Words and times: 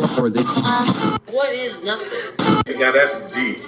What 0.00 1.52
is 1.52 1.82
nothing? 1.82 2.78
Yeah, 2.78 2.92
that's 2.92 3.18
deep. 3.32 3.58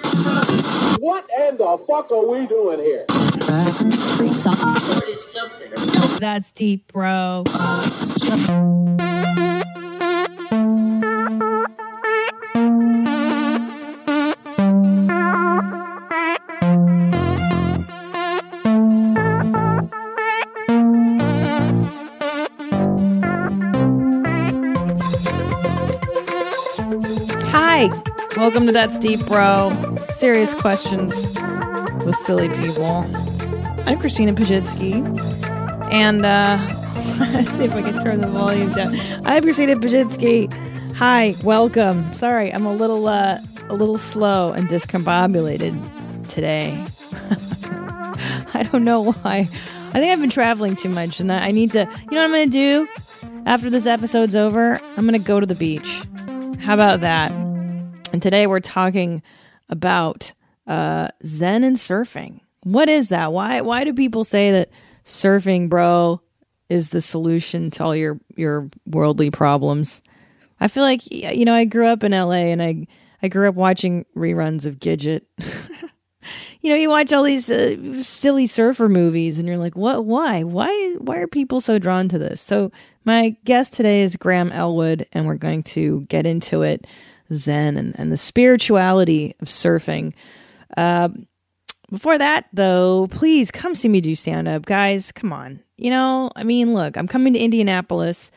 What 0.99 1.27
in 1.39 1.57
the 1.57 1.77
fuck 1.87 2.11
are 2.11 2.25
we 2.25 2.47
doing 2.47 2.79
here? 2.79 3.05
What 3.09 5.07
is 5.09 5.23
something? 5.25 5.69
That's 6.19 6.51
deep, 6.51 6.91
bro. 6.93 7.43
Welcome 28.41 28.65
to 28.65 28.71
That's 28.71 28.97
Deep, 28.97 29.23
bro. 29.27 29.71
Serious 30.15 30.51
questions 30.55 31.13
with 32.03 32.15
silly 32.15 32.49
people. 32.49 33.05
I'm 33.85 33.99
Christina 33.99 34.33
Pazsitzky, 34.33 35.05
and 35.91 36.25
uh, 36.25 36.57
let's 37.33 37.51
see 37.57 37.65
if 37.65 37.75
I 37.75 37.83
can 37.83 38.01
turn 38.01 38.19
the 38.19 38.27
volume 38.29 38.71
down. 38.71 38.95
I'm 39.27 39.43
Christina 39.43 39.75
Pazsitzky. 39.75 40.51
Hi, 40.95 41.35
welcome. 41.43 42.11
Sorry, 42.13 42.51
I'm 42.51 42.65
a 42.65 42.73
little 42.73 43.07
uh, 43.07 43.37
a 43.69 43.75
little 43.75 43.99
slow 43.99 44.53
and 44.53 44.67
discombobulated 44.67 46.27
today. 46.27 46.83
I 48.55 48.63
don't 48.71 48.83
know 48.83 49.11
why. 49.11 49.47
I 49.89 49.99
think 49.99 50.11
I've 50.11 50.19
been 50.19 50.31
traveling 50.31 50.75
too 50.75 50.89
much, 50.89 51.19
and 51.19 51.31
I 51.31 51.51
need 51.51 51.73
to. 51.73 51.81
You 51.81 51.85
know 51.85 52.21
what 52.21 52.23
I'm 52.23 52.31
going 52.31 52.49
to 52.49 52.51
do 52.51 52.87
after 53.45 53.69
this 53.69 53.85
episode's 53.85 54.35
over? 54.35 54.81
I'm 54.97 55.07
going 55.07 55.13
to 55.13 55.19
go 55.19 55.39
to 55.39 55.45
the 55.45 55.53
beach. 55.53 56.01
How 56.59 56.73
about 56.73 57.01
that? 57.01 57.40
And 58.11 58.21
today 58.21 58.45
we're 58.45 58.59
talking 58.59 59.21
about 59.69 60.33
uh, 60.67 61.09
Zen 61.25 61.63
and 61.63 61.77
surfing. 61.77 62.41
What 62.63 62.89
is 62.89 63.09
that? 63.09 63.31
Why 63.31 63.61
why 63.61 63.83
do 63.83 63.93
people 63.93 64.23
say 64.23 64.51
that 64.51 64.69
surfing, 65.05 65.69
bro, 65.69 66.21
is 66.69 66.89
the 66.89 67.01
solution 67.01 67.71
to 67.71 67.83
all 67.83 67.95
your 67.95 68.19
your 68.35 68.69
worldly 68.85 69.31
problems? 69.31 70.01
I 70.59 70.67
feel 70.67 70.83
like 70.83 71.09
you 71.11 71.45
know 71.45 71.55
I 71.55 71.65
grew 71.65 71.87
up 71.87 72.03
in 72.03 72.11
LA 72.11 72.51
and 72.51 72.61
I 72.61 72.85
I 73.23 73.29
grew 73.29 73.47
up 73.47 73.55
watching 73.55 74.05
reruns 74.15 74.65
of 74.65 74.79
Gidget. 74.79 75.21
you 76.61 76.69
know, 76.69 76.75
you 76.75 76.89
watch 76.89 77.13
all 77.13 77.23
these 77.23 77.49
uh, 77.49 78.03
silly 78.03 78.45
surfer 78.45 78.89
movies 78.89 79.39
and 79.39 79.47
you're 79.47 79.57
like, 79.57 79.75
"What 79.75 80.05
why? 80.05 80.43
Why 80.43 80.95
why 80.99 81.17
are 81.17 81.27
people 81.27 81.61
so 81.61 81.79
drawn 81.79 82.09
to 82.09 82.19
this?" 82.19 82.41
So, 82.41 82.71
my 83.05 83.35
guest 83.45 83.73
today 83.73 84.01
is 84.01 84.17
Graham 84.17 84.51
Elwood 84.51 85.07
and 85.13 85.25
we're 85.25 85.35
going 85.35 85.63
to 85.63 86.01
get 86.01 86.25
into 86.25 86.61
it 86.61 86.85
Zen 87.33 87.77
and, 87.77 87.97
and 87.97 88.11
the 88.11 88.17
spirituality 88.17 89.35
of 89.39 89.47
surfing. 89.47 90.13
Uh, 90.77 91.09
before 91.91 92.17
that, 92.17 92.45
though, 92.53 93.07
please 93.11 93.51
come 93.51 93.75
see 93.75 93.89
me 93.89 93.99
do 93.99 94.15
stand 94.15 94.47
up. 94.47 94.65
Guys, 94.65 95.11
come 95.11 95.33
on. 95.33 95.61
You 95.77 95.89
know, 95.89 96.31
I 96.35 96.43
mean, 96.43 96.73
look, 96.73 96.95
I'm 96.95 97.07
coming 97.07 97.33
to 97.33 97.39
Indianapolis 97.39 98.31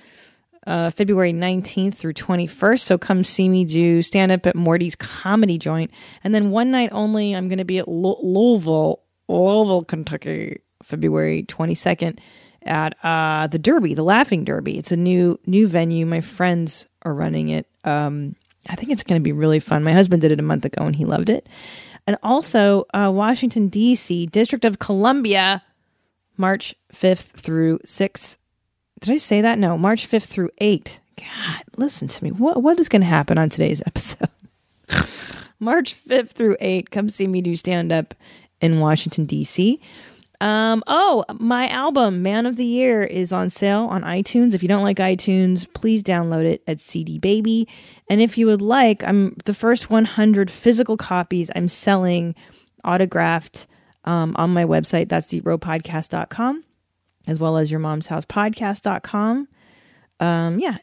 uh, 0.67 0.91
February 0.91 1.33
19th 1.33 1.95
through 1.95 2.15
21st. 2.15 2.81
So 2.81 2.99
come 2.99 3.23
see 3.23 3.49
me 3.49 3.65
do 3.65 4.03
stand 4.03 4.33
up 4.33 4.47
at 4.47 4.57
Morty's 4.57 4.97
Comedy 4.97 5.59
Joint. 5.59 5.91
And 6.23 6.35
then 6.35 6.51
one 6.51 6.71
night 6.71 6.91
only, 6.93 7.35
I'm 7.35 7.49
going 7.49 7.59
to 7.59 7.65
be 7.65 7.79
at 7.79 7.89
Lou- 7.89 8.19
Louisville, 8.23 9.03
Louisville, 9.29 9.83
Kentucky, 9.83 10.61
February 10.83 11.45
22nd 11.45 12.19
at 12.63 12.97
uh, 13.05 13.47
the 13.47 13.59
Derby, 13.59 13.95
the 13.95 14.03
Laughing 14.03 14.45
Derby. 14.45 14.79
It's 14.79 14.93
a 14.93 14.97
new 14.97 15.39
new 15.47 15.67
venue. 15.67 16.07
My 16.07 16.21
friends 16.21 16.87
are 17.03 17.15
running 17.15 17.51
it. 17.51 17.67
Um, 17.85 18.37
I 18.69 18.77
think 18.77 18.91
it's 18.91 19.03
going 19.03 19.21
to 19.21 19.25
be 19.25 19.33
really 19.33 19.61
fun. 19.61 19.85
My 19.85 19.93
husband 19.93 20.23
did 20.23 20.33
it 20.33 20.41
a 20.41 20.43
month 20.45 20.65
ago 20.65 20.85
and 20.85 20.97
he 20.97 21.05
loved 21.05 21.31
it. 21.31 21.47
And 22.07 22.19
also, 22.23 22.85
uh, 22.93 23.11
Washington, 23.13 23.69
D.C., 23.69 24.27
District 24.27 24.65
of 24.65 24.79
Columbia, 24.79 25.63
March 26.37 26.75
5th 26.93 27.41
through 27.41 27.79
6th. 27.79 28.37
Did 29.01 29.15
I 29.15 29.17
say 29.17 29.41
that? 29.41 29.59
No, 29.59 29.79
March 29.79 30.09
5th 30.09 30.25
through 30.25 30.51
8th. 30.61 30.99
God, 31.17 31.63
listen 31.77 32.09
to 32.09 32.25
me. 32.25 32.31
What, 32.31 32.63
what 32.63 32.79
is 32.79 32.89
going 32.89 33.03
to 33.03 33.07
happen 33.09 33.39
on 33.39 33.49
today's 33.49 33.83
episode? 33.87 34.29
March 35.59 35.95
5th 35.95 36.31
through 36.31 36.57
8th. 36.57 36.91
Come 36.91 37.09
see 37.09 37.27
me 37.27 37.41
do 37.41 37.57
stand 37.57 37.93
up 37.93 38.15
in 38.61 38.81
Washington, 38.81 39.25
D.C. 39.27 39.81
Um, 40.45 40.85
oh, 40.87 41.25
my 41.41 41.71
album, 41.71 42.21
Man 42.21 42.45
of 42.45 42.57
the 42.57 42.67
Year, 42.67 43.03
is 43.03 43.33
on 43.33 43.49
sale 43.49 43.85
on 43.85 44.03
iTunes. 44.03 44.53
If 44.53 44.63
you 44.63 44.69
don't 44.69 44.83
like 44.83 44.99
iTunes, 44.99 45.67
please 45.73 46.03
download 46.03 46.45
it 46.45 46.63
at 46.67 46.81
CD 46.81 47.19
Baby. 47.19 47.67
And 48.11 48.21
if 48.21 48.37
you 48.37 48.45
would 48.49 48.61
like, 48.61 49.03
I'm 49.05 49.35
the 49.47 49.55
first 49.55 49.89
100 49.89 50.51
physical 50.51 50.99
copies 50.99 51.51
I'm 51.57 51.67
selling 51.69 52.35
autographed 52.85 53.67
um, 54.05 54.37
on 54.37 54.51
my 54.51 54.67
website. 54.67 55.09
That's 55.09 55.29
deepbropodcast.com, 55.29 56.63
as 57.27 57.41
well 57.41 57.57
as 57.57 57.71
your 57.71 57.81
mom's 57.81 58.09
house 58.09 58.27
podcast.com. 58.27 59.49
Um, 60.21 60.59
yeah. 60.59 60.77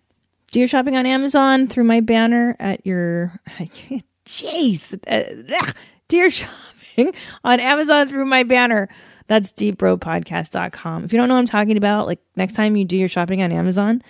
Do 0.49 0.57
your 0.57 0.67
shopping 0.67 0.97
on 0.97 1.05
Amazon 1.05 1.67
through 1.67 1.83
my 1.83 1.99
banner 1.99 2.55
at 2.59 2.83
your, 2.83 3.39
jeez, 4.25 4.99
uh, 5.07 5.71
do 6.07 6.17
your 6.17 6.31
shopping 6.31 7.13
on 7.43 7.59
Amazon 7.59 8.07
through 8.07 8.25
my 8.25 8.41
banner. 8.41 8.89
That's 9.31 9.53
deepbropodcast.com. 9.53 11.05
If 11.05 11.13
you 11.13 11.17
don't 11.17 11.29
know 11.29 11.35
what 11.35 11.39
I'm 11.39 11.45
talking 11.45 11.77
about, 11.77 12.05
like 12.05 12.19
next 12.35 12.53
time 12.53 12.75
you 12.75 12.83
do 12.83 12.97
your 12.97 13.07
shopping 13.07 13.41
on 13.41 13.53
Amazon, 13.53 14.01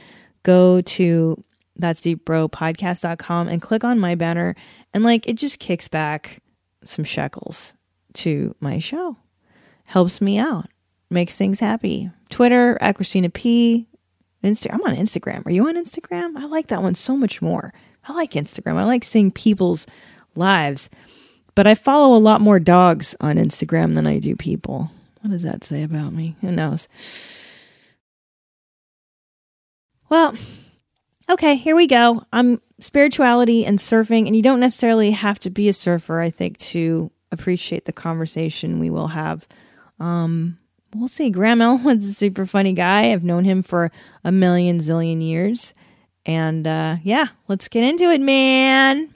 go 0.41 0.81
to 0.81 1.43
that's 1.75 2.01
deepbropodcast.com 2.01 3.47
and 3.47 3.61
click 3.61 3.83
on 3.83 3.99
my 3.99 4.15
banner 4.15 4.55
and 4.95 5.03
like 5.03 5.29
it 5.29 5.33
just 5.33 5.59
kicks 5.59 5.87
back 5.87 6.41
some 6.85 7.05
shekels 7.05 7.75
to 8.13 8.55
my 8.61 8.79
show. 8.79 9.15
Helps 9.83 10.21
me 10.21 10.39
out. 10.39 10.65
Makes 11.11 11.37
things 11.37 11.59
happy. 11.59 12.09
Twitter 12.31 12.79
at 12.81 12.95
Christina 12.95 13.29
P. 13.29 13.85
Insta- 14.43 14.73
I'm 14.73 14.81
on 14.81 14.95
Instagram. 14.95 15.45
Are 15.45 15.51
you 15.51 15.67
on 15.67 15.75
Instagram? 15.75 16.35
I 16.35 16.45
like 16.45 16.69
that 16.69 16.81
one 16.81 16.95
so 16.95 17.15
much 17.15 17.43
more. 17.43 17.75
I 18.07 18.13
like 18.13 18.31
Instagram. 18.31 18.77
I 18.77 18.85
like 18.85 19.03
seeing 19.03 19.29
people's 19.29 19.85
lives. 20.33 20.89
But 21.53 21.67
I 21.67 21.75
follow 21.75 22.17
a 22.17 22.17
lot 22.17 22.41
more 22.41 22.59
dogs 22.59 23.15
on 23.21 23.35
Instagram 23.35 23.93
than 23.93 24.07
I 24.07 24.17
do 24.17 24.35
people. 24.35 24.89
What 25.21 25.31
does 25.31 25.43
that 25.43 25.63
say 25.63 25.83
about 25.83 26.13
me? 26.13 26.35
Who 26.41 26.51
knows? 26.51 26.87
Well, 30.09 30.35
okay, 31.29 31.55
here 31.55 31.75
we 31.75 31.87
go. 31.87 32.23
I'm 32.33 32.59
spirituality 32.79 33.65
and 33.65 33.79
surfing, 33.79 34.27
and 34.27 34.35
you 34.35 34.41
don't 34.41 34.59
necessarily 34.59 35.11
have 35.11 35.39
to 35.39 35.49
be 35.49 35.69
a 35.69 35.73
surfer, 35.73 36.19
I 36.19 36.31
think, 36.31 36.57
to 36.57 37.11
appreciate 37.31 37.85
the 37.85 37.93
conversation 37.93 38.79
we 38.79 38.89
will 38.89 39.07
have. 39.07 39.47
Um, 39.99 40.57
we'll 40.95 41.07
see. 41.07 41.29
Graham 41.29 41.61
Elwood's 41.61 42.07
a 42.07 42.13
super 42.13 42.45
funny 42.45 42.73
guy. 42.73 43.11
I've 43.11 43.23
known 43.23 43.45
him 43.45 43.63
for 43.63 43.91
a 44.23 44.31
million 44.31 44.79
zillion 44.79 45.21
years. 45.21 45.73
And 46.25 46.67
uh, 46.67 46.97
yeah, 47.03 47.27
let's 47.47 47.67
get 47.67 47.83
into 47.83 48.05
it, 48.11 48.21
man. 48.21 49.13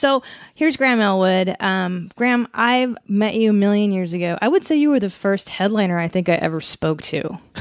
So 0.00 0.22
here's 0.54 0.78
Graham 0.78 0.98
Elwood. 0.98 1.54
Um, 1.60 2.10
Graham, 2.16 2.48
I've 2.54 2.96
met 3.06 3.34
you 3.34 3.50
a 3.50 3.52
million 3.52 3.92
years 3.92 4.14
ago. 4.14 4.38
I 4.40 4.48
would 4.48 4.64
say 4.64 4.76
you 4.76 4.88
were 4.88 4.98
the 4.98 5.10
first 5.10 5.50
headliner 5.50 5.98
I 5.98 6.08
think 6.08 6.30
I 6.30 6.36
ever 6.36 6.62
spoke 6.62 7.02
to. 7.02 7.20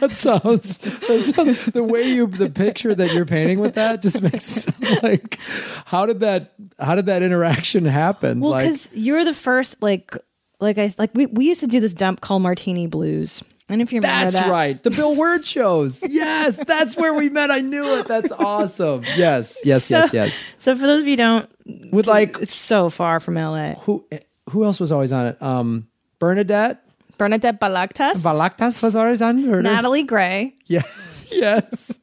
that 0.00 0.08
sounds, 0.12 0.78
that 0.78 1.32
sounds 1.34 1.66
the 1.66 1.84
way 1.84 2.04
you 2.04 2.28
the 2.28 2.48
picture 2.48 2.94
that 2.94 3.12
you're 3.12 3.26
painting 3.26 3.60
with 3.60 3.74
that 3.74 4.00
just 4.00 4.22
makes 4.22 4.66
like 5.02 5.38
how 5.84 6.06
did 6.06 6.20
that 6.20 6.54
how 6.78 6.94
did 6.94 7.04
that 7.06 7.22
interaction 7.22 7.84
happen? 7.84 8.40
Well, 8.40 8.52
like 8.52 8.64
because 8.64 8.88
you're 8.94 9.24
the 9.26 9.34
first, 9.34 9.82
like, 9.82 10.16
like 10.60 10.78
I 10.78 10.94
like 10.96 11.10
we 11.12 11.26
we 11.26 11.44
used 11.46 11.60
to 11.60 11.66
do 11.66 11.78
this 11.78 11.92
dump 11.92 12.22
called 12.22 12.40
Martini 12.40 12.86
Blues. 12.86 13.42
And 13.68 13.82
if 13.82 13.92
you 13.92 13.98
remember 14.00 14.24
that's 14.30 14.34
that, 14.34 14.50
right. 14.50 14.80
The 14.82 14.90
Bill 14.92 15.14
Word 15.16 15.44
shows. 15.46 16.02
Yes, 16.08 16.56
that's 16.56 16.96
where 16.96 17.12
we 17.14 17.28
met. 17.30 17.50
I 17.50 17.60
knew 17.60 17.96
it. 17.96 18.06
That's 18.06 18.30
awesome. 18.32 19.02
Yes, 19.16 19.60
yes, 19.64 19.84
So, 19.84 19.98
yes, 19.98 20.12
yes. 20.12 20.46
So 20.58 20.76
for 20.76 20.86
those 20.86 21.00
of 21.02 21.06
you 21.06 21.12
who 21.12 21.16
don't, 21.16 21.50
With 21.92 22.06
like 22.06 22.36
so 22.46 22.90
far 22.90 23.18
from 23.20 23.34
LA. 23.34 23.74
who 23.80 24.06
who 24.50 24.64
else 24.64 24.78
was 24.78 24.92
always 24.92 25.10
on 25.12 25.26
it? 25.26 25.42
Um 25.42 25.88
Bernadette 26.20 26.82
Bernadette 27.18 27.60
Balaktas, 27.60 28.22
Balaktas 28.22 28.82
was 28.82 28.94
always 28.94 29.20
on 29.22 29.38
it. 29.38 29.62
Natalie 29.62 30.02
Gray. 30.04 30.54
Yeah. 30.66 30.82
Yes. 31.28 31.98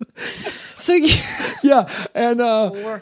So 0.76 0.94
you, 0.94 1.16
yeah. 1.64 1.88
And 2.14 2.42
uh 2.42 3.00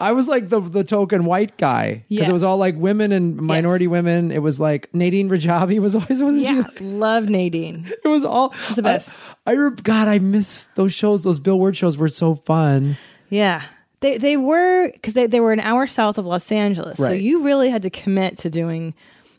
I 0.00 0.12
was 0.12 0.26
like 0.28 0.48
the 0.48 0.60
the 0.60 0.82
token 0.84 1.24
white 1.24 1.56
guy 1.56 2.04
because 2.08 2.24
Yeah. 2.26 2.30
it 2.30 2.32
was 2.32 2.42
all 2.42 2.56
like 2.56 2.74
women 2.76 3.12
and 3.12 3.36
minority 3.36 3.86
women. 3.86 4.32
It 4.32 4.42
was 4.42 4.58
like 4.58 4.92
Nadine 4.94 5.28
Rajabi 5.30 5.78
was 5.78 5.94
always 5.94 6.22
wasn't 6.22 6.42
yeah, 6.44 6.64
she? 6.76 6.84
love 6.84 7.28
Nadine. 7.28 7.90
It 8.04 8.08
was 8.08 8.24
all 8.24 8.52
the 8.74 8.82
best. 8.82 9.16
I, 9.46 9.52
I 9.52 9.54
re- 9.54 9.70
God, 9.82 10.08
I 10.08 10.18
miss 10.18 10.64
those 10.74 10.92
shows. 10.92 11.22
Those 11.22 11.38
Bill 11.38 11.58
Word 11.58 11.76
shows 11.76 11.96
were 11.96 12.08
so 12.08 12.34
fun. 12.34 12.96
Yeah. 13.30 13.62
They 14.00 14.18
they 14.18 14.36
were 14.36 14.90
because 14.92 15.14
they, 15.14 15.26
they 15.26 15.40
were 15.40 15.52
an 15.52 15.60
hour 15.60 15.86
south 15.86 16.18
of 16.18 16.26
Los 16.26 16.50
Angeles. 16.52 16.98
So 16.98 17.04
Right. 17.04 17.20
you 17.20 17.42
really 17.44 17.70
had 17.70 17.82
to 17.82 17.90
commit 17.90 18.36
to 18.38 18.50
doing, 18.50 18.94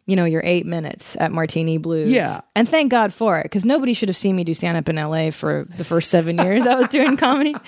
you 0.06 0.16
know, 0.16 0.26
your 0.26 0.42
eight 0.46 0.66
minutes 0.66 1.18
at 1.20 1.32
Martini 1.32 1.78
Blues. 1.78 2.10
Yeah. 2.10 2.42
And 2.56 2.70
thank 2.70 2.92
God 2.92 3.14
for 3.14 3.40
it, 3.40 3.44
because 3.44 3.66
nobody 3.66 3.94
should 3.94 4.10
have 4.10 4.18
seen 4.18 4.36
me 4.36 4.44
do 4.44 4.54
stand 4.54 4.78
up 4.78 4.88
in 4.88 4.96
LA 4.98 5.32
for 5.32 5.68
the 5.78 5.84
first 5.84 6.12
seven 6.12 6.38
years 6.38 6.68
I 6.68 6.76
was 6.76 6.88
doing 6.90 7.18
comedy. 7.18 7.56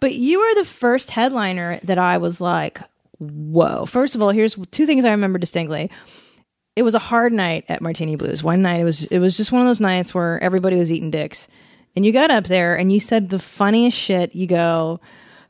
But 0.00 0.14
you 0.14 0.40
were 0.40 0.54
the 0.62 0.68
first 0.68 1.10
headliner 1.10 1.78
that 1.84 1.98
I 1.98 2.18
was 2.18 2.40
like, 2.40 2.80
whoa. 3.18 3.86
First 3.86 4.16
of 4.16 4.22
all, 4.22 4.30
here's 4.30 4.56
two 4.72 4.84
things 4.84 5.04
I 5.04 5.12
remember 5.12 5.38
distinctly. 5.38 5.90
It 6.74 6.82
was 6.82 6.94
a 6.94 6.98
hard 6.98 7.32
night 7.32 7.64
at 7.68 7.82
Martini 7.82 8.16
Blues. 8.16 8.42
One 8.42 8.62
night 8.62 8.80
it 8.80 8.84
was 8.84 9.04
it 9.06 9.18
was 9.18 9.36
just 9.36 9.52
one 9.52 9.60
of 9.60 9.68
those 9.68 9.80
nights 9.80 10.14
where 10.14 10.42
everybody 10.42 10.76
was 10.76 10.90
eating 10.90 11.10
dicks. 11.10 11.46
And 11.94 12.04
you 12.04 12.12
got 12.12 12.30
up 12.30 12.44
there 12.44 12.74
and 12.74 12.92
you 12.92 12.98
said 12.98 13.28
the 13.28 13.38
funniest 13.38 13.96
shit. 13.96 14.34
You 14.34 14.46
go, 14.46 15.00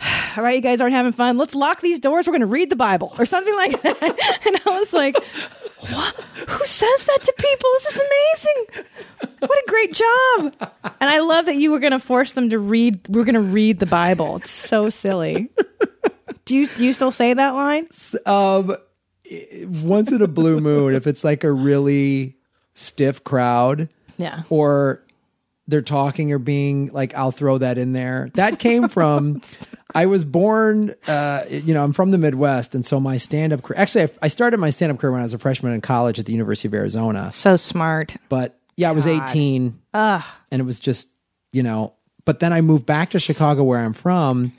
all 0.37 0.43
right, 0.45 0.55
you 0.57 0.61
guys 0.61 0.81
aren't 0.81 0.95
having 0.95 1.13
fun. 1.13 1.39
Let's 1.39 1.55
lock 1.55 1.81
these 1.81 1.99
doors. 2.01 2.27
We're 2.27 2.33
going 2.33 2.41
to 2.41 2.47
read 2.47 2.71
the 2.71 2.77
Bible 2.77 3.15
or 3.19 3.27
something 3.27 3.55
like 3.55 3.81
that. 3.83 4.39
And 4.47 4.61
I 4.67 4.79
was 4.79 4.93
like, 4.93 5.17
what? 5.91 6.15
Who 6.49 6.67
says 6.67 7.05
that 7.07 7.19
to 7.23 7.33
people? 7.39 7.71
This 7.75 7.95
is 7.95 8.03
amazing. 8.03 8.85
What 9.41 9.59
a 9.59 9.65
great 9.69 9.93
job. 9.93 10.73
And 11.01 11.11
I 11.11 11.21
love 11.21 11.47
that 11.47 11.57
you 11.57 11.71
were 11.71 11.79
going 11.79 11.93
to 11.93 11.99
force 12.01 12.33
them 12.33 12.51
to 12.51 12.59
read. 12.59 13.01
We're 13.09 13.25
going 13.25 13.35
to 13.37 13.41
read 13.41 13.79
the 13.79 13.87
Bible. 13.87 14.37
It's 14.37 14.51
so 14.51 14.91
silly. 14.91 15.51
Do 16.45 16.57
you, 16.57 16.67
do 16.67 16.85
you 16.85 16.93
still 16.93 17.11
say 17.13 17.33
that 17.35 17.51
line? 17.51 17.87
Um, 18.27 18.77
once 19.83 20.11
in 20.11 20.21
a 20.23 20.27
blue 20.29 20.61
moon, 20.61 20.95
if 20.95 21.07
it's 21.07 21.23
like 21.25 21.45
a 21.45 21.53
really 21.53 22.37
stiff 22.75 23.23
crowd, 23.25 23.89
Yeah. 24.19 24.43
or 24.51 25.01
they're 25.69 25.83
talking 25.83 26.33
or 26.33 26.39
being 26.39 26.89
like, 26.93 27.15
I'll 27.15 27.31
throw 27.31 27.59
that 27.59 27.79
in 27.79 27.93
there. 27.93 28.31
That 28.35 28.59
came 28.59 28.89
from. 28.89 29.41
I 29.95 30.07
was 30.07 30.25
born, 30.25 30.95
uh, 31.07 31.45
you 31.49 31.75
know, 31.75 31.85
I'm 31.85 31.93
from 31.93 32.11
the 32.11 32.19
Midwest, 32.19 32.75
and 32.75 32.85
so 32.85 32.99
my 32.99 33.17
stand-up 33.17 33.63
career. 33.63 33.79
Actually, 33.79 34.05
I, 34.05 34.11
I 34.23 34.29
started 34.29 34.59
my 34.59 34.71
stand-up 34.71 34.99
career 34.99 35.13
when 35.13 35.21
I 35.21 35.25
was 35.25 35.35
a 35.35 35.39
freshman 35.39 35.73
in 35.73 35.81
college 35.81 36.19
at 36.19 36.27
the 36.27 36.33
University 36.33 36.69
of 36.69 36.75
Arizona. 36.75 37.31
So 37.33 37.57
smart. 37.57 38.17
But 38.29 38.59
yeah, 38.77 38.89
I 38.89 38.93
was 38.93 39.07
18, 39.07 39.79
and 40.51 40.63
it 40.63 40.65
was 40.65 40.81
just, 40.81 41.09
you 41.53 41.63
know. 41.63 41.93
But 42.25 42.39
then 42.41 42.53
I 42.53 42.61
moved 42.61 42.87
back 42.87 43.11
to 43.11 43.19
Chicago, 43.19 43.65
where 43.65 43.81
I'm 43.81 43.93
from, 43.93 44.53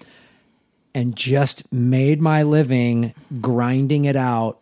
and 0.94 1.16
just 1.16 1.72
made 1.72 2.22
my 2.22 2.44
living 2.44 3.14
grinding 3.42 4.06
it 4.06 4.16
out 4.16 4.60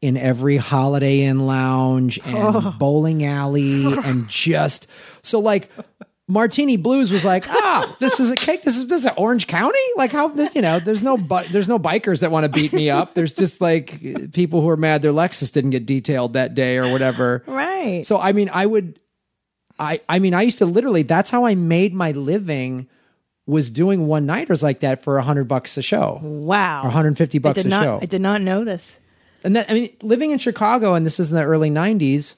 in 0.00 0.16
every 0.16 0.56
Holiday 0.56 1.22
Inn 1.22 1.46
lounge 1.46 2.18
and 2.24 2.78
bowling 2.78 3.24
alley 3.24 3.84
and 4.04 4.28
just 4.28 4.86
so 5.22 5.38
like 5.38 5.70
Martini 6.28 6.76
Blues 6.76 7.10
was 7.10 7.24
like, 7.24 7.44
ah, 7.48 7.96
this 8.00 8.20
is 8.20 8.30
a 8.30 8.36
cake. 8.36 8.62
This 8.62 8.76
is 8.76 8.86
this 8.86 9.04
is 9.04 9.10
Orange 9.16 9.46
County. 9.46 9.78
Like 9.96 10.12
how 10.12 10.32
you 10.54 10.62
know, 10.62 10.78
there's 10.78 11.02
no 11.02 11.16
bi- 11.16 11.44
there's 11.44 11.68
no 11.68 11.78
bikers 11.78 12.20
that 12.20 12.30
want 12.30 12.44
to 12.44 12.48
beat 12.48 12.72
me 12.72 12.90
up. 12.90 13.14
There's 13.14 13.32
just 13.32 13.60
like 13.60 14.32
people 14.32 14.60
who 14.60 14.68
are 14.68 14.76
mad 14.76 15.02
their 15.02 15.12
Lexus 15.12 15.52
didn't 15.52 15.70
get 15.70 15.86
detailed 15.86 16.34
that 16.34 16.54
day 16.54 16.78
or 16.78 16.90
whatever. 16.90 17.42
Right. 17.46 18.06
So 18.06 18.18
I 18.18 18.32
mean, 18.32 18.50
I 18.52 18.66
would, 18.66 19.00
I 19.78 20.00
I 20.08 20.18
mean, 20.18 20.34
I 20.34 20.42
used 20.42 20.58
to 20.58 20.66
literally. 20.66 21.02
That's 21.02 21.30
how 21.30 21.44
I 21.44 21.54
made 21.54 21.94
my 21.94 22.12
living. 22.12 22.88
Was 23.44 23.70
doing 23.70 24.06
one 24.06 24.24
nighters 24.24 24.62
like 24.62 24.80
that 24.80 25.02
for 25.02 25.18
a 25.18 25.22
hundred 25.22 25.48
bucks 25.48 25.76
a 25.76 25.82
show, 25.82 26.20
wow. 26.22 26.82
or 26.82 26.84
150 26.84 27.38
bucks 27.40 27.64
a 27.64 27.68
not, 27.68 27.82
show. 27.82 27.98
I 28.00 28.06
did 28.06 28.20
not 28.20 28.40
know 28.40 28.62
this. 28.64 29.00
And 29.42 29.56
then 29.56 29.66
I 29.68 29.74
mean, 29.74 29.96
living 30.00 30.30
in 30.30 30.38
Chicago, 30.38 30.94
and 30.94 31.04
this 31.04 31.18
is 31.18 31.30
in 31.32 31.36
the 31.36 31.42
early 31.42 31.68
'90s. 31.68 32.36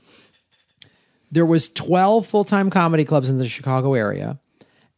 There 1.35 1.45
was 1.45 1.69
12 1.69 2.27
full-time 2.27 2.71
comedy 2.71 3.05
clubs 3.05 3.29
in 3.29 3.39
the 3.39 3.49
Chicago 3.49 3.95
area, 3.95 4.39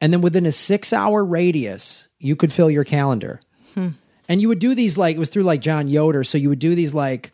and 0.00 0.12
then 0.12 0.20
within 0.20 0.44
a 0.44 0.52
six-hour 0.52 1.24
radius, 1.24 2.08
you 2.18 2.36
could 2.36 2.52
fill 2.52 2.70
your 2.70 2.84
calendar. 2.84 3.40
And 4.28 4.42
you 4.42 4.48
would 4.48 4.58
do 4.58 4.74
these 4.74 4.98
like 4.98 5.16
it 5.16 5.18
was 5.18 5.28
through 5.28 5.44
like 5.44 5.60
John 5.60 5.86
Yoder, 5.88 6.24
so 6.24 6.36
you 6.36 6.48
would 6.48 6.58
do 6.58 6.74
these 6.74 6.92
like 6.92 7.32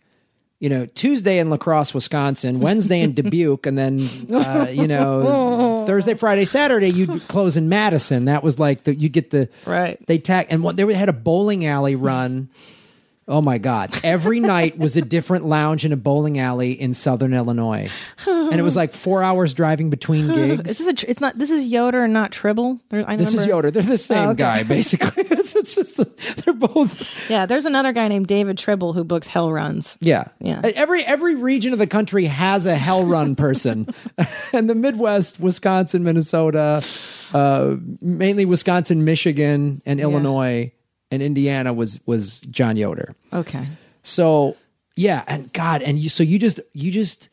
you 0.62 0.68
know, 0.68 0.86
Tuesday 0.86 1.40
in 1.40 1.50
La 1.50 1.56
Crosse, 1.56 1.92
Wisconsin, 1.92 2.60
Wednesday 2.60 3.00
in 3.00 3.12
Dubuque, 3.16 3.66
and 3.66 3.76
then, 3.76 4.00
uh, 4.32 4.68
you 4.70 4.86
know, 4.86 5.84
Thursday, 5.88 6.14
Friday, 6.14 6.44
Saturday, 6.44 6.88
you'd 6.88 7.26
close 7.26 7.56
in 7.56 7.68
Madison. 7.68 8.26
That 8.26 8.44
was 8.44 8.60
like 8.60 8.84
the, 8.84 8.94
you 8.94 9.08
get 9.08 9.32
the, 9.32 9.48
Right. 9.66 9.98
They 10.06 10.18
tag, 10.18 10.46
and 10.50 10.62
what, 10.62 10.76
they 10.76 10.94
had 10.94 11.08
a 11.08 11.12
bowling 11.12 11.66
alley 11.66 11.96
run. 11.96 12.48
Oh 13.32 13.40
my 13.40 13.56
God. 13.56 13.98
Every 14.04 14.40
night 14.40 14.76
was 14.76 14.94
a 14.94 15.00
different 15.00 15.46
lounge 15.46 15.86
in 15.86 15.92
a 15.92 15.96
bowling 15.96 16.38
alley 16.38 16.72
in 16.72 16.92
Southern 16.92 17.32
Illinois. 17.32 17.88
And 18.26 18.60
it 18.60 18.62
was 18.62 18.76
like 18.76 18.92
four 18.92 19.22
hours 19.22 19.54
driving 19.54 19.88
between 19.88 20.28
gigs. 20.34 20.64
This 20.64 20.80
is 20.80 20.86
a. 20.86 20.92
tr- 20.92 21.06
It's 21.08 21.20
not. 21.20 21.38
This 21.38 21.50
is 21.50 21.64
Yoder 21.64 22.04
and 22.04 22.12
not 22.12 22.30
Tribble. 22.30 22.78
I 22.92 23.16
This 23.16 23.28
is 23.28 23.34
remember- 23.36 23.48
Yoder. 23.54 23.70
They're 23.70 23.82
the 23.82 23.96
same 23.96 24.18
Oh, 24.18 24.30
okay. 24.32 24.36
guy, 24.36 24.62
basically. 24.78 25.24
it's, 25.30 25.56
it's 25.56 25.74
just, 25.74 25.96
they're 26.44 26.52
both. 26.52 27.30
Yeah, 27.30 27.46
there's 27.46 27.64
another 27.64 27.92
guy 27.92 28.06
named 28.08 28.26
David 28.26 28.58
Tribble 28.58 28.92
who 28.92 29.02
books 29.02 29.28
hell 29.28 29.50
runs. 29.50 29.96
Yeah. 30.00 30.24
Yeah. 30.40 30.60
Every 30.62 31.02
every 31.04 31.34
region 31.34 31.72
of 31.72 31.78
the 31.78 31.86
country 31.86 32.26
has 32.26 32.66
a 32.66 32.76
hell 32.76 33.06
run 33.06 33.34
person. 33.34 33.88
and 34.52 34.68
the 34.68 34.74
Midwest, 34.74 35.40
Wisconsin, 35.40 36.04
Minnesota, 36.04 36.84
uh, 37.32 37.76
mainly 38.02 38.44
Wisconsin, 38.44 39.06
Michigan, 39.06 39.80
and 39.86 40.00
Illinois 40.00 40.70
and 41.12 41.22
Indiana 41.22 41.72
was 41.72 42.00
was 42.06 42.40
John 42.40 42.76
Yoder. 42.76 43.14
Okay. 43.32 43.68
So 44.02 44.56
yeah, 44.96 45.22
and 45.28 45.52
God, 45.52 45.82
and 45.82 45.98
you 45.98 46.08
so 46.08 46.24
you 46.24 46.38
just 46.40 46.58
you 46.72 46.90
just 46.90 47.28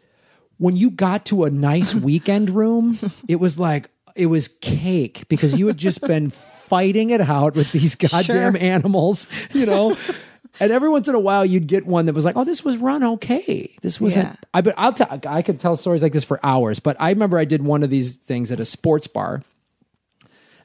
when 0.58 0.78
you 0.78 0.92
got 0.92 1.26
to 1.26 1.46
a 1.46 1.50
nice 1.50 1.96
weekend 2.10 2.52
room, 2.52 3.00
it 3.28 3.38
was 3.38 3.58
like 3.58 3.90
it 4.16 4.28
was 4.28 4.48
cake 4.62 5.28
because 5.30 5.58
you 5.58 5.66
had 5.68 5.78
just 5.78 6.02
been 6.02 6.30
fighting 6.70 7.10
it 7.10 7.22
out 7.22 7.56
with 7.56 7.72
these 7.72 7.96
goddamn 7.96 8.24
Sure. 8.56 8.58
animals, 8.58 9.28
you 9.54 9.66
know. 9.66 9.98
And 10.62 10.74
every 10.74 10.90
once 10.90 11.08
in 11.08 11.16
a 11.16 11.20
while, 11.20 11.46
you'd 11.46 11.68
get 11.68 11.86
one 11.86 12.08
that 12.08 12.14
was 12.16 12.26
like, 12.26 12.36
"Oh, 12.36 12.44
this 12.44 12.66
was 12.66 12.76
run 12.76 13.02
okay. 13.04 13.74
This 13.82 14.02
wasn't." 14.02 14.30
Yeah. 14.30 14.36
I 14.54 14.60
but 14.62 14.74
I'll 14.78 14.92
tell. 14.92 15.20
I 15.26 15.42
could 15.42 15.58
tell 15.58 15.78
stories 15.78 16.02
like 16.04 16.12
this 16.12 16.26
for 16.26 16.38
hours. 16.44 16.80
But 16.80 16.98
I 17.00 17.12
remember 17.12 17.38
I 17.38 17.46
did 17.46 17.64
one 17.64 17.82
of 17.82 17.90
these 17.90 18.18
things 18.18 18.52
at 18.52 18.60
a 18.60 18.66
sports 18.66 19.08
bar, 19.08 19.42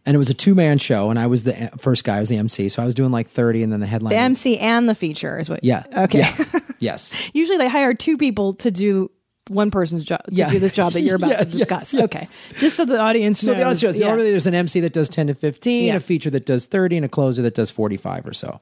and 0.07 0.15
it 0.15 0.19
was 0.19 0.31
a 0.31 0.35
two 0.35 0.55
man 0.55 0.79
show, 0.79 1.11
and 1.11 1.19
I 1.19 1.27
was 1.27 1.45
the 1.45 1.59
eh, 1.63 1.69
first 1.79 2.05
guy. 2.05 2.17
I 2.17 2.21
was 2.21 2.29
the 2.29 2.37
MC, 2.37 2.69
so 2.69 2.83
I 2.83 2.87
was 2.87 2.95
doing 2.95 3.11
like 3.11 3.29
thirty, 3.29 3.63
and 3.63 3.73
then 3.73 3.81
the 3.81 3.87
headline. 3.87 4.11
The 4.11 4.17
MC 4.19 4.59
and 4.59 4.89
the 4.89 4.95
feature 4.95 5.39
is 5.39 5.49
what. 5.49 5.63
yeah. 5.65 5.85
Okay. 5.97 6.19
Yeah. 6.21 6.45
yes. 6.79 7.31
Usually 7.33 7.59
they 7.59 7.69
hire 7.69 7.95
two 7.95 8.17
people 8.19 8.53
to 8.55 8.71
do 8.71 9.11
one 9.49 9.71
person's 9.71 10.05
job 10.05 10.25
to 10.25 10.35
Yeah. 10.35 10.49
do 10.49 10.59
this 10.59 10.73
job 10.73 10.93
that 10.93 11.03
you're 11.03 11.17
about 11.17 11.31
Yeah, 11.31 11.37
to 11.45 11.49
yeah, 11.49 11.53
discuss. 11.59 11.93
yes. 11.95 12.05
Okay. 12.05 12.27
Just 12.59 12.77
so 12.77 12.85
the 12.87 12.99
audience 12.99 13.41
So 13.41 13.53
knows. 13.53 13.81
the 13.81 13.89
audience 13.89 14.01
normally 14.01 14.31
there's 14.31 14.47
an 14.47 14.55
MC 14.55 14.81
that 14.81 14.95
does 14.95 15.11
10 15.11 15.27
to 15.27 15.35
15, 15.35 15.85
Yeah. 15.87 15.97
a 15.97 16.01
feature 16.01 16.31
that 16.31 16.47
does 16.47 16.65
30, 16.65 16.97
and 16.97 17.05
a 17.05 17.09
closer 17.11 17.43
that 17.43 17.55
does 17.55 17.71
45 17.71 18.27
or 18.27 18.33
so. 18.33 18.61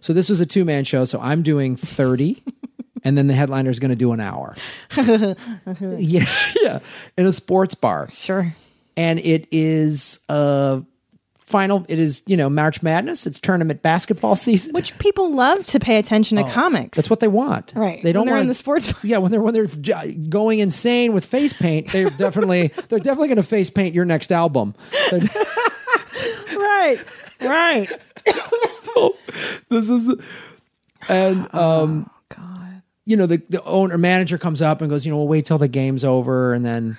So 0.00 0.12
this 0.12 0.28
was 0.28 0.40
a 0.42 0.46
two 0.46 0.66
man 0.66 0.84
show. 0.84 1.04
So 1.06 1.18
I'm 1.20 1.42
doing 1.42 1.76
30, 1.76 2.42
and 3.04 3.16
then 3.16 3.26
the 3.26 3.32
headliner 3.34 3.70
is 3.70 3.78
going 3.78 3.88
to 3.90 3.96
do 3.96 4.12
an 4.12 4.20
hour. 4.20 4.54
yeah, 5.98 6.24
yeah, 6.62 6.78
in 7.16 7.26
a 7.26 7.32
sports 7.32 7.74
bar, 7.74 8.10
Sure. 8.12 8.54
And 8.98 9.18
it 9.20 9.46
is 9.52 10.18
uh 10.28 10.80
final. 11.36 11.86
It 11.88 11.98
is 11.98 12.22
you 12.26 12.36
know 12.36 12.50
March 12.50 12.82
Madness. 12.82 13.26
It's 13.26 13.38
tournament 13.38 13.80
basketball 13.80 14.36
season. 14.36 14.72
Which 14.74 14.98
people 14.98 15.32
love 15.32 15.64
to 15.66 15.78
pay 15.78 15.96
attention 15.98 16.36
to 16.36 16.44
comics. 16.50 16.98
Oh, 16.98 17.00
That's 17.00 17.08
what 17.08 17.20
they 17.20 17.28
want. 17.28 17.72
Right. 17.74 18.02
They 18.02 18.12
don't 18.12 18.22
When 18.22 18.26
they're 18.26 18.34
want 18.34 18.42
in 18.42 18.48
the 18.48 18.54
sports. 18.54 18.92
Yeah, 19.02 19.18
when 19.18 19.30
they're 19.30 19.40
when 19.40 19.54
they're 19.54 19.68
going 20.28 20.58
insane 20.58 21.12
with 21.14 21.24
face 21.24 21.52
paint, 21.52 21.92
they're 21.92 22.10
definitely 22.18 22.68
they're 22.88 22.98
definitely 22.98 23.28
going 23.28 23.36
to 23.36 23.42
face 23.44 23.70
paint 23.70 23.94
your 23.94 24.04
next 24.04 24.30
album. 24.32 24.74
Right. 26.56 26.98
Right. 27.40 27.90
this 29.68 29.88
is 29.88 30.12
and 31.08 31.54
um 31.54 32.10
God. 32.30 32.82
you 33.04 33.16
know 33.16 33.26
the 33.26 33.40
the 33.48 33.62
owner 33.64 33.96
manager 33.96 34.38
comes 34.38 34.60
up 34.60 34.80
and 34.80 34.90
goes 34.90 35.06
you 35.06 35.12
know 35.12 35.18
we'll 35.18 35.28
wait 35.28 35.46
till 35.46 35.58
the 35.58 35.68
game's 35.68 36.04
over 36.04 36.54
and 36.54 36.66
then 36.66 36.98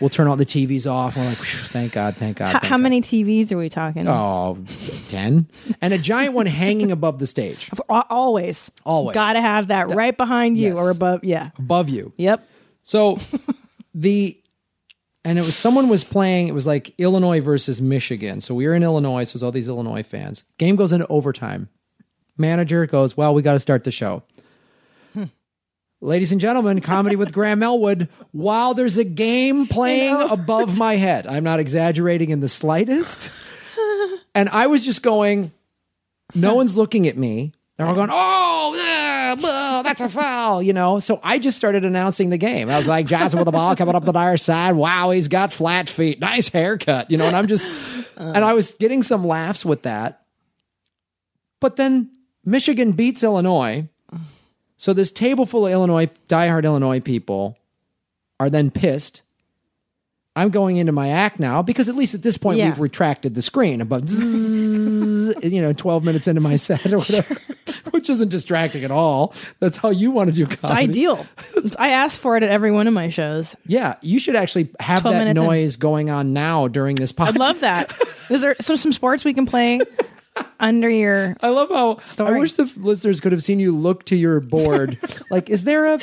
we'll 0.00 0.10
turn 0.10 0.26
all 0.26 0.36
the 0.36 0.46
TVs 0.46 0.90
off. 0.90 1.16
We're 1.16 1.24
like, 1.24 1.36
thank 1.38 1.92
God, 1.92 2.16
thank 2.16 2.36
God. 2.38 2.46
H- 2.48 2.52
thank 2.60 2.64
how 2.64 2.76
God." 2.76 2.82
many 2.82 3.00
TVs 3.00 3.52
are 3.52 3.56
we 3.58 3.68
talking? 3.68 4.06
Oh, 4.08 4.58
10. 5.08 5.46
And 5.80 5.94
a 5.94 5.98
giant 5.98 6.34
one 6.34 6.46
hanging 6.46 6.90
above 6.92 7.18
the 7.18 7.26
stage, 7.26 7.70
Always. 7.88 8.70
Always. 8.84 9.14
Got 9.14 9.34
to 9.34 9.40
have 9.40 9.68
that 9.68 9.88
right 9.88 10.16
behind 10.16 10.58
you 10.58 10.68
Yes. 10.70 10.76
or 10.78 10.90
above. 10.90 11.24
Yeah. 11.24 11.50
above 11.58 11.88
you. 11.88 12.12
Yep. 12.16 12.46
So 12.82 13.18
the 13.94 14.38
and 15.24 15.38
it 15.38 15.42
was 15.42 15.56
someone 15.56 15.88
was 15.88 16.04
playing. 16.04 16.48
It 16.48 16.54
was 16.54 16.66
like 16.66 16.92
Illinois 16.98 17.40
versus 17.40 17.80
Michigan. 17.80 18.40
So 18.42 18.54
we 18.54 18.66
were 18.66 18.74
in 18.74 18.82
Illinois. 18.82 19.24
So 19.24 19.30
it 19.30 19.34
was 19.36 19.42
all 19.42 19.52
these 19.52 19.68
Illinois 19.68 20.02
fans. 20.02 20.44
Game 20.58 20.76
goes 20.76 20.92
into 20.92 21.06
overtime. 21.06 21.68
Manager 22.36 22.84
goes, 22.86 23.16
"Well, 23.16 23.32
we 23.32 23.40
got 23.40 23.54
to 23.54 23.58
start 23.60 23.84
the 23.84 23.90
show." 23.90 24.22
Ladies 26.04 26.32
and 26.32 26.40
gentlemen, 26.40 26.82
comedy 26.82 27.16
with 27.16 27.32
Graham 27.32 27.62
Elwood. 27.62 28.10
While 28.30 28.74
there's 28.74 28.98
a 28.98 29.04
game 29.04 29.66
playing 29.66 30.14
above 30.14 30.76
my 30.76 30.96
head, 30.96 31.26
I'm 31.26 31.44
not 31.44 31.60
exaggerating 31.60 32.28
in 32.28 32.40
the 32.40 32.48
slightest. 32.48 33.32
And 34.34 34.50
I 34.50 34.66
was 34.66 34.84
just 34.84 35.02
going, 35.02 35.50
no 36.34 36.56
one's 36.56 36.76
looking 36.76 37.06
at 37.06 37.16
me. 37.16 37.54
They're 37.78 37.86
all 37.86 37.94
going, 37.94 38.10
oh, 38.12 38.74
yeah, 38.76 39.34
blah, 39.34 39.80
that's 39.80 40.02
a 40.02 40.10
foul, 40.10 40.62
you 40.62 40.74
know? 40.74 40.98
So 40.98 41.20
I 41.22 41.38
just 41.38 41.56
started 41.56 41.86
announcing 41.86 42.28
the 42.28 42.36
game. 42.36 42.68
I 42.68 42.76
was 42.76 42.86
like, 42.86 43.06
Johnson 43.06 43.38
with 43.38 43.46
the 43.46 43.52
ball 43.52 43.74
coming 43.74 43.94
up 43.94 44.04
the 44.04 44.12
dire 44.12 44.36
side. 44.36 44.74
Wow, 44.74 45.10
he's 45.10 45.28
got 45.28 45.54
flat 45.54 45.88
feet. 45.88 46.20
Nice 46.20 46.48
haircut, 46.48 47.10
you 47.10 47.16
know? 47.16 47.24
And 47.24 47.34
I'm 47.34 47.46
just, 47.46 47.70
and 48.18 48.44
I 48.44 48.52
was 48.52 48.74
getting 48.74 49.02
some 49.02 49.26
laughs 49.26 49.64
with 49.64 49.84
that. 49.84 50.20
But 51.60 51.76
then 51.76 52.10
Michigan 52.44 52.92
beats 52.92 53.22
Illinois. 53.22 53.88
So 54.84 54.92
this 54.92 55.10
table 55.10 55.46
full 55.46 55.64
of 55.64 55.72
Illinois, 55.72 56.10
diehard 56.28 56.64
Illinois 56.64 57.00
people 57.00 57.56
are 58.38 58.50
then 58.50 58.70
pissed. 58.70 59.22
I'm 60.36 60.50
going 60.50 60.76
into 60.76 60.92
my 60.92 61.08
act 61.08 61.40
now 61.40 61.62
because 61.62 61.88
at 61.88 61.94
least 61.94 62.14
at 62.14 62.22
this 62.22 62.36
point 62.36 62.58
Yeah. 62.58 62.66
we've 62.66 62.78
retracted 62.78 63.34
the 63.34 63.40
screen 63.40 63.80
about 63.80 64.02
zzz, 64.06 65.42
you 65.42 65.62
know 65.62 65.72
12 65.72 66.04
minutes 66.04 66.28
into 66.28 66.42
my 66.42 66.56
set 66.56 66.84
or 66.92 66.98
whatever, 66.98 67.34
which 67.92 68.10
isn't 68.10 68.28
distracting 68.28 68.84
at 68.84 68.90
all. 68.90 69.32
That's 69.58 69.78
how 69.78 69.88
you 69.88 70.10
want 70.10 70.28
to 70.28 70.36
do 70.36 70.44
comedy. 70.44 70.78
Ideal. 70.90 71.26
I 71.78 71.88
ask 71.88 72.20
for 72.20 72.36
it 72.36 72.42
at 72.42 72.50
every 72.50 72.70
one 72.70 72.86
of 72.86 72.92
my 72.92 73.08
shows. 73.08 73.56
Yeah, 73.66 73.94
you 74.02 74.18
should 74.18 74.36
actually 74.36 74.68
have 74.80 75.00
12 75.00 75.14
that 75.14 75.18
minutes 75.18 75.40
in. 75.40 75.46
noise 75.46 75.76
going 75.76 76.10
on 76.10 76.34
now 76.34 76.68
during 76.68 76.96
this 76.96 77.10
podcast. 77.10 77.28
I'd 77.28 77.38
love 77.38 77.60
that. 77.60 77.98
Is 78.28 78.42
there 78.42 78.54
some 78.60 78.76
some 78.76 78.92
sports 78.92 79.24
we 79.24 79.32
can 79.32 79.46
play 79.46 79.80
under 80.60 80.88
your? 80.88 81.36
I 81.40 81.48
love 81.50 81.68
how 81.68 82.00
I 82.24 82.38
wish 82.38 82.54
the 82.54 82.70
listeners 82.76 83.20
could 83.20 83.32
have 83.32 83.42
seen 83.42 83.60
you 83.60 83.76
look 83.76 84.04
to 84.06 84.16
your 84.16 84.40
board. 84.40 84.98
like, 85.30 85.50
is 85.50 85.64
there 85.64 85.94
a 85.94 86.00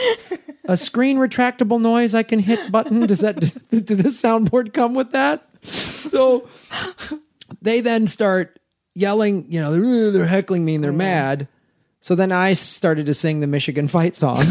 a 0.66 0.78
screen 0.78 1.18
retractable 1.18 1.82
noise 1.82 2.14
I 2.14 2.24
can 2.24 2.40
hit 2.40 2.72
button? 2.72 3.06
Does 3.08 3.20
that 3.22 3.40
did 3.70 3.88
this 3.88 4.22
soundboard 4.22 4.74
come 4.74 4.94
with 4.94 5.12
that? 5.12 5.48
So 5.64 6.48
they 7.62 7.82
then 7.82 8.08
start 8.08 8.60
yelling. 8.94 9.46
You 9.50 9.62
know, 9.62 9.72
they're, 9.72 10.12
they're 10.12 10.28
heckling 10.28 10.66
me 10.66 10.76
and 10.76 10.84
they're 10.84 10.92
mad. 10.92 11.48
So 12.00 12.16
then 12.16 12.32
I 12.32 12.54
started 12.54 13.06
to 13.08 13.14
sing 13.14 13.42
the 13.42 13.48
Michigan 13.48 13.88
fight 13.88 14.16
song. 14.16 14.40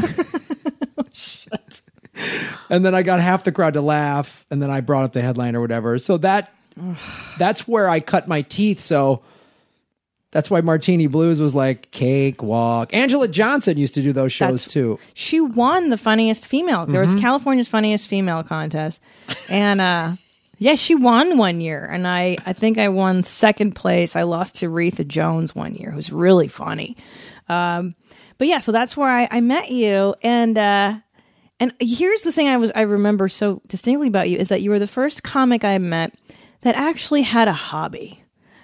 and 2.70 2.84
then 2.86 2.94
I 2.94 3.02
got 3.02 3.20
half 3.20 3.42
the 3.42 3.50
crowd 3.50 3.74
to 3.74 3.80
laugh, 3.80 4.46
and 4.50 4.62
then 4.62 4.70
I 4.70 4.80
brought 4.80 5.04
up 5.04 5.12
the 5.12 5.20
headline 5.20 5.56
or 5.56 5.60
whatever. 5.60 5.98
So 5.98 6.16
that 6.18 6.52
that's 7.38 7.66
where 7.66 7.88
I 7.88 8.00
cut 8.00 8.28
my 8.28 8.42
teeth. 8.42 8.80
So 8.80 9.22
that's 10.32 10.48
why 10.50 10.60
Martini 10.60 11.06
Blues 11.08 11.40
was 11.40 11.54
like 11.54 11.90
cake 11.90 12.42
walk. 12.42 12.94
Angela 12.94 13.26
Johnson 13.28 13.78
used 13.78 13.94
to 13.94 14.02
do 14.02 14.12
those 14.12 14.32
shows 14.32 14.64
That's- 14.64 14.72
too. 14.72 14.98
She 15.14 15.40
won 15.40 15.90
the 15.90 15.96
funniest 15.98 16.46
female. 16.46 16.86
There 16.86 17.02
Mm-hmm. 17.04 17.14
was 17.14 17.20
California's 17.20 17.68
funniest 17.68 18.06
female 18.08 18.42
contest, 18.42 19.00
and 19.50 19.80
uh, 19.80 20.12
yeah, 20.58 20.74
she 20.74 20.94
won 20.94 21.36
one 21.38 21.60
year, 21.60 21.84
and 21.84 22.06
I 22.06 22.36
I 22.46 22.52
think 22.52 22.78
I 22.78 22.88
won 22.88 23.22
second 23.24 23.74
place. 23.74 24.14
I 24.16 24.22
lost 24.22 24.56
to 24.56 24.68
Retha 24.70 25.06
Jones 25.06 25.54
one 25.54 25.74
year, 25.74 25.90
who's 25.90 26.12
really 26.12 26.48
funny. 26.48 26.96
Um, 27.48 27.94
but 28.38 28.46
yeah, 28.48 28.60
so 28.60 28.70
that's 28.72 28.96
where 28.96 29.08
I, 29.10 29.26
I 29.30 29.40
met 29.40 29.70
you, 29.70 30.14
and 30.22 30.56
uh, 30.56 30.94
and 31.58 31.74
here's 31.80 32.22
the 32.22 32.30
thing 32.32 32.48
I 32.48 32.56
was 32.56 32.70
I 32.74 32.82
remember 32.82 33.28
so 33.28 33.60
distinctly 33.66 34.08
about 34.08 34.30
you 34.30 34.38
is 34.38 34.48
that 34.48 34.62
you 34.62 34.70
were 34.70 34.78
the 34.78 34.86
first 34.86 35.22
comic 35.22 35.64
I 35.64 35.76
met 35.78 36.14
that 36.62 36.74
actually 36.76 37.22
had 37.22 37.48
a 37.48 37.52
hobby 37.52 38.22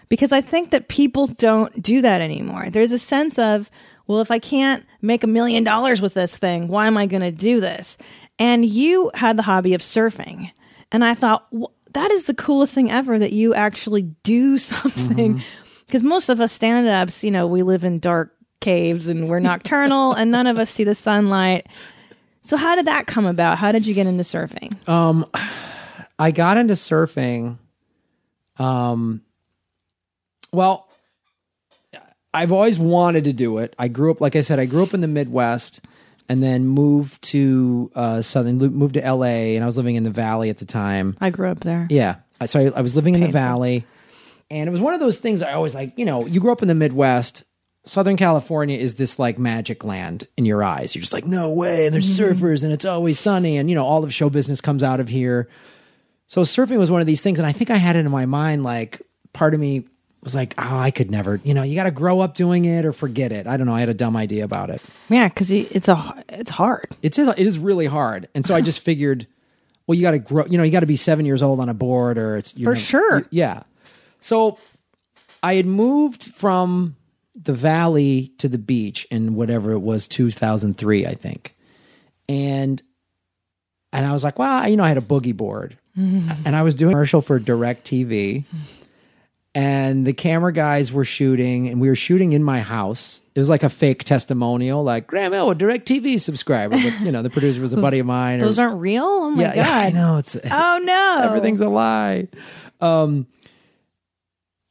because 0.08 0.32
I 0.32 0.40
think 0.40 0.70
that 0.70 0.88
people 0.88 1.26
don't 1.26 1.80
do 1.82 2.00
that 2.02 2.20
anymore. 2.20 2.70
There's 2.70 2.92
a 2.92 2.98
sense 2.98 3.38
of, 3.38 3.70
well, 4.06 4.20
if 4.20 4.30
I 4.30 4.38
can't 4.38 4.84
make 5.02 5.24
a 5.24 5.28
million 5.28 5.64
dollars 5.64 6.00
with 6.00 6.14
this 6.14 6.36
thing, 6.36 6.68
why 6.68 6.86
am 6.86 6.96
I 6.96 7.06
going 7.06 7.22
to 7.22 7.32
do 7.32 7.60
this? 7.60 7.98
And 8.38 8.64
you 8.64 9.10
had 9.14 9.36
the 9.36 9.42
hobby 9.42 9.74
of 9.74 9.80
surfing. 9.80 10.50
And 10.92 11.04
I 11.04 11.14
thought, 11.14 11.46
"Wh- 11.52 11.72
that 11.92 12.10
is 12.10 12.26
the 12.26 12.34
coolest 12.34 12.74
thing 12.74 12.90
ever 12.90 13.18
that 13.18 13.32
you 13.32 13.54
actually 13.54 14.02
do 14.22 14.58
something. 14.58 15.42
Because 15.86 16.02
most 16.02 16.28
of 16.28 16.40
us 16.40 16.52
stand 16.52 16.86
ups, 16.88 17.24
you 17.24 17.30
know, 17.30 17.46
we 17.46 17.62
live 17.62 17.84
in 17.84 17.98
dark 17.98 18.32
caves 18.60 19.08
and 19.08 19.28
we're 19.28 19.38
nocturnal 19.40 20.12
and 20.14 20.30
none 20.30 20.46
of 20.46 20.58
us 20.58 20.70
see 20.70 20.84
the 20.84 20.94
sunlight. 20.94 21.66
So, 22.42 22.56
how 22.56 22.76
did 22.76 22.86
that 22.86 23.06
come 23.06 23.26
about? 23.26 23.58
How 23.58 23.72
did 23.72 23.86
you 23.86 23.94
get 23.94 24.06
into 24.06 24.22
surfing? 24.22 24.76
I 26.18 26.30
got 26.30 26.56
into 26.56 26.74
surfing. 26.74 27.58
Um, 28.58 29.22
well, 30.52 30.88
I've 32.36 32.52
always 32.52 32.78
wanted 32.78 33.24
to 33.24 33.32
do 33.32 33.58
it. 33.58 33.74
I 33.78 33.88
grew 33.88 34.10
up, 34.10 34.20
like 34.20 34.36
I 34.36 34.42
said, 34.42 34.58
I 34.58 34.66
grew 34.66 34.82
up 34.82 34.92
in 34.92 35.00
the 35.00 35.08
Midwest, 35.08 35.80
and 36.28 36.42
then 36.42 36.66
moved 36.66 37.22
to 37.22 37.90
uh, 37.94 38.20
Southern, 38.20 38.58
moved 38.58 38.94
to 38.94 39.04
L.A. 39.04 39.56
and 39.56 39.62
I 39.62 39.66
was 39.66 39.76
living 39.76 39.94
in 39.94 40.02
the 40.02 40.10
Valley 40.10 40.50
at 40.50 40.58
the 40.58 40.64
time. 40.64 41.16
I 41.20 41.30
grew 41.30 41.50
up 41.50 41.60
there. 41.60 41.86
Yeah. 41.88 42.16
So 42.44 42.60
I, 42.60 42.78
I 42.78 42.82
was 42.82 42.94
living 42.94 43.14
in 43.14 43.22
the 43.22 43.28
valley, 43.28 43.86
and 44.50 44.68
it 44.68 44.70
was 44.70 44.82
one 44.82 44.92
of 44.92 45.00
those 45.00 45.16
things 45.18 45.40
I 45.40 45.54
always 45.54 45.74
like. 45.74 45.94
You 45.96 46.04
know, 46.04 46.26
you 46.26 46.40
grew 46.40 46.52
up 46.52 46.60
in 46.60 46.68
the 46.68 46.74
Midwest. 46.74 47.44
Southern 47.84 48.16
California 48.16 48.76
is 48.76 48.96
this 48.96 49.18
like 49.18 49.38
magic 49.38 49.84
land 49.84 50.26
in 50.36 50.44
your 50.44 50.62
eyes. 50.62 50.94
You're 50.94 51.00
just 51.00 51.12
like, 51.12 51.24
no 51.24 51.52
way. 51.52 51.86
And 51.86 51.94
there's 51.94 52.18
surfers, 52.18 52.62
and 52.62 52.72
it's 52.72 52.84
always 52.84 53.18
sunny, 53.18 53.56
and 53.56 53.70
you 53.70 53.74
know, 53.74 53.86
all 53.86 54.04
of 54.04 54.12
show 54.12 54.28
business 54.28 54.60
comes 54.60 54.82
out 54.82 55.00
of 55.00 55.08
here. 55.08 55.48
So 56.26 56.42
surfing 56.42 56.78
was 56.78 56.90
one 56.90 57.00
of 57.00 57.06
these 57.06 57.22
things, 57.22 57.38
and 57.38 57.46
I 57.46 57.52
think 57.52 57.70
I 57.70 57.76
had 57.76 57.96
it 57.96 58.04
in 58.04 58.10
my 58.10 58.26
mind. 58.26 58.62
Like, 58.62 59.00
part 59.32 59.54
of 59.54 59.60
me 59.60 59.86
was 60.26 60.34
like, 60.34 60.54
oh, 60.58 60.78
I 60.78 60.90
could 60.90 61.08
never. 61.08 61.40
You 61.44 61.54
know, 61.54 61.62
you 61.62 61.76
got 61.76 61.84
to 61.84 61.92
grow 61.92 62.18
up 62.18 62.34
doing 62.34 62.64
it 62.64 62.84
or 62.84 62.92
forget 62.92 63.30
it. 63.30 63.46
I 63.46 63.56
don't 63.56 63.68
know. 63.68 63.74
I 63.76 63.80
had 63.80 63.88
a 63.88 63.94
dumb 63.94 64.16
idea 64.16 64.44
about 64.44 64.70
it. 64.70 64.82
Yeah, 65.08 65.28
because 65.28 65.52
it's 65.52 65.86
a 65.86 66.24
it's 66.28 66.50
hard. 66.50 66.88
It's 67.00 67.16
it 67.16 67.38
is 67.38 67.60
really 67.60 67.86
hard, 67.86 68.28
and 68.34 68.44
so 68.44 68.52
I 68.52 68.60
just 68.60 68.80
figured, 68.84 69.28
well, 69.86 69.94
you 69.94 70.02
got 70.02 70.10
to 70.10 70.18
grow. 70.18 70.44
You 70.44 70.58
know, 70.58 70.64
you 70.64 70.72
got 70.72 70.80
to 70.80 70.86
be 70.86 70.96
seven 70.96 71.26
years 71.26 71.44
old 71.44 71.60
on 71.60 71.68
a 71.68 71.74
board, 71.74 72.18
or 72.18 72.36
it's 72.36 72.52
For 72.52 72.74
sure. 72.74 73.24
Yeah. 73.30 73.62
So 74.20 74.58
I 75.44 75.54
had 75.54 75.66
moved 75.66 76.24
from 76.24 76.96
the 77.36 77.52
valley 77.52 78.32
to 78.38 78.48
the 78.48 78.58
beach 78.58 79.06
in 79.12 79.36
whatever 79.36 79.70
it 79.70 79.78
was, 79.78 80.08
two 80.08 80.32
thousand 80.32 80.76
three, 80.76 81.06
I 81.06 81.14
think, 81.14 81.54
and 82.28 82.82
and 83.92 84.04
I 84.04 84.12
was 84.12 84.24
like, 84.24 84.40
well, 84.40 84.68
you 84.68 84.76
know, 84.76 84.82
I 84.82 84.88
had 84.88 84.98
a 84.98 85.02
boogie 85.02 85.36
board, 85.36 85.78
mm-hmm. 85.96 86.30
and 86.44 86.56
I 86.56 86.62
was 86.62 86.74
doing 86.74 86.90
a 86.90 86.94
commercial 86.94 87.22
for 87.22 87.38
DirecTV. 87.38 88.08
Mm-hmm. 88.08 88.75
And 89.58 90.06
the 90.06 90.12
camera 90.12 90.52
guys 90.52 90.92
were 90.92 91.06
shooting, 91.06 91.68
and 91.68 91.80
we 91.80 91.88
were 91.88 91.96
shooting 91.96 92.32
in 92.32 92.44
my 92.44 92.60
house. 92.60 93.22
It 93.34 93.38
was 93.38 93.48
like 93.48 93.62
a 93.62 93.70
fake 93.70 94.04
testimonial, 94.04 94.84
like 94.84 95.06
Graham 95.06 95.32
Elwood, 95.32 95.58
DirecTV 95.58 96.20
subscriber. 96.20 96.76
But 96.76 97.00
you 97.00 97.10
know, 97.10 97.22
the 97.22 97.30
producer 97.30 97.62
was 97.62 97.72
a 97.72 97.78
buddy 97.78 97.98
of 98.00 98.04
mine. 98.04 98.42
or- 98.42 98.44
Those 98.44 98.58
aren't 98.58 98.82
real. 98.82 99.02
Oh 99.04 99.30
my 99.30 99.44
yeah, 99.44 99.54
yeah, 99.54 99.78
I 99.78 99.90
know 99.92 100.18
it's 100.18 100.36
Oh 100.44 100.80
no. 100.82 101.20
everything's 101.24 101.62
a 101.62 101.70
lie. 101.70 102.28
Um, 102.82 103.26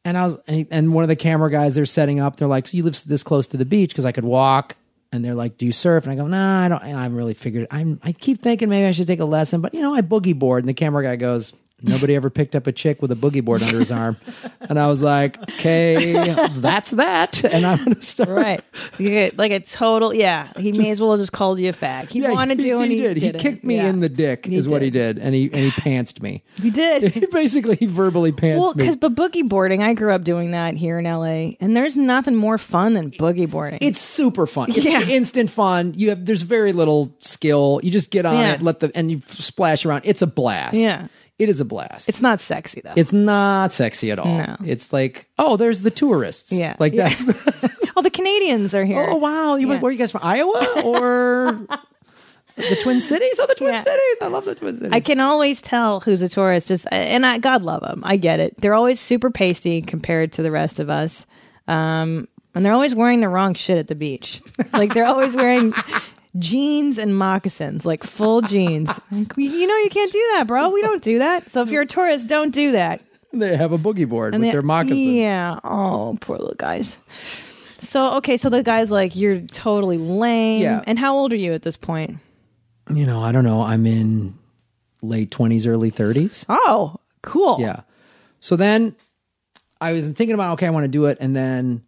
and 0.04 0.15
I 0.15 0.24
was, 0.25 0.38
and, 0.48 0.94
one 0.94 1.04
of 1.04 1.08
the 1.08 1.15
camera 1.15 1.50
guys, 1.50 1.74
they're 1.74 1.88
setting 1.88 2.20
up. 2.20 2.36
They're 2.38 2.48
like, 2.48 2.68
"So 2.68 2.77
you 2.77 2.84
live 2.84 3.01
this 3.08 3.24
close 3.24 3.48
to 3.48 3.58
the 3.58 3.65
beach 3.65 3.89
because 3.89 4.06
I 4.06 4.12
could 4.12 4.24
walk." 4.24 4.75
And 5.12 5.25
they're 5.25 5.34
like, 5.34 5.58
"Do 5.58 5.65
you 5.65 5.72
surf?" 5.72 6.04
And 6.06 6.13
I 6.13 6.15
go, 6.15 6.27
"Nah, 6.27 6.63
I 6.65 6.68
don't. 6.70 6.84
And 6.84 6.96
I 6.96 7.01
haven't 7.01 7.18
really 7.18 7.34
figured. 7.34 7.65
I'm. 7.72 8.00
I 8.04 8.12
keep 8.12 8.39
thinking 8.39 8.70
maybe 8.70 8.86
I 8.86 8.92
should 8.92 9.08
take 9.08 9.20
a 9.20 9.25
lesson, 9.25 9.62
but 9.62 9.74
you 9.74 9.82
know, 9.82 9.96
I 9.96 10.01
boogie 10.04 10.38
board." 10.38 10.62
And 10.63 10.70
the 10.70 10.75
camera 10.75 11.01
guy 11.04 11.15
goes. 11.15 11.54
Nobody 11.88 12.15
ever 12.15 12.30
picked 12.30 12.56
up 12.56 12.68
a 12.68 12.72
chick 12.72 13.01
with 13.01 13.12
a 13.12 13.15
boogie 13.15 13.44
board 13.44 13.63
under 13.63 13.80
his 13.80 13.92
arm, 13.92 14.18
and 14.70 14.80
I 14.80 14.88
was 14.88 15.01
like, 15.01 15.42
"Okay, 15.51 16.13
that's 16.58 16.92
that." 16.92 17.44
And 17.44 17.65
I'm 17.65 17.77
gonna 17.84 18.01
start. 18.01 18.30
Right. 18.30 18.62
You 18.98 19.10
get 19.10 19.38
like 19.38 19.51
a 19.51 19.60
total 19.60 20.13
yeah. 20.13 20.51
He 20.58 20.72
may 20.72 20.92
as 20.92 21.00
well 21.01 21.12
have 21.12 21.20
just 21.20 21.32
called 21.32 21.60
you 21.60 21.70
a 21.70 21.74
fag. 21.74 22.10
He 22.10 22.20
Yeah, 22.22 22.32
wanted 22.32 22.58
to 22.60 22.70
and 22.80 22.92
he, 22.92 23.00
did. 23.01 23.18
He 23.18 23.32
kicked 23.32 23.63
me 23.63 23.75
Yeah. 23.77 23.89
in 23.89 24.00
the 24.00 24.10
dick, 24.10 24.46
He 24.46 24.56
is 24.56 24.68
what 24.68 24.82
he 24.82 24.89
did. 24.89 25.15
did, 25.18 25.24
and 25.25 25.36
he 25.36 25.46
and 25.46 25.56
he 25.63 25.72
pantsed 25.72 26.22
me. 26.22 26.44
You 26.62 26.72
did. 26.72 27.13
He 27.15 27.25
basically 27.27 27.75
he 27.75 27.86
verbally 27.86 28.32
pantsed 28.32 28.60
well, 28.60 28.74
me. 28.74 28.84
because 28.84 28.98
but 28.98 29.15
boogie 29.15 29.48
boarding, 29.48 29.82
I 29.84 29.94
grew 29.94 30.13
up 30.13 30.24
doing 30.24 30.51
that 30.51 30.75
here 30.75 31.00
in 31.00 31.06
LA, 31.06 31.56
and 31.60 31.75
there's 31.75 31.96
nothing 31.96 32.36
more 32.36 32.58
fun 32.58 32.94
than 32.94 33.12
boogie 33.12 33.50
boarding. 33.50 33.80
It's 33.82 34.00
super 34.01 34.46
fun. 34.48 34.70
It's 34.72 34.89
Yeah. 34.89 35.01
instant 35.01 35.50
fun. 35.50 35.94
You 35.96 36.10
have 36.10 36.25
there's 36.25 36.42
very 36.42 36.74
little 36.74 37.13
skill. 37.20 37.80
You 37.84 37.92
just 37.92 38.10
get 38.12 38.25
on 38.25 38.46
it, 38.46 38.62
let 38.62 38.80
the 38.80 38.92
and 38.96 39.12
you 39.12 39.22
splash 39.30 39.86
around. 39.86 40.01
It's 40.06 40.22
a 40.22 40.27
blast. 40.27 40.75
Yeah. 40.75 41.08
It 41.38 41.50
is 41.50 41.60
a 41.60 41.65
blast. 41.65 42.08
it's 42.08 42.22
not 42.22 42.39
sexy 42.39 42.82
though. 42.82 42.94
it's 42.96 43.12
not 43.12 43.74
sexy 43.74 44.10
at 44.12 44.20
all. 44.20 44.38
No. 44.38 44.56
It's 44.65 44.94
like, 44.94 45.27
oh, 45.38 45.58
there's 45.58 45.82
the 45.82 45.92
tourists. 45.92 46.51
Yeah. 46.54 46.75
Like 46.80 46.94
Yeah. 46.94 47.10
that's 47.10 47.89
oh, 47.98 48.01
the 48.01 48.10
Canadians 48.10 48.74
are 48.74 48.86
here. 48.86 49.06
Oh 49.10 49.18
wow. 49.18 49.56
You 49.56 49.70
Yeah. 49.72 49.80
where 49.80 49.89
are 49.89 49.92
you 49.92 49.98
guys 49.98 50.12
from? 50.12 50.22
Iowa 50.24 50.82
or 50.86 51.68
the 52.56 52.77
Twin 52.82 53.01
Cities. 53.01 53.38
Oh, 53.42 53.48
the 53.48 53.56
Twin 53.56 53.74
Yeah. 53.74 53.82
Cities. 53.82 54.18
I 54.22 54.27
love 54.27 54.46
the 54.46 54.56
Twin 54.56 54.75
Cities. 54.77 54.92
I 54.94 55.01
can 55.01 55.20
always 55.20 55.62
tell 55.62 56.00
who's 56.00 56.22
a 56.22 56.30
tourist. 56.30 56.70
Just 56.70 56.88
and 56.89 57.25
I, 57.25 57.38
God 57.39 57.63
love 57.63 57.82
them. 57.82 58.01
I 58.06 58.15
get 58.15 58.39
it. 58.39 58.58
They're 58.60 58.74
always 58.74 59.00
super 59.01 59.30
pasty 59.30 59.82
compared 59.82 60.32
to 60.34 60.42
the 60.42 60.51
rest 60.51 60.80
of 60.80 60.89
us, 60.89 61.25
um, 61.68 62.30
and 62.54 62.63
they're 62.63 62.72
always 62.72 62.96
wearing 62.96 63.20
the 63.20 63.27
wrong 63.27 63.56
shit 63.56 63.77
at 63.77 63.89
the 63.89 63.96
beach. 63.96 64.42
Like 64.72 64.94
they're 64.94 65.06
always 65.06 65.36
wearing 65.36 65.74
jeans 66.39 66.98
and 66.98 67.18
moccasins, 67.18 67.86
like 67.86 68.04
full 68.04 68.42
jeans. 68.42 68.89
Like, 69.12 69.38
you 69.38 69.68
know, 69.68 69.77
you 69.77 69.89
can't 69.89 70.12
do 70.12 70.32
that, 70.34 70.48
bro. 70.48 70.70
We 70.72 70.82
don't 70.82 71.01
do 71.04 71.20
that. 71.20 71.50
So 71.50 71.62
if 71.62 71.70
you're 71.70 71.84
a 71.84 71.88
tourist, 71.88 72.27
don't 72.27 72.51
do 72.51 72.74
that. 72.74 73.01
They 73.32 73.56
have 73.56 73.72
a 73.72 73.77
boogie 73.77 74.08
board 74.08 74.34
with 74.34 74.42
they- 74.42 74.51
their 74.51 74.62
moccasins. 74.62 75.00
Yeah. 75.00 75.60
Oh, 75.63 76.18
poor 76.22 76.38
little 76.38 76.56
guys. 76.56 76.98
So 77.80 78.15
okay, 78.18 78.38
so 78.38 78.50
the 78.50 78.63
guy's 78.63 78.92
like, 78.92 79.15
you're 79.15 79.42
totally 79.42 79.98
lame. 79.98 80.62
Yeah. 80.62 80.84
And 80.88 80.98
how 80.98 81.15
old 81.15 81.32
are 81.34 81.38
you 81.38 81.54
at 81.54 81.62
this 81.62 81.77
point? 81.77 82.18
You 82.89 83.06
know, 83.06 83.22
I 83.24 83.32
don't 83.32 83.44
know. 83.44 83.62
I'm 83.62 83.86
in 83.86 84.38
late 85.01 85.32
twenties, 85.32 85.65
early 85.68 85.89
thirties. 85.89 86.46
Oh, 86.50 86.96
cool. 87.22 87.58
Yeah. 87.60 87.82
So 88.39 88.56
then 88.56 88.96
I 89.82 89.94
was 89.94 90.10
thinking 90.12 90.34
about 90.34 90.54
okay, 90.54 90.68
I 90.68 90.70
want 90.72 90.86
to 90.86 90.89
do 90.89 91.06
it, 91.06 91.18
and 91.20 91.36
then 91.36 91.84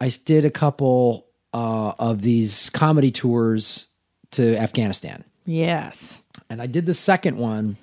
I 0.00 0.08
did 0.24 0.44
a 0.44 0.50
couple 0.50 1.25
uh, 1.56 1.94
of 1.98 2.20
these 2.20 2.68
comedy 2.68 3.10
tours 3.10 3.88
to 4.32 4.56
Afghanistan. 4.58 5.24
Yes. 5.46 6.20
And 6.50 6.60
I 6.60 6.66
did 6.66 6.84
the 6.84 6.92
second 6.92 7.38
one 7.38 7.78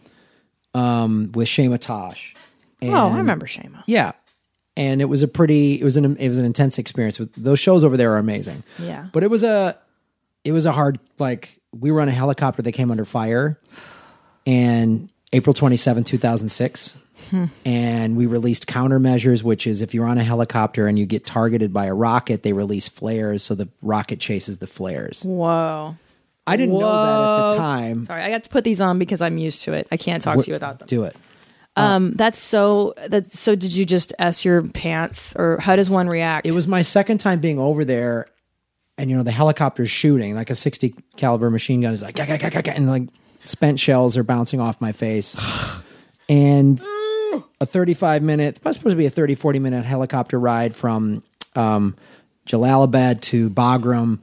um, 0.76 1.32
with 1.34 1.48
Shema 1.48 1.78
Tosh. 1.78 2.36
And, 2.84 2.94
oh, 2.94 3.10
I 3.10 3.18
remember 3.18 3.48
Shema. 3.48 3.80
Yeah. 3.88 4.12
And 4.78 5.02
it 5.02 5.06
was 5.06 5.24
a 5.24 5.28
pretty 5.28 5.82
it 5.82 5.84
was 5.84 5.98
an 5.98 6.18
it 6.18 6.30
was 6.30 6.38
an 6.38 6.46
intense 6.46 6.78
experience. 6.78 7.18
With 7.18 7.34
those 7.34 7.60
shows 7.60 7.84
over 7.84 7.98
there 7.98 8.14
are 8.14 8.18
amazing. 8.18 8.64
Yeah. 8.78 9.08
But 9.12 9.24
it 9.24 9.32
was 9.32 9.44
a 9.44 9.76
it 10.44 10.52
was 10.52 10.68
a 10.68 10.72
hard 10.72 11.00
like 11.18 11.60
we 11.72 11.92
were 11.92 12.02
on 12.02 12.08
a 12.08 12.12
helicopter 12.12 12.62
that 12.62 12.74
came 12.74 12.92
under 12.92 13.06
fire 13.06 13.60
and 14.46 15.10
April 15.32 15.56
27, 15.56 16.04
2006. 16.04 16.98
And 17.66 18.16
we 18.16 18.26
released 18.26 18.68
countermeasures, 18.68 19.44
which 19.44 19.66
is 19.68 19.82
if 19.82 19.94
you're 19.94 20.06
on 20.06 20.18
a 20.18 20.24
helicopter 20.24 20.88
and 20.88 20.98
you 21.00 21.06
get 21.06 21.26
targeted 21.26 21.74
by 21.74 21.86
a 21.86 21.94
rocket, 21.94 22.44
they 22.44 22.54
release 22.54 22.88
flares 22.88 23.44
so 23.44 23.56
the 23.56 23.68
rocket 23.82 24.20
chases 24.20 24.60
the 24.60 24.68
flares. 24.68 25.24
Whoa. 25.24 25.96
I 26.46 26.58
didn't 26.58 26.76
Whoa. 26.76 26.82
know 26.82 26.88
that 26.90 27.46
at 27.46 27.50
the 27.52 27.58
time. 27.58 28.06
Sorry, 28.06 28.22
I 28.22 28.30
got 28.30 28.44
to 28.44 28.50
put 28.50 28.64
these 28.64 28.82
on 28.82 29.00
because 29.00 29.22
I'm 29.22 29.38
used 29.38 29.64
to 29.64 29.74
it. 29.74 29.88
I 29.92 29.98
can't 29.98 30.22
talk 30.22 30.40
to 30.40 30.48
you 30.48 30.54
without 30.54 30.80
them. 30.80 30.88
Do 30.88 31.06
it. 31.06 31.16
Um, 31.76 32.12
that's 32.12 32.40
so. 32.40 32.94
That's 33.08 33.40
so. 33.40 33.56
Did 33.56 33.74
you 33.74 33.86
just 33.86 34.14
s 34.20 34.46
your 34.46 34.62
pants, 34.62 35.34
or 35.36 35.58
how 35.60 35.76
does 35.76 35.90
one 35.90 36.08
react? 36.08 36.46
It 36.46 36.52
was 36.52 36.68
my 36.68 36.84
second 36.84 37.18
time 37.18 37.40
being 37.40 37.58
over 37.58 37.84
there, 37.84 38.28
and 38.98 39.10
you 39.10 39.18
know 39.18 39.24
the 39.24 39.32
helicopter's 39.32 39.90
shooting 39.90 40.36
like 40.36 40.52
a 40.52 40.56
sixty 40.56 40.94
caliber 41.18 41.50
machine 41.50 41.82
gun 41.82 41.94
is 41.94 42.04
like 42.04 42.20
and 42.20 42.88
like 42.88 43.04
spent 43.44 43.80
shells 43.80 44.18
are 44.18 44.24
bouncing 44.24 44.60
off 44.60 44.80
my 44.82 44.92
face, 44.92 45.36
and 46.30 46.80
a 47.64 47.66
35 47.66 48.22
minute 48.22 48.60
that's 48.62 48.78
supposed 48.78 48.94
to 48.94 48.98
be 48.98 49.06
a 49.06 49.10
30 49.10 49.36
40 49.36 49.60
minute 49.60 49.86
helicopter 49.86 50.40
ride 50.40 50.76
from 50.76 51.24
um, 51.56 51.96
Jalalabad 52.46 53.22
to 53.22 53.50
Bagram. 53.50 54.20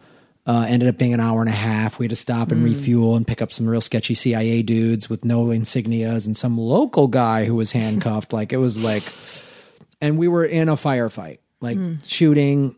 Uh, 0.46 0.64
ended 0.66 0.88
up 0.88 0.98
being 0.98 1.14
an 1.14 1.20
hour 1.20 1.40
and 1.40 1.48
a 1.48 1.52
half. 1.52 1.98
We 1.98 2.04
had 2.04 2.10
to 2.10 2.16
stop 2.16 2.50
and 2.50 2.64
refuel 2.64 3.14
and 3.14 3.26
pick 3.26 3.40
up 3.40 3.52
some 3.52 3.68
real 3.68 3.82
sketchy 3.82 4.14
CIA 4.14 4.62
dudes 4.62 5.08
with 5.08 5.24
no 5.24 5.46
insignias 5.46 6.26
and 6.26 6.36
some 6.36 6.58
local 6.58 7.06
guy 7.06 7.44
who 7.44 7.54
was 7.54 7.72
handcuffed. 7.72 8.32
like 8.32 8.52
it 8.52 8.56
was 8.56 8.76
like, 8.78 9.04
and 10.00 10.18
we 10.18 10.26
were 10.28 10.44
in 10.44 10.68
a 10.68 10.74
firefight, 10.74 11.38
like 11.60 11.78
shooting. 12.04 12.74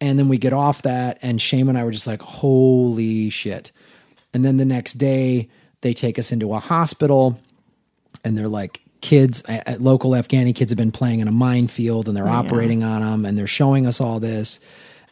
And 0.00 0.18
then 0.18 0.28
we 0.28 0.38
get 0.38 0.52
off 0.52 0.82
that, 0.82 1.18
and 1.20 1.42
Shame 1.42 1.68
and 1.68 1.76
I 1.76 1.82
were 1.82 1.90
just 1.90 2.06
like, 2.06 2.22
holy 2.22 3.28
shit. 3.30 3.72
And 4.32 4.44
then 4.44 4.56
the 4.56 4.64
next 4.64 4.94
day, 4.94 5.48
they 5.80 5.92
take 5.92 6.18
us 6.18 6.30
into 6.30 6.54
a 6.54 6.60
hospital, 6.60 7.38
and 8.24 8.38
they're 8.38 8.48
like, 8.48 8.80
kids, 9.00 9.42
uh, 9.48 9.76
local 9.78 10.10
Afghani 10.12 10.54
kids 10.54 10.70
have 10.70 10.76
been 10.76 10.92
playing 10.92 11.20
in 11.20 11.28
a 11.28 11.32
minefield, 11.32 12.08
and 12.08 12.16
they're 12.16 12.28
operating 12.28 12.82
on 12.82 13.00
them, 13.02 13.24
and 13.24 13.36
they're 13.38 13.46
showing 13.46 13.86
us 13.86 14.00
all 14.00 14.20
this. 14.20 14.60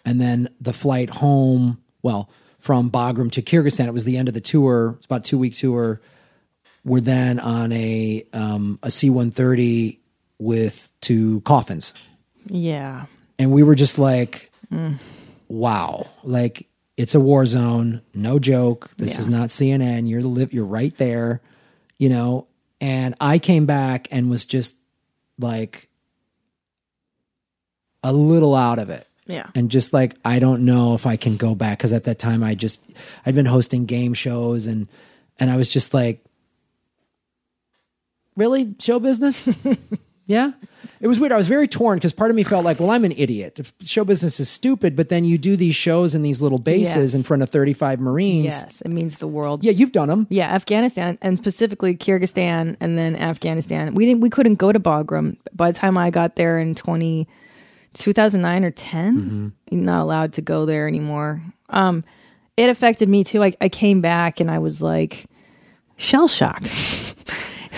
And 0.04 0.20
then 0.20 0.48
the 0.60 0.72
flight 0.72 1.10
home, 1.10 1.78
well, 2.02 2.30
from 2.58 2.90
Bagram 2.90 3.30
to 3.32 3.42
Kyrgyzstan, 3.42 3.86
it 3.86 3.92
was 3.92 4.04
the 4.04 4.16
end 4.16 4.28
of 4.28 4.34
the 4.34 4.40
tour. 4.40 4.94
It's 4.98 5.06
about 5.06 5.20
a 5.20 5.24
two 5.24 5.38
week 5.38 5.54
tour. 5.56 6.00
We're 6.84 7.00
then 7.00 7.40
on 7.40 7.72
a 7.72 8.24
um, 8.32 8.78
a 8.82 8.90
C 8.90 9.10
one 9.10 9.30
thirty 9.30 10.00
with 10.38 10.88
two 11.00 11.40
coffins 11.40 11.94
yeah. 12.48 13.06
and 13.38 13.50
we 13.52 13.62
were 13.62 13.74
just 13.74 13.98
like 13.98 14.52
wow 15.48 16.06
like 16.24 16.66
it's 16.98 17.14
a 17.14 17.20
war 17.20 17.46
zone 17.46 18.02
no 18.14 18.38
joke 18.38 18.90
this 18.98 19.14
Yeah. 19.14 19.20
is 19.20 19.28
not 19.28 19.48
cnn 19.48 20.08
you're 20.08 20.22
live 20.22 20.52
you're 20.52 20.66
right 20.66 20.94
there 20.98 21.40
you 21.98 22.08
know 22.10 22.46
and 22.80 23.14
i 23.20 23.38
came 23.38 23.66
back 23.66 24.08
and 24.10 24.30
was 24.30 24.44
just 24.44 24.74
like 25.38 25.88
a 28.02 28.12
little 28.12 28.54
out 28.54 28.78
of 28.78 28.90
it. 28.90 29.06
Yeah. 29.26 29.48
and 29.56 29.70
just 29.70 29.92
like 29.92 30.14
i 30.24 30.38
don't 30.38 30.64
know 30.64 30.94
if 30.94 31.04
i 31.04 31.16
can 31.16 31.36
go 31.36 31.54
back 31.56 31.78
because 31.78 31.92
at 31.92 32.04
that 32.04 32.20
time 32.20 32.44
i 32.44 32.54
just 32.54 32.80
i'd 33.24 33.34
been 33.34 33.46
hosting 33.46 33.84
game 33.84 34.14
shows 34.14 34.66
and 34.66 34.86
and 35.40 35.50
i 35.50 35.56
was 35.56 35.68
just 35.68 35.92
like 35.92 36.22
really? 38.36 38.74
Show 38.78 39.00
business 39.00 39.48
yeah 40.26 40.52
it 41.00 41.06
was 41.06 41.20
weird 41.20 41.30
i 41.32 41.36
was 41.36 41.46
very 41.48 41.68
torn 41.68 41.96
because 41.98 42.12
part 42.12 42.30
of 42.30 42.36
me 42.36 42.42
felt 42.42 42.64
like 42.64 42.80
well 42.80 42.90
i'm 42.90 43.04
an 43.04 43.12
idiot 43.16 43.60
show 43.82 44.04
business 44.04 44.40
is 44.40 44.48
stupid 44.48 44.96
but 44.96 45.08
then 45.08 45.24
you 45.24 45.38
do 45.38 45.56
these 45.56 45.74
shows 45.76 46.14
in 46.14 46.22
these 46.22 46.42
little 46.42 46.58
bases 46.58 46.96
Yes. 46.96 47.14
in 47.14 47.22
front 47.22 47.42
of 47.42 47.50
35 47.50 48.00
marines 48.00 48.46
Yes, 48.46 48.80
it 48.82 48.88
means 48.90 49.18
the 49.18 49.28
world. 49.28 49.62
yeah 49.64 49.72
you've 49.72 49.92
done 49.92 50.08
them 50.08 50.26
Yeah, 50.30 50.52
Afghanistan 50.52 51.16
and 51.22 51.38
specifically 51.38 51.94
Kyrgyzstan 51.96 52.76
and 52.80 52.98
then 52.98 53.14
Afghanistan. 53.16 53.94
We 53.94 54.04
didn't 54.06 54.20
we 54.20 54.30
couldn't 54.30 54.56
go 54.56 54.72
to 54.72 54.80
Bagram. 54.80 55.36
By 55.52 55.70
the 55.70 55.78
time 55.78 55.96
I 55.96 56.10
got 56.10 56.36
there 56.36 56.58
in 56.58 56.74
20, 56.74 57.26
2009 57.94 58.64
or 58.64 58.70
10, 58.70 59.16
Mm-hmm. 59.16 59.48
you're 59.70 59.84
not 59.84 60.02
allowed 60.02 60.32
to 60.34 60.42
go 60.42 60.66
there 60.66 60.88
anymore. 60.88 61.40
Um 61.70 62.04
it 62.56 62.70
affected 62.70 63.08
me 63.08 63.22
too. 63.22 63.44
I, 63.44 63.52
I 63.60 63.68
came 63.68 64.00
back 64.00 64.40
and 64.40 64.50
I 64.50 64.58
was 64.58 64.80
like 64.82 65.26
shell 65.96 66.26
shocked. 66.28 66.70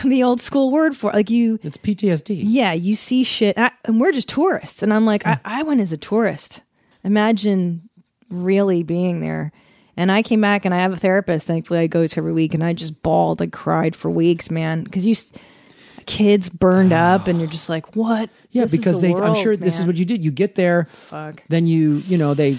the 0.04 0.22
old 0.22 0.40
school 0.40 0.70
word 0.70 0.96
for 0.96 1.10
it. 1.10 1.14
like 1.14 1.30
you 1.30 1.58
it's 1.62 1.76
ptsd 1.76 2.38
yeah, 2.42 2.72
you 2.72 2.94
see 2.94 3.24
shit, 3.24 3.58
I, 3.58 3.70
and 3.84 4.00
we're 4.00 4.12
just 4.12 4.28
tourists. 4.28 4.82
And 4.82 4.92
I'm 4.94 5.04
like, 5.06 5.26
I, 5.26 5.38
I 5.44 5.62
went 5.62 5.80
as 5.80 5.92
a 5.92 5.96
tourist. 5.96 6.62
Imagine 7.04 7.88
really 8.30 8.82
being 8.82 9.20
there. 9.20 9.52
And 9.96 10.12
I 10.12 10.22
came 10.22 10.40
back, 10.40 10.64
and 10.64 10.72
I 10.72 10.78
have 10.78 10.92
a 10.92 10.96
therapist. 10.96 11.46
Thankfully, 11.48 11.80
I 11.80 11.86
go 11.88 12.06
to 12.06 12.18
every 12.18 12.32
week, 12.32 12.54
and 12.54 12.62
I 12.62 12.72
just 12.72 13.02
bawled. 13.02 13.42
I 13.42 13.46
cried 13.48 13.96
for 13.96 14.08
weeks, 14.10 14.48
man, 14.50 14.84
because 14.84 15.04
you 15.04 15.12
s- 15.12 15.32
kids 16.06 16.48
burned 16.48 16.92
up, 17.10 17.26
and 17.26 17.40
you're 17.40 17.48
just 17.50 17.68
like, 17.68 17.96
what? 17.96 18.30
yeah 18.52 18.62
This 18.62 18.70
because 18.72 19.00
the 19.00 19.08
they 19.08 19.14
i'm 19.14 19.20
world, 19.20 19.36
sure 19.38 19.56
this 19.56 19.78
is 19.78 19.84
what 19.84 19.96
you 19.96 20.04
did 20.06 20.24
you 20.24 20.30
get 20.30 20.54
there 20.54 20.86
Fuck. 20.90 21.42
then 21.48 21.66
you 21.66 21.96
you 22.06 22.16
know 22.16 22.32
they 22.32 22.58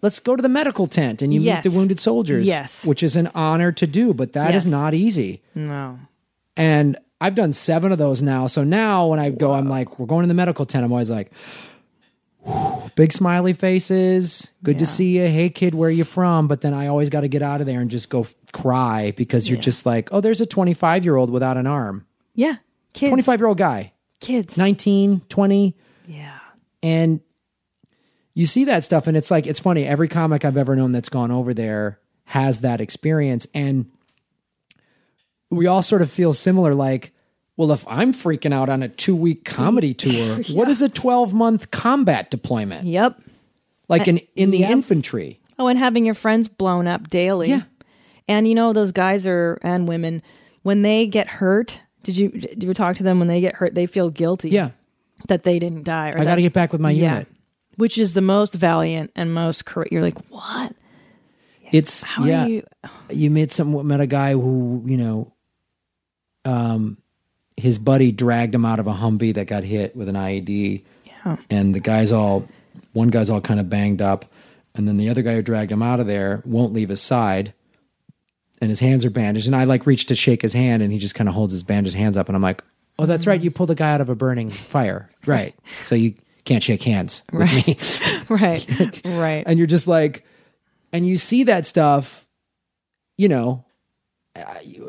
let's 0.00 0.20
go 0.20 0.36
to 0.36 0.42
the 0.42 0.48
medical 0.48 0.86
tent 0.86 1.22
and 1.22 1.34
you 1.34 1.40
Yes. 1.40 1.64
meet 1.64 1.70
the 1.72 1.76
wounded 1.76 1.98
soldiers 1.98 2.46
Yes. 2.46 2.84
which 2.84 3.02
is 3.02 3.16
an 3.16 3.30
honor 3.34 3.72
to 3.72 3.86
do 3.86 4.14
but 4.14 4.32
that 4.34 4.54
is 4.54 4.64
Yes. 4.64 4.70
not 4.70 4.94
easy 4.94 5.42
No. 5.56 5.98
And 6.56 6.96
I've 7.20 7.34
done 7.34 7.52
seven 7.52 7.90
of 7.92 7.98
those 7.98 8.22
now. 8.22 8.46
So 8.46 8.64
now 8.64 9.06
when 9.06 9.18
I 9.18 9.30
go, 9.30 9.52
I'm 9.52 9.68
like, 9.68 9.98
we're 9.98 10.06
going 10.06 10.22
to 10.24 10.28
the 10.28 10.34
medical 10.34 10.66
tent. 10.66 10.84
I'm 10.84 10.92
always 10.92 11.10
like, 11.10 11.32
big 12.96 13.12
smiley 13.12 13.52
faces. 13.52 14.50
Good 14.62 14.78
to 14.80 14.86
see 14.86 15.16
you. 15.18 15.26
Hey, 15.26 15.48
kid, 15.50 15.74
where 15.74 15.90
you 15.90 16.04
from? 16.04 16.48
But 16.48 16.60
then 16.60 16.74
I 16.74 16.88
always 16.88 17.10
got 17.10 17.22
to 17.22 17.28
get 17.28 17.42
out 17.42 17.60
of 17.60 17.66
there 17.66 17.80
and 17.80 17.90
just 17.90 18.10
go 18.10 18.22
f- 18.22 18.34
cry 18.52 19.12
because 19.16 19.48
you're 19.48 19.56
Yeah. 19.56 19.62
just 19.62 19.86
like, 19.86 20.08
oh, 20.12 20.20
there's 20.20 20.40
a 20.40 20.46
25 20.46 21.04
year 21.04 21.16
old 21.16 21.30
without 21.30 21.56
an 21.56 21.66
arm. 21.66 22.06
Yeah. 22.34 22.56
25 22.94 23.40
year 23.40 23.48
old 23.48 23.58
guy, 23.58 23.92
kids. 24.20 24.56
19, 24.56 25.22
20. 25.28 25.76
Yeah. 26.06 26.38
And 26.82 27.20
you 28.34 28.46
see 28.46 28.64
that 28.66 28.84
stuff. 28.84 29.06
And 29.06 29.16
it's 29.16 29.30
like, 29.30 29.46
it's 29.46 29.60
funny. 29.60 29.84
Every 29.86 30.08
comic 30.08 30.44
I've 30.44 30.56
ever 30.56 30.76
known 30.76 30.92
that's 30.92 31.08
gone 31.08 31.30
over 31.30 31.54
there 31.54 31.98
has 32.26 32.60
that 32.60 32.80
experience. 32.80 33.46
And 33.54 33.90
we 35.50 35.66
all 35.66 35.82
sort 35.82 36.02
of 36.02 36.10
feel 36.10 36.32
similar 36.32 36.74
like, 36.74 37.12
well, 37.56 37.70
if 37.72 37.84
I'm 37.88 38.12
freaking 38.12 38.52
out 38.52 38.68
on 38.68 38.82
a 38.82 38.88
two 38.88 39.14
week 39.16 39.44
comedy 39.44 39.94
tour, 40.02 40.42
what 40.52 40.68
is 40.68 40.82
a 40.82 40.88
12 40.88 41.32
month 41.34 41.70
combat 41.70 42.30
deployment? 42.30 42.86
Yep. 42.86 43.20
Like 43.88 44.08
in, 44.08 44.18
in 44.34 44.50
the 44.50 44.58
Yep. 44.58 44.70
infantry. 44.70 45.40
Oh, 45.58 45.68
and 45.68 45.78
having 45.78 46.04
your 46.04 46.14
friends 46.14 46.48
blown 46.48 46.86
up 46.88 47.08
daily. 47.10 47.50
Yeah. 47.50 47.62
And 48.26 48.48
you 48.48 48.54
know 48.54 48.72
those 48.72 48.90
guys 48.92 49.26
are 49.26 49.58
and 49.62 49.86
women 49.86 50.22
when 50.62 50.82
they 50.82 51.06
get 51.06 51.28
hurt. 51.28 51.82
Did 52.02 52.16
you 52.16 52.30
did 52.30 52.62
you 52.64 52.74
talk 52.74 52.96
to 52.96 53.02
them 53.02 53.18
when 53.18 53.28
they 53.28 53.40
get 53.40 53.54
hurt? 53.54 53.74
They 53.74 53.86
feel 53.86 54.10
guilty. 54.10 54.48
Yeah. 54.50 54.70
that 55.28 55.42
they 55.44 55.58
didn't 55.58 55.84
die. 55.84 56.10
Or 56.10 56.18
I 56.18 56.24
got 56.24 56.34
to 56.36 56.42
get 56.42 56.52
back 56.52 56.72
with 56.72 56.80
my 56.80 56.90
yeah. 56.90 57.12
unit. 57.12 57.28
which 57.76 57.98
is 57.98 58.14
the 58.14 58.20
most 58.20 58.54
valiant 58.54 59.10
and 59.14 59.32
most 59.32 59.64
correct. 59.66 59.92
You're 59.92 60.02
like, 60.02 60.18
what? 60.30 60.74
It's, 61.72 62.02
How 62.02 62.24
yeah. 62.24 62.44
are 62.44 62.48
you? 62.48 62.62
you 63.10 63.30
met 63.30 63.52
some 63.52 63.86
met 63.86 64.00
a 64.00 64.06
guy 64.06 64.32
who 64.32 64.82
you 64.86 64.96
know 64.96 65.32
um 66.44 66.96
his 67.56 67.78
buddy 67.78 68.10
dragged 68.12 68.54
him 68.54 68.64
out 68.64 68.80
of 68.80 68.86
a 68.86 68.92
humvee 68.94 69.34
that 69.34 69.46
got 69.46 69.62
hit 69.64 69.94
with 69.96 70.08
an 70.08 70.16
ied 70.16 70.82
Yeah. 71.04 71.36
and 71.50 71.74
the 71.74 71.80
guy's 71.80 72.10
all 72.12 72.46
one 72.92 73.08
guy's 73.08 73.30
all 73.30 73.40
kind 73.40 73.60
of 73.60 73.70
banged 73.70 74.02
up 74.02 74.24
and 74.74 74.88
then 74.88 74.96
the 74.96 75.08
other 75.08 75.22
guy 75.22 75.34
who 75.34 75.42
dragged 75.42 75.70
him 75.72 75.82
out 75.82 76.00
of 76.00 76.06
there 76.08 76.42
won't 76.44 76.72
leave 76.72 76.88
his 76.88 77.00
side 77.00 77.52
and 78.60 78.70
his 78.70 78.80
hands 78.80 79.04
are 79.04 79.10
bandaged. 79.10 79.46
And 79.46 79.54
I 79.54 79.64
like 79.64 79.84
reach 79.86 80.06
to 80.06 80.14
shake 80.14 80.40
his 80.40 80.54
hand, 80.54 80.82
and 80.82 80.90
he 80.92 80.98
just 80.98 81.14
kind 81.14 81.28
of 81.28 81.34
holds 81.34 81.52
his 81.52 81.62
bandaged 81.62 81.96
hands 81.96 82.16
up, 82.16 82.28
and 82.28 82.36
I'm 82.36 82.40
like, 82.40 82.62
"Oh, 82.98 83.04
that's 83.04 83.26
right. 83.26 83.40
You 83.40 83.50
pulled 83.50 83.70
a 83.70 83.74
guy 83.74 83.92
out 83.92 84.00
of 84.00 84.08
a 84.08 84.14
burning 84.14 84.48
fire, 84.48 85.10
right? 85.26 85.54
So 85.82 85.94
you 85.94 86.14
can't 86.44 86.62
shake 86.62 86.82
hands 86.82 87.24
with 87.32 87.42
Right. 87.42 87.66
me." 87.66 87.76
right, 88.30 89.00
right. 89.04 89.44
and 89.46 89.58
you're 89.58 89.66
just 89.66 89.86
like, 89.86 90.24
and 90.92 91.06
you 91.06 91.18
see 91.18 91.42
that 91.44 91.66
stuff, 91.66 92.26
you 93.18 93.28
know. 93.28 93.64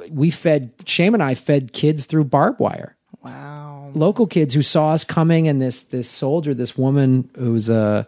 We 0.09 0.31
fed 0.31 0.73
Shame 0.85 1.13
and 1.13 1.23
I 1.23 1.35
fed 1.35 1.73
kids 1.73 2.05
through 2.05 2.25
barbed 2.25 2.59
wire 2.59 2.95
wow. 3.23 3.91
local 3.93 4.27
kids 4.27 4.53
who 4.53 4.61
saw 4.61 4.91
us 4.91 5.03
coming 5.03 5.47
and 5.47 5.61
this 5.61 5.83
this 5.83 6.09
soldier 6.09 6.53
this 6.53 6.77
woman 6.77 7.29
who's 7.37 7.69
a 7.69 8.07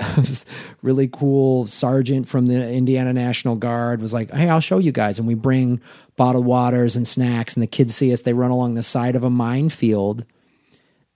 really 0.82 1.08
cool 1.08 1.66
sergeant 1.66 2.28
from 2.28 2.46
the 2.46 2.68
Indiana 2.70 3.12
National 3.12 3.56
Guard 3.56 4.00
was 4.00 4.12
like, 4.12 4.30
"Hey, 4.30 4.48
I'll 4.48 4.60
show 4.60 4.78
you 4.78 4.92
guys." 4.92 5.18
And 5.18 5.26
we 5.26 5.34
bring 5.34 5.80
bottled 6.16 6.46
waters 6.46 6.94
and 6.94 7.06
snacks 7.06 7.54
and 7.54 7.62
the 7.62 7.66
kids 7.66 7.96
see 7.96 8.12
us, 8.12 8.20
they 8.20 8.32
run 8.32 8.52
along 8.52 8.74
the 8.74 8.82
side 8.84 9.16
of 9.16 9.24
a 9.24 9.30
minefield 9.30 10.24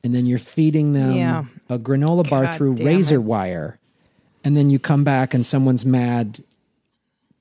and 0.03 0.13
then 0.15 0.27
you're 0.27 0.39
feeding 0.41 0.95
them 0.95 1.15
Yeah. 1.15 1.45
a 1.69 1.79
granola 1.79 2.29
bar 2.29 2.45
God 2.47 2.55
through 2.57 2.73
razor 2.75 3.17
it. 3.17 3.23
wire. 3.23 3.79
And 4.43 4.57
then 4.57 4.69
you 4.71 4.81
come 4.81 5.05
back 5.05 5.33
and 5.33 5.47
someone's 5.47 5.87
mad 5.87 6.43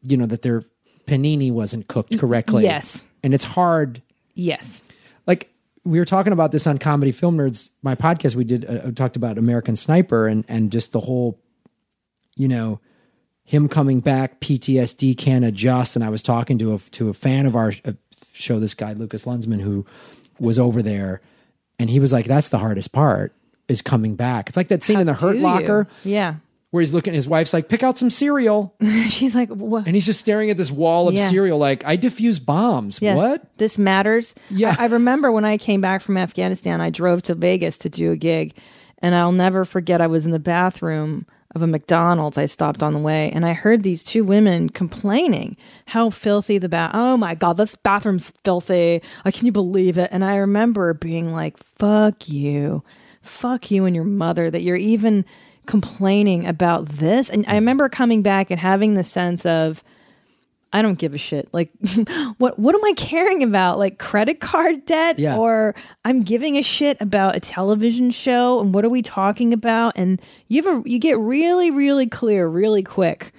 you 0.03 0.17
know 0.17 0.25
that 0.27 0.41
their 0.43 0.63
panini 1.11 1.51
wasn't 1.51 1.87
cooked 1.87 2.17
correctly. 2.17 2.63
yes. 2.63 3.03
And 3.23 3.33
it's 3.33 3.43
hard 3.43 4.01
Yes. 4.33 4.83
like 5.27 5.49
we 5.83 5.99
were 5.99 6.05
talking 6.05 6.31
about 6.33 6.51
this 6.51 6.65
on 6.67 6.77
comedy 6.77 7.11
film 7.11 7.37
nerds 7.37 7.69
my 7.81 7.95
podcast 7.95 8.35
we 8.35 8.43
did 8.45 8.65
uh, 8.69 8.91
talked 8.91 9.15
about 9.17 9.37
american 9.37 9.75
sniper 9.75 10.27
and 10.27 10.45
and 10.47 10.71
just 10.71 10.91
the 10.93 10.99
whole 11.01 11.37
you 12.37 12.47
know 12.47 12.79
him 13.43 13.67
coming 13.67 13.99
back 13.99 14.39
ptsd 14.39 15.17
can't 15.17 15.43
adjust 15.43 15.95
and 15.95 16.05
i 16.05 16.09
was 16.09 16.21
talking 16.23 16.57
to 16.57 16.73
a 16.75 16.79
to 16.91 17.09
a 17.09 17.13
fan 17.13 17.45
of 17.45 17.55
our 17.55 17.73
uh, 17.85 17.91
show 18.33 18.59
this 18.59 18.73
guy 18.73 18.93
lucas 18.93 19.25
lunsman 19.25 19.59
who 19.59 19.85
was 20.39 20.57
over 20.57 20.81
there 20.81 21.19
and 21.77 21.89
he 21.89 21.99
was 21.99 22.13
like 22.13 22.25
that's 22.25 22.49
the 22.49 22.59
hardest 22.59 22.91
part 22.93 23.35
is 23.67 23.81
coming 23.81 24.15
back 24.15 24.47
it's 24.49 24.57
like 24.57 24.69
that 24.69 24.81
scene 24.81 24.99
in 24.99 25.07
the 25.07 25.13
hurt 25.13 25.33
Do 25.33 25.39
you? 25.39 25.43
locker 25.43 25.87
Yeah. 26.05 26.35
Where 26.71 26.81
he's 26.81 26.93
looking 26.93 27.13
his 27.13 27.27
wife's 27.27 27.53
like 27.53 27.69
pick 27.69 27.83
out 27.83 27.97
some 27.97 28.09
cereal 28.09 28.73
She's 29.09 29.35
like, 29.35 29.49
what? 29.49 29.85
and 29.85 29.95
he's 29.95 30.05
just 30.05 30.19
staring 30.19 30.49
at 30.49 30.57
this 30.57 30.71
wall 30.71 31.07
of 31.07 31.13
Yeah. 31.15 31.29
cereal 31.29 31.57
like 31.57 31.85
i 31.85 31.95
diffuse 31.95 32.39
bombs 32.39 32.99
Yes, 33.01 33.15
what 33.15 33.57
This 33.57 33.77
matters. 33.77 34.33
Yeah. 34.49 34.75
I, 34.79 34.83
I 34.83 34.87
remember 34.87 35.31
when 35.31 35.45
I 35.45 35.57
came 35.57 35.81
back 35.81 36.01
from 36.01 36.17
Afghanistan, 36.17 36.81
I 36.81 36.89
drove 36.89 37.21
to 37.23 37.35
Vegas 37.35 37.77
to 37.79 37.89
do 37.89 38.11
a 38.11 38.15
gig, 38.17 38.55
and 38.99 39.13
I'll 39.15 39.31
never 39.31 39.65
forget. 39.65 40.01
I 40.01 40.07
was 40.07 40.25
in 40.25 40.31
the 40.31 40.39
bathroom 40.39 41.25
of 41.53 41.61
a 41.61 41.67
McDonald's. 41.67 42.37
I 42.37 42.45
stopped 42.45 42.81
on 42.81 42.93
the 42.93 42.99
way, 42.99 43.29
and 43.31 43.45
I 43.45 43.51
heard 43.53 43.83
these 43.83 44.03
two 44.03 44.23
women 44.23 44.69
complaining 44.69 45.57
how 45.85 46.09
filthy 46.09 46.57
the 46.57 46.69
bath. 46.69 46.91
Oh 46.93 47.17
my 47.17 47.35
god, 47.35 47.57
this 47.57 47.75
bathroom's 47.75 48.31
filthy. 48.45 49.01
Uh, 49.25 49.31
can 49.31 49.45
you 49.45 49.51
believe 49.51 49.97
it? 49.97 50.09
And 50.13 50.23
I 50.23 50.35
remember 50.37 50.93
being 50.93 51.33
like, 51.33 51.57
"Fuck 51.57 52.29
you, 52.29 52.83
fuck 53.21 53.69
you 53.71 53.85
and 53.85 53.93
your 53.95 54.05
mother 54.05 54.49
that 54.49 54.61
you're 54.61 54.77
even." 54.77 55.25
Complaining 55.65 56.45
about 56.47 56.85
this 56.87 57.29
and 57.29 57.45
i 57.47 57.53
remember 57.55 57.87
coming 57.87 58.21
back 58.21 58.49
and 58.51 58.59
having 58.59 58.93
the 58.95 59.03
sense 59.03 59.45
of 59.45 59.83
I 60.73 60.81
don't 60.81 60.97
give 60.97 61.13
a 61.13 61.17
shit. 61.17 61.49
Like, 61.51 61.69
what 62.37 62.57
what 62.57 62.73
am 62.75 62.85
I 62.85 62.93
caring 62.93 63.43
about? 63.43 63.77
Like 63.77 63.99
credit 63.99 64.39
card 64.39 64.85
debt, 64.85 65.19
Yeah. 65.19 65.35
or 65.35 65.75
I'm 66.05 66.23
giving 66.23 66.55
a 66.55 66.61
shit 66.61 66.95
about 67.01 67.35
a 67.35 67.41
television 67.41 68.09
show, 68.09 68.61
and 68.61 68.73
what 68.73 68.85
are 68.85 68.89
we 68.89 69.01
talking 69.01 69.51
about? 69.51 69.91
And 69.97 70.21
you 70.47 70.63
have 70.63 70.73
a, 70.85 70.89
you 70.89 70.97
get 70.97 71.19
really 71.19 71.71
really 71.71 72.07
clear 72.07 72.47
really 72.47 72.83
quick 72.83 73.33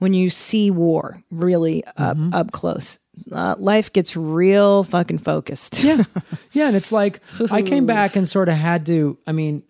when 0.00 0.12
you 0.12 0.28
see 0.28 0.72
war 0.72 1.22
really 1.30 1.84
up 1.98 2.16
up 2.32 2.50
close. 2.50 2.98
Uh, 3.30 3.54
life 3.60 3.92
gets 3.92 4.16
real 4.16 4.82
fucking 4.82 5.18
focused. 5.18 5.84
Yeah. 5.84 6.02
Yeah. 6.50 6.66
And 6.66 6.74
it's 6.74 6.90
like, 6.90 7.20
I 7.48 7.62
came 7.62 7.86
back 7.86 8.16
and 8.16 8.28
sort 8.28 8.48
of 8.48 8.56
had 8.56 8.86
to, 8.86 9.16
I 9.24 9.30
mean, 9.30 9.62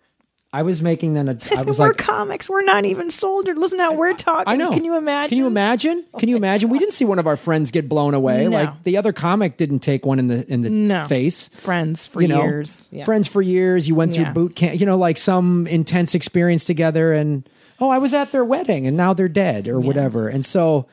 I 0.55 0.61
was 0.61 0.83
making 0.83 1.15
then 1.15 1.29
a, 1.29 1.37
I 1.57 1.63
was 1.63 1.79
we're 1.79 1.87
like, 1.87 1.97
comics. 1.97 2.47
We're 2.47 2.61
not 2.61 2.85
even 2.85 3.09
soldiers. 3.09 3.57
Listen 3.57 3.79
how 3.79 3.95
we're 3.95 4.13
talking. 4.13 4.43
I 4.45 4.55
know. 4.55 4.71
Can 4.71 4.85
you 4.85 4.95
imagine? 4.95 5.29
Can 5.29 5.37
you 5.39 5.47
imagine? 5.47 6.05
Can 6.19 6.29
you 6.29 6.35
imagine? 6.37 6.69
We 6.69 6.77
didn't 6.77 6.93
see 6.93 7.05
one 7.05 7.17
of 7.17 7.25
our 7.25 7.37
friends 7.37 7.71
get 7.71 7.89
blown 7.89 8.13
away. 8.13 8.43
No. 8.43 8.51
Like 8.51 8.83
the 8.83 8.97
other 8.97 9.11
comic 9.13 9.57
didn't 9.57 9.79
take 9.79 10.05
one 10.05 10.19
in 10.19 10.27
the 10.27 10.45
in 10.47 10.61
the 10.61 10.69
No. 10.69 11.05
face. 11.07 11.47
Friends 11.49 12.05
for 12.05 12.21
you 12.21 12.27
know, 12.27 12.43
years. 12.43 12.83
Yeah. 12.91 13.03
friends 13.03 13.27
for 13.27 13.41
years. 13.41 13.87
You 13.87 13.95
went 13.95 14.13
through 14.13 14.25
Yeah. 14.25 14.33
boot 14.33 14.55
camp. 14.55 14.79
You 14.79 14.85
know, 14.85 14.97
like 14.97 15.17
some 15.17 15.65
intense 15.65 16.13
experience 16.13 16.65
together, 16.65 17.13
and 17.13 17.49
oh, 17.79 17.89
I 17.89 17.97
was 17.97 18.13
at 18.13 18.31
their 18.31 18.45
wedding, 18.45 18.85
and 18.85 18.95
now 18.95 19.15
they're 19.15 19.27
dead 19.27 19.67
or 19.67 19.79
whatever. 19.79 20.27
And 20.27 20.45
so, 20.45 20.85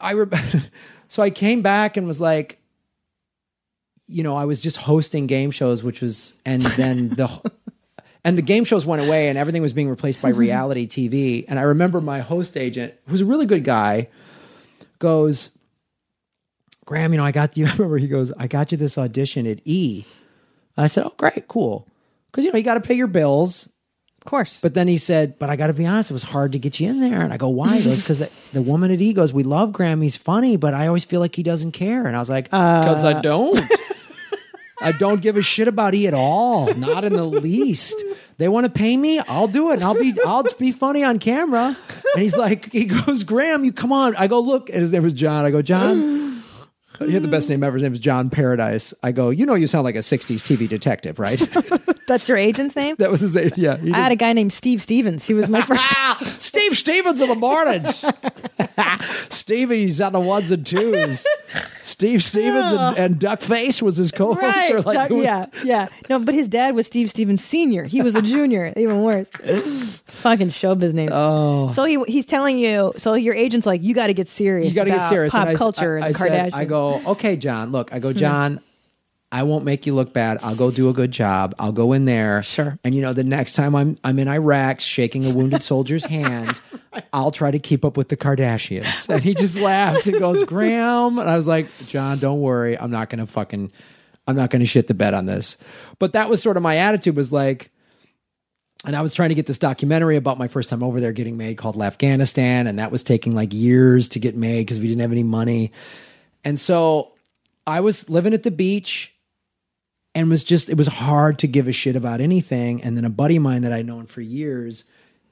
I 0.00 0.12
re- 0.12 0.38
so 1.08 1.22
I 1.22 1.28
came 1.28 1.60
back 1.60 1.98
and 1.98 2.06
was 2.06 2.18
like, 2.18 2.61
you 4.12 4.22
know, 4.22 4.36
I 4.36 4.44
was 4.44 4.60
just 4.60 4.76
hosting 4.76 5.26
game 5.26 5.50
shows, 5.50 5.82
which 5.82 6.00
was, 6.00 6.34
and 6.44 6.62
then 6.62 7.10
the. 7.10 7.28
And 8.24 8.38
the 8.38 8.42
game 8.42 8.62
shows 8.64 8.86
went 8.86 9.02
away, 9.02 9.26
and 9.28 9.36
everything 9.36 9.62
was 9.62 9.72
being 9.72 9.90
replaced 9.90 10.22
by 10.22 10.28
reality 10.44 10.86
TV. 10.86 11.44
And 11.48 11.58
I 11.58 11.62
remember 11.62 12.00
my 12.00 12.20
host 12.20 12.56
agent, 12.56 12.94
who's 13.08 13.20
a 13.20 13.24
really 13.24 13.46
good 13.46 13.64
guy, 13.64 14.06
goes, 15.00 15.50
Graham, 16.84 17.12
you 17.12 17.18
know, 17.18 17.24
I 17.24 17.32
got 17.32 17.56
you. 17.56 17.66
I 17.66 17.72
remember 17.72 17.98
he 17.98 18.06
goes, 18.06 18.32
I 18.38 18.46
got 18.46 18.70
you 18.70 18.78
this 18.78 18.96
audition 18.96 19.46
at 19.46 19.60
E. 19.64 20.04
And 20.76 20.84
I 20.84 20.86
said, 20.86 21.04
Oh, 21.04 21.14
great, 21.16 21.48
cool. 21.48 21.88
Because, 22.30 22.44
you 22.44 22.52
know, 22.52 22.58
you 22.58 22.64
got 22.64 22.74
to 22.74 22.80
pay 22.80 22.94
your 22.94 23.08
bills. 23.08 23.68
Of 24.18 24.26
course. 24.26 24.60
But 24.62 24.74
then 24.74 24.86
he 24.86 24.98
said, 24.98 25.38
But 25.40 25.50
I 25.50 25.56
got 25.56 25.66
to 25.66 25.72
be 25.72 25.84
honest, 25.84 26.10
it 26.10 26.14
was 26.14 26.22
hard 26.22 26.52
to 26.52 26.60
get 26.60 26.78
you 26.78 26.88
in 26.88 27.00
there. 27.00 27.22
And 27.22 27.32
I 27.32 27.36
go, 27.38 27.48
Why? 27.48 27.78
He 27.78 27.84
goes, 27.84 28.02
Because 28.02 28.20
the 28.52 28.62
woman 28.62 28.92
at 28.92 29.00
E 29.00 29.12
goes, 29.12 29.32
We 29.32 29.42
love 29.42 29.72
Graham. 29.72 30.00
He's 30.00 30.16
funny, 30.16 30.56
but 30.56 30.74
I 30.74 30.86
always 30.86 31.04
feel 31.04 31.18
like 31.18 31.34
he 31.34 31.42
doesn't 31.42 31.72
care. 31.72 32.06
And 32.06 32.14
I 32.14 32.20
was 32.20 32.30
like, 32.30 32.48
uh, 32.52 32.82
Because 32.82 33.04
I 33.04 33.20
don't. 33.20 33.58
I 34.82 34.92
don't 34.92 35.20
give 35.22 35.36
a 35.36 35.42
shit 35.42 35.68
about 35.68 35.94
E 35.94 36.06
at 36.06 36.14
all. 36.14 36.72
Not 36.74 37.04
in 37.04 37.12
the 37.14 37.24
least. 37.24 38.02
They 38.38 38.48
want 38.48 38.64
to 38.64 38.70
pay 38.70 38.96
me, 38.96 39.18
I'll 39.20 39.48
do 39.48 39.70
it. 39.70 39.74
And 39.74 39.84
I'll 39.84 39.94
be 39.98 40.14
I'll 40.26 40.42
be 40.58 40.72
funny 40.72 41.04
on 41.04 41.18
camera. 41.18 41.76
And 42.14 42.22
he's 42.22 42.36
like, 42.36 42.70
he 42.72 42.86
goes, 42.86 43.22
Graham, 43.24 43.64
you 43.64 43.72
come 43.72 43.92
on. 43.92 44.16
I 44.16 44.26
go, 44.26 44.40
look, 44.40 44.68
and 44.68 44.78
his 44.80 44.92
name 44.92 45.02
was 45.04 45.12
John. 45.12 45.44
I 45.44 45.50
go, 45.50 45.62
John. 45.62 46.20
He 47.00 47.12
had 47.14 47.24
the 47.24 47.28
best 47.28 47.48
name 47.48 47.64
ever. 47.64 47.74
His 47.76 47.82
name 47.82 47.90
was 47.92 47.98
John 47.98 48.30
Paradise. 48.30 48.94
I 49.02 49.10
go, 49.10 49.30
you 49.30 49.44
know, 49.44 49.54
you 49.54 49.66
sound 49.66 49.82
like 49.84 49.96
a 49.96 50.00
'60s 50.00 50.36
TV 50.36 50.68
detective, 50.68 51.18
right? 51.18 51.38
That's 52.06 52.28
your 52.28 52.36
agent's 52.36 52.76
name. 52.76 52.94
that 52.98 53.10
was 53.10 53.22
his. 53.22 53.34
Yeah, 53.56 53.76
he 53.78 53.92
I 53.92 53.96
had 53.96 54.12
a 54.12 54.16
guy 54.16 54.32
named 54.32 54.52
Steve 54.52 54.80
Stevens. 54.82 55.26
He 55.26 55.34
was 55.34 55.48
my 55.48 55.62
first. 55.62 55.82
just- 55.82 55.94
ah, 55.96 56.34
Steve 56.38 56.76
Stevens 56.76 57.20
of 57.20 57.28
the 57.28 57.34
mornings. 57.34 58.04
Stevie's 59.30 60.00
on 60.00 60.12
the 60.12 60.20
ones 60.20 60.50
and 60.50 60.64
twos. 60.64 61.26
Steve 61.82 62.22
Stevens 62.22 62.72
and, 62.72 62.96
and 62.96 63.16
Duckface 63.16 63.82
was 63.82 63.96
his 63.96 64.10
co-host. 64.12 64.40
Right. 64.42 64.72
or 64.72 64.80
like, 64.82 65.08
who 65.08 65.16
was- 65.16 65.24
yeah. 65.24 65.46
Yeah. 65.64 65.88
No, 66.08 66.18
but 66.18 66.34
his 66.34 66.48
dad 66.48 66.74
was 66.74 66.86
Steve 66.86 67.10
Stevens 67.10 67.44
Sr. 67.44 67.84
He 67.84 68.02
was 68.02 68.14
a 68.14 68.22
junior. 68.22 68.72
even 68.76 69.02
worse. 69.02 69.30
Fucking 70.06 70.48
showbiz 70.48 70.94
names. 70.94 71.12
Oh. 71.12 71.68
So 71.72 71.84
he 71.84 72.02
he's 72.06 72.26
telling 72.26 72.58
you, 72.58 72.92
so 72.96 73.14
your 73.14 73.34
agent's 73.34 73.66
like, 73.66 73.82
you 73.82 73.94
got 73.94 74.06
to 74.06 74.14
get 74.14 74.28
serious. 74.28 74.68
you 74.68 74.74
got 74.74 74.84
to 74.84 74.90
get 74.90 75.08
serious. 75.08 75.32
Pop 75.32 75.54
culture 75.56 75.98
I, 75.98 76.06
and 76.08 76.16
I 76.16 76.18
Kardashians. 76.18 76.50
said, 76.52 76.54
I 76.54 76.64
go, 76.64 77.00
okay, 77.06 77.36
John. 77.36 77.72
Look, 77.72 77.92
I 77.92 77.98
go, 77.98 78.12
hmm. 78.12 78.18
John. 78.18 78.60
I 79.32 79.44
won't 79.44 79.64
make 79.64 79.86
you 79.86 79.94
look 79.94 80.12
bad. 80.12 80.38
I'll 80.42 80.54
go 80.54 80.70
do 80.70 80.90
a 80.90 80.92
good 80.92 81.10
job. 81.10 81.54
I'll 81.58 81.72
go 81.72 81.94
in 81.94 82.04
there. 82.04 82.42
Sure. 82.42 82.78
And 82.84 82.94
you 82.94 83.00
know, 83.00 83.14
the 83.14 83.24
next 83.24 83.54
time 83.54 83.74
I'm 83.74 83.98
I'm 84.04 84.18
in 84.18 84.28
Iraq 84.28 84.80
shaking 84.80 85.24
a 85.24 85.30
wounded 85.30 85.62
soldier's 85.62 86.04
hand, 86.18 86.60
I'll 87.14 87.30
try 87.30 87.50
to 87.50 87.58
keep 87.58 87.82
up 87.82 87.96
with 87.96 88.10
the 88.10 88.16
Kardashians. 88.16 89.08
And 89.08 89.22
he 89.22 89.34
just 89.34 89.56
laughs 89.56 90.06
and 90.06 90.18
goes, 90.18 90.44
Graham. 90.44 91.18
And 91.18 91.30
I 91.30 91.34
was 91.34 91.48
like, 91.48 91.66
John, 91.86 92.18
don't 92.18 92.42
worry. 92.42 92.78
I'm 92.78 92.90
not 92.90 93.08
gonna 93.08 93.26
fucking 93.26 93.72
I'm 94.26 94.36
not 94.36 94.50
gonna 94.50 94.66
shit 94.66 94.86
the 94.86 94.94
bed 94.94 95.14
on 95.14 95.24
this. 95.24 95.56
But 95.98 96.12
that 96.12 96.28
was 96.28 96.42
sort 96.42 96.58
of 96.58 96.62
my 96.62 96.76
attitude 96.76 97.16
was 97.16 97.32
like, 97.32 97.70
and 98.84 98.94
I 98.94 99.00
was 99.00 99.14
trying 99.14 99.30
to 99.30 99.34
get 99.34 99.46
this 99.46 99.58
documentary 99.58 100.16
about 100.16 100.38
my 100.38 100.48
first 100.48 100.68
time 100.68 100.82
over 100.82 101.00
there 101.00 101.12
getting 101.12 101.38
made 101.38 101.56
called 101.56 101.80
Afghanistan, 101.80 102.66
and 102.66 102.78
that 102.78 102.92
was 102.92 103.02
taking 103.02 103.34
like 103.34 103.54
years 103.54 104.10
to 104.10 104.18
get 104.18 104.36
made 104.36 104.66
because 104.66 104.78
we 104.78 104.88
didn't 104.88 105.00
have 105.00 105.12
any 105.12 105.22
money. 105.22 105.72
And 106.44 106.60
so 106.60 107.12
I 107.66 107.80
was 107.80 108.10
living 108.10 108.34
at 108.34 108.42
the 108.42 108.50
beach 108.50 109.11
and 110.14 110.28
was 110.30 110.44
just 110.44 110.68
it 110.68 110.76
was 110.76 110.86
hard 110.86 111.38
to 111.40 111.46
give 111.46 111.68
a 111.68 111.72
shit 111.72 111.96
about 111.96 112.20
anything. 112.20 112.82
And 112.82 112.96
then 112.96 113.04
a 113.04 113.10
buddy 113.10 113.36
of 113.36 113.42
mine 113.42 113.62
that 113.62 113.72
I'd 113.72 113.86
known 113.86 114.06
for 114.06 114.20
years, 114.20 114.84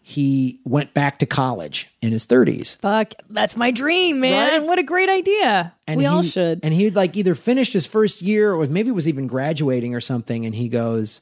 he 0.03 0.61
went 0.64 0.95
back 0.95 1.19
to 1.19 1.27
college 1.27 1.88
in 2.01 2.12
his 2.12 2.27
30s. 2.27 2.79
Fuck, 2.79 3.14
that's 3.29 3.57
my 3.57 3.71
dream, 3.71 4.21
man. 4.21 4.61
Right? 4.61 4.66
What 4.66 4.79
a 4.79 4.83
great 4.83 5.09
idea. 5.09 5.75
we 5.88 6.07
all 6.07 6.23
he- 6.23 6.31
should. 6.31 6.61
And 6.62 6.73
he'd 6.75 6.97
like 6.97 7.16
either 7.16 7.35
finished 7.35 7.73
his 7.73 7.87
first 7.87 8.23
year 8.23 8.53
or 8.53 8.66
maybe 8.66 8.90
was 8.90 9.09
even 9.09 9.27
graduating 9.27 9.95
or 9.95 10.01
something. 10.01 10.47
And 10.47 10.55
he 10.55 10.69
goes, 10.69 11.21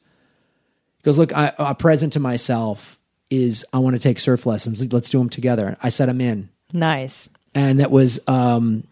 he 0.98 1.02
goes, 1.02 1.18
look, 1.18 1.36
I, 1.36 1.52
a 1.58 1.74
present 1.74 2.12
to 2.14 2.20
myself 2.20 2.98
is 3.30 3.66
I 3.72 3.78
want 3.78 3.94
to 3.94 4.00
take 4.00 4.20
surf 4.20 4.46
lessons. 4.46 4.90
Let's 4.92 5.10
do 5.10 5.18
them 5.18 5.28
together. 5.28 5.76
I 5.82 5.88
said, 5.90 6.08
I'm 6.08 6.20
in. 6.20 6.48
nice. 6.72 7.28
And 7.54 7.80
that 7.80 7.90
was 7.90 8.20
um, 8.28 8.86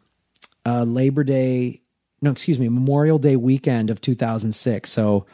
uh, 0.65 0.83
Labor 0.85 1.25
Day, 1.25 1.83
no, 2.27 2.33
excuse 2.33 2.59
me, 2.59 2.69
Memorial 2.69 3.19
Day 3.19 3.37
weekend 3.37 3.89
of 3.89 4.01
2006. 4.01 4.91
So 4.91 5.27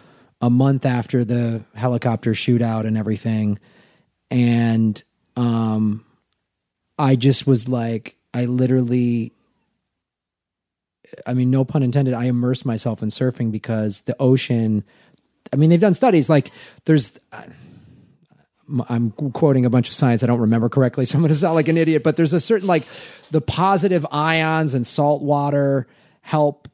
a 0.42 0.50
month 0.50 0.84
after 0.84 1.24
the 1.24 1.64
helicopter 1.74 2.32
shootout 2.32 2.86
and 2.86 2.98
everything. 2.98 3.58
And 4.30 5.02
um, 5.34 6.04
I 6.98 7.16
just 7.16 7.46
was 7.46 7.66
like, 7.66 8.16
I 8.34 8.44
literally, 8.44 9.32
I 11.26 11.32
mean, 11.32 11.50
no 11.50 11.64
pun 11.64 11.82
intended. 11.82 12.12
I 12.12 12.24
immersed 12.24 12.66
myself 12.66 13.02
in 13.02 13.08
surfing 13.08 13.50
because 13.50 14.02
the 14.02 14.16
ocean. 14.20 14.84
I 15.50 15.56
mean, 15.56 15.70
they've 15.70 15.80
done 15.80 15.94
studies 15.94 16.28
like 16.28 16.50
there's. 16.84 17.18
I'm 18.88 19.10
quoting 19.10 19.66
a 19.66 19.70
bunch 19.70 19.88
of 19.88 19.94
science 19.94 20.22
I 20.22 20.26
don't 20.26 20.40
remember 20.40 20.68
correctly, 20.68 21.04
so 21.04 21.16
I'm 21.16 21.22
going 21.22 21.28
to 21.28 21.34
sound 21.34 21.56
like 21.56 21.68
an 21.68 21.76
idiot. 21.76 22.02
But 22.02 22.16
there's 22.16 22.32
a 22.32 22.40
certain 22.40 22.66
like 22.66 22.84
the 23.30 23.40
positive 23.40 24.06
ions 24.10 24.74
and 24.74 24.86
salt 24.86 25.22
water 25.22 25.86
help 26.22 26.68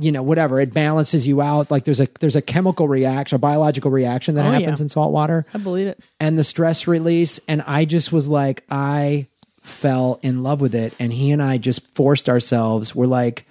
you 0.00 0.10
know 0.12 0.22
whatever 0.22 0.58
it 0.60 0.72
balances 0.74 1.26
you 1.26 1.40
out 1.40 1.70
like 1.70 1.84
there's 1.84 2.00
a 2.00 2.08
there's 2.20 2.36
a 2.36 2.42
chemical 2.42 2.88
reaction 2.88 3.36
a 3.36 3.38
biological 3.38 3.90
reaction 3.90 4.34
that 4.34 4.44
Oh, 4.44 4.50
yeah. 4.52 4.60
happens 4.60 4.80
in 4.80 4.88
salt 4.88 5.12
water 5.12 5.46
I 5.54 5.58
believe 5.58 5.86
it. 5.86 6.00
and 6.18 6.38
the 6.38 6.44
stress 6.44 6.86
release 6.86 7.38
and 7.46 7.62
i 7.66 7.84
just 7.84 8.12
was 8.12 8.26
like 8.28 8.64
i 8.70 9.26
fell 9.62 10.18
in 10.22 10.42
love 10.42 10.60
with 10.60 10.74
it 10.74 10.92
and 10.98 11.12
he 11.12 11.30
and 11.30 11.42
i 11.42 11.58
just 11.58 11.86
forced 11.94 12.28
ourselves 12.28 12.94
we're 12.94 13.06
like 13.06 13.46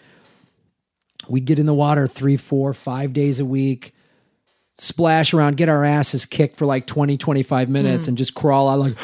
we'd 1.27 1.45
get 1.45 1.57
in 1.59 1.65
the 1.65 1.73
water 1.73 2.07
three 2.07 2.37
four 2.37 2.73
five 2.73 3.13
days 3.13 3.39
a 3.39 3.45
week 3.45 3.93
splash 4.77 5.33
around 5.33 5.55
get 5.55 5.69
our 5.69 5.85
asses 5.85 6.25
kicked 6.25 6.57
for 6.57 6.65
like 6.65 6.85
20 6.85 7.17
25 7.17 7.69
minutes 7.69 8.05
hmm. 8.05 8.09
and 8.11 8.17
just 8.17 8.33
crawl 8.33 8.67
out 8.69 8.79
like 8.79 8.95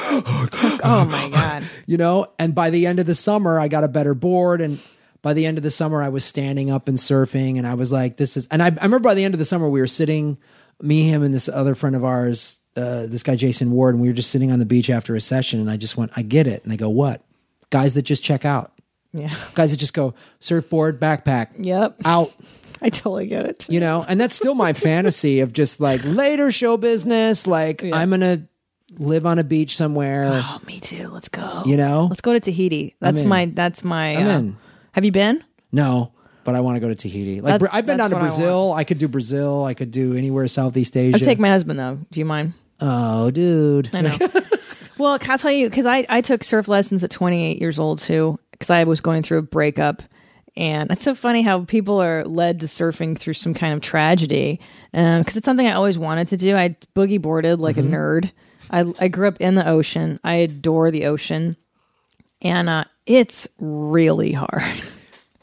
Oh 0.83 1.07
my 1.09 1.29
god. 1.29 1.63
you 1.85 1.95
know 1.97 2.27
and 2.37 2.53
by 2.53 2.69
the 2.71 2.85
end 2.87 2.99
of 2.99 3.05
the 3.05 3.15
summer 3.15 3.57
i 3.59 3.67
got 3.69 3.83
a 3.85 3.87
better 3.87 4.13
board 4.13 4.59
and 4.59 4.79
by 5.21 5.33
the 5.33 5.45
end 5.45 5.57
of 5.57 5.63
the 5.63 5.71
summer 5.71 6.01
i 6.01 6.09
was 6.09 6.23
standing 6.25 6.69
up 6.71 6.87
and 6.87 6.97
surfing 6.97 7.57
and 7.57 7.65
i 7.67 7.73
was 7.73 7.91
like 7.91 8.17
this 8.17 8.35
is 8.37 8.47
and 8.51 8.61
i, 8.61 8.67
I 8.67 8.69
remember 8.83 8.99
by 8.99 9.13
the 9.13 9.23
end 9.23 9.33
of 9.35 9.39
the 9.39 9.45
summer 9.45 9.69
we 9.69 9.79
were 9.81 9.87
sitting 9.87 10.37
me 10.81 11.03
him 11.03 11.23
and 11.23 11.33
this 11.33 11.47
other 11.49 11.75
friend 11.75 11.95
of 11.95 12.03
ours 12.03 12.59
uh, 12.75 13.05
this 13.07 13.21
guy 13.23 13.35
jason 13.35 13.71
ward 13.71 13.93
and 13.95 14.01
we 14.01 14.07
were 14.07 14.13
just 14.13 14.31
sitting 14.31 14.51
on 14.51 14.59
the 14.59 14.65
beach 14.65 14.89
after 14.89 15.15
a 15.15 15.21
session 15.21 15.59
and 15.59 15.69
i 15.69 15.77
just 15.77 15.97
went 15.97 16.11
i 16.15 16.21
get 16.21 16.47
it 16.47 16.63
and 16.63 16.71
they 16.71 16.77
go 16.77 16.89
what 16.89 17.21
guys 17.69 17.93
that 17.95 18.03
just 18.03 18.23
check 18.23 18.45
out 18.45 18.71
Yeah. 19.13 19.33
guys 19.55 19.71
that 19.71 19.77
just 19.77 19.93
go 19.93 20.13
surfboard 20.39 20.99
backpack 20.99 21.49
Yep. 21.59 21.97
out 22.05 22.33
I 22.81 22.89
totally 22.89 23.27
get 23.27 23.45
it. 23.45 23.65
you 23.69 23.79
know 23.79 24.03
and 24.07 24.19
that's 24.19 24.33
still 24.35 24.55
my 24.55 24.73
fantasy 24.87 25.41
of 25.41 25.53
just 25.53 25.79
like 25.79 26.01
later 26.03 26.51
show 26.51 26.77
business 26.77 27.45
like 27.45 27.83
i'm 27.83 28.09
gonna 28.09 28.47
live 28.97 29.25
on 29.25 29.37
a 29.37 29.43
beach 29.43 29.77
somewhere 29.77 30.29
Oh, 30.33 30.59
me 30.65 30.79
too. 30.79 31.09
Let's 31.09 31.29
go. 31.29 31.63
you 31.65 31.77
know 31.77 32.07
Let's 32.09 32.21
go 32.21 32.33
to 32.33 32.39
Tahiti. 32.41 32.95
That's 32.99 33.21
my. 33.23 33.45
That's 33.45 33.83
my. 33.85 34.15
I'm 34.17 34.27
uh, 34.27 34.37
in. 34.39 34.57
Have 34.93 35.05
you 35.05 35.11
been? 35.11 35.43
No, 35.71 36.11
but 36.43 36.55
I 36.55 36.59
want 36.61 36.75
to 36.75 36.79
go 36.79 36.89
to 36.89 36.95
Tahiti. 36.95 37.41
Like 37.41 37.59
That's- 37.59 37.69
I've 37.71 37.85
been 37.85 37.97
that's 37.97 38.09
down 38.09 38.09
to 38.11 38.15
what 38.17 38.23
I 38.23 38.27
Brazil. 38.27 38.73
I, 38.73 38.83
could 38.83 38.97
do 38.97 39.07
Brazil. 39.07 39.63
I 39.65 39.73
could 39.73 39.91
do 39.91 40.15
anywhere 40.15 40.47
Southeast 40.47 40.97
Asia. 40.97 41.17
I'll 41.17 41.25
take 41.25 41.39
my 41.39 41.49
husband 41.49 41.79
though. 41.79 41.99
Do 42.11 42.19
you 42.19 42.25
mind? 42.25 42.53
oh, 42.79 43.29
dude. 43.31 43.89
I 43.93 44.01
know. 44.01 44.17
well, 44.97 45.19
can 45.19 45.31
I 45.31 45.37
tell 45.37 45.51
you? 45.51 45.69
Because 45.69 45.85
I, 45.85 46.05
I 46.09 46.21
took 46.21 46.43
surf 46.43 46.67
lessons 46.67 47.03
at 47.03 47.11
28 47.11 47.59
years 47.59 47.77
old 47.79 47.99
too, 47.99 48.39
because 48.51 48.69
I 48.69 48.83
was 48.85 49.01
going 49.01 49.23
through 49.23 49.37
a 49.37 49.43
breakup. 49.43 50.01
And 50.57 50.91
it's 50.91 51.03
so 51.03 51.15
funny 51.15 51.43
how 51.43 51.63
people 51.63 52.01
are 52.01 52.25
led 52.25 52.59
to 52.59 52.65
surfing 52.65 53.17
through 53.17 53.35
some 53.35 53.53
kind 53.53 53.73
of 53.73 53.81
tragedy. 53.81 54.59
Because 54.91 55.37
it's 55.37 55.45
something 55.45 55.67
I 55.67 55.73
always 55.73 55.97
wanted 55.97 56.27
to 56.29 56.37
do. 56.37 56.57
I 56.57 56.75
boogie 56.95 57.21
boarded 57.21 57.59
like 57.59 57.77
a 57.77 57.81
nerd. 57.81 58.31
I, 58.69 58.91
I 58.99 59.07
grew 59.07 59.27
up 59.27 59.39
in 59.39 59.55
the 59.55 59.67
ocean. 59.67 60.19
I 60.23 60.35
adore 60.35 60.91
the 60.91 61.05
ocean. 61.05 61.55
And 62.41 62.67
uh, 62.67 62.85
it's 63.17 63.47
really 63.59 64.31
hard. 64.31 64.63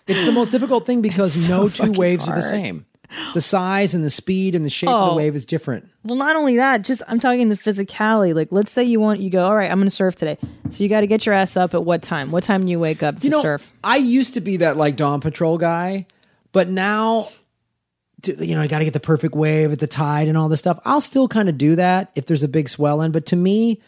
It's 0.07 0.24
the 0.24 0.33
most 0.33 0.50
difficult 0.50 0.87
thing 0.87 1.02
because 1.09 1.33
so 1.46 1.48
no 1.64 1.68
two 1.68 1.92
waves 1.92 2.26
are 2.28 2.35
the 2.37 2.42
same. 2.42 2.87
The 3.33 3.40
size 3.40 3.94
and 3.94 4.04
the 4.04 4.11
speed 4.11 4.54
and 4.54 4.64
the 4.66 4.70
shape 4.70 4.90
of 4.90 5.09
Oh. 5.09 5.11
the 5.11 5.16
wave 5.16 5.35
is 5.35 5.46
different. 5.46 5.88
Well, 6.04 6.16
not 6.16 6.37
only 6.37 6.57
that, 6.57 6.83
just 6.83 7.00
I'm 7.09 7.18
talking 7.20 7.48
the 7.48 7.54
physicality. 7.54 8.35
Like, 8.35 8.48
let's 8.50 8.70
say 8.70 8.85
you 8.85 9.00
want, 9.00 9.20
you 9.20 9.31
go, 9.31 9.44
all 9.44 9.57
right, 9.57 9.70
I'm 9.70 9.78
going 9.78 9.88
to 9.88 9.94
surf 9.94 10.14
today. 10.14 10.37
So 10.68 10.83
you 10.83 10.90
got 10.90 11.00
to 11.00 11.07
get 11.07 11.24
your 11.24 11.35
ass 11.35 11.57
up 11.57 11.72
at 11.74 11.85
what 11.85 12.02
time? 12.02 12.31
What 12.31 12.44
time 12.44 12.66
do 12.66 12.70
you 12.70 12.78
wake 12.78 13.02
up 13.02 13.18
to 13.20 13.26
You 13.26 13.31
know, 13.31 13.40
surf? 13.42 13.72
I 13.83 13.96
used 13.96 14.35
to 14.35 14.42
be 14.42 14.59
that 14.59 14.76
like 14.76 14.96
dawn 14.96 15.20
patrol 15.22 15.57
guy, 15.57 16.07
but 16.52 16.68
now, 16.68 17.28
you 18.26 18.54
know, 18.54 18.61
I 18.61 18.66
got 18.66 18.81
to 18.81 18.85
get 18.85 18.92
the 18.94 19.00
perfect 19.00 19.35
wave 19.35 19.72
at 19.72 19.78
the 19.78 19.87
tide 19.87 20.28
and 20.28 20.37
all 20.37 20.48
this 20.50 20.59
stuff. 20.61 20.78
I'll 20.85 21.00
still 21.00 21.28
kind 21.28 21.48
of 21.48 21.57
do 21.57 21.76
that 21.76 22.11
if 22.14 22.26
there's 22.26 22.42
a 22.42 22.48
big 22.48 22.68
swell 22.68 23.00
in, 23.00 23.11
but 23.12 23.24
to 23.26 23.37
me, 23.37 23.81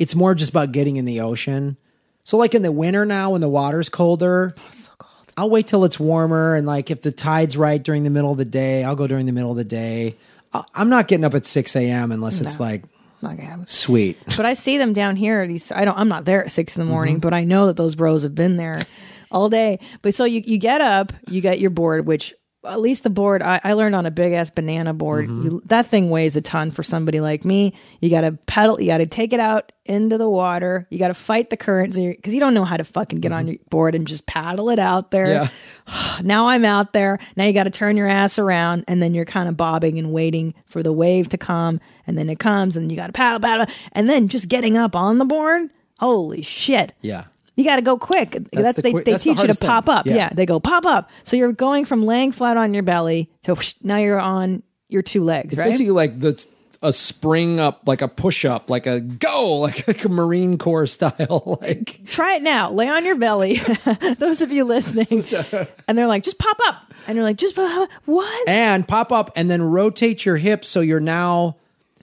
it's 0.00 0.16
more 0.16 0.34
just 0.34 0.50
about 0.50 0.72
getting 0.72 0.96
in 0.96 1.04
the 1.04 1.20
ocean. 1.20 1.76
So, 2.24 2.36
like 2.38 2.54
in 2.54 2.62
the 2.62 2.72
winter 2.72 3.04
now, 3.04 3.30
when 3.30 3.40
the 3.40 3.48
water's 3.48 3.88
colder, 3.88 4.54
so 4.72 4.90
cold. 4.98 5.30
I'll 5.36 5.50
wait 5.50 5.66
till 5.66 5.84
it's 5.84 6.00
warmer, 6.00 6.54
and 6.54 6.66
like 6.66 6.90
if 6.90 7.02
the 7.02 7.12
tide's 7.12 7.56
right 7.56 7.82
during 7.82 8.02
the 8.04 8.10
middle 8.10 8.32
of 8.32 8.38
the 8.38 8.44
day, 8.44 8.82
I'll 8.84 8.96
go 8.96 9.06
during 9.06 9.26
the 9.26 9.32
middle 9.32 9.50
of 9.50 9.56
the 9.56 9.64
day. 9.64 10.16
I- 10.52 10.64
I'm 10.74 10.88
not 10.88 11.06
getting 11.08 11.24
up 11.24 11.34
at 11.34 11.44
six 11.46 11.76
a.m. 11.76 12.12
unless 12.12 12.40
it's 12.40 12.58
like 12.58 12.84
Not 13.20 13.36
gonna 13.36 13.48
happen. 13.48 13.66
sweet. 13.66 14.16
But 14.36 14.46
I 14.46 14.54
see 14.54 14.78
them 14.78 14.92
down 14.92 15.16
here. 15.16 15.46
These 15.46 15.70
I 15.72 15.84
don't. 15.84 15.98
I'm 15.98 16.08
not 16.08 16.24
there 16.24 16.44
at 16.44 16.52
six 16.52 16.76
in 16.76 16.80
the 16.80 16.84
Mm-hmm. 16.84 16.92
morning, 16.92 17.18
but 17.18 17.34
I 17.34 17.44
know 17.44 17.66
that 17.66 17.76
those 17.76 17.94
bros 17.94 18.22
have 18.22 18.34
been 18.34 18.56
there 18.56 18.82
all 19.30 19.48
day. 19.50 19.80
But 20.02 20.14
so 20.14 20.24
you 20.24 20.42
you 20.46 20.56
get 20.58 20.80
up, 20.80 21.12
you 21.28 21.40
get 21.40 21.60
your 21.60 21.70
board, 21.70 22.06
which 22.06 22.32
at 22.66 22.80
least 22.80 23.02
the 23.02 23.10
board 23.10 23.42
I, 23.42 23.60
I 23.62 23.72
learned 23.74 23.94
on 23.94 24.06
a 24.06 24.10
big 24.10 24.32
ass 24.32 24.50
banana 24.50 24.94
board. 24.94 25.26
Mm-hmm. 25.26 25.44
You, 25.44 25.62
that 25.66 25.86
thing 25.86 26.10
weighs 26.10 26.36
a 26.36 26.40
ton 26.40 26.70
for 26.70 26.82
somebody 26.82 27.20
like 27.20 27.44
me. 27.44 27.74
You 28.00 28.10
got 28.10 28.22
to 28.22 28.32
pedal. 28.46 28.80
You 28.80 28.86
got 28.86 28.98
to 28.98 29.06
take 29.06 29.32
it 29.32 29.40
out 29.40 29.72
into 29.84 30.18
the 30.18 30.28
water. 30.28 30.86
You 30.90 30.98
got 30.98 31.08
to 31.08 31.14
fight 31.14 31.50
the 31.50 31.56
currents 31.56 31.96
because 31.96 32.32
you 32.32 32.40
don't 32.40 32.54
know 32.54 32.64
how 32.64 32.76
to 32.76 32.84
fucking 32.84 33.20
get 33.20 33.32
on 33.32 33.46
your 33.48 33.56
board 33.70 33.94
and 33.94 34.06
just 34.06 34.26
paddle 34.26 34.70
it 34.70 34.78
out 34.78 35.10
there. 35.10 35.26
Mm-hmm. 35.26 36.14
Yeah. 36.16 36.20
now 36.22 36.48
I'm 36.48 36.64
out 36.64 36.92
there. 36.92 37.18
Now 37.36 37.44
you 37.44 37.52
got 37.52 37.64
to 37.64 37.70
turn 37.70 37.96
your 37.96 38.08
ass 38.08 38.38
around, 38.38 38.84
and 38.88 39.02
then 39.02 39.14
you're 39.14 39.24
kind 39.24 39.48
of 39.48 39.56
bobbing 39.56 39.98
and 39.98 40.12
waiting 40.12 40.54
for 40.66 40.82
the 40.82 40.92
wave 40.92 41.28
to 41.30 41.38
come, 41.38 41.80
and 42.06 42.16
then 42.16 42.28
it 42.28 42.38
comes, 42.38 42.76
and 42.76 42.90
you 42.90 42.96
got 42.96 43.08
to 43.08 43.12
paddle, 43.12 43.40
paddle, 43.40 43.66
and 43.92 44.08
then 44.08 44.28
just 44.28 44.48
getting 44.48 44.76
up 44.76 44.96
on 44.96 45.18
the 45.18 45.24
board. 45.24 45.70
Holy 46.00 46.42
shit! 46.42 46.92
Yeah. 47.00 47.24
You 47.56 47.64
got 47.64 47.76
to 47.76 47.82
go 47.82 47.96
quick. 47.98 48.36
That's, 48.52 48.76
the 48.76 48.82
they, 48.82 48.90
quick- 48.90 49.04
they 49.04 49.12
that's 49.12 49.24
the 49.24 49.30
teach 49.30 49.32
you 49.32 49.34
to 49.34 49.38
hardest 49.42 49.60
thing. 49.60 49.68
pop 49.68 49.88
up. 49.88 50.06
Yeah. 50.06 50.14
Yeah. 50.16 50.28
they 50.32 50.46
go 50.46 50.58
pop 50.60 50.84
up. 50.84 51.10
So 51.24 51.36
you're 51.36 51.52
going 51.52 51.84
from 51.84 52.04
laying 52.04 52.32
flat 52.32 52.56
on 52.56 52.74
your 52.74 52.82
belly 52.82 53.30
to 53.42 53.54
whoosh, 53.54 53.74
now 53.82 53.96
you're 53.98 54.18
on 54.20 54.62
your 54.88 55.02
two 55.02 55.22
legs, 55.22 55.52
It's 55.54 55.60
right? 55.60 55.70
basically 55.70 55.92
like 55.92 56.18
the 56.20 56.44
a 56.82 56.92
spring 56.92 57.60
up, 57.60 57.80
like 57.86 58.02
a 58.02 58.08
push 58.08 58.44
up, 58.44 58.68
like 58.68 58.86
a 58.86 59.00
go, 59.00 59.54
like, 59.60 59.88
like 59.88 60.04
a 60.04 60.08
Marine 60.10 60.58
Corps 60.58 60.86
style. 60.86 61.58
Like 61.62 62.04
Try 62.06 62.34
it 62.36 62.42
now. 62.42 62.70
Lay 62.72 62.88
on 62.88 63.06
your 63.06 63.16
belly. 63.16 63.56
Those 64.18 64.42
of 64.42 64.52
you 64.52 64.64
listening, 64.64 65.22
and 65.88 65.96
they're 65.96 66.06
like, 66.08 66.24
just 66.24 66.38
pop 66.38 66.58
up, 66.66 66.92
and 67.06 67.16
you're 67.16 67.24
like, 67.24 67.36
just 67.38 67.56
pop 67.56 67.82
up. 67.84 67.88
What? 68.04 68.48
and 68.48 68.86
pop 68.86 69.12
up 69.12 69.30
and 69.36 69.50
then 69.50 69.62
rotate 69.62 70.26
your 70.26 70.36
hips 70.36 70.68
so 70.68 70.80
you're 70.80 71.00
now 71.00 71.56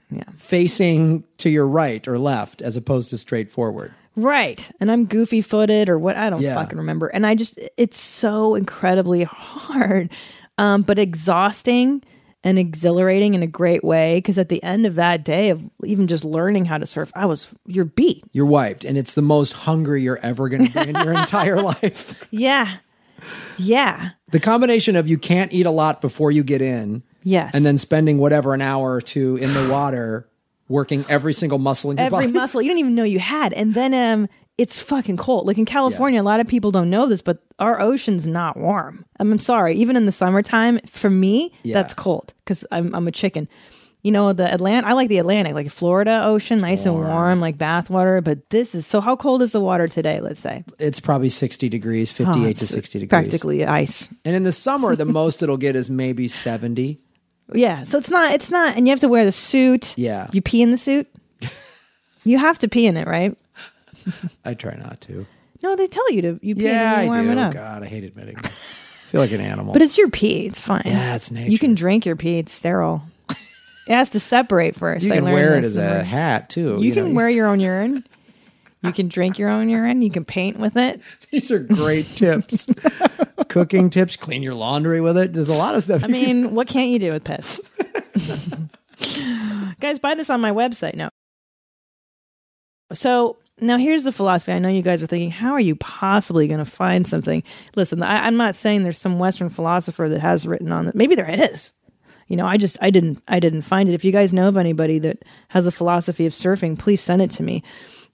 Yeah. 0.09 0.23
facing 0.35 1.25
to 1.37 1.49
your 1.51 1.67
right 1.67 2.05
or 2.07 2.17
left 2.17 2.61
as 2.63 2.75
opposed 2.75 3.11
to 3.11 3.17
straight 3.19 3.51
forward. 3.51 3.93
Right. 4.15 4.69
And 4.79 4.91
I'm 4.91 5.05
goofy 5.05 5.41
footed 5.41 5.87
or 5.89 5.97
what 5.97 6.17
I 6.17 6.29
don't 6.29 6.41
Yeah. 6.41 6.55
fucking 6.55 6.77
remember. 6.77 7.07
And 7.07 7.25
I 7.25 7.35
just 7.35 7.59
it's 7.77 7.99
so 7.99 8.55
incredibly 8.55 9.23
hard. 9.29 10.09
Um, 10.57 10.81
but 10.83 10.99
exhausting 10.99 12.03
and 12.43 12.57
exhilarating 12.59 13.35
in 13.35 13.43
a 13.43 13.47
great 13.47 13.83
way. 13.83 14.19
Cause 14.21 14.37
at 14.37 14.49
the 14.49 14.61
end 14.63 14.85
of 14.85 14.95
that 14.95 15.23
day 15.23 15.49
of 15.49 15.61
even 15.85 16.07
just 16.07 16.25
learning 16.25 16.65
how 16.65 16.77
to 16.77 16.85
surf, 16.85 17.11
I 17.15 17.25
was 17.25 17.47
you're 17.67 17.85
beat. 17.85 18.25
You're 18.31 18.45
wiped, 18.47 18.83
and 18.83 18.97
it's 18.97 19.13
the 19.13 19.21
most 19.21 19.53
hungry 19.53 20.01
you're 20.03 20.19
ever 20.23 20.49
going 20.49 20.65
to 20.67 20.73
be 20.83 20.89
in 20.89 20.95
your 20.95 21.13
entire 21.17 21.61
life. 21.61 22.27
Yeah. 22.31 22.77
Yeah. 23.57 24.09
The 24.31 24.39
combination 24.39 24.95
of 24.95 25.07
you 25.07 25.17
can't 25.17 25.53
eat 25.53 25.65
a 25.65 25.71
lot 25.71 26.01
before 26.01 26.31
you 26.31 26.43
get 26.43 26.61
in, 26.61 27.03
Yes. 27.23 27.51
and 27.53 27.65
then 27.65 27.77
spending 27.77 28.17
whatever 28.17 28.53
an 28.53 28.61
hour 28.61 28.93
or 28.93 29.01
two 29.01 29.37
in 29.37 29.53
the 29.53 29.69
water, 29.71 30.27
working 30.71 31.05
every 31.09 31.33
single 31.33 31.59
muscle 31.59 31.91
in 31.91 31.97
your 31.97 32.05
every 32.07 32.15
body. 32.15 32.25
Every 32.27 32.39
muscle 32.39 32.61
you 32.61 32.69
didn't 32.69 32.79
even 32.79 32.95
know 32.95 33.03
you 33.03 33.19
had. 33.19 33.53
And 33.53 33.73
then 33.73 33.93
um 33.93 34.27
it's 34.57 34.79
fucking 34.81 35.17
cold. 35.17 35.47
Like 35.47 35.57
in 35.57 35.65
California, 35.65 36.21
a 36.21 36.23
lot 36.23 36.39
of 36.39 36.47
people 36.47 36.71
don't 36.71 36.89
know 36.89 37.07
this, 37.07 37.21
but 37.21 37.43
our 37.57 37.79
ocean's 37.81 38.27
not 38.27 38.57
warm. 38.57 39.05
I'm, 39.19 39.31
I'm 39.31 39.39
sorry. 39.39 39.75
Even 39.75 39.95
in 39.95 40.05
the 40.05 40.11
summertime, 40.11 40.79
for 40.87 41.09
me, 41.09 41.51
Yeah. 41.63 41.73
that's 41.75 41.93
cold 41.93 42.33
because 42.43 42.65
I'm 42.71 42.93
I'm 42.95 43.07
a 43.07 43.11
chicken. 43.11 43.47
You 44.03 44.11
know, 44.11 44.33
the 44.33 44.51
Atlantic, 44.51 44.89
I 44.89 44.93
like 44.93 45.09
the 45.09 45.19
Atlantic, 45.19 45.53
like 45.53 45.69
Florida 45.69 46.23
ocean, 46.25 46.57
nice 46.57 46.87
and 46.87 46.95
warm, 46.95 47.39
like 47.39 47.57
bathwater. 47.59 48.23
But 48.23 48.49
this 48.49 48.73
is 48.73 48.87
so 48.87 48.99
how 48.99 49.15
cold 49.15 49.41
is 49.43 49.51
the 49.51 49.61
water 49.61 49.87
today, 49.87 50.19
let's 50.19 50.39
say? 50.39 50.63
It's 50.79 50.99
probably 50.99 51.29
60 51.29 51.69
degrees, 51.69 52.11
58 52.11 52.33
to 52.33 52.47
Oh, 52.47 52.49
it's 52.49 52.67
60 52.67 52.99
degrees. 52.99 53.09
Practically 53.09 53.63
ice. 53.65 54.11
And 54.25 54.35
in 54.35 54.43
the 54.43 54.51
summer, 54.51 54.95
the 54.95 55.05
most 55.05 55.43
it'll 55.43 55.57
get 55.57 55.75
is 55.75 55.89
maybe 55.91 56.27
70. 56.27 56.99
Yeah. 57.53 57.83
So 57.83 57.97
it's 57.97 58.09
not, 58.09 58.33
it's 58.33 58.49
not, 58.49 58.75
and 58.77 58.87
you 58.87 58.91
have 58.91 58.99
to 59.01 59.09
wear 59.09 59.25
the 59.25 59.31
suit. 59.31 59.97
Yeah. 59.97 60.29
You 60.31 60.41
pee 60.41 60.61
in 60.61 60.71
the 60.71 60.77
suit. 60.77 61.07
you 62.23 62.37
have 62.37 62.59
to 62.59 62.67
pee 62.67 62.85
in 62.85 62.97
it, 62.97 63.07
right? 63.07 63.37
I 64.45 64.53
try 64.53 64.75
not 64.75 65.01
to. 65.01 65.25
No, 65.63 65.75
they 65.75 65.87
tell 65.87 66.11
you 66.11 66.21
to. 66.23 66.39
You 66.41 66.55
pee 66.55 66.63
Yeah, 66.63 66.91
and 66.91 66.99
I 66.99 67.03
you 67.03 67.09
warm 67.09 67.25
do. 67.25 67.31
it 67.33 67.37
up. 67.37 67.53
God, 67.53 67.83
I 67.83 67.87
hate 67.87 68.03
admitting 68.03 68.37
it. 68.37 68.45
I 68.45 68.49
feel 68.49 69.21
like 69.21 69.31
an 69.31 69.41
animal. 69.41 69.73
But 69.73 69.81
it's 69.81 69.97
your 69.97 70.09
pee. 70.09 70.45
It's 70.45 70.61
fine. 70.61 70.83
Yeah, 70.85 71.15
it's 71.15 71.31
You 71.31 71.59
can 71.59 71.75
drink 71.75 72.05
your 72.05 72.15
pee. 72.15 72.37
It's 72.37 72.53
sterile. 72.53 73.03
it 73.29 73.93
has 73.93 74.09
to 74.11 74.19
separate 74.19 74.75
first. 74.75 75.05
you 75.05 75.11
I 75.11 75.17
can 75.17 75.25
wear 75.25 75.57
it 75.57 75.63
as 75.63 75.75
a 75.75 76.03
hat 76.03 76.49
too. 76.49 76.81
You, 76.81 76.93
can 76.93 77.09
know. 77.09 77.15
wear 77.15 77.29
your 77.29 77.47
own 77.47 77.59
urine. 77.59 78.05
You 78.83 78.91
can 78.91 79.09
drink 79.09 79.37
your 79.37 79.49
own 79.49 79.69
urine. 79.69 80.01
You 80.01 80.09
can 80.09 80.25
paint 80.25 80.57
with 80.57 80.75
it. 80.77 81.01
These 81.31 81.51
are 81.51 81.59
great 81.59 82.07
tips. 82.15 82.67
Cooking 83.51 83.89
tips, 83.89 84.15
clean 84.15 84.43
your 84.43 84.53
laundry 84.53 85.01
with 85.01 85.17
it. 85.17 85.33
There's 85.33 85.49
a 85.49 85.57
lot 85.57 85.75
of 85.75 85.83
stuff. 85.83 86.03
I 86.03 86.07
mean, 86.07 86.55
what 86.55 86.67
can't 86.67 86.89
you 86.89 86.99
do 86.99 87.11
with 87.11 87.23
piss? 87.23 87.59
Guys, 89.79 89.99
buy 89.99 90.15
this 90.15 90.29
on 90.29 90.39
my 90.39 90.51
website. 90.51 90.95
No. 90.95 91.09
So 92.93 93.37
now 93.59 93.77
here's 93.77 94.03
the 94.03 94.11
philosophy. 94.11 94.53
I 94.53 94.59
know 94.59 94.69
you 94.69 94.81
guys 94.81 95.03
are 95.03 95.07
thinking, 95.07 95.31
how 95.31 95.51
are 95.51 95.59
you 95.59 95.75
possibly 95.75 96.47
going 96.47 96.59
to 96.59 96.65
find 96.65 97.07
something? 97.07 97.43
Listen, 97.75 98.01
I, 98.03 98.25
I'm 98.25 98.37
not 98.37 98.55
saying 98.55 98.83
there's 98.83 98.97
some 98.97 99.19
Western 99.19 99.49
philosopher 99.49 100.07
that 100.09 100.21
has 100.21 100.47
written 100.47 100.71
on 100.71 100.87
it. 100.87 100.95
Maybe 100.95 101.15
there 101.15 101.29
is. 101.29 101.73
You 102.27 102.37
know, 102.37 102.45
I 102.45 102.55
just 102.55 102.77
I 102.81 102.89
didn't 102.89 103.21
I 103.27 103.41
didn't 103.41 103.63
find 103.63 103.89
it. 103.89 103.93
If 103.93 104.05
you 104.05 104.13
guys 104.13 104.31
know 104.31 104.47
of 104.47 104.55
anybody 104.55 104.99
that 104.99 105.23
has 105.49 105.67
a 105.67 105.71
philosophy 105.71 106.25
of 106.25 106.31
surfing, 106.31 106.79
please 106.79 107.01
send 107.01 107.21
it 107.21 107.31
to 107.31 107.43
me. 107.43 107.61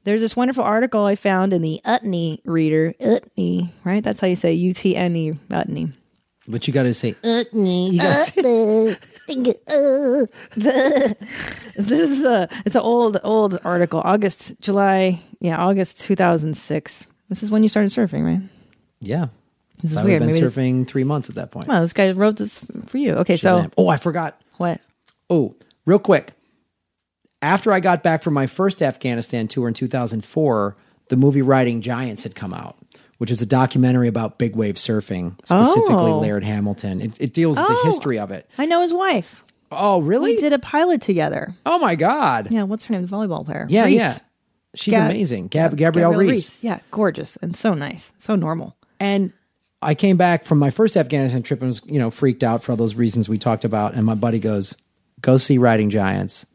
There's 0.08 0.22
this 0.22 0.38
wonderful 0.38 0.64
article 0.64 1.04
I 1.04 1.16
found 1.16 1.52
in 1.52 1.62
the 1.62 1.82
Utne 1.84 2.40
Reader. 2.46 2.94
Utney, 3.02 3.72
right? 3.84 4.02
That's 4.02 4.22
how 4.22 4.28
you 4.28 4.38
say 4.38 4.54
U 4.54 4.74
T 4.74 4.96
N 4.96 5.14
E. 5.18 5.34
Utney. 5.50 5.92
But 6.48 6.66
you 6.66 6.74
got 6.74 6.84
to 6.84 6.94
say, 6.94 7.14
uh, 7.26 7.44
you 7.52 8.00
gotta 8.00 8.22
say 8.22 8.96
This 10.56 12.10
is 12.10 12.24
a 12.24 12.48
it's 12.66 12.76
an 12.76 12.82
old 12.82 13.18
old 13.26 13.60
article. 13.66 14.02
August, 14.02 14.54
July, 14.62 15.20
yeah, 15.42 15.58
August 15.58 16.00
2006. 16.00 17.08
This 17.28 17.44
is 17.44 17.52
when 17.52 17.62
you 17.62 17.68
started 17.68 17.92
surfing, 17.92 18.24
right? 18.26 18.50
yeah. 19.02 19.28
This 19.82 19.92
is 19.92 19.98
I 19.98 20.04
would 20.04 20.08
weird. 20.08 20.22
have 20.22 20.30
been 20.30 20.36
Maybe 20.36 20.46
this, 20.48 20.56
surfing 20.56 20.88
three 20.88 21.04
months 21.04 21.28
at 21.28 21.36
that 21.36 21.52
point. 21.52 21.68
well, 21.68 21.82
this 21.82 21.92
guy 21.92 22.12
wrote 22.14 22.38
this 22.38 22.60
for 22.86 22.98
you. 22.98 23.16
Okay, 23.16 23.36
so 23.36 23.70
oh, 23.78 23.90
I 23.90 23.98
forgot. 23.98 24.40
what? 24.56 24.80
Oh, 25.30 25.54
real 25.86 26.00
quick. 26.00 26.32
After 27.42 27.72
I 27.72 27.80
got 27.80 28.02
back 28.04 28.24
from 28.24 28.34
my 28.34 28.48
first 28.48 28.82
Afghanistan 28.82 29.48
tour 29.48 29.68
in 29.68 29.74
2004, 29.74 30.76
the 31.10 31.16
movie 31.16 31.42
Riding 31.42 31.82
Giants 31.82 32.24
had 32.24 32.36
come 32.36 32.54
out, 32.54 32.76
which 33.20 33.30
is 33.30 33.42
a 33.42 33.46
documentary 33.46 34.08
about 34.08 34.38
big 34.40 34.56
wave 34.56 34.76
surfing, 34.76 35.36
specifically 35.46 35.96
Oh. 36.12 36.20
Laird 36.20 36.44
Hamilton. 36.44 37.00
It, 37.02 37.12
it 37.20 37.34
deals 37.34 37.58
with 37.58 37.68
the 37.68 37.78
Oh. 37.82 37.86
history 37.86 38.18
of 38.20 38.32
it. 38.32 38.50
I 38.58 38.66
know 38.66 38.82
his 38.82 38.94
wife. 38.94 39.44
Oh, 39.72 40.00
really? 40.02 40.34
We 40.36 40.42
did 40.42 40.54
a 40.54 40.60
pilot 40.60 41.02
together. 41.02 41.54
oh, 41.66 41.78
my 41.80 41.96
God. 41.96 42.48
Yeah, 42.52 42.64
what's 42.64 42.86
her 42.86 42.94
name? 42.94 43.06
The 43.06 43.16
volleyball 43.16 43.46
player. 43.46 43.68
Yeah, 43.70 43.86
Reece. 43.86 43.96
yeah. 43.96 44.18
She's 44.76 44.94
Gab- 44.94 45.10
amazing. 45.12 45.48
Gab- 45.48 45.76
Gabrielle, 45.78 46.14
Reece. 46.14 46.62
Yeah, 46.64 46.80
gorgeous 46.92 47.36
and 47.42 47.56
so 47.56 47.74
nice, 47.74 48.14
so 48.18 48.36
normal. 48.36 48.76
And 49.00 49.34
I 49.82 49.94
came 49.96 50.18
back 50.18 50.44
from 50.44 50.58
my 50.60 50.70
first 50.72 50.96
Afghanistan 50.98 51.44
trip 51.44 51.62
and 51.62 51.68
was, 51.68 51.82
you 51.86 52.00
know, 52.00 52.10
freaked 52.12 52.44
out 52.44 52.64
for 52.64 52.72
all 52.72 52.78
those 52.78 52.96
reasons 52.96 53.28
we 53.30 53.38
talked 53.38 53.64
about. 53.66 53.94
And 53.94 54.06
my 54.06 54.16
buddy 54.16 54.40
goes, 54.40 54.76
go 55.22 55.38
see 55.38 55.58
Riding 55.58 55.90
Giants 55.90 56.46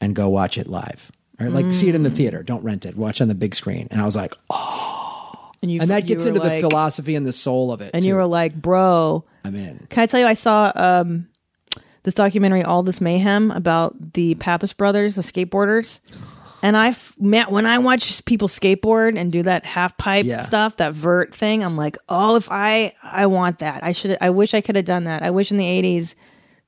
and 0.00 0.14
go 0.14 0.28
watch 0.28 0.58
it 0.58 0.66
live. 0.68 1.10
Or 1.38 1.48
like 1.48 1.72
see 1.72 1.88
it 1.88 1.94
in 1.94 2.02
the 2.02 2.10
theater. 2.10 2.42
Don't 2.42 2.62
rent 2.62 2.84
it. 2.84 2.96
Watch 2.96 3.20
on 3.22 3.28
the 3.28 3.34
big 3.34 3.54
screen. 3.54 3.88
And 3.90 4.00
I 4.00 4.04
was 4.04 4.14
like, 4.14 4.34
oh. 4.50 5.50
And 5.62 5.70
you 5.70 5.80
And 5.80 5.90
that 5.90 6.06
gets 6.06 6.26
into 6.26 6.40
like- 6.40 6.60
the 6.60 6.68
philosophy 6.68 7.14
and 7.14 7.26
the 7.26 7.32
soul 7.32 7.72
of 7.72 7.80
it. 7.80 7.90
And 7.94 8.04
you 8.04 8.14
were 8.14 8.26
like, 8.26 8.54
bro, 8.54 9.24
I'm 9.44 9.54
in. 9.54 9.86
Can 9.88 10.02
I 10.02 10.06
tell 10.06 10.20
you, 10.20 10.26
I 10.26 10.34
saw 10.34 10.70
um, 10.74 11.28
this 12.02 12.14
documentary, 12.14 12.62
All 12.62 12.82
This 12.82 13.00
Mayhem, 13.00 13.50
about 13.52 14.12
the 14.14 14.34
Pappas 14.34 14.72
brothers, 14.74 15.14
the 15.14 15.22
skateboarders. 15.22 16.00
And 16.62 16.76
I, 16.76 16.94
man, 17.18 17.46
when 17.50 17.64
I 17.64 17.78
watch 17.78 18.22
people 18.26 18.46
skateboard 18.48 19.18
and 19.18 19.32
do 19.32 19.42
that 19.44 19.64
half 19.64 19.96
pipe 19.96 20.26
Yeah. 20.26 20.42
stuff, 20.42 20.76
that 20.76 20.92
vert 20.92 21.34
thing, 21.34 21.64
I'm 21.64 21.76
like, 21.78 21.96
oh, 22.10 22.36
if 22.36 22.50
I, 22.50 22.92
I 23.02 23.24
want 23.26 23.60
that. 23.60 23.82
I 23.82 23.92
should, 23.92 24.18
I 24.20 24.28
wish 24.28 24.52
I 24.52 24.60
could 24.60 24.76
have 24.76 24.84
done 24.84 25.04
that. 25.04 25.22
I 25.22 25.30
wish 25.30 25.50
in 25.50 25.56
the 25.56 25.64
80s 25.64 26.16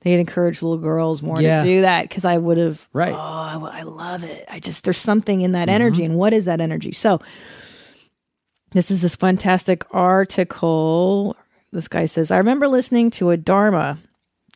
they 0.02 0.10
had 0.10 0.20
encouraged 0.20 0.62
little 0.62 0.78
girls 0.78 1.22
more 1.22 1.40
Yeah. 1.40 1.62
to 1.62 1.68
do 1.68 1.80
that 1.82 2.08
because 2.08 2.24
I 2.24 2.36
would 2.38 2.58
have, 2.58 2.88
Right. 2.92 3.12
oh, 3.14 3.70
I 3.72 3.82
love 3.82 4.24
it. 4.24 4.44
I 4.50 4.58
just, 4.60 4.84
there's 4.84 4.98
something 4.98 5.40
in 5.42 5.52
that 5.52 5.68
energy. 5.68 6.02
Mm-hmm. 6.02 6.10
And 6.12 6.18
what 6.18 6.32
is 6.32 6.44
that 6.46 6.60
energy? 6.60 6.92
So, 6.92 7.20
this 8.72 8.90
is 8.90 9.02
this 9.02 9.14
fantastic 9.14 9.84
article. 9.94 11.36
This 11.72 11.88
guy 11.88 12.06
says, 12.06 12.30
I 12.30 12.38
remember 12.38 12.68
listening 12.68 13.10
to 13.12 13.30
a 13.30 13.36
Dharma 13.36 13.98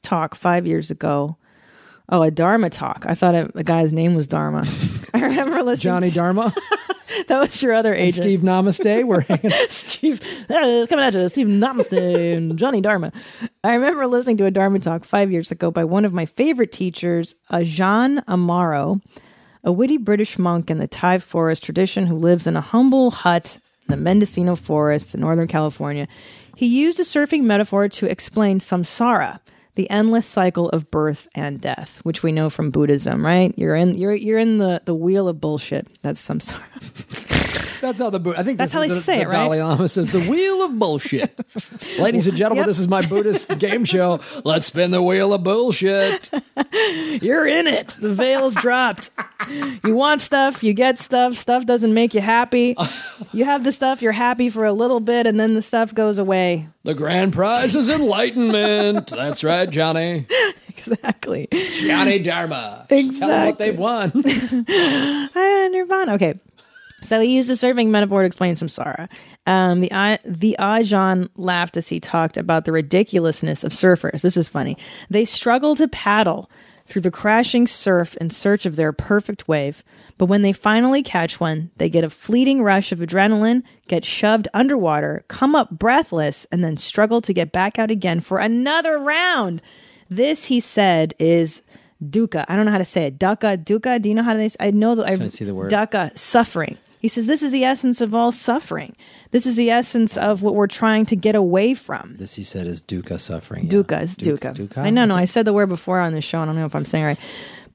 talk 0.03 0.35
five 0.35 0.67
years 0.67 0.91
ago. 0.91 1.37
Oh, 2.09 2.23
a 2.23 2.31
Dharma 2.31 2.71
talk. 2.71 3.05
I 3.07 3.15
thought 3.15 3.53
the 3.55 3.65
guy's 3.65 3.93
name 3.93 4.15
was 4.15 4.29
Dharma. 4.29 4.65
I 5.15 5.21
remember 5.23 5.63
listening. 5.63 5.83
Johnny 5.83 6.09
to- 6.11 6.15
Dharma, 6.15 6.53
that 7.29 7.41
was 7.41 7.61
your 7.63 7.73
other 7.75 7.95
agent. 7.95 8.23
Steve 8.25 8.41
Namaste. 8.41 9.05
We're 9.07 9.21
hanging. 9.29 9.51
Steve, 9.69 10.21
uh, 10.49 10.87
coming 10.89 11.05
at 11.05 11.15
you, 11.15 11.29
Steve 11.29 11.49
Namaste 11.49 12.37
and 12.37 12.57
Johnny 12.57 12.81
Dharma. 12.81 13.13
I 13.65 13.75
remember 13.75 14.07
listening 14.07 14.37
to 14.39 14.47
a 14.47 14.51
Dharma 14.53 14.79
talk 14.79 15.05
five 15.05 15.33
years 15.33 15.51
ago 15.51 15.71
by 15.73 15.85
one 15.85 16.05
of 16.05 16.13
my 16.13 16.27
favorite 16.27 16.71
teachers, 16.71 17.35
Ajahn 17.51 18.25
Amaro, 18.27 19.01
a 19.65 19.73
witty 19.73 19.97
British 19.97 20.39
monk 20.39 20.71
in 20.71 20.79
the 20.79 20.87
Thai 20.87 21.19
forest 21.19 21.65
tradition 21.65 22.07
who 22.07 22.17
lives 22.17 22.47
in 22.47 22.57
a 22.57 22.61
humble 22.61 23.11
hut 23.11 23.59
in 23.89 23.91
the 23.91 23.97
Mendocino 24.01 24.55
forests 24.55 25.13
in 25.15 25.21
Northern 25.21 25.49
California. 25.49 26.07
He 26.55 26.67
used 26.67 27.01
a 27.01 27.03
surfing 27.03 27.43
metaphor 27.43 27.89
to 27.89 28.07
explain 28.07 28.61
samsara, 28.61 29.41
the 29.77 29.89
endless 29.91 30.27
cycle 30.27 30.69
of 30.71 30.91
birth 30.91 31.29
and 31.35 31.61
death, 31.61 32.01
which 32.03 32.23
we 32.23 32.33
know 32.33 32.51
from 32.51 32.71
Buddhism, 32.71 33.25
right? 33.25 33.55
You're 33.57 33.77
in 33.77 33.97
you're 33.97 34.15
you're 34.15 34.39
in 34.39 34.59
the, 34.59 34.83
the 34.85 34.95
wheel 34.95 35.29
of 35.29 35.41
bullshit. 35.41 35.87
That's 36.03 36.27
samsara. 36.27 37.43
That's 37.87 37.99
how 38.01 38.11
the 38.11 38.35
I 38.37 38.43
think 38.43 38.59
That's 38.59 38.71
this- 38.71 38.73
how 38.73 38.81
they 38.81 38.89
the, 38.89 38.95
say 39.01 39.17
the 39.19 39.23
it, 39.23 39.27
right? 39.29 39.33
Dalai 39.45 39.63
Lama 39.63 39.87
says 39.89 40.11
the 40.13 40.21
wheel 40.21 40.65
of 40.65 40.79
bullshit. 40.79 41.39
Ladies 41.99 42.27
and 42.27 42.37
gentlemen, 42.37 42.63
Yep. 42.63 42.67
this 42.67 42.79
is 42.81 42.89
my 42.89 43.01
Buddhist 43.07 43.59
game 43.61 43.85
show. 43.85 44.21
Let's 44.45 44.67
spin 44.67 44.91
the 44.91 45.03
wheel 45.03 45.33
of 45.33 45.45
bullshit. 45.45 46.31
You're 47.23 47.47
in 47.47 47.67
it. 47.67 47.89
The 48.01 48.13
veil's 48.13 48.55
dropped. 48.57 49.11
You 49.85 49.95
want 49.95 50.21
stuff, 50.21 50.65
you 50.65 50.73
get 50.73 50.99
stuff. 50.99 51.37
Stuff 51.37 51.65
doesn't 51.67 51.95
make 51.95 52.13
you 52.15 52.21
happy. 52.21 52.77
You 53.33 53.45
have 53.45 53.63
the 53.65 53.71
stuff, 53.73 54.03
you're 54.03 54.13
happy 54.13 54.49
for 54.49 54.65
a 54.65 54.73
little 54.73 55.01
bit, 55.01 55.27
and 55.27 55.39
then 55.39 55.55
the 55.55 55.63
stuff 55.63 55.95
goes 55.95 56.19
away. 56.19 56.69
The 56.85 56.95
grand 56.95 57.33
prize 57.33 57.75
is 57.77 57.89
enlightenment. 57.89 59.09
That's 59.09 59.45
right, 59.45 59.69
Johnny. 59.71 60.27
Exactly. 60.89 61.49
Johnny 61.81 62.21
Dharma. 62.21 62.87
Tell 62.89 63.03
them 63.03 63.47
what 63.47 63.59
they've 63.59 63.77
won. 63.77 64.13
Ah, 64.69 65.69
Nirvana. 65.73 66.15
Okay. 66.15 66.39
So 67.03 67.21
he 67.21 67.35
used 67.35 67.49
the 67.49 67.55
surfing 67.55 67.89
metaphor 67.89 68.23
to 68.23 68.27
explain 68.27 68.55
samsara. 68.55 69.09
Um, 69.47 69.81
the 69.81 69.93
I, 69.93 70.19
the 70.25 70.57
Ajahn 70.59 71.29
laughed 71.37 71.77
as 71.77 71.89
he 71.89 72.01
talked 72.01 72.37
about 72.37 72.65
the 72.65 72.73
ridiculousness 72.73 73.65
of 73.65 73.73
surfers. 73.73 74.23
This 74.23 74.37
is 74.37 74.49
funny. 74.49 74.77
They 75.11 75.25
struggle 75.25 75.77
to 75.77 75.89
paddle 75.89 76.51
through 76.87 77.03
the 77.03 77.11
crashing 77.11 77.67
surf 77.67 78.17
in 78.17 78.31
search 78.31 78.65
of 78.65 78.77
their 78.77 78.93
perfect 78.93 79.47
wave, 79.49 79.83
but 80.19 80.27
when 80.27 80.43
they 80.43 80.53
finally 80.53 81.03
catch 81.03 81.39
one, 81.41 81.71
they 81.77 81.89
get 81.89 82.05
a 82.05 82.11
fleeting 82.11 82.63
rush 82.63 82.93
of 82.93 83.01
adrenaline, 83.01 83.63
get 83.89 84.05
shoved 84.05 84.49
underwater, 84.55 85.25
come 85.29 85.55
up 85.55 85.71
breathless, 85.71 86.47
and 86.51 86.65
then 86.65 86.77
struggle 86.77 87.21
to 87.21 87.35
get 87.35 87.53
back 87.53 87.79
out 87.79 87.91
again 87.91 88.21
for 88.21 88.39
another 88.39 88.99
round. 88.99 89.61
This, 90.09 90.45
he 90.45 90.61
said, 90.61 91.13
is 91.19 91.61
dukkha. 92.03 92.45
I 92.49 92.57
don't 92.57 92.67
know 92.67 92.73
how 92.73 92.79
to 92.79 92.85
say 92.85 93.07
it. 93.07 93.19
Dukkha, 93.19 93.65
dukkha. 93.65 94.01
Do 94.01 94.09
you 94.09 94.15
know 94.15 94.23
how 94.23 94.35
to 94.35 94.49
say? 94.49 94.57
I 94.61 94.71
know 94.71 94.95
that 94.95 95.07
I 95.07 95.29
see 95.29 95.45
the 95.45 95.55
word. 95.55 95.71
dukkha, 95.71 96.17
suffering. 96.17 96.79
He 97.07 97.09
says 97.09 97.27
this 97.27 97.41
is 97.45 97.53
the 97.53 97.63
essence 97.63 98.01
of 98.01 98.17
all 98.17 98.33
suffering. 98.33 98.97
This 99.31 99.47
is 99.47 99.55
the 99.55 99.71
essence 99.71 100.17
of 100.17 100.43
what 100.43 100.57
we're 100.57 100.67
trying 100.67 101.07
to 101.07 101.15
get 101.15 101.37
away 101.37 101.73
from. 101.73 102.17
This 102.19 102.35
he 102.35 102.43
said 102.43 102.67
is 102.67 102.83
dukkha 102.83 103.21
suffering. 103.21 103.67
yeah. 103.67 103.71
Dukkha 103.71 104.03
is 104.03 104.17
Duk- 104.17 104.41
dukkha. 104.41 104.57
dukkha? 104.57 104.79
I 104.79 104.91
know, 104.91 105.05
no, 105.05 105.15
I 105.15 105.25
said 105.25 105.45
the 105.45 105.53
word 105.53 105.69
before 105.69 106.01
on 106.01 106.15
this 106.15 106.25
show. 106.25 106.41
I 106.41 106.47
don't 106.47 106.57
know 106.57 106.67
if 106.67 106.75
I'm 106.75 106.85
saying 106.85 107.05
it 107.05 107.07
right, 107.07 107.19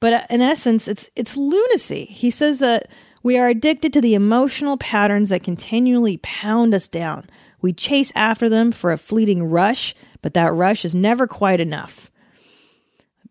but 0.00 0.12
uh, 0.12 0.26
in 0.28 0.42
essence, 0.42 0.86
it's 0.86 1.08
it's 1.16 1.34
lunacy. 1.34 2.04
He 2.10 2.28
says 2.28 2.58
that 2.58 2.88
we 3.22 3.38
are 3.38 3.48
addicted 3.48 3.94
to 3.94 4.02
the 4.02 4.12
emotional 4.12 4.76
patterns 4.76 5.30
that 5.30 5.42
continually 5.42 6.18
pound 6.18 6.74
us 6.74 6.86
down. 6.86 7.24
We 7.62 7.72
chase 7.72 8.12
after 8.14 8.50
them 8.50 8.70
for 8.70 8.92
a 8.92 8.98
fleeting 8.98 9.44
rush, 9.44 9.94
but 10.20 10.34
that 10.34 10.52
rush 10.52 10.84
is 10.84 10.94
never 10.94 11.26
quite 11.26 11.58
enough. 11.58 12.10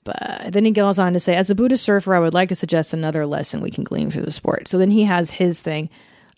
But 0.04 0.48
then 0.52 0.66
he 0.66 0.72
goes 0.72 0.98
on 0.98 1.14
to 1.14 1.20
say, 1.20 1.36
as 1.36 1.50
a 1.50 1.56
Buddhist 1.56 1.84
surfer, 1.84 2.16
I 2.16 2.20
would 2.20 2.34
like 2.34 2.50
to 2.50 2.56
suggest 2.56 2.94
another 2.94 3.26
lesson 3.26 3.62
we 3.62 3.70
can 3.72 3.84
glean 3.84 4.10
from 4.10 4.24
the 4.24 4.32
sport. 4.32 4.68
So 4.68 4.78
then 4.78 4.90
he 4.90 5.04
has 5.04 5.30
his 5.30 5.60
thing. 5.60 5.90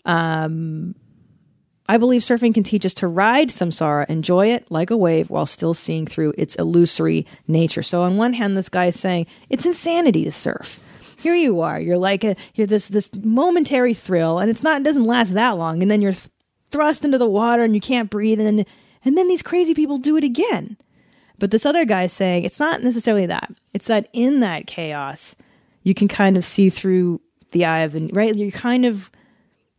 Um, 0.04 0.94
I 1.86 1.98
believe 1.98 2.22
surfing 2.22 2.54
can 2.54 2.62
teach 2.62 2.86
us 2.86 2.94
to 2.94 3.08
ride 3.08 3.48
samsara, 3.48 4.06
enjoy 4.08 4.52
it 4.52 4.70
like 4.70 4.90
a 4.90 4.96
wave 4.96 5.28
while 5.28 5.46
still 5.46 5.74
seeing 5.74 6.06
through 6.06 6.32
its 6.38 6.54
illusory 6.54 7.26
nature. 7.46 7.82
So 7.82 8.02
on 8.02 8.16
one 8.16 8.32
hand, 8.32 8.56
this 8.56 8.70
guy 8.70 8.86
is 8.86 8.98
saying 8.98 9.26
it's 9.50 9.66
insanity 9.66 10.24
to 10.24 10.32
surf. 10.32 10.80
Here 11.18 11.34
you 11.34 11.60
are, 11.60 11.80
you're 11.80 11.98
like 11.98 12.24
a, 12.24 12.36
you're 12.54 12.66
this 12.66 12.88
this 12.88 13.10
momentary 13.14 13.94
thrill, 13.94 14.38
and 14.38 14.50
it's 14.50 14.62
not 14.62 14.80
it 14.80 14.84
doesn't 14.84 15.04
last 15.04 15.34
that 15.34 15.56
long, 15.56 15.80
and 15.80 15.90
then 15.90 16.02
you're 16.02 16.12
th- 16.12 16.28
thrust 16.70 17.04
into 17.04 17.18
the 17.18 17.28
water 17.28 17.62
and 17.62 17.74
you 17.74 17.80
can't 17.80 18.10
breathe, 18.10 18.40
and 18.40 18.58
then 18.58 18.66
and 19.04 19.16
then 19.16 19.28
these 19.28 19.42
crazy 19.42 19.74
people 19.74 19.96
do 19.98 20.16
it 20.16 20.24
again. 20.24 20.76
But 21.38 21.50
this 21.50 21.66
other 21.66 21.84
guy 21.84 22.04
is 22.04 22.12
saying 22.12 22.44
it's 22.44 22.60
not 22.60 22.82
necessarily 22.82 23.26
that. 23.26 23.52
It's 23.72 23.86
that 23.86 24.08
in 24.12 24.40
that 24.40 24.66
chaos, 24.66 25.34
you 25.82 25.94
can 25.94 26.08
kind 26.08 26.36
of 26.36 26.44
see 26.44 26.70
through 26.70 27.20
the 27.52 27.64
eye 27.64 27.80
of 27.80 27.92
the 27.92 28.10
right. 28.12 28.34
You're 28.34 28.50
kind 28.50 28.84
of 28.84 29.10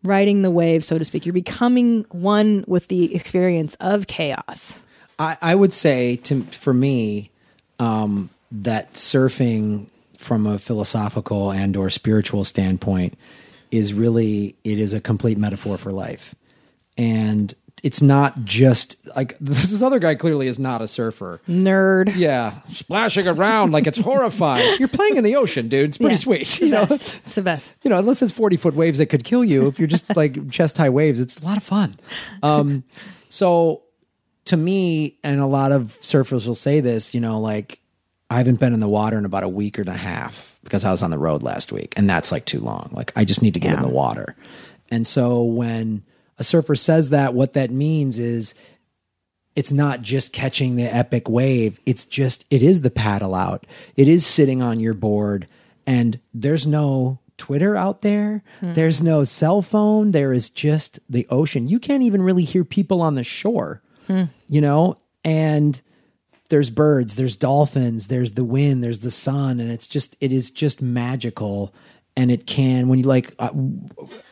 riding 0.04 0.42
the 0.42 0.52
wave, 0.52 0.84
so 0.84 0.98
to 0.98 1.06
speak. 1.06 1.26
You're 1.26 1.34
becoming 1.34 2.06
one 2.12 2.64
with 2.68 2.88
the 2.88 3.16
experience 3.16 3.76
of 3.80 4.08
chaos. 4.08 4.80
I, 5.18 5.38
I 5.42 5.56
would 5.56 5.74
say 5.74 6.18
to 6.18 6.44
for 6.44 6.74
me 6.74 7.32
um, 7.80 8.30
that 8.52 8.94
surfing 8.94 9.88
from 10.18 10.46
a 10.46 10.60
philosophical 10.60 11.52
and 11.52 11.76
or 11.76 11.90
spiritual 11.90 12.44
standpoint 12.44 13.18
is 13.72 13.94
really 13.94 14.56
it 14.64 14.80
is 14.80 14.94
a 14.94 15.02
complete 15.02 15.38
metaphor 15.38 15.78
for 15.78 15.92
life 15.92 16.36
and 16.98 17.54
it's 17.84 18.02
not 18.02 18.44
just 18.46 18.96
like 19.16 19.38
this 19.42 19.82
other 19.82 20.00
guy 20.00 20.16
clearly 20.16 20.48
is 20.48 20.58
not 20.58 20.82
a 20.82 20.88
surfer. 20.88 21.40
Nerd. 21.48 22.14
Yeah, 22.16 22.60
splashing 22.68 23.28
around 23.28 23.72
like 23.72 23.86
it's 23.88 24.00
horrifying. 24.00 24.76
You're 24.80 24.88
playing 24.88 25.18
in 25.18 25.24
the 25.24 25.36
ocean, 25.36 25.68
dude. 25.68 25.90
It's 25.90 25.98
pretty 25.98 26.14
Yeah, 26.14 26.20
sweet. 26.20 26.42
It's 26.42 26.60
You 26.62 26.70
know, 26.70 26.86
best. 26.86 27.20
It's 27.26 27.36
the 27.36 27.42
best. 27.42 27.74
you 27.84 27.90
know, 27.90 27.98
unless 27.98 28.22
it's 28.22 28.32
40 28.34 28.58
foot 28.58 28.74
waves 28.76 28.98
that 29.00 29.08
could 29.08 29.24
kill 29.24 29.44
you, 29.44 29.68
if 29.68 29.78
you're 29.80 29.88
just 29.88 30.16
like 30.16 30.50
chest 30.52 30.78
high 30.78 30.90
waves, 30.90 31.20
it's 31.20 31.40
a 31.40 31.46
lot 31.46 31.58
of 31.58 31.64
fun. 31.64 31.98
Um, 32.42 32.84
so 33.30 33.84
to 34.46 34.58
me, 34.58 35.18
and 35.24 35.40
a 35.40 35.46
lot 35.48 35.72
of 35.72 35.98
surfers 36.02 36.48
will 36.48 36.56
say 36.56 36.80
this, 36.80 37.14
you 37.14 37.20
know, 37.22 37.40
like 37.40 37.80
I 38.30 38.38
haven't 38.38 38.60
been 38.60 38.74
in 38.74 38.80
the 38.80 38.88
water 38.90 39.18
in 39.18 39.26
about 39.26 39.44
a 39.44 39.50
week 39.50 39.78
and 39.78 39.88
a 39.90 39.94
half 39.98 40.60
because 40.64 40.84
I 40.84 40.92
was 40.92 41.04
on 41.04 41.12
the 41.12 41.18
road 41.18 41.44
last 41.44 41.72
week, 41.72 41.94
and 41.98 42.10
that's 42.10 42.32
like 42.32 42.46
too 42.46 42.60
long. 42.60 42.90
Like 42.92 43.12
I 43.16 43.26
just 43.26 43.42
need 43.44 43.54
to 43.54 43.60
get 43.60 43.74
in 43.74 43.82
the 43.82 43.88
water. 43.88 44.36
And 44.90 45.06
so 45.06 45.44
when 45.44 46.04
a 46.38 46.44
surfer 46.44 46.76
says 46.76 47.10
that, 47.10 47.34
what 47.34 47.54
that 47.54 47.72
means 47.72 48.20
is 48.20 48.54
it's 49.56 49.72
not 49.72 50.02
just 50.02 50.34
catching 50.34 50.76
the 50.76 50.84
epic 50.84 51.30
wave. 51.30 51.80
It's 51.86 52.04
just, 52.04 52.46
it 52.50 52.62
is 52.62 52.82
the 52.82 52.92
paddle 52.92 53.34
out. 53.34 53.66
It 53.96 54.08
is 54.08 54.26
sitting 54.26 54.62
on 54.62 54.80
your 54.80 54.94
board 54.94 55.48
and 55.88 56.20
there's 56.34 56.68
no 56.68 57.20
Twitter 57.38 57.76
out 57.76 58.02
there. 58.02 58.44
Hmm. 58.60 58.74
There's 58.74 59.02
no 59.02 59.24
cell 59.24 59.62
phone. 59.62 60.12
There 60.12 60.34
is 60.34 60.50
just 60.50 61.00
the 61.10 61.26
ocean. 61.30 61.68
You 61.68 61.80
can't 61.80 62.04
even 62.04 62.22
really 62.22 62.44
hear 62.44 62.64
people 62.64 63.02
on 63.02 63.16
the 63.16 63.24
shore, 63.24 63.82
hmm. 64.08 64.24
you 64.50 64.62
know? 64.62 64.98
And 65.24 65.82
there's 66.50 66.70
birds, 66.70 67.16
there's 67.16 67.36
dolphins, 67.36 68.08
there's 68.08 68.34
the 68.34 68.44
wind, 68.44 68.84
there's 68.84 69.00
the 69.00 69.12
sun. 69.12 69.60
And 69.60 69.72
it's 69.72 69.88
just, 69.88 70.16
it 70.20 70.32
is 70.32 70.52
just 70.52 70.82
magical. 70.82 71.74
And 72.18 72.32
it 72.32 72.48
can, 72.48 72.88
when 72.88 72.98
you 72.98 73.06
like, 73.06 73.34
uh, 73.40 73.50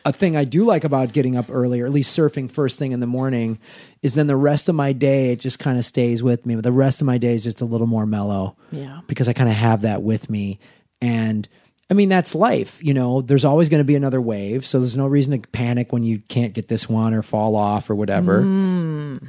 a 0.06 0.12
thing 0.12 0.38
I 0.38 0.44
do 0.44 0.64
like 0.64 0.84
about 0.84 1.12
getting 1.12 1.36
up 1.36 1.46
early, 1.50 1.82
or 1.82 1.86
at 1.86 1.92
least 1.92 2.16
surfing 2.16 2.50
first 2.50 2.78
thing 2.78 2.92
in 2.92 3.00
the 3.00 3.06
morning, 3.06 3.58
is 4.02 4.14
then 4.14 4.26
the 4.26 4.36
rest 4.36 4.70
of 4.70 4.74
my 4.74 4.92
day 4.92 5.32
it 5.32 5.40
just 5.40 5.58
kind 5.58 5.76
of 5.78 5.84
stays 5.84 6.22
with 6.22 6.46
me. 6.46 6.54
But 6.54 6.64
the 6.64 6.72
rest 6.72 7.02
of 7.02 7.06
my 7.06 7.18
day 7.18 7.34
is 7.34 7.44
just 7.44 7.60
a 7.60 7.66
little 7.66 7.86
more 7.86 8.06
mellow. 8.06 8.56
Yeah. 8.70 9.00
Because 9.06 9.28
I 9.28 9.34
kind 9.34 9.50
of 9.50 9.56
have 9.56 9.82
that 9.82 10.02
with 10.02 10.30
me. 10.30 10.60
And 11.02 11.46
I 11.90 11.94
mean, 11.94 12.08
that's 12.08 12.34
life. 12.34 12.82
You 12.82 12.94
know, 12.94 13.20
there's 13.20 13.44
always 13.44 13.68
going 13.68 13.80
to 13.80 13.84
be 13.84 13.96
another 13.96 14.20
wave. 14.20 14.66
So 14.66 14.78
there's 14.78 14.96
no 14.96 15.06
reason 15.06 15.38
to 15.38 15.48
panic 15.48 15.92
when 15.92 16.04
you 16.04 16.20
can't 16.20 16.54
get 16.54 16.68
this 16.68 16.88
one 16.88 17.12
or 17.12 17.20
fall 17.20 17.54
off 17.54 17.90
or 17.90 17.94
whatever. 17.94 18.40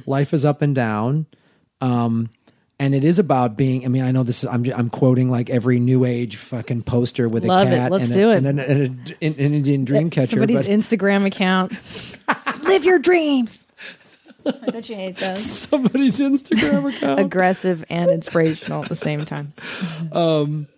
Life 0.06 0.32
is 0.32 0.46
up 0.46 0.62
and 0.62 0.74
down. 0.74 1.26
Um, 1.82 2.30
and 2.78 2.94
it 2.94 3.04
is 3.04 3.18
about 3.18 3.56
being. 3.56 3.84
I 3.84 3.88
mean, 3.88 4.02
I 4.04 4.10
know 4.10 4.22
this. 4.22 4.44
Is, 4.44 4.50
I'm 4.50 4.64
I'm 4.74 4.90
quoting 4.90 5.30
like 5.30 5.48
every 5.50 5.80
new 5.80 6.04
age 6.04 6.36
fucking 6.36 6.82
poster 6.82 7.28
with 7.28 7.44
a 7.44 7.48
Love 7.48 7.68
it. 7.68 7.70
cat 7.76 7.90
Let's 7.92 8.04
and, 8.06 8.12
do 8.14 8.28
a, 8.28 8.32
it. 8.32 8.36
and, 8.38 8.46
an- 8.46 8.58
and 8.60 9.16
a- 9.20 9.26
an 9.26 9.34
Indian 9.54 9.84
dream 9.84 10.10
catcher. 10.10 10.30
Somebody's 10.32 10.58
but 10.62 10.66
Instagram 10.66 11.26
account. 11.26 11.72
Live 12.64 12.84
your 12.84 12.98
dreams. 12.98 13.58
Don't 14.44 14.88
you 14.88 14.94
hate 14.94 15.16
those? 15.16 15.44
somebody's 15.44 16.20
Instagram 16.20 16.88
account. 16.96 17.18
Aggressive 17.18 17.84
and 17.90 18.10
inspirational 18.10 18.82
at 18.82 18.88
the 18.88 18.94
same 18.96 19.24
time. 19.24 19.52
um, 20.12 20.68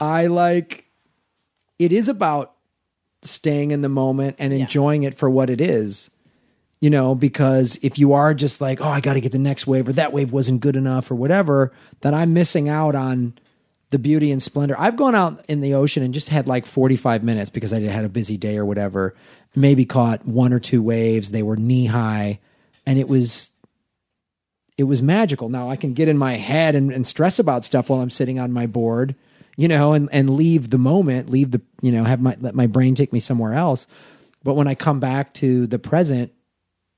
I 0.00 0.26
like 0.26 0.84
it 1.78 1.92
is 1.92 2.08
about 2.08 2.52
staying 3.22 3.72
in 3.72 3.82
the 3.82 3.88
moment 3.88 4.36
and 4.38 4.52
enjoying 4.52 5.02
it 5.02 5.14
for 5.14 5.28
what 5.28 5.50
it 5.50 5.60
is. 5.60 6.10
You 6.80 6.90
know, 6.90 7.16
because 7.16 7.76
if 7.82 7.98
you 7.98 8.12
are 8.12 8.34
just 8.34 8.60
like, 8.60 8.80
oh, 8.80 8.88
I 8.88 9.00
got 9.00 9.14
to 9.14 9.20
get 9.20 9.32
the 9.32 9.38
next 9.38 9.66
wave 9.66 9.88
or 9.88 9.92
that 9.94 10.12
wave 10.12 10.30
wasn't 10.30 10.60
good 10.60 10.76
enough 10.76 11.10
or 11.10 11.16
whatever, 11.16 11.72
then 12.02 12.14
I'm 12.14 12.32
missing 12.32 12.68
out 12.68 12.94
on 12.94 13.34
the 13.90 13.98
beauty 13.98 14.30
and 14.30 14.40
splendor. 14.40 14.78
I've 14.78 14.96
gone 14.96 15.14
out 15.14 15.44
in 15.48 15.60
the 15.60 15.74
ocean 15.74 16.02
and 16.02 16.14
just 16.14 16.28
had 16.28 16.46
like 16.46 16.66
45 16.66 17.24
minutes 17.24 17.50
because 17.50 17.72
I 17.72 17.80
had 17.80 18.04
a 18.04 18.08
busy 18.08 18.36
day 18.36 18.58
or 18.58 18.64
whatever. 18.64 19.16
Maybe 19.56 19.84
caught 19.86 20.26
one 20.26 20.52
or 20.52 20.60
two 20.60 20.82
waves. 20.82 21.30
They 21.30 21.42
were 21.42 21.56
knee 21.56 21.86
high 21.86 22.38
and 22.86 22.98
it 22.98 23.08
was 23.08 23.50
it 24.78 24.84
was 24.84 25.02
magical. 25.02 25.48
Now 25.48 25.70
I 25.70 25.76
can 25.76 25.92
get 25.92 26.08
in 26.08 26.16
my 26.16 26.34
head 26.34 26.76
and, 26.76 26.92
and 26.92 27.04
stress 27.04 27.40
about 27.40 27.64
stuff 27.64 27.90
while 27.90 28.00
I'm 28.00 28.10
sitting 28.10 28.38
on 28.38 28.52
my 28.52 28.66
board, 28.66 29.16
you 29.56 29.66
know, 29.66 29.92
and, 29.92 30.08
and 30.12 30.36
leave 30.36 30.70
the 30.70 30.78
moment, 30.78 31.28
leave 31.28 31.50
the, 31.50 31.60
you 31.82 31.90
know, 31.90 32.04
have 32.04 32.20
my, 32.20 32.36
let 32.40 32.54
my 32.54 32.68
brain 32.68 32.94
take 32.94 33.12
me 33.12 33.18
somewhere 33.18 33.54
else. 33.54 33.88
But 34.44 34.54
when 34.54 34.68
I 34.68 34.76
come 34.76 35.00
back 35.00 35.34
to 35.34 35.66
the 35.66 35.80
present, 35.80 36.32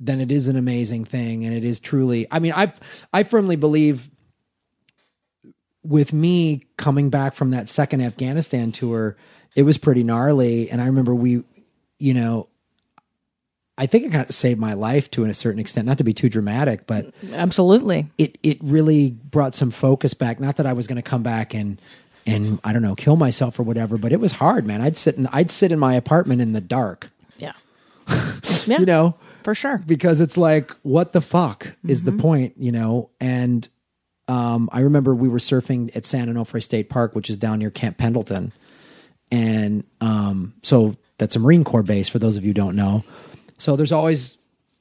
then 0.01 0.21
it 0.21 0.33
is 0.33 0.49
an 0.49 0.57
amazing 0.57 1.05
thing. 1.05 1.45
And 1.45 1.55
it 1.55 1.65
is 1.65 1.79
truly, 1.79 2.27
I 2.31 2.39
mean, 2.39 2.53
I, 2.57 2.73
I 3.13 3.23
firmly 3.23 3.57
believe 3.57 4.11
with 5.83 6.13
me 6.13 6.67
coming 6.77 7.11
back 7.11 7.35
from 7.35 7.51
that 7.51 7.69
second 7.69 8.01
Afghanistan 8.03 8.73
tour, 8.73 9.17
it 9.55 9.63
was 9.63 9.79
pretty 9.79 10.03
gnarly. 10.03 10.71
And 10.71 10.81
I 10.81 10.87
remember 10.87 11.15
we, 11.15 11.43
you 11.99 12.15
know, 12.15 12.49
I 13.79 13.87
think 13.87 14.05
it 14.05 14.13
kind 14.13 14.29
of 14.29 14.35
saved 14.35 14.61
my 14.61 14.75
life 14.75 15.11
to 15.13 15.25
a 15.25 15.33
certain 15.33 15.59
extent, 15.59 15.87
not 15.87 15.97
to 15.99 16.05
be 16.05 16.13
too 16.13 16.29
dramatic, 16.29 16.87
but 16.87 17.15
Absolutely. 17.33 18.11
it 18.19 18.37
it 18.43 18.59
really 18.63 19.11
brought 19.11 19.55
some 19.55 19.71
focus 19.71 20.13
back. 20.13 20.39
Not 20.39 20.57
that 20.57 20.67
I 20.67 20.75
was 20.75 20.87
going 20.87 20.97
to 20.97 21.03
come 21.03 21.23
back 21.23 21.55
and 21.55 21.81
and 22.27 22.61
I 22.63 22.75
don't 22.75 22.83
know 22.83 22.95
kill 22.95 23.17
myself 23.17 23.59
or 23.59 23.63
whatever, 23.63 23.97
but 23.97 24.13
it 24.13 24.21
was 24.21 24.33
hard, 24.33 24.67
man. 24.67 24.83
I'd 24.83 24.99
sit 24.99 25.17
in 25.17 25.27
I'd 25.29 25.51
sit 25.51 25.73
in 25.73 25.79
my 25.79 25.95
apartment 25.95 26.43
in 26.43 26.53
the 26.53 26.61
dark, 26.61 27.11
Yeah. 27.39 27.53
yeah. 28.67 28.79
you 28.81 28.85
know, 28.85 29.15
for 29.43 29.55
sure. 29.55 29.79
because 29.87 30.21
it's 30.21 30.37
like 30.37 30.73
what 30.83 31.13
the 31.13 31.21
fuck 31.21 31.77
is 31.87 32.05
the 32.05 32.13
point, 32.13 32.55
you 32.57 32.73
know? 32.73 33.11
And 33.21 33.69
um, 34.29 34.69
I 34.73 34.81
remember 34.81 35.15
we 35.15 35.29
were 35.29 35.39
surfing 35.39 35.95
at 35.97 36.05
San 36.05 36.29
Onofre 36.29 36.63
State 36.63 36.89
Park, 36.89 37.15
which 37.15 37.31
is 37.31 37.37
down 37.37 37.59
near 37.59 37.71
Camp 37.71 37.99
Pendleton, 37.99 38.53
and 39.33 39.85
um, 40.01 40.55
so 40.63 40.97
that's 41.19 41.37
a 41.37 41.39
Marine 41.39 41.65
Corps 41.65 41.83
base 41.83 42.09
for 42.09 42.19
those 42.19 42.37
of 42.37 42.45
you 42.45 42.51
who 42.51 42.55
don't 42.55 42.77
know. 42.77 43.05
So 43.59 43.77
there's 43.77 43.93
always 43.93 44.39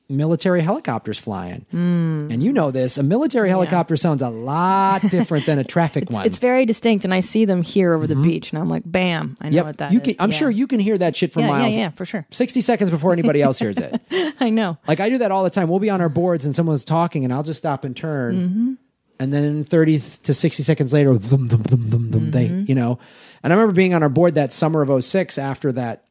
military 0.10 0.62
helicopters 0.62 1.20
flying, 1.20 1.66
and 1.72 2.42
you 2.44 2.52
know 2.52 2.72
this. 2.72 2.98
A 2.98 3.04
military 3.04 3.48
helicopter 3.50 3.96
sounds 3.96 4.22
a 4.22 4.30
lot 4.30 5.02
different 5.12 5.46
than 5.46 5.60
a 5.60 5.64
traffic 5.64 6.10
one. 6.10 6.26
It's 6.26 6.40
very 6.40 6.66
distinct, 6.66 7.06
and 7.06 7.14
I 7.14 7.22
see 7.22 7.46
them 7.46 7.62
here 7.62 7.94
over 7.94 8.08
the 8.08 8.16
beach, 8.16 8.52
and 8.52 8.60
I'm 8.60 8.70
like, 8.70 8.84
bam, 8.86 9.38
I 9.40 9.50
know 9.50 9.50
Mm-hmm. 9.50 9.56
yep, 9.56 9.66
what 9.66 9.78
that 9.78 9.92
you 9.94 10.00
is. 10.02 10.16
I'm 10.20 10.32
Yeah. 10.32 10.38
sure 10.38 10.50
you 10.50 10.66
can 10.68 10.80
hear 10.80 10.98
that 10.98 11.16
shit 11.16 11.32
for 11.32 11.42
Yeah, 11.42 11.48
miles. 11.48 11.74
yeah, 11.74 11.80
yeah, 11.82 11.90
for 11.92 12.06
sure. 12.06 12.26
Sixty 12.32 12.62
seconds 12.62 12.90
before 12.90 13.14
anybody 13.14 13.42
else 13.42 13.60
hears 13.60 13.78
it. 13.78 14.02
I 14.40 14.50
know. 14.50 14.78
Like 14.88 15.00
I 15.00 15.10
do 15.10 15.20
that 15.20 15.32
all 15.32 15.44
the 15.44 15.50
time. 15.50 15.70
We'll 15.70 15.80
be 15.80 15.90
on 15.92 16.02
our 16.02 16.10
boards 16.10 16.44
and 16.46 16.56
someone's 16.56 16.84
talking, 16.84 17.24
and 17.24 17.32
I'll 17.32 17.44
just 17.44 17.60
stop 17.60 17.84
and 17.84 17.96
turn, 17.96 18.78
and 19.20 19.34
then 19.34 19.64
thirty 19.64 20.00
to 20.00 20.34
sixty 20.34 20.64
seconds 20.64 20.92
later, 20.94 21.14
thum, 21.18 21.48
thum, 21.50 21.64
thum, 21.64 21.90
thum, 21.90 22.12
thum, 22.12 22.32
they, 22.32 22.48
you 22.48 22.74
know. 22.76 22.98
And 23.44 23.54
I 23.54 23.56
remember 23.56 23.74
being 23.74 23.94
on 23.94 24.02
our 24.04 24.10
board 24.10 24.36
that 24.36 24.52
summer 24.52 24.82
of 24.82 25.02
06 25.04 25.38
after 25.38 25.72
that 25.74 26.04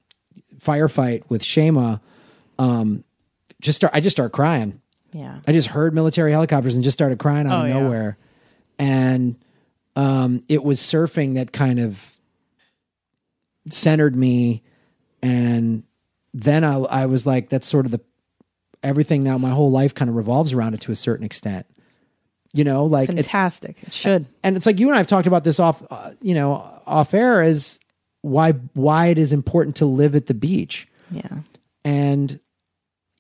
firefight 0.61 1.25
with 1.29 1.43
Shema. 1.45 1.99
Um, 2.59 3.05
just 3.61 3.77
start. 3.77 3.93
I 3.95 4.01
just 4.01 4.15
started 4.17 4.31
crying. 4.31 4.81
Yeah. 5.13 5.41
I 5.47 5.53
just 5.53 5.69
heard 5.69 5.95
military 5.95 6.33
helicopters 6.33 6.75
and 6.75 6.85
just 6.85 6.97
started 6.97 7.19
crying 7.19 7.47
out 7.47 7.59
Oh, 7.59 7.63
of 7.63 7.69
yeah. 7.69 7.81
nowhere. 7.81 8.19
And 8.79 9.37
um, 9.97 10.45
it 10.49 10.63
was 10.63 10.81
surfing 10.81 11.35
that 11.35 11.53
kind 11.53 11.81
of 11.81 12.19
centered 13.71 14.17
me. 14.17 14.63
And 15.23 15.83
then 16.35 16.65
I, 16.65 16.75
I 16.77 17.07
was 17.07 17.27
like, 17.27 17.49
that's 17.49 17.67
sort 17.67 17.85
of 17.87 17.91
the 17.93 18.01
everything 18.83 19.23
now. 19.25 19.39
My 19.39 19.51
whole 19.51 19.71
life 19.71 19.95
kind 19.95 20.09
of 20.09 20.15
revolves 20.15 20.53
around 20.53 20.75
it 20.75 20.81
to 20.83 20.93
a 20.93 20.97
certain 20.97 21.25
extent. 21.27 21.67
You 22.55 22.65
know, 22.65 22.85
like 22.87 23.09
it's 23.11 23.23
Fantastic. 23.31 23.77
It 23.83 23.93
should. 23.93 24.27
and 24.43 24.57
it's 24.57 24.65
like 24.67 24.79
you 24.81 24.89
and 24.89 24.97
I've 24.97 25.07
talked 25.07 25.27
about 25.27 25.45
this 25.45 25.61
off, 25.61 25.83
uh, 25.91 26.11
you 26.23 26.35
know, 26.35 26.81
off 26.87 27.13
air 27.13 27.43
is 27.43 27.79
why 28.23 28.53
why 28.73 29.07
it 29.09 29.19
is 29.19 29.33
important 29.33 29.77
to 29.77 29.87
live 29.87 30.15
at 30.15 30.27
the 30.27 30.35
beach 30.35 30.89
Yeah. 31.11 31.29
and 31.85 32.41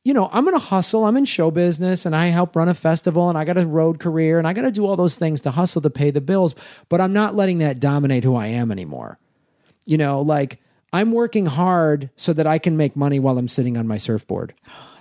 you 0.08 0.14
know 0.14 0.30
i'm 0.32 0.42
gonna 0.42 0.58
hustle 0.58 1.04
i'm 1.04 1.18
in 1.18 1.26
show 1.26 1.50
business 1.50 2.06
and 2.06 2.16
i 2.16 2.28
help 2.28 2.56
run 2.56 2.66
a 2.66 2.72
festival 2.72 3.28
and 3.28 3.36
i 3.36 3.44
got 3.44 3.58
a 3.58 3.66
road 3.66 4.00
career 4.00 4.38
and 4.38 4.48
i 4.48 4.54
gotta 4.54 4.70
do 4.70 4.86
all 4.86 4.96
those 4.96 5.16
things 5.16 5.42
to 5.42 5.50
hustle 5.50 5.82
to 5.82 5.90
pay 5.90 6.10
the 6.10 6.22
bills 6.22 6.54
but 6.88 6.98
i'm 6.98 7.12
not 7.12 7.36
letting 7.36 7.58
that 7.58 7.78
dominate 7.78 8.24
who 8.24 8.34
i 8.34 8.46
am 8.46 8.72
anymore 8.72 9.18
you 9.84 9.98
know 9.98 10.22
like 10.22 10.58
i'm 10.94 11.12
working 11.12 11.44
hard 11.44 12.08
so 12.16 12.32
that 12.32 12.46
i 12.46 12.56
can 12.56 12.74
make 12.74 12.96
money 12.96 13.20
while 13.20 13.36
i'm 13.36 13.48
sitting 13.48 13.76
on 13.76 13.86
my 13.86 13.98
surfboard 13.98 14.54
oh, 14.70 14.96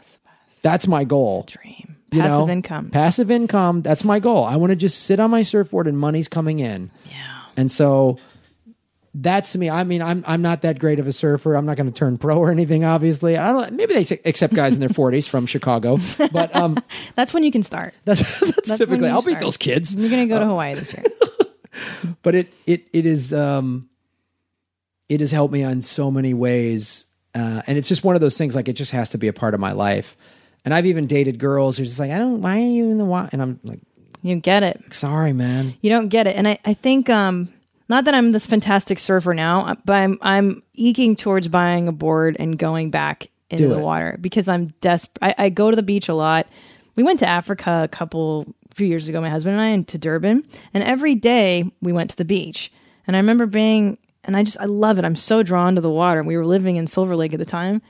that's 0.62 0.88
my 0.88 1.05
goal 1.05 1.45
Dream. 1.47 1.95
you 2.12 2.20
Passive 2.20 2.47
know? 2.47 2.49
income. 2.51 2.89
passive 2.89 3.32
income 3.32 3.82
that's 3.84 4.03
my 4.03 4.20
goal 4.20 4.43
i 4.43 4.58
want 4.58 4.72
to 4.72 4.76
just 4.76 5.03
sit 5.03 5.22
on 5.22 5.32
my 5.32 5.41
surfboard 5.41 5.88
and 5.88 5.97
money's 5.97 6.28
coming 6.28 6.60
in 6.60 6.91
yeah. 7.10 7.43
and 7.55 7.72
so 7.72 8.18
that's 9.20 9.53
to 9.53 9.57
me. 9.57 9.70
I 9.70 9.84
mean, 9.84 10.01
I'm 10.01 10.24
I'm 10.28 10.41
not 10.41 10.61
that 10.61 10.78
great 10.80 10.99
of 10.99 11.07
a 11.07 11.11
surfer. 11.11 11.55
I'm 11.55 11.65
not 11.65 11.76
going 11.76 11.91
to 11.91 11.97
turn 11.97 12.18
pro 12.18 12.38
or 12.38 12.51
anything. 12.51 12.86
Obviously, 12.86 13.36
I 13.36 13.51
don't. 13.51 13.74
Maybe 13.74 13.93
they 13.95 14.20
accept 14.26 14.53
guys 14.53 14.76
in 14.76 14.80
their 14.80 14.89
40s 15.01 15.28
from 15.28 15.45
Chicago, 15.47 15.97
but 16.32 16.55
um, 16.55 16.78
That's 17.15 17.34
when 17.34 17.43
you 17.43 17.51
can 17.51 17.63
start. 17.63 17.93
that's 18.05 18.22
that's, 18.39 18.68
That's 18.68 18.78
typically. 18.78 19.09
I'll 19.09 19.22
beat 19.24 19.39
those 19.39 19.57
kids. 19.57 19.95
You're 19.95 20.09
going 20.09 20.28
to 20.28 20.34
go 20.34 20.39
to 20.39 20.45
Hawaii 20.45 20.76
this 20.76 20.93
year. 20.93 21.03
But 22.22 22.36
it 22.36 22.53
it 22.65 22.88
it 22.93 23.05
is 23.05 23.34
um, 23.34 23.89
it 25.09 25.20
has 25.20 25.32
helped 25.32 25.53
me 25.53 25.63
on 25.63 25.82
so 25.82 26.11
many 26.11 26.34
ways, 26.34 27.05
uh, 27.36 27.61
and 27.68 27.78
it's 27.78 27.88
just 27.88 28.03
one 28.03 28.15
of 28.15 28.22
those 28.22 28.38
things. 28.38 28.55
Like 28.55 28.68
it 28.68 28.74
just 28.74 28.91
has 28.91 29.09
to 29.11 29.18
be 29.18 29.28
a 29.28 29.34
part 29.34 29.53
of 29.53 29.59
my 29.59 29.72
life. 29.72 30.15
And 30.65 30.74
I've 30.74 30.86
even 30.86 31.07
dated 31.07 31.39
girls 31.39 31.78
who's 31.78 31.88
just 31.89 31.99
like, 31.99 32.11
I 32.11 32.18
don't. 32.18 32.41
Why 32.41 32.57
are 32.57 32.65
you 32.65 32.91
in 32.91 32.97
the 32.97 33.05
water? 33.05 33.30
And 33.32 33.41
I'm 33.41 33.59
like, 33.63 33.80
You 34.22 34.36
get 34.38 34.63
it. 34.63 34.91
sorry, 34.91 35.34
man. 35.34 35.76
You 35.82 35.89
don't 35.89 36.09
get 36.09 36.28
it. 36.28 36.36
And 36.36 36.47
I, 36.47 36.59
I 36.65 36.74
think 36.74 37.09
um 37.09 37.53
not 37.90 38.06
that 38.06 38.14
I'm 38.14 38.32
this 38.32 38.46
fantastic 38.46 39.00
surfer 39.00 39.34
now, 39.34 39.76
but 39.86 39.94
I'm 39.94 40.18
I'm 40.22 40.64
eking 40.74 41.16
towards 41.16 41.48
buying 41.48 41.88
a 41.88 41.92
board 41.92 42.36
and 42.40 42.58
going 42.58 42.92
back 42.92 43.28
into 43.50 43.68
the 43.70 43.80
water 43.80 44.18
because 44.20 44.48
I'm 44.48 44.68
desperate. 44.82 45.18
I, 45.22 45.46
I 45.46 45.50
go 45.50 45.70
to 45.70 45.76
the 45.76 45.84
beach 45.84 46.10
a 46.10 46.14
lot. 46.14 46.48
We 46.96 47.04
went 47.04 47.20
to 47.20 47.28
Africa 47.28 47.82
a 47.84 47.88
couple 47.88 48.54
few 48.74 48.88
years 48.88 49.08
ago, 49.08 49.22
my 49.22 49.30
husband 49.30 49.54
and 49.54 49.62
I, 49.62 49.68
and 49.68 49.88
to 49.90 49.98
Durban, 49.98 50.46
and 50.74 50.84
every 50.84 51.16
day 51.16 51.70
we 51.82 51.94
went 51.94 52.10
to 52.12 52.16
the 52.16 52.26
beach. 52.26 52.72
And 53.06 53.16
I 53.16 53.20
remember 53.20 53.46
being, 53.46 53.98
and 54.24 54.36
I 54.36 54.44
just 54.44 54.60
I 54.60 54.66
love 54.66 55.00
it. 55.00 55.06
I'm 55.06 55.16
so 55.16 55.44
drawn 55.44 55.76
to 55.76 55.82
the 55.82 55.90
water. 55.90 56.24
We 56.24 56.38
were 56.38 56.46
living 56.46 56.76
in 56.76 56.88
Silver 56.88 57.16
Lake 57.16 57.34
at 57.34 57.40
the 57.40 57.46
time, 57.46 57.82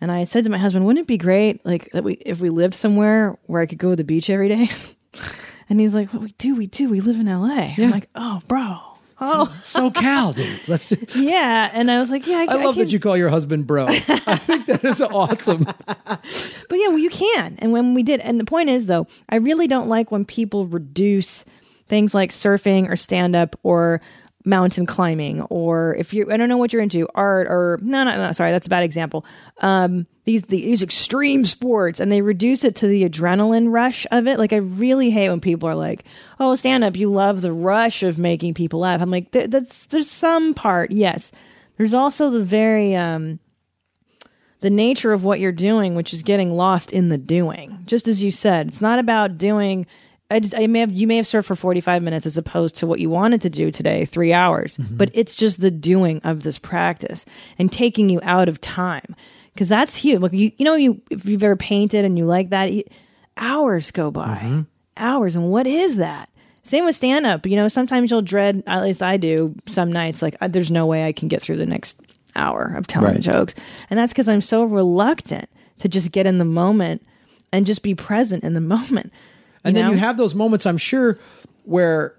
and 0.00 0.10
I 0.10 0.24
said 0.24 0.44
to 0.44 0.50
my 0.50 0.58
husband, 0.58 0.86
"Wouldn't 0.86 1.04
it 1.04 1.08
be 1.08 1.18
great, 1.18 1.64
like 1.64 1.90
that 1.92 2.02
we 2.02 2.14
if 2.14 2.40
we 2.40 2.50
lived 2.50 2.74
somewhere 2.74 3.38
where 3.44 3.62
I 3.62 3.66
could 3.66 3.78
go 3.78 3.90
to 3.90 3.96
the 3.96 4.04
beach 4.04 4.28
every 4.28 4.48
day?" 4.48 4.68
and 5.68 5.78
he's 5.78 5.94
like, 5.94 6.12
"Well, 6.12 6.22
we 6.22 6.32
do, 6.38 6.56
we 6.56 6.66
do. 6.66 6.88
We 6.88 7.00
live 7.00 7.20
in 7.20 7.28
L.A." 7.28 7.74
I'm 7.78 7.90
like, 7.90 8.08
"Oh, 8.16 8.40
bro." 8.48 8.95
Oh 9.18 9.58
So 9.62 9.90
Cal, 9.90 10.32
dude, 10.32 10.68
let's 10.68 10.86
do. 10.86 10.96
yeah, 11.20 11.70
and 11.72 11.90
I 11.90 11.98
was 11.98 12.10
like, 12.10 12.26
yeah, 12.26 12.44
I, 12.48 12.56
I 12.58 12.64
love 12.64 12.74
can, 12.74 12.84
that 12.84 12.92
you 12.92 13.00
call 13.00 13.16
your 13.16 13.30
husband 13.30 13.66
bro. 13.66 13.86
I 13.88 13.96
think 13.96 14.66
that 14.66 14.84
is 14.84 15.00
awesome. 15.00 15.66
But 16.68 16.78
yeah, 16.80 16.88
well, 16.88 16.98
you 16.98 17.10
can. 17.10 17.56
And 17.60 17.72
when 17.72 17.94
we 17.94 18.02
did, 18.02 18.20
and 18.20 18.40
the 18.40 18.44
point 18.44 18.68
is, 18.68 18.86
though, 18.86 19.06
I 19.28 19.36
really 19.36 19.68
don't 19.68 19.88
like 19.88 20.10
when 20.10 20.24
people 20.24 20.66
reduce 20.66 21.44
things 21.88 22.12
like 22.12 22.30
surfing 22.30 22.90
or 22.90 22.96
stand 22.96 23.36
up 23.36 23.56
or 23.62 24.00
mountain 24.46 24.86
climbing 24.86 25.42
or 25.42 25.96
if 25.96 26.14
you 26.14 26.30
I 26.30 26.36
don't 26.36 26.48
know 26.48 26.56
what 26.56 26.72
you're 26.72 26.82
into 26.82 27.08
art 27.14 27.48
or 27.48 27.78
no 27.82 28.04
no 28.04 28.16
no 28.16 28.32
sorry 28.32 28.52
that's 28.52 28.66
a 28.66 28.70
bad 28.70 28.84
example 28.84 29.24
um 29.60 30.06
these 30.24 30.42
these 30.42 30.82
extreme 30.82 31.44
sports 31.44 31.98
and 31.98 32.12
they 32.12 32.22
reduce 32.22 32.62
it 32.62 32.76
to 32.76 32.86
the 32.86 33.08
adrenaline 33.08 33.72
rush 33.72 34.06
of 34.12 34.26
it 34.28 34.38
like 34.38 34.52
I 34.52 34.58
really 34.58 35.10
hate 35.10 35.30
when 35.30 35.40
people 35.40 35.68
are 35.68 35.74
like 35.74 36.04
oh 36.38 36.54
stand 36.54 36.84
up 36.84 36.96
you 36.96 37.10
love 37.10 37.42
the 37.42 37.52
rush 37.52 38.04
of 38.04 38.18
making 38.18 38.54
people 38.54 38.80
laugh 38.80 39.02
I'm 39.02 39.10
like 39.10 39.32
that's 39.32 39.86
there's 39.86 40.10
some 40.10 40.54
part 40.54 40.92
yes 40.92 41.32
there's 41.76 41.94
also 41.94 42.30
the 42.30 42.44
very 42.44 42.94
um 42.94 43.40
the 44.60 44.70
nature 44.70 45.12
of 45.12 45.22
what 45.22 45.38
you're 45.38 45.52
doing, 45.52 45.94
which 45.94 46.12
is 46.12 46.22
getting 46.22 46.52
lost 46.52 46.90
in 46.90 47.08
the 47.08 47.18
doing. 47.18 47.82
Just 47.86 48.08
as 48.08 48.22
you 48.24 48.30
said, 48.30 48.68
it's 48.68 48.80
not 48.80 48.98
about 48.98 49.38
doing. 49.38 49.86
I 50.30 50.40
just, 50.40 50.54
I 50.54 50.66
may 50.66 50.80
have, 50.80 50.92
you 50.92 51.06
may 51.06 51.16
have 51.16 51.26
served 51.26 51.46
for 51.46 51.54
45 51.54 52.02
minutes 52.02 52.26
as 52.26 52.36
opposed 52.36 52.76
to 52.76 52.86
what 52.86 52.98
you 52.98 53.08
wanted 53.08 53.40
to 53.42 53.50
do 53.50 53.70
today, 53.70 54.04
three 54.04 54.32
hours, 54.32 54.76
mm-hmm. 54.76 54.96
but 54.96 55.10
it's 55.14 55.34
just 55.34 55.60
the 55.60 55.70
doing 55.70 56.20
of 56.24 56.42
this 56.42 56.58
practice 56.58 57.24
and 57.58 57.70
taking 57.70 58.10
you 58.10 58.20
out 58.22 58.48
of 58.48 58.60
time. 58.60 59.14
Cause 59.56 59.68
that's 59.68 59.96
huge. 59.96 60.20
Look, 60.20 60.32
you, 60.32 60.52
you 60.58 60.64
know, 60.64 60.74
you, 60.74 61.00
if 61.10 61.24
you've 61.26 61.44
ever 61.44 61.56
painted 61.56 62.04
and 62.04 62.18
you 62.18 62.26
like 62.26 62.50
that, 62.50 62.72
you, 62.72 62.84
hours 63.36 63.90
go 63.90 64.10
by, 64.10 64.36
mm-hmm. 64.36 64.60
hours. 64.96 65.36
And 65.36 65.50
what 65.50 65.66
is 65.66 65.96
that? 65.96 66.28
Same 66.62 66.84
with 66.84 66.96
stand 66.96 67.26
up. 67.26 67.46
You 67.46 67.56
know, 67.56 67.68
sometimes 67.68 68.10
you'll 68.10 68.22
dread, 68.22 68.62
at 68.66 68.82
least 68.82 69.02
I 69.02 69.16
do, 69.16 69.54
some 69.66 69.92
nights, 69.92 70.20
like, 70.20 70.36
there's 70.48 70.72
no 70.72 70.84
way 70.86 71.06
I 71.06 71.12
can 71.12 71.28
get 71.28 71.40
through 71.40 71.56
the 71.58 71.66
next 71.66 72.00
hour 72.34 72.74
of 72.76 72.86
telling 72.88 73.14
Right. 73.14 73.20
jokes. 73.20 73.54
And 73.88 73.98
that's 73.98 74.12
because 74.12 74.28
I'm 74.28 74.40
so 74.40 74.64
reluctant 74.64 75.48
to 75.78 75.88
just 75.88 76.10
get 76.10 76.26
in 76.26 76.38
the 76.38 76.44
moment 76.44 77.06
and 77.52 77.66
just 77.66 77.82
be 77.82 77.94
present 77.94 78.44
in 78.44 78.54
the 78.54 78.60
moment. 78.76 79.12
And 79.66 79.76
then 79.76 79.86
know? 79.86 79.92
you 79.92 79.98
have 79.98 80.16
those 80.16 80.34
moments, 80.34 80.66
I'm 80.66 80.78
sure, 80.78 81.18
where 81.64 82.14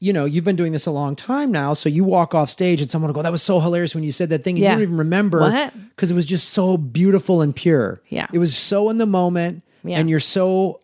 you 0.00 0.12
know 0.12 0.24
you've 0.24 0.44
been 0.44 0.56
doing 0.56 0.72
this 0.72 0.86
a 0.86 0.90
long 0.92 1.16
time 1.16 1.50
now. 1.50 1.72
So 1.74 1.88
you 1.88 2.04
walk 2.04 2.34
off 2.34 2.50
stage 2.50 2.80
and 2.80 2.90
someone 2.90 3.08
will 3.08 3.14
go, 3.14 3.22
"That 3.22 3.32
was 3.32 3.42
so 3.42 3.58
hilarious 3.60 3.94
when 3.94 4.04
you 4.04 4.12
said 4.12 4.28
that 4.30 4.44
thing," 4.44 4.56
and 4.56 4.62
Yeah. 4.62 4.70
you 4.70 4.76
don't 4.76 4.82
even 4.82 4.96
remember 4.98 5.70
because 5.96 6.10
it 6.10 6.14
was 6.14 6.26
just 6.26 6.50
so 6.50 6.76
beautiful 6.76 7.40
and 7.42 7.54
pure. 7.54 8.00
Yeah. 8.08 8.26
it 8.32 8.38
was 8.38 8.56
so 8.56 8.90
in 8.90 8.98
the 8.98 9.06
moment, 9.06 9.62
Yeah. 9.84 9.98
and 9.98 10.08
you're 10.10 10.20
so 10.20 10.80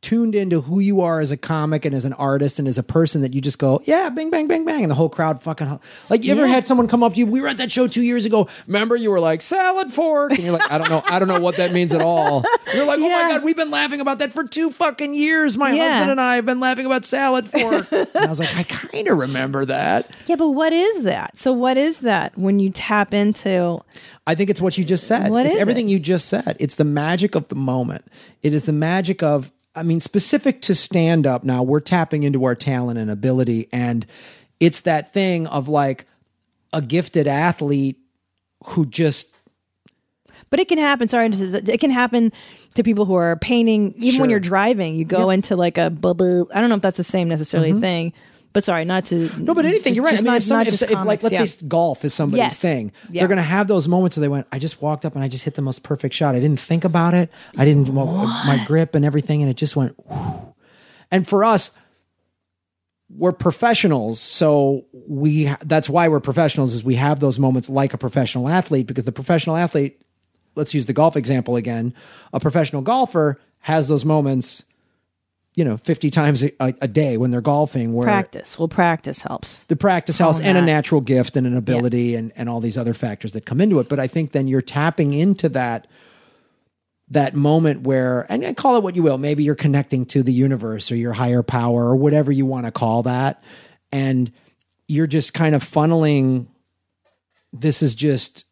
tuned 0.00 0.34
into 0.34 0.60
who 0.60 0.78
you 0.78 1.00
are 1.00 1.20
as 1.20 1.32
a 1.32 1.36
comic 1.36 1.84
and 1.84 1.94
as 1.94 2.04
an 2.04 2.12
artist 2.12 2.58
and 2.60 2.68
as 2.68 2.78
a 2.78 2.82
person 2.82 3.22
that 3.22 3.34
you 3.34 3.40
just 3.40 3.58
go, 3.58 3.80
yeah, 3.84 4.08
bang, 4.10 4.30
bang, 4.30 4.46
bang, 4.46 4.64
bang, 4.64 4.82
and 4.82 4.90
the 4.90 4.94
whole 4.94 5.08
crowd 5.08 5.42
fucking 5.42 5.80
like. 6.08 6.24
You 6.24 6.32
ever 6.32 6.46
had 6.46 6.66
someone 6.66 6.86
come 6.86 7.02
up 7.02 7.14
to 7.14 7.18
you? 7.18 7.26
We 7.26 7.40
were 7.42 7.48
at 7.48 7.58
that 7.58 7.72
show 7.72 7.88
two 7.88 8.02
years 8.02 8.24
ago. 8.24 8.48
Remember, 8.66 8.94
you 8.94 9.10
were 9.10 9.18
like 9.20 9.42
salad 9.42 9.92
fork, 9.92 10.30
and 10.32 10.40
you're 10.40 10.52
like, 10.52 10.70
I 10.70 10.78
don't 10.78 10.88
know, 10.88 11.02
I 11.04 11.18
don't 11.18 11.26
know 11.28 11.40
what 11.40 11.56
that 11.56 11.72
means 11.72 11.92
at 11.92 12.00
all. 12.00 12.44
You're 12.74 12.86
like, 12.86 13.00
oh 13.00 13.08
Yeah. 13.08 13.22
my 13.24 13.28
god, 13.32 13.44
we've 13.44 13.56
been 13.56 13.70
laughing 13.72 14.00
about 14.00 14.20
that 14.20 14.32
for 14.32 14.44
two 14.44 14.70
fucking 14.70 15.14
years. 15.14 15.56
My 15.56 15.72
Yeah. 15.72 15.90
husband 15.94 16.12
and 16.12 16.20
I 16.20 16.36
have 16.36 16.46
been 16.46 16.60
laughing 16.60 16.86
about 16.86 17.04
salad 17.04 17.48
fork. 17.48 17.86
and 17.92 18.06
I 18.14 18.26
was 18.26 18.38
like, 18.38 18.54
I 18.56 18.62
kind 18.62 19.08
of 19.08 19.18
remember 19.18 19.64
that. 19.64 20.16
Yeah, 20.26 20.36
but 20.36 20.50
what 20.50 20.72
is 20.72 21.02
that? 21.02 21.36
So 21.36 21.52
what 21.52 21.76
is 21.76 21.98
that 22.00 22.36
when 22.38 22.60
you 22.60 22.70
tap 22.70 23.12
into 23.14 23.82
I 24.26 24.34
think 24.34 24.50
it's 24.50 24.60
what 24.60 24.76
you 24.76 24.84
just 24.84 25.06
said. 25.06 25.30
What 25.30 25.46
it's 25.46 25.56
everything 25.56 25.88
it? 25.88 25.92
you 25.92 25.98
just 25.98 26.26
said. 26.28 26.56
It's 26.60 26.74
the 26.74 26.84
magic 26.84 27.34
of 27.34 27.48
the 27.48 27.54
moment. 27.54 28.04
It 28.42 28.52
is 28.52 28.64
the 28.64 28.72
magic 28.74 29.22
of, 29.22 29.50
I 29.74 29.82
mean, 29.82 30.00
specific 30.00 30.62
to 30.62 30.74
stand 30.74 31.26
up 31.26 31.44
now, 31.44 31.62
we're 31.62 31.80
tapping 31.80 32.22
into 32.22 32.44
our 32.44 32.54
talent 32.54 32.98
and 32.98 33.10
ability. 33.10 33.68
And 33.72 34.06
it's 34.60 34.80
that 34.82 35.12
thing 35.12 35.46
of 35.46 35.68
like 35.68 36.06
a 36.72 36.82
gifted 36.82 37.28
athlete 37.28 37.98
who 38.64 38.86
just, 38.86 39.36
But 40.50 40.60
it 40.60 40.68
can 40.68 40.78
happen. 40.78 41.08
Sorry, 41.08 41.28
it 41.28 41.80
can 41.80 41.90
happen 41.90 42.32
to 42.74 42.82
people 42.82 43.04
who 43.04 43.14
are 43.14 43.36
painting. 43.36 43.94
Even 43.98 44.20
when 44.20 44.30
you're 44.30 44.40
driving, 44.40 44.96
you 44.96 45.04
go 45.04 45.30
into 45.30 45.56
like 45.56 45.78
a 45.78 45.90
bubble. 45.90 46.50
I 46.54 46.60
don't 46.60 46.70
know 46.70 46.76
if 46.76 46.82
that's 46.82 46.96
the 46.96 47.04
same 47.04 47.28
necessarily 47.28 47.70
mm-hmm. 47.70 47.80
thing. 47.80 48.12
But 48.58 48.64
sorry, 48.64 48.84
not 48.84 49.04
to 49.04 49.30
no, 49.38 49.54
but 49.54 49.66
anything, 49.66 49.92
just- 49.92 49.94
you're 49.94 50.04
right. 50.04 50.10
just 50.10 50.22
I 50.22 50.24
mean, 50.24 50.32
not- 50.32 50.36
if, 50.38 50.42
some, 50.42 50.56
not 50.58 50.66
if, 50.66 50.72
just 50.72 50.82
if 50.82 51.04
like, 51.04 51.22
let's 51.22 51.34
yeah. 51.38 51.44
say 51.44 51.64
golf 51.68 52.04
is 52.04 52.12
somebody's 52.12 52.38
Yes. 52.42 52.58
thing, 52.58 52.90
Yeah. 53.08 53.20
they're 53.20 53.28
going 53.28 53.36
to 53.36 53.42
have 53.44 53.68
those 53.68 53.86
moments 53.86 54.16
where 54.16 54.22
they 54.22 54.26
went, 54.28 54.48
I 54.50 54.58
just 54.58 54.82
walked 54.82 55.04
up 55.04 55.14
and 55.14 55.22
I 55.22 55.28
just 55.28 55.44
hit 55.44 55.54
the 55.54 55.62
most 55.62 55.84
perfect 55.84 56.12
shot. 56.12 56.34
I 56.34 56.40
didn't 56.40 56.58
think 56.58 56.82
about 56.82 57.14
it. 57.14 57.30
I 57.56 57.64
didn't, 57.64 57.88
uh, 57.88 57.92
my 57.92 58.64
grip 58.66 58.96
and 58.96 59.04
everything. 59.04 59.42
And 59.42 59.48
it 59.48 59.56
just 59.56 59.76
went, 59.76 59.94
whew. 60.10 60.54
and 61.12 61.24
for 61.24 61.44
us, 61.44 61.70
we're 63.08 63.30
professionals 63.32 64.18
so 64.20 64.84
we 64.92 65.44
that's 65.64 65.88
why 65.88 66.08
we're 66.08 66.18
professionals 66.20 66.74
is 66.74 66.82
we 66.82 66.96
have 66.96 67.20
those 67.20 67.38
moments 67.38 67.70
like 67.70 67.94
a 67.94 67.98
professional 67.98 68.48
athlete 68.48 68.86
because 68.88 69.04
the 69.04 69.12
professional 69.12 69.56
athlete 69.56 70.02
let's 70.56 70.74
use 70.74 70.84
the 70.86 70.92
golf 70.92 71.16
example 71.16 71.56
again 71.56 71.94
a 72.34 72.40
professional 72.40 72.82
golfer 72.82 73.40
has 73.60 73.88
those 73.88 74.04
moments 74.04 74.64
you 75.58 75.64
know 75.64 75.76
50 75.76 76.10
times 76.10 76.44
a, 76.44 76.52
a 76.60 76.86
day 76.86 77.16
when 77.16 77.32
they're 77.32 77.40
golfing 77.40 77.92
where 77.92 78.06
practice. 78.06 78.56
Well, 78.56 78.68
practice 78.68 79.22
helps. 79.22 79.64
the 79.64 79.74
practice 79.74 80.16
house 80.16 80.38
and 80.38 80.56
a 80.56 80.62
natural 80.62 81.00
gift 81.00 81.36
and 81.36 81.48
an 81.48 81.56
ability 81.56 82.14
and, 82.14 82.30
and 82.36 82.48
all 82.48 82.60
these 82.60 82.78
other 82.78 82.94
factors 82.94 83.32
that 83.32 83.44
come 83.44 83.60
into 83.60 83.80
it. 83.80 83.88
But 83.88 83.98
I 83.98 84.06
think 84.06 84.30
then 84.30 84.46
you're 84.46 84.62
tapping 84.62 85.14
into 85.14 85.48
that 85.48 85.88
that 87.08 87.34
moment 87.34 87.82
where 87.82 88.24
and, 88.30 88.44
and 88.44 88.56
call 88.56 88.76
it 88.76 88.84
what 88.84 88.94
you 88.94 89.02
will, 89.02 89.18
maybe 89.18 89.42
you're 89.42 89.56
connecting 89.56 90.06
to 90.06 90.22
the 90.22 90.32
universe 90.32 90.92
or 90.92 90.96
your 90.96 91.12
higher 91.12 91.42
power 91.42 91.86
or 91.86 91.96
whatever 91.96 92.30
you 92.30 92.46
want 92.46 92.66
to 92.66 92.70
call 92.70 93.02
that. 93.02 93.42
And 93.90 94.30
you're 94.86 95.08
just 95.08 95.34
kind 95.34 95.56
of 95.56 95.64
funneling 95.64 96.46
this 97.52 97.82
is 97.82 97.96
just 97.96 98.44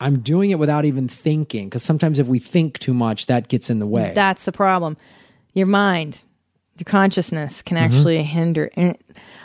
I'm 0.00 0.20
doing 0.20 0.50
it 0.50 0.58
without 0.58 0.84
even 0.86 1.06
thinking. 1.06 1.68
Because 1.68 1.84
sometimes 1.84 2.18
if 2.18 2.26
we 2.26 2.40
think 2.40 2.80
too 2.80 2.94
much, 2.94 3.26
that 3.26 3.46
gets 3.46 3.70
in 3.70 3.78
the 3.78 3.86
way. 3.86 4.10
That's 4.12 4.44
the 4.44 4.50
problem. 4.50 4.96
Your 5.54 5.66
mind, 5.66 6.22
your 6.78 6.84
consciousness 6.84 7.62
can 7.62 7.76
Mm-hmm. 7.76 7.94
actually 7.94 8.22
hinder. 8.22 8.70
And 8.76 8.96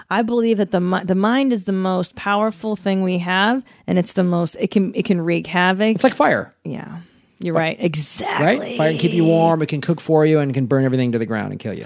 I 0.10 0.22
believe 0.22 0.58
that 0.58 0.72
the 0.72 0.80
the 1.04 1.16
mind 1.16 1.52
is 1.52 1.64
the 1.64 1.72
most 1.72 2.16
powerful 2.16 2.76
thing 2.76 3.02
we 3.04 3.18
have, 3.20 3.64
and 3.88 3.98
it's 3.98 4.14
the 4.14 4.24
most 4.24 4.56
it 4.60 4.72
can 4.72 4.94
it 4.96 5.06
can 5.06 5.20
wreak 5.22 5.48
havoc. 5.48 5.96
it's 5.96 6.04
like 6.04 6.14
fire. 6.14 6.54
yeah, 6.64 7.00
you're 7.40 7.56
right. 7.56 7.76
Exactly. 7.80 8.46
right? 8.60 8.78
Fire 8.78 8.92
can 8.92 9.00
keep 9.00 9.14
you 9.14 9.26
warm. 9.26 9.62
It 9.64 9.68
can 9.68 9.82
cook 9.82 10.00
for 10.00 10.26
you 10.26 10.40
and 10.40 10.52
it 10.52 10.54
can 10.54 10.68
burn 10.68 10.84
everything 10.86 11.12
to 11.14 11.18
the 11.20 11.26
ground 11.26 11.52
and 11.52 11.60
kill 11.60 11.74
you. 11.74 11.86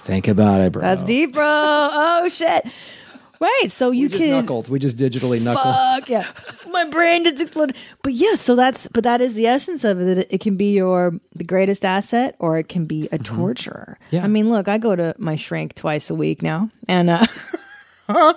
Think 0.00 0.28
about 0.28 0.60
it, 0.60 0.72
bro. 0.72 0.82
That's 0.82 1.02
deep, 1.04 1.32
bro. 1.34 1.44
Oh 1.46 2.28
shit. 2.30 2.66
Right. 3.40 3.68
So 3.70 3.90
you 3.90 4.02
We 4.02 4.08
just 4.10 4.22
can 4.22 4.30
knuckled. 4.32 4.68
We 4.68 4.78
just 4.78 4.98
digitally 4.98 5.40
knuckled. 5.40 5.74
Fuck 5.74 6.08
yeah. 6.10 6.26
My 6.70 6.84
brain 6.84 7.24
just 7.24 7.40
exploded. 7.40 7.74
But 8.02 8.12
yeah, 8.12 8.34
so 8.34 8.54
that's 8.54 8.86
but 8.88 9.02
that 9.04 9.22
is 9.22 9.32
the 9.32 9.46
essence 9.46 9.82
of 9.82 9.98
it. 9.98 10.26
It, 10.30 10.40
can 10.42 10.56
be 10.56 10.74
your 10.74 11.14
the 11.34 11.44
greatest 11.44 11.86
asset 11.86 12.36
or 12.38 12.58
it 12.58 12.68
can 12.68 12.84
be 12.84 13.08
a 13.12 13.18
torturer. 13.18 13.96
Mm-hmm. 14.04 14.16
Yeah. 14.16 14.24
I 14.24 14.28
mean, 14.28 14.50
look, 14.50 14.68
I 14.68 14.76
go 14.76 14.94
to 14.94 15.14
my 15.16 15.36
shrink 15.36 15.74
twice 15.74 16.10
a 16.10 16.14
week 16.14 16.42
now. 16.42 16.70
And 16.86 17.08
uh 17.08 17.26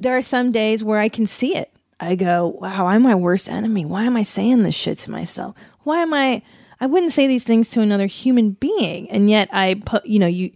there 0.00 0.16
are 0.16 0.22
some 0.22 0.52
days 0.52 0.82
where 0.82 1.00
I 1.00 1.10
can 1.10 1.26
see 1.26 1.54
it. 1.54 1.70
I 2.00 2.14
go, 2.14 2.56
wow, 2.60 2.86
I'm 2.86 3.02
my 3.02 3.14
worst 3.14 3.50
enemy. 3.50 3.84
Why 3.84 4.04
am 4.04 4.16
I 4.16 4.22
saying 4.22 4.62
this 4.62 4.74
shit 4.74 4.98
to 5.00 5.10
myself? 5.10 5.54
Why 5.82 6.00
am 6.00 6.14
I 6.14 6.42
I 6.80 6.86
wouldn't 6.86 7.12
say 7.12 7.26
these 7.26 7.44
things 7.44 7.68
to 7.70 7.82
another 7.82 8.06
human 8.06 8.50
being. 8.50 9.10
And 9.10 9.28
yet 9.28 9.50
I 9.52 9.82
put 9.84 10.06
you 10.06 10.18
know, 10.18 10.26
you 10.26 10.50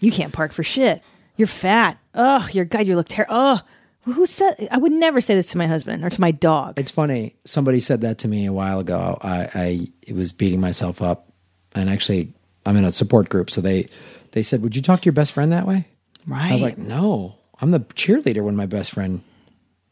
you 0.00 0.10
can't 0.10 0.32
park 0.32 0.52
for 0.52 0.64
shit. 0.64 1.04
You're 1.36 1.48
fat. 1.48 1.98
Oh, 2.14 2.48
your 2.52 2.64
God, 2.64 2.86
you 2.86 2.96
look 2.96 3.08
terrible. 3.08 3.34
Oh, 3.34 3.60
who 4.02 4.26
said? 4.26 4.68
I 4.70 4.78
would 4.78 4.92
never 4.92 5.20
say 5.20 5.34
this 5.34 5.46
to 5.52 5.58
my 5.58 5.66
husband 5.66 6.04
or 6.04 6.10
to 6.10 6.20
my 6.20 6.32
dog. 6.32 6.78
It's 6.78 6.90
funny. 6.90 7.36
Somebody 7.44 7.80
said 7.80 8.00
that 8.00 8.18
to 8.18 8.28
me 8.28 8.46
a 8.46 8.52
while 8.52 8.80
ago. 8.80 9.18
I, 9.22 9.88
I 10.08 10.12
was 10.12 10.32
beating 10.32 10.60
myself 10.60 11.00
up, 11.00 11.32
and 11.74 11.88
actually, 11.88 12.32
I'm 12.66 12.76
in 12.76 12.84
a 12.84 12.92
support 12.92 13.28
group. 13.28 13.48
So 13.48 13.60
they 13.60 13.88
they 14.32 14.42
said, 14.42 14.60
"Would 14.62 14.74
you 14.74 14.82
talk 14.82 15.00
to 15.02 15.04
your 15.04 15.12
best 15.12 15.32
friend 15.32 15.52
that 15.52 15.66
way?" 15.66 15.86
right. 16.26 16.50
I 16.50 16.52
was 16.52 16.62
like, 16.62 16.78
"No, 16.78 17.36
I'm 17.60 17.70
the 17.70 17.80
cheerleader 17.80 18.44
when 18.44 18.56
my 18.56 18.66
best 18.66 18.90
friend, 18.90 19.22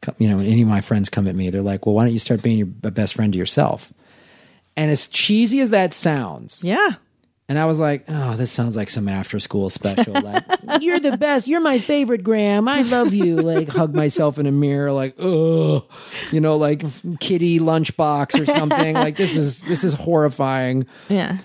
come, 0.02 0.16
you 0.18 0.28
know, 0.28 0.38
when 0.38 0.46
any 0.46 0.62
of 0.62 0.68
my 0.68 0.80
friends 0.80 1.08
come 1.08 1.28
at 1.28 1.36
me, 1.36 1.48
they're 1.50 1.62
like, 1.62 1.86
"Well, 1.86 1.94
why 1.94 2.04
don't 2.04 2.12
you 2.12 2.18
start 2.18 2.42
being 2.42 2.58
your 2.58 2.66
best 2.66 3.14
friend 3.14 3.32
to 3.32 3.38
yourself?" 3.38 3.92
And 4.76 4.90
as 4.90 5.06
cheesy 5.06 5.60
as 5.60 5.70
that 5.70 5.92
sounds, 5.92 6.64
yeah, 6.64 6.94
And 7.50 7.58
I 7.58 7.64
was 7.64 7.80
like, 7.80 8.04
oh, 8.06 8.36
this 8.36 8.52
sounds 8.52 8.76
like 8.76 8.88
some 8.90 9.08
after 9.08 9.40
school 9.40 9.70
special. 9.70 10.12
Like, 10.12 10.44
you're 10.80 11.00
the 11.00 11.16
best. 11.16 11.48
You're 11.48 11.60
my 11.60 11.80
favorite, 11.80 12.22
Graham. 12.22 12.68
I 12.68 12.82
love 12.82 13.12
you. 13.12 13.40
Like, 13.40 13.68
hug 13.68 13.92
myself 13.92 14.38
in 14.38 14.46
a 14.46 14.52
mirror, 14.52 14.92
like, 14.92 15.16
oh, 15.18 15.84
you 16.30 16.40
know, 16.40 16.56
like 16.56 16.84
kitty 17.18 17.58
lunchbox 17.58 18.40
or 18.40 18.46
something. 18.54 18.94
like, 18.94 19.16
this 19.16 19.34
is 19.34 19.62
this 19.62 19.82
is 19.82 19.94
horrifying. 19.94 20.86
Yeah. 21.08 21.38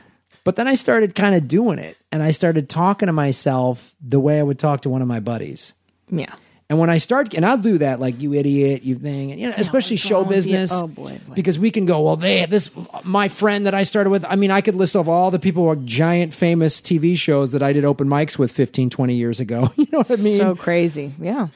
But 0.44 0.58
then 0.58 0.68
I 0.68 0.76
started 0.76 1.16
kind 1.16 1.34
of 1.34 1.48
doing 1.48 1.80
it, 1.80 1.98
and 2.12 2.22
I 2.22 2.30
started 2.30 2.70
talking 2.70 3.08
to 3.08 3.14
myself 3.14 3.96
the 4.00 4.20
way 4.20 4.40
I 4.40 4.44
would 4.44 4.60
talk 4.60 4.84
to 4.84 4.92
one 4.92 5.02
of 5.02 5.08
my 5.08 5.20
buddies. 5.20 5.74
Yeah. 6.12 6.36
And 6.68 6.80
when 6.80 6.90
I 6.90 6.98
start, 6.98 7.36
and 7.36 7.46
I'll 7.46 7.60
do 7.60 7.78
that, 7.78 8.00
like 8.00 8.20
you 8.20 8.34
idiot, 8.34 8.82
you 8.82 8.96
thing, 8.96 9.32
and 9.32 9.40
you 9.40 9.50
know, 9.50 9.54
especially 9.56 9.98
show 9.98 10.18
oh, 10.18 10.20
with 10.22 10.30
business. 10.30 10.72
Oh, 10.74 10.88
boy, 10.88 11.20
boy. 11.28 11.36
because 11.36 11.60
we 11.60 11.70
can 11.70 11.86
go, 11.86 12.02
well, 12.02 12.16
they 12.16 12.48
this 12.48 12.72
my 13.04 13.28
friend 13.28 13.68
that 13.68 13.76
I 13.76 13.84
started 13.84 14.10
with. 14.10 14.26
I 14.28 14.36
mean, 14.36 14.50
I 14.50 14.62
could 14.62 14.76
list 14.76 14.96
off 14.96 15.08
all 15.08 15.30
the 15.30 15.38
people 15.38 15.64
who 15.64 15.70
are 15.70 15.76
giant 15.76 16.34
famous 16.34 16.82
TV 16.82 17.16
shows 17.16 17.52
that 17.52 17.62
I 17.62 17.72
did 17.72 17.86
open 17.86 18.08
mics 18.08 18.40
with 18.40 18.52
15, 18.52 18.90
20 18.90 19.16
years 19.16 19.40
ago. 19.40 19.70
You 19.78 19.88
know 19.92 20.00
what 20.00 20.12
I 20.12 20.16
mean? 20.16 20.40
So 20.40 20.56
crazy. 20.56 21.14
Yeah. 21.20 21.50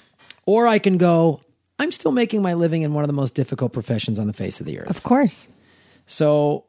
or 0.46 0.68
I 0.68 0.78
can 0.78 0.98
go, 1.00 1.42
I'm 1.80 1.92
still 1.92 2.12
making 2.12 2.44
my 2.44 2.54
living 2.54 2.84
in 2.84 2.94
one 2.94 3.04
of 3.04 3.08
the 3.08 3.14
most 3.14 3.34
difficult 3.34 3.74
professions 3.74 4.20
on 4.20 4.28
the 4.28 4.34
face 4.34 4.60
of 4.60 4.68
the 4.68 4.80
earth. 4.80 4.90
Of 4.90 5.02
course. 5.02 5.48
So, 6.06 6.66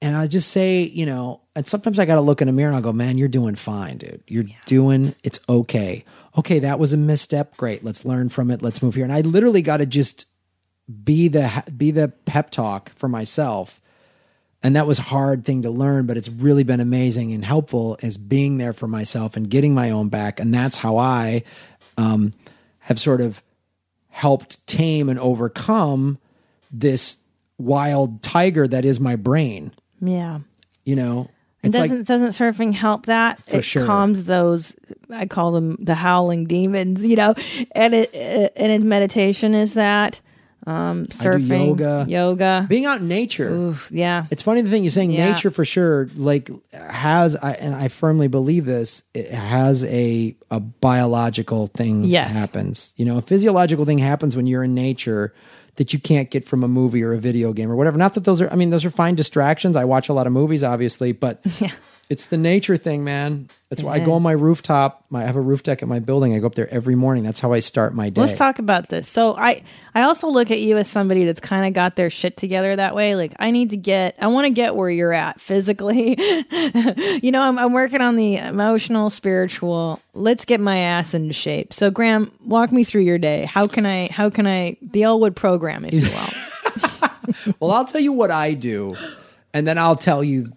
and 0.00 0.16
I 0.16 0.26
just 0.28 0.50
say, 0.50 0.82
you 0.82 1.04
know, 1.04 1.42
and 1.54 1.66
sometimes 1.66 1.98
I 1.98 2.06
got 2.06 2.14
to 2.14 2.20
look 2.22 2.40
in 2.40 2.48
a 2.48 2.52
mirror 2.52 2.68
and 2.68 2.76
I'll 2.76 2.82
go, 2.82 2.92
man, 2.92 3.18
you're 3.18 3.28
doing 3.28 3.56
fine, 3.56 3.98
dude. 3.98 4.22
You're 4.26 4.44
doing, 4.64 5.14
it's 5.22 5.40
okay. 5.48 6.04
Okay, 6.38 6.60
that 6.60 6.78
was 6.78 6.92
a 6.92 6.96
misstep. 6.96 7.56
Great. 7.56 7.82
Let's 7.82 8.04
learn 8.04 8.28
from 8.28 8.52
it. 8.52 8.62
Let's 8.62 8.80
move 8.80 8.94
here. 8.94 9.02
And 9.02 9.12
I 9.12 9.22
literally 9.22 9.60
got 9.60 9.78
to 9.78 9.86
just 9.86 10.26
be 11.02 11.26
the, 11.26 11.64
be 11.76 11.90
the 11.90 12.08
pep 12.26 12.50
talk 12.50 12.90
for 12.90 13.08
myself. 13.08 13.80
And 14.62 14.76
that 14.76 14.86
was 14.86 15.00
a 15.00 15.02
hard 15.02 15.44
thing 15.44 15.62
to 15.62 15.70
learn, 15.70 16.06
but 16.06 16.16
it's 16.16 16.28
really 16.28 16.62
been 16.62 16.80
amazing 16.80 17.32
and 17.32 17.44
helpful 17.44 17.98
as 18.02 18.16
being 18.16 18.58
there 18.58 18.72
for 18.72 18.86
myself 18.86 19.36
and 19.36 19.50
getting 19.50 19.74
my 19.74 19.90
own 19.90 20.08
back. 20.08 20.38
And 20.38 20.54
that's 20.54 20.76
how 20.76 20.96
I 20.96 21.42
um, 21.96 22.32
have 22.80 23.00
sort 23.00 23.20
of 23.20 23.42
helped 24.08 24.64
tame 24.66 25.08
and 25.08 25.18
overcome 25.18 26.18
this 26.70 27.18
wild 27.58 28.22
tiger 28.22 28.66
that 28.68 28.84
is 28.84 29.00
my 29.00 29.16
brain. 29.16 29.72
Yeah. 30.00 30.38
You 30.84 30.96
know, 30.96 31.30
it's 31.62 31.76
doesn't 31.76 31.98
like 31.98 32.06
doesn't 32.06 32.30
surfing 32.30 32.72
help 32.72 33.06
that? 33.06 33.40
It 33.48 33.62
sure. 33.62 33.84
calms 33.86 34.24
those. 34.24 34.74
I 35.10 35.26
call 35.26 35.52
them 35.52 35.76
the 35.80 35.94
howling 35.94 36.46
demons. 36.46 37.04
You 37.04 37.16
know, 37.16 37.34
and 37.72 37.94
it 37.94 38.14
and 38.14 38.72
in 38.72 38.88
meditation 38.88 39.54
is 39.54 39.74
that 39.74 40.20
um, 40.68 41.06
surfing, 41.06 41.68
yoga. 41.68 42.06
yoga. 42.08 42.66
being 42.68 42.84
out 42.84 43.00
in 43.00 43.08
nature. 43.08 43.48
Oof, 43.48 43.88
yeah, 43.90 44.26
It's 44.30 44.42
funny 44.42 44.60
the 44.60 44.68
thing 44.68 44.84
you're 44.84 44.90
saying. 44.90 45.12
Yeah. 45.12 45.32
Nature 45.32 45.50
for 45.50 45.64
sure, 45.64 46.10
like 46.14 46.50
has, 46.74 47.36
I, 47.36 47.52
and 47.52 47.74
I 47.74 47.88
firmly 47.88 48.28
believe 48.28 48.66
this. 48.66 49.02
It 49.14 49.30
has 49.32 49.82
a 49.84 50.36
a 50.50 50.60
biological 50.60 51.68
thing 51.68 52.04
Yes. 52.04 52.32
happens. 52.32 52.92
You 52.96 53.06
know, 53.06 53.16
a 53.16 53.22
physiological 53.22 53.86
thing 53.86 53.98
happens 53.98 54.36
when 54.36 54.46
you're 54.46 54.64
in 54.64 54.74
nature 54.74 55.32
that 55.78 55.92
you 55.92 55.98
can't 55.98 56.28
get 56.28 56.44
from 56.44 56.64
a 56.64 56.68
movie 56.68 57.04
or 57.04 57.12
a 57.12 57.18
video 57.18 57.52
game 57.52 57.70
or 57.70 57.76
whatever. 57.76 57.96
Not 57.96 58.14
that 58.14 58.24
those 58.24 58.42
are. 58.42 58.50
I 58.50 58.56
mean, 58.56 58.70
those 58.70 58.84
are 58.84 58.90
fine 58.90 59.14
distractions. 59.14 59.76
I 59.76 59.84
watch 59.84 60.08
a 60.08 60.12
lot 60.12 60.26
of 60.26 60.32
movies, 60.32 60.64
obviously, 60.64 61.12
but 61.12 61.44
it's 62.10 62.28
the 62.28 62.38
nature 62.38 62.78
thing, 62.78 63.04
man. 63.04 63.48
That's 63.68 63.82
why 63.82 63.96
I 63.96 63.98
go 63.98 64.14
on 64.14 64.22
my 64.22 64.32
rooftop. 64.32 65.04
My, 65.10 65.24
I 65.24 65.26
have 65.26 65.36
a 65.36 65.42
roof 65.42 65.62
deck 65.62 65.82
at 65.82 65.88
my 65.88 65.98
building. 65.98 66.34
I 66.34 66.38
go 66.38 66.46
up 66.46 66.54
there 66.54 66.72
every 66.72 66.94
morning. 66.94 67.22
That's 67.22 67.38
how 67.38 67.52
I 67.52 67.60
start 67.60 67.94
my 67.94 68.08
day. 68.08 68.22
Let's 68.22 68.32
talk 68.32 68.58
about 68.58 68.88
this. 68.88 69.06
So 69.06 69.36
I 69.36 69.62
I 69.94 70.02
also 70.02 70.28
look 70.28 70.50
at 70.50 70.58
you 70.58 70.78
as 70.78 70.88
somebody 70.88 71.26
that's 71.26 71.40
kind 71.40 71.66
of 71.66 71.74
got 71.74 71.96
their 71.96 72.08
shit 72.08 72.38
together 72.38 72.74
that 72.74 72.94
way. 72.94 73.14
Like 73.14 73.34
I 73.38 73.50
need 73.50 73.70
to 73.70 73.76
get 73.76 74.16
I 74.18 74.28
want 74.28 74.46
to 74.46 74.50
get 74.50 74.74
where 74.74 74.88
you're 74.88 75.12
at 75.12 75.38
physically. 75.38 76.16
you 77.22 77.30
know, 77.30 77.42
I'm 77.42 77.58
I'm 77.58 77.74
working 77.74 78.00
on 78.00 78.16
the 78.16 78.36
emotional, 78.36 79.10
spiritual. 79.10 80.00
Let's 80.14 80.46
get 80.46 80.60
my 80.60 80.78
ass 80.78 81.12
into 81.12 81.34
shape. 81.34 81.74
So 81.74 81.90
Graham, 81.90 82.32
walk 82.46 82.72
me 82.72 82.84
through 82.84 83.02
your 83.02 83.18
day. 83.18 83.44
How 83.44 83.66
can 83.66 83.84
I 83.84 84.08
how 84.10 84.30
can 84.30 84.46
I 84.46 84.78
the 84.80 85.02
Elwood 85.02 85.36
program, 85.36 85.84
if 85.84 85.92
you 85.92 86.08
will. 86.08 86.28
Well, 87.60 87.72
I'll 87.72 87.84
tell 87.84 88.00
you 88.00 88.12
what 88.12 88.30
I 88.30 88.54
do, 88.54 88.96
and 89.52 89.66
then 89.66 89.76
I'll 89.76 89.96
tell 89.96 90.24
you 90.24 90.50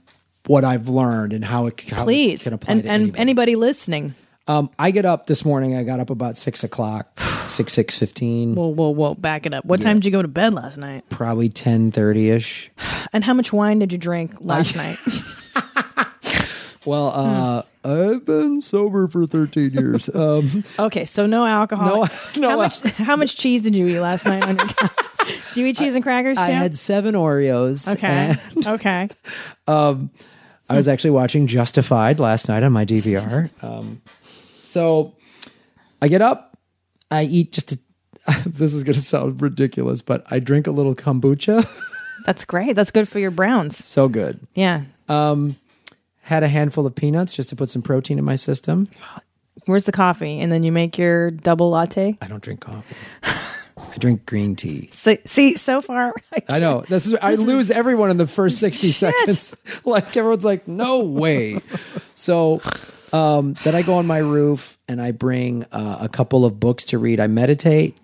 what 0.47 0.63
I've 0.65 0.87
learned 0.89 1.33
and 1.33 1.43
how 1.45 1.67
it, 1.67 1.79
how 1.81 2.03
Please. 2.03 2.41
it 2.41 2.43
can 2.45 2.53
apply 2.53 2.73
And 2.73 2.83
to 2.83 2.89
and 2.89 3.01
anybody. 3.01 3.19
anybody 3.21 3.55
listening. 3.55 4.15
Um, 4.47 4.69
I 4.79 4.91
get 4.91 5.05
up 5.05 5.27
this 5.27 5.45
morning. 5.45 5.75
I 5.75 5.83
got 5.83 5.99
up 5.99 6.09
about 6.09 6.37
six 6.37 6.63
o'clock, 6.63 7.17
six 7.47 7.73
six 7.73 7.97
fifteen, 7.97 8.55
Whoa, 8.55 8.67
whoa, 8.69 8.89
whoa, 8.89 9.13
back 9.13 9.45
it 9.45 9.53
up. 9.53 9.65
What 9.65 9.81
time 9.81 9.97
did 9.97 10.05
you 10.05 10.11
go 10.11 10.21
to 10.21 10.27
bed 10.27 10.53
last 10.53 10.77
night? 10.77 11.03
probably 11.09 11.47
ten 11.49 11.91
thirty 11.91 12.29
ish. 12.31 12.69
And 13.13 13.23
how 13.25 13.33
much 13.33 13.51
wine 13.51 13.79
did 13.79 13.91
you 13.91 13.97
drink 13.97 14.35
last 14.39 14.75
night? 14.75 14.97
Well, 16.83 17.09
uh, 17.15 17.61
I've 17.87 18.25
been 18.25 18.59
sober 18.61 19.07
for 19.07 19.27
thirteen 19.27 19.71
years. 19.71 20.09
Um, 20.15 20.63
Okay, 20.79 21.05
so 21.05 21.27
no 21.27 21.45
alcohol. 21.45 21.85
No- 21.85 22.07
no 22.37 22.49
How 22.49 22.57
much? 22.57 22.79
How 22.81 23.15
much 23.15 23.37
cheese 23.37 23.61
did 23.61 23.75
you 23.75 23.85
eat 23.87 23.99
last 23.99 24.25
night 24.25 24.41
on 24.43 24.57
your 24.57 24.67
couch? 24.67 24.91
Do 25.53 25.61
you 25.61 25.67
eat 25.67 25.77
cheese 25.77 25.93
and 25.93 26.03
crackers? 26.03 26.37
Too? 26.37 26.43
I 26.43 26.49
had 26.49 26.73
seven 26.75 27.13
Oreos. 27.13 27.87
Okay. 27.93 28.35
and 28.55 28.67
okay. 28.67 29.09
I 30.72 30.76
was 30.78 30.88
actually 30.88 31.11
watching 31.11 31.47
Justified 31.47 32.19
last 32.19 32.47
night 32.49 32.63
on 32.63 32.72
my 32.72 32.86
DVR. 32.86 33.49
Um, 33.63 34.01
so 34.59 35.13
I 36.01 36.07
get 36.07 36.22
up, 36.22 36.57
I 37.09 37.24
eat 37.24 37.51
just 37.51 37.72
a. 37.74 37.80
This 38.45 38.74
is 38.74 38.84
going 38.84 38.93
to 38.95 39.01
sound 39.01 39.41
ridiculous, 39.41 40.01
but 40.01 40.24
I 40.30 40.39
drink 40.39 40.67
a 40.67 40.72
little 40.72 40.93
kombucha. 40.95 41.67
That's 42.26 42.45
great. 42.45 42.76
That's 42.76 42.91
good 42.91 43.07
for 43.07 43.17
your 43.19 43.32
browns. 43.32 43.84
so 43.86 44.07
good. 44.07 44.39
Yeah. 44.53 44.84
Um, 45.09 45.55
Had 46.22 46.43
a 46.43 46.47
handful 46.47 46.86
of 46.86 46.93
peanuts 46.93 47.36
just 47.36 47.49
to 47.49 47.55
put 47.55 47.69
some 47.69 47.82
protein 47.82 48.19
in 48.19 48.24
my 48.26 48.36
system. 48.36 48.88
Where's 49.65 49.86
the 49.86 49.91
coffee? 49.91 50.39
And 50.39 50.51
then 50.51 50.61
you 50.63 50.72
make 50.72 50.97
your 50.99 51.32
double 51.32 51.72
latte. 51.72 52.15
I 52.22 52.28
don't 52.28 52.43
drink 52.43 52.61
coffee. 52.61 52.95
I 53.91 53.97
drink 53.97 54.25
green 54.25 54.55
tea. 54.55 54.89
See, 54.91 55.19
see 55.25 55.55
so 55.55 55.81
far. 55.81 56.13
I 56.49 56.59
know. 56.59 56.85
This 56.87 57.07
is 57.07 57.15
I 57.21 57.35
lose 57.35 57.69
everyone 57.69 58.09
in 58.09 58.17
the 58.17 58.27
first 58.27 58.57
60 58.59 58.89
seconds. 58.91 59.55
like 59.85 60.15
everyone's 60.15 60.45
like, 60.45 60.67
"No 60.67 61.03
way." 61.03 61.59
So, 62.15 62.61
um, 63.11 63.55
then 63.63 63.75
I 63.75 63.81
go 63.81 63.95
on 63.95 64.07
my 64.07 64.19
roof 64.19 64.77
and 64.87 65.01
I 65.01 65.11
bring 65.11 65.65
uh, 65.71 65.97
a 66.01 66.09
couple 66.09 66.45
of 66.45 66.59
books 66.59 66.85
to 66.85 66.97
read. 66.97 67.19
I 67.19 67.27
meditate 67.27 67.97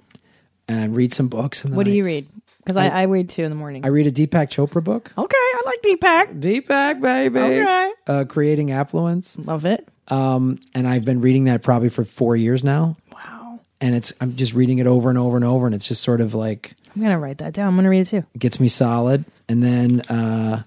and 0.67 0.95
read 0.95 1.13
some 1.13 1.29
books 1.29 1.63
and 1.63 1.75
what 1.75 1.85
do 1.85 1.91
I, 1.91 1.95
you 1.95 2.05
read? 2.05 2.27
Because 2.63 2.77
I, 2.77 2.87
I 2.89 3.03
read 3.03 3.29
two 3.29 3.43
in 3.43 3.49
the 3.49 3.55
morning. 3.55 3.85
I 3.85 3.87
read 3.87 4.07
a 4.07 4.11
Deepak 4.11 4.49
Chopra 4.49 4.83
book. 4.83 5.13
okay, 5.17 5.37
I 5.37 5.61
like 5.65 5.81
Deepak. 5.81 6.41
Deepak, 6.41 7.01
baby. 7.01 7.39
Okay. 7.39 7.91
Uh, 8.05 8.25
creating 8.27 8.71
affluence. 8.71 9.39
Love 9.39 9.65
it. 9.65 9.87
Um, 10.09 10.59
and 10.75 10.85
I've 10.85 11.05
been 11.05 11.21
reading 11.21 11.45
that 11.45 11.63
probably 11.63 11.87
for 11.87 12.03
4 12.03 12.35
years 12.35 12.65
now. 12.65 12.97
Wow. 13.13 13.36
And 13.79 13.93
it's 13.95 14.11
I'm 14.19 14.35
just 14.35 14.53
reading 14.53 14.79
it 14.79 14.87
over 14.87 15.09
and 15.09 15.17
over 15.19 15.35
and 15.35 15.45
over 15.45 15.65
and 15.67 15.75
it's 15.75 15.87
just 15.87 16.01
sort 16.01 16.19
of 16.21 16.33
like 16.33 16.73
I'm 16.95 17.01
gonna 17.01 17.19
write 17.19 17.37
that 17.39 17.53
down. 17.53 17.67
I'm 17.67 17.75
gonna 17.75 17.89
read 17.89 18.01
it 18.01 18.09
too. 18.09 18.23
gets 18.37 18.59
me 18.59 18.67
solid. 18.69 19.23
And 19.47 19.61
then 19.61 20.01
uh, 20.09 20.63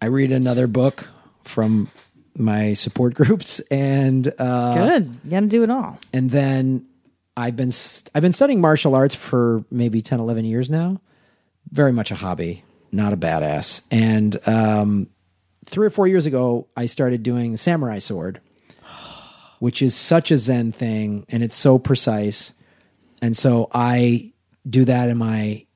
I 0.00 0.06
read 0.06 0.32
another 0.32 0.66
book 0.66 1.08
from 1.44 1.88
my 2.36 2.74
support 2.74 3.14
groups, 3.20 3.60
and 3.70 4.32
uh, 4.38 4.74
Good. 4.74 5.18
You 5.24 5.30
gotta 5.30 5.46
do 5.46 5.62
it 5.62 5.70
all. 5.70 5.98
and 6.12 6.30
then 6.30 6.86
I've 7.36 7.56
been 7.56 7.70
st- 7.70 8.10
I've 8.14 8.22
been 8.22 8.32
studying 8.32 8.60
martial 8.60 8.94
arts 8.94 9.14
for 9.14 9.64
maybe 9.70 10.02
10, 10.02 10.20
11 10.20 10.44
years 10.44 10.68
now. 10.68 11.00
Very 11.70 11.92
much 11.92 12.10
a 12.10 12.14
hobby, 12.14 12.64
not 12.90 13.12
a 13.12 13.16
badass. 13.16 13.82
And 13.90 14.36
um, 14.46 15.08
three 15.64 15.86
or 15.86 15.90
four 15.90 16.06
years 16.06 16.26
ago, 16.26 16.68
I 16.76 16.86
started 16.86 17.22
doing 17.22 17.56
samurai 17.56 17.98
sword, 17.98 18.40
which 19.62 19.80
is 19.80 19.94
such 19.94 20.32
a 20.32 20.36
Zen 20.36 20.72
thing, 20.72 21.24
and 21.28 21.40
it's 21.40 21.54
so 21.54 21.78
precise. 21.78 22.52
And 23.20 23.36
so 23.36 23.68
I 23.72 24.32
do 24.68 24.84
that 24.86 25.08
in 25.08 25.16
my 25.18 25.66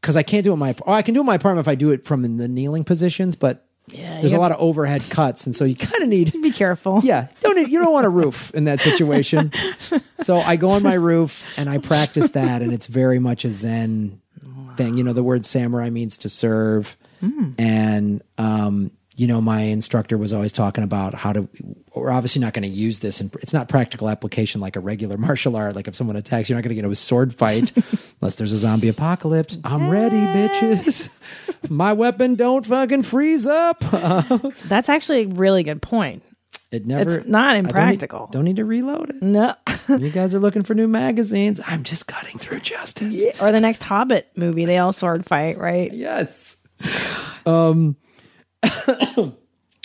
because 0.00 0.16
I 0.16 0.22
can't 0.22 0.44
do 0.44 0.50
it 0.50 0.52
in 0.52 0.60
my 0.60 0.76
oh, 0.86 0.92
I 0.92 1.02
can 1.02 1.12
do 1.12 1.18
it 1.18 1.22
in 1.22 1.26
my 1.26 1.34
apartment 1.34 1.64
if 1.64 1.68
I 1.68 1.74
do 1.74 1.90
it 1.90 2.04
from 2.04 2.24
in 2.24 2.36
the 2.36 2.46
kneeling 2.46 2.84
positions, 2.84 3.34
but 3.34 3.66
Yeah, 3.88 4.20
there's 4.20 4.32
a 4.32 4.38
lot 4.38 4.52
of 4.52 4.60
overhead 4.60 5.02
cuts, 5.10 5.44
and 5.46 5.56
so 5.56 5.64
you 5.64 5.74
kind 5.74 6.04
of 6.04 6.08
need 6.08 6.30
Be 6.40 6.52
careful. 6.52 7.00
yeah, 7.02 7.26
don't 7.40 7.56
need, 7.56 7.68
you 7.68 7.80
don't 7.80 7.92
want 7.92 8.06
a 8.06 8.10
roof 8.10 8.52
in 8.54 8.66
that 8.66 8.80
situation. 8.80 9.50
so 10.18 10.36
I 10.36 10.54
go 10.54 10.70
on 10.70 10.84
my 10.84 10.94
roof 10.94 11.44
and 11.58 11.68
I 11.68 11.78
practice 11.78 12.28
that, 12.30 12.62
and 12.62 12.72
it's 12.72 12.86
very 12.86 13.18
much 13.18 13.44
a 13.44 13.52
Zen 13.52 14.20
thing. 14.76 14.96
You 14.96 15.02
know, 15.02 15.12
the 15.12 15.24
word 15.24 15.44
samurai 15.44 15.90
means 15.90 16.16
to 16.18 16.28
serve, 16.28 16.96
and 17.58 18.22
um, 18.38 18.92
you 19.16 19.26
know, 19.26 19.40
my 19.42 19.60
instructor 19.60 20.16
was 20.16 20.32
always 20.32 20.52
talking 20.52 20.84
about 20.84 21.14
how 21.14 21.32
to. 21.34 21.48
We're 21.94 22.10
obviously 22.10 22.40
not 22.40 22.54
going 22.54 22.62
to 22.62 22.68
use 22.68 23.00
this, 23.00 23.20
and 23.20 23.30
it's 23.42 23.52
not 23.52 23.68
practical 23.68 24.08
application 24.08 24.60
like 24.60 24.76
a 24.76 24.80
regular 24.80 25.16
martial 25.18 25.54
art. 25.56 25.76
Like 25.76 25.86
if 25.88 25.94
someone 25.94 26.16
attacks, 26.16 26.48
you're 26.48 26.56
not 26.56 26.62
going 26.62 26.70
to 26.70 26.74
get 26.74 26.80
into 26.84 26.92
a 26.92 26.96
sword 26.96 27.34
fight 27.34 27.72
unless 28.20 28.36
there's 28.36 28.52
a 28.52 28.56
zombie 28.56 28.88
apocalypse. 28.88 29.58
I'm 29.64 29.90
ready, 29.90 30.16
bitches. 30.16 31.10
my 31.70 31.92
weapon 31.92 32.34
don't 32.36 32.64
fucking 32.66 33.02
freeze 33.02 33.46
up. 33.46 33.80
That's 34.64 34.88
actually 34.88 35.24
a 35.24 35.28
really 35.28 35.62
good 35.62 35.82
point. 35.82 36.22
It 36.70 36.86
never. 36.86 37.18
It's 37.18 37.28
not 37.28 37.50
I 37.50 37.52
don't 37.54 37.64
need- 37.64 37.68
impractical. 37.68 38.28
Don't 38.32 38.44
need, 38.44 38.56
to 38.56 38.64
reload 38.64 39.10
it. 39.10 39.22
No. 39.22 39.54
you 39.90 40.08
guys 40.10 40.34
are 40.34 40.38
looking 40.38 40.62
for 40.62 40.74
new 40.74 40.88
magazines. 40.88 41.60
I'm 41.66 41.82
just 41.82 42.06
cutting 42.06 42.38
through 42.38 42.60
justice. 42.60 43.26
or 43.42 43.52
the 43.52 43.60
next 43.60 43.82
Hobbit 43.82 44.30
movie, 44.36 44.64
they 44.64 44.78
all 44.78 44.94
sword 44.94 45.26
fight, 45.26 45.58
right? 45.58 45.92
Yes. 45.92 46.56
Um. 47.44 47.96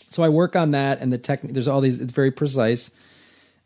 so 0.09 0.23
I 0.23 0.29
work 0.29 0.55
on 0.55 0.71
that 0.71 1.01
and 1.01 1.11
the 1.11 1.17
tech 1.17 1.41
there's 1.43 1.67
all 1.67 1.81
these 1.81 1.99
it's 1.99 2.13
very 2.13 2.31
precise. 2.31 2.91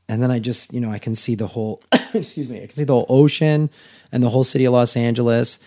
And 0.07 0.22
then 0.22 0.30
I 0.30 0.39
just, 0.39 0.74
you 0.74 0.82
know, 0.82 0.91
I 0.91 0.99
can 0.99 1.16
see 1.16 1.36
the 1.36 1.47
whole 1.47 1.82
excuse 2.14 2.49
me, 2.49 2.57
I 2.57 2.68
can 2.68 2.76
see 2.76 2.84
the 2.84 2.93
whole 2.93 3.05
ocean 3.09 3.70
and 4.12 4.24
the 4.24 4.30
whole 4.30 4.43
city 4.43 4.66
of 4.66 4.74
Los 4.74 4.95
Angeles 4.95 5.59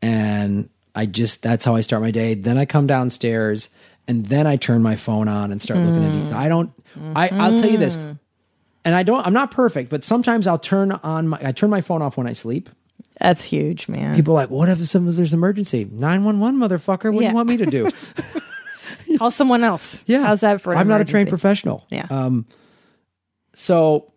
and 0.00 0.68
I 0.94 1.06
just 1.06 1.42
that's 1.42 1.64
how 1.64 1.74
I 1.74 1.80
start 1.80 2.02
my 2.02 2.10
day. 2.10 2.34
Then 2.34 2.58
I 2.58 2.64
come 2.64 2.86
downstairs 2.86 3.70
and 4.08 4.26
then 4.26 4.46
I 4.46 4.56
turn 4.56 4.82
my 4.82 4.96
phone 4.96 5.28
on 5.28 5.52
and 5.52 5.62
start 5.62 5.80
looking 5.80 6.04
at 6.04 6.14
it. 6.14 6.32
I 6.32 6.48
don't 6.48 6.72
I 7.14 7.28
I'll 7.28 7.56
tell 7.56 7.70
you 7.70 7.78
this. 7.78 7.96
And 8.84 8.96
I 8.96 9.02
don't 9.02 9.24
I'm 9.26 9.32
not 9.32 9.50
perfect, 9.50 9.90
but 9.90 10.04
sometimes 10.04 10.46
I'll 10.46 10.58
turn 10.58 10.92
on 10.92 11.28
my 11.28 11.38
I 11.42 11.52
turn 11.52 11.70
my 11.70 11.80
phone 11.80 12.02
off 12.02 12.16
when 12.16 12.26
I 12.26 12.32
sleep. 12.32 12.68
That's 13.20 13.44
huge, 13.44 13.88
man. 13.88 14.16
People 14.16 14.32
are 14.34 14.42
like, 14.42 14.50
what 14.50 14.68
if 14.68 14.84
some 14.88 15.14
there's 15.14 15.32
an 15.32 15.38
emergency? 15.38 15.84
911 15.84 16.58
motherfucker, 16.58 17.12
what 17.12 17.20
do 17.20 17.26
you 17.26 17.34
want 17.34 17.48
me 17.48 17.56
to 17.58 17.66
do? 17.66 17.88
Call 19.18 19.30
someone 19.30 19.64
else. 19.64 20.02
Yeah. 20.06 20.22
How's 20.22 20.40
that 20.40 20.60
for? 20.60 20.74
I'm 20.74 20.88
not 20.88 21.00
a 21.00 21.04
trained 21.04 21.28
professional. 21.28 21.86
Yeah. 21.90 22.06
Um, 22.10 22.46
so 23.54 24.12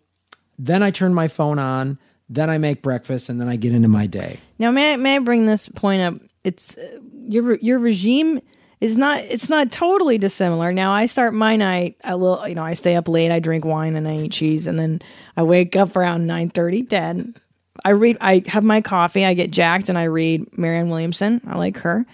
then 0.57 0.83
I 0.83 0.91
turn 0.91 1.13
my 1.13 1.27
phone 1.27 1.59
on, 1.59 1.99
then 2.29 2.49
I 2.49 2.57
make 2.57 2.81
breakfast, 2.81 3.29
and 3.29 3.39
then 3.39 3.47
I 3.47 3.55
get 3.55 3.73
into 3.73 3.87
my 3.87 4.07
day. 4.07 4.39
Now, 4.57 4.71
may 4.71 4.93
I, 4.93 4.95
may 4.95 5.17
I 5.17 5.19
bring 5.19 5.45
this 5.45 5.69
point 5.69 6.01
up? 6.01 6.15
It's 6.43 6.77
uh, 6.77 6.99
your 7.27 7.55
your 7.55 7.79
regime 7.79 8.39
is 8.81 8.97
not 8.97 9.19
it's 9.19 9.49
not 9.49 9.71
totally 9.71 10.17
dissimilar. 10.17 10.71
Now, 10.71 10.93
I 10.93 11.05
start 11.07 11.33
my 11.33 11.55
night 11.55 11.97
a 12.03 12.15
little. 12.15 12.47
You 12.47 12.55
know, 12.55 12.63
I 12.63 12.73
stay 12.75 12.95
up 12.95 13.07
late. 13.07 13.31
I 13.31 13.39
drink 13.39 13.65
wine 13.65 13.95
and 13.95 14.07
I 14.07 14.17
eat 14.17 14.31
cheese, 14.31 14.67
and 14.67 14.79
then 14.79 15.01
I 15.35 15.43
wake 15.43 15.75
up 15.75 15.95
around 15.95 16.27
9, 16.27 16.49
10. 16.51 17.35
I 17.83 17.89
read. 17.89 18.17
I 18.21 18.43
have 18.47 18.63
my 18.63 18.81
coffee. 18.81 19.25
I 19.25 19.33
get 19.33 19.51
jacked, 19.51 19.89
and 19.89 19.97
I 19.97 20.03
read 20.03 20.57
Marianne 20.57 20.89
Williamson. 20.89 21.41
I 21.47 21.57
like 21.57 21.77
her. 21.77 22.05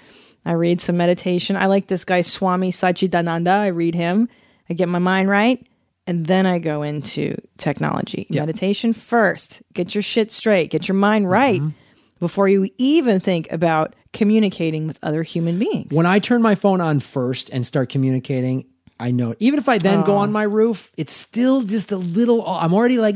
I 0.45 0.53
read 0.53 0.81
some 0.81 0.97
meditation. 0.97 1.55
I 1.55 1.67
like 1.67 1.87
this 1.87 2.03
guy 2.03 2.21
Swami 2.21 2.71
Satchidananda. 2.71 3.47
I 3.47 3.67
read 3.67 3.95
him. 3.95 4.27
I 4.69 4.73
get 4.73 4.89
my 4.89 4.99
mind 4.99 5.29
right, 5.29 5.65
and 6.07 6.25
then 6.25 6.45
I 6.45 6.59
go 6.59 6.81
into 6.81 7.35
technology. 7.57 8.25
Meditation 8.41 8.93
first. 8.93 9.61
Get 9.73 9.93
your 9.93 10.01
shit 10.01 10.31
straight. 10.31 10.71
Get 10.71 10.87
your 10.87 10.95
mind 10.95 11.29
right 11.29 11.59
mm-hmm. 11.59 11.77
before 12.19 12.47
you 12.47 12.69
even 12.77 13.19
think 13.19 13.51
about 13.51 13.95
communicating 14.13 14.87
with 14.87 14.97
other 15.03 15.23
human 15.23 15.59
beings. 15.59 15.91
When 15.91 16.05
I 16.05 16.19
turn 16.19 16.41
my 16.41 16.55
phone 16.55 16.81
on 16.81 17.01
first 17.01 17.49
and 17.49 17.65
start 17.65 17.89
communicating, 17.89 18.65
I 18.99 19.11
know. 19.11 19.35
Even 19.39 19.59
if 19.59 19.67
I 19.67 19.77
then 19.77 20.03
go 20.03 20.13
uh-huh. 20.13 20.23
on 20.23 20.31
my 20.31 20.43
roof, 20.43 20.91
it's 20.95 21.13
still 21.13 21.63
just 21.63 21.91
a 21.91 21.97
little. 21.97 22.47
I'm 22.47 22.73
already 22.73 22.97
like. 22.97 23.15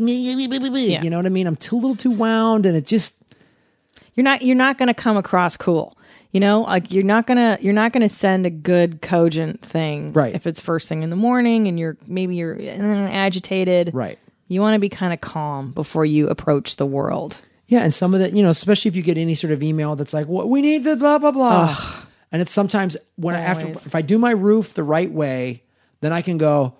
Yeah. 0.91 1.03
you 1.03 1.09
know 1.09 1.17
what 1.17 1.25
I 1.25 1.29
mean? 1.29 1.47
I'm 1.47 1.55
too, 1.55 1.75
a 1.75 1.77
little 1.77 1.95
too 1.95 2.11
wound, 2.11 2.65
and 2.65 2.75
it 2.75 2.85
just 2.85 3.15
you're 4.15 4.23
not 4.23 4.41
you're 4.41 4.55
not 4.55 4.77
going 4.77 4.87
to 4.87 4.93
come 4.93 5.15
across 5.15 5.55
cool. 5.55 5.97
You 6.35 6.41
know, 6.41 6.63
like 6.63 6.91
you're 6.91 7.05
not 7.05 7.27
gonna 7.27 7.57
you're 7.61 7.71
not 7.71 7.93
gonna 7.93 8.09
send 8.09 8.45
a 8.45 8.49
good 8.49 9.01
cogent 9.01 9.65
thing, 9.65 10.11
Right. 10.11 10.35
If 10.35 10.45
it's 10.45 10.59
first 10.59 10.89
thing 10.89 11.01
in 11.01 11.09
the 11.09 11.15
morning 11.15 11.69
and 11.69 11.79
you're 11.79 11.95
maybe 12.07 12.35
you're 12.35 12.57
agitated, 12.61 13.91
right. 13.93 14.19
You 14.49 14.59
want 14.59 14.75
to 14.75 14.79
be 14.79 14.89
kind 14.89 15.13
of 15.13 15.21
calm 15.21 15.71
before 15.71 16.03
you 16.03 16.27
approach 16.27 16.75
the 16.75 16.85
world. 16.85 17.41
Yeah, 17.67 17.83
and 17.83 17.93
some 17.93 18.13
of 18.13 18.19
the, 18.19 18.35
you 18.35 18.43
know, 18.43 18.49
especially 18.49 18.89
if 18.89 18.97
you 18.97 19.01
get 19.01 19.17
any 19.17 19.33
sort 19.33 19.53
of 19.53 19.63
email 19.63 19.95
that's 19.95 20.13
like, 20.13 20.27
"What 20.27 20.49
we 20.49 20.61
need 20.61 20.83
the 20.83 20.97
blah 20.97 21.19
blah 21.19 21.31
blah," 21.31 21.77
and 22.33 22.41
it's 22.41 22.51
sometimes 22.51 22.97
when 23.15 23.33
I 23.33 23.39
after 23.39 23.69
if 23.69 23.95
I 23.95 24.01
do 24.01 24.17
my 24.17 24.31
roof 24.31 24.73
the 24.73 24.83
right 24.83 25.09
way, 25.09 25.63
then 26.01 26.11
I 26.11 26.21
can 26.21 26.37
go, 26.37 26.73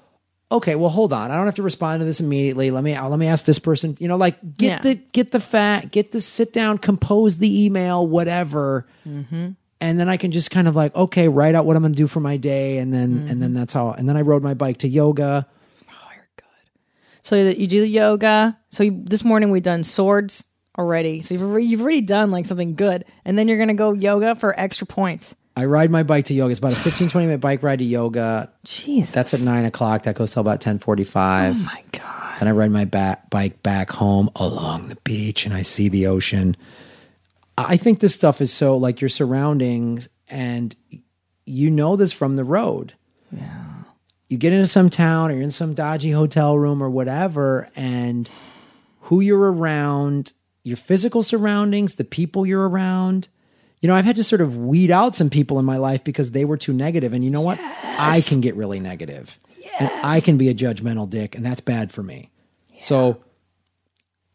okay, 0.52 0.76
well, 0.76 0.90
hold 0.90 1.12
on, 1.14 1.32
I 1.32 1.36
don't 1.38 1.46
have 1.46 1.56
to 1.56 1.64
respond 1.64 2.02
to 2.02 2.06
this 2.06 2.20
immediately. 2.20 2.72
Let 2.72 2.84
me 2.84 3.00
let 3.00 3.18
me 3.20 3.28
ask 3.28 3.46
this 3.46 3.60
person, 3.60 3.98
you 4.00 4.08
know, 4.08 4.16
like 4.18 4.38
get 4.58 4.68
Yeah. 4.68 4.80
the 4.82 4.96
get 5.12 5.32
the 5.32 5.40
fact, 5.40 5.92
get 5.92 6.12
the 6.12 6.22
sit 6.22 6.54
down, 6.54 6.78
compose 6.78 7.38
the 7.38 7.66
email, 7.66 8.06
whatever, 8.08 8.86
Mm-hmm. 9.08 9.50
and 9.82 10.00
then 10.00 10.08
I 10.10 10.18
can 10.18 10.32
just 10.32 10.52
kind 10.52 10.68
of 10.68 10.76
like, 10.76 10.96
okay, 10.96 11.28
write 11.28 11.56
out 11.56 11.66
what 11.66 11.76
I'm 11.76 11.82
going 11.84 11.94
to 11.94 11.98
do 11.98 12.08
for 12.08 12.20
my 12.20 12.38
day, 12.38 12.78
and 12.78 12.94
then 12.94 13.04
and 13.04 13.22
Mm-hmm. 13.28 13.40
then 13.40 13.54
that's 13.54 13.74
how, 13.74 13.92
and 13.92 14.08
then 14.08 14.18
I 14.18 14.22
rode 14.22 14.44
my 14.44 14.54
bike 14.54 14.78
to 14.80 14.88
yoga. 14.88 15.48
Oh, 15.90 15.94
you're 16.14 16.28
good. 16.38 16.46
So 17.24 17.44
that 17.44 17.58
you 17.58 17.68
do 17.68 17.82
the 17.82 17.88
yoga. 17.88 18.58
So 18.70 18.84
you, 18.84 19.02
this 19.04 19.24
morning 19.24 19.52
we've 19.52 19.64
done 19.64 19.84
swords 19.84 20.46
already. 20.78 21.22
So 21.22 21.34
you've 21.34 21.44
already, 21.44 21.66
you've 21.68 21.82
already 21.82 22.02
done 22.02 22.32
like 22.32 22.46
something 22.46 22.76
good, 22.76 23.06
and 23.26 23.38
then 23.38 23.48
you're 23.48 23.58
gonna 23.58 23.74
go 23.74 23.94
yoga 23.94 24.36
for 24.36 24.58
extra 24.60 24.86
points. 24.88 25.36
I 25.58 25.66
ride 25.66 25.90
my 25.90 26.04
bike 26.04 26.26
to 26.26 26.34
yoga. 26.34 26.52
It's 26.52 26.60
about 26.60 26.74
a 26.74 26.78
15, 26.78 27.10
20 27.10 27.28
minute 27.28 27.40
bike 27.42 27.64
ride 27.64 27.80
to 27.80 27.86
yoga. 27.86 28.52
Jeez. 28.66 29.12
That's 29.12 29.34
at 29.34 29.42
nine 29.42 29.66
o'clock. 29.66 30.04
That 30.04 30.16
goes 30.16 30.34
till 30.34 30.42
about 30.42 30.60
ten 30.62 30.80
forty 30.80 31.04
five. 31.06 31.56
Oh 31.58 31.64
my 31.64 31.84
god. 31.92 32.40
Then 32.40 32.48
I 32.50 32.52
ride 32.52 32.72
my 32.72 32.84
back, 32.86 33.30
bike 33.30 33.64
back 33.64 33.92
home 33.92 34.30
along 34.36 34.90
the 34.90 34.98
beach 35.06 35.46
and 35.46 35.54
I 35.54 35.62
see 35.62 35.88
the 35.88 36.08
ocean. 36.08 36.58
I 37.58 37.78
think 37.78 38.02
this 38.02 38.14
stuff 38.14 38.42
is 38.42 38.52
so 38.52 38.76
like 38.76 39.00
your 39.00 39.10
surroundings 39.10 40.10
and 40.28 40.76
you 41.46 41.72
know 41.72 41.96
this 41.96 42.12
from 42.12 42.36
the 42.36 42.44
road. 42.44 42.94
Yeah. 43.32 43.64
You 44.28 44.38
get 44.38 44.52
into 44.54 44.68
some 44.68 44.90
town 44.90 45.30
or 45.32 45.36
you're 45.36 45.44
in 45.44 45.52
some 45.52 45.74
dodgy 45.74 46.12
hotel 46.12 46.58
room 46.58 46.82
or 46.82 46.90
whatever, 46.90 47.70
and 47.76 48.30
who 49.02 49.22
you're 49.22 49.52
around, 49.52 50.34
your 50.64 50.78
physical 50.78 51.22
surroundings, 51.24 51.96
the 51.96 52.04
people 52.04 52.46
you're 52.46 52.68
around. 52.68 53.28
You 53.82 53.88
know, 53.88 53.96
I've 53.96 54.06
had 54.06 54.16
to 54.16 54.24
sort 54.24 54.42
of 54.42 54.58
weed 54.58 54.90
out 54.90 55.16
some 55.16 55.30
people 55.30 55.60
in 55.60 55.66
my 55.66 55.78
life 55.78 56.04
because 56.04 56.32
they 56.32 56.46
were 56.46 56.58
too 56.58 56.74
negative. 56.74 57.14
And 57.14 57.24
you 57.24 57.30
know 57.30 57.42
what? 57.42 57.60
I 57.62 58.22
can 58.22 58.42
get 58.42 58.56
really 58.56 58.80
negative. 58.80 59.38
And 59.78 59.92
I 60.04 60.22
can 60.22 60.38
be 60.38 60.50
a 60.50 60.54
judgmental 60.54 61.10
dick, 61.10 61.36
and 61.36 61.46
that's 61.46 61.60
bad 61.60 61.92
for 61.92 62.02
me. 62.02 62.32
So 62.80 63.22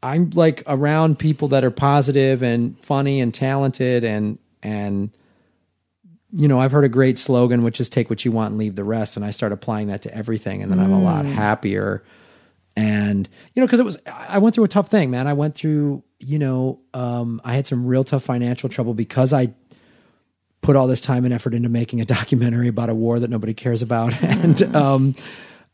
I'm 0.02 0.30
like 0.30 0.62
around 0.66 1.18
people 1.18 1.48
that 1.48 1.64
are 1.64 1.70
positive 1.70 2.42
and 2.42 2.78
funny 2.84 3.20
and 3.20 3.32
talented 3.32 4.04
and 4.04 4.38
and 4.62 5.10
you 6.32 6.46
know, 6.46 6.60
I've 6.60 6.70
heard 6.70 6.84
a 6.84 6.88
great 6.88 7.18
slogan 7.18 7.62
which 7.62 7.80
is 7.80 7.88
take 7.88 8.08
what 8.08 8.24
you 8.24 8.32
want 8.32 8.50
and 8.50 8.58
leave 8.58 8.76
the 8.76 8.84
rest 8.84 9.16
and 9.16 9.24
I 9.24 9.30
start 9.30 9.52
applying 9.52 9.88
that 9.88 10.02
to 10.02 10.14
everything 10.14 10.62
and 10.62 10.70
then 10.70 10.78
I'm 10.78 10.92
a 10.92 11.00
lot 11.00 11.24
mm. 11.24 11.32
happier. 11.32 12.02
And 12.76 13.28
you 13.54 13.62
know, 13.62 13.68
cuz 13.68 13.80
it 13.80 13.84
was 13.84 13.98
I 14.06 14.38
went 14.38 14.54
through 14.54 14.64
a 14.64 14.68
tough 14.68 14.88
thing, 14.88 15.10
man. 15.10 15.26
I 15.26 15.32
went 15.32 15.54
through, 15.54 16.02
you 16.20 16.38
know, 16.38 16.80
um 16.94 17.40
I 17.44 17.54
had 17.54 17.66
some 17.66 17.84
real 17.86 18.04
tough 18.04 18.22
financial 18.22 18.68
trouble 18.68 18.94
because 18.94 19.32
I 19.32 19.52
put 20.62 20.76
all 20.76 20.86
this 20.86 21.00
time 21.00 21.24
and 21.24 21.34
effort 21.34 21.54
into 21.54 21.68
making 21.68 22.00
a 22.00 22.04
documentary 22.18 22.68
about 22.68 22.90
a 22.90 22.94
war 22.94 23.18
that 23.18 23.30
nobody 23.30 23.54
cares 23.54 23.82
about 23.82 24.22
and 24.22 24.76
um 24.76 25.16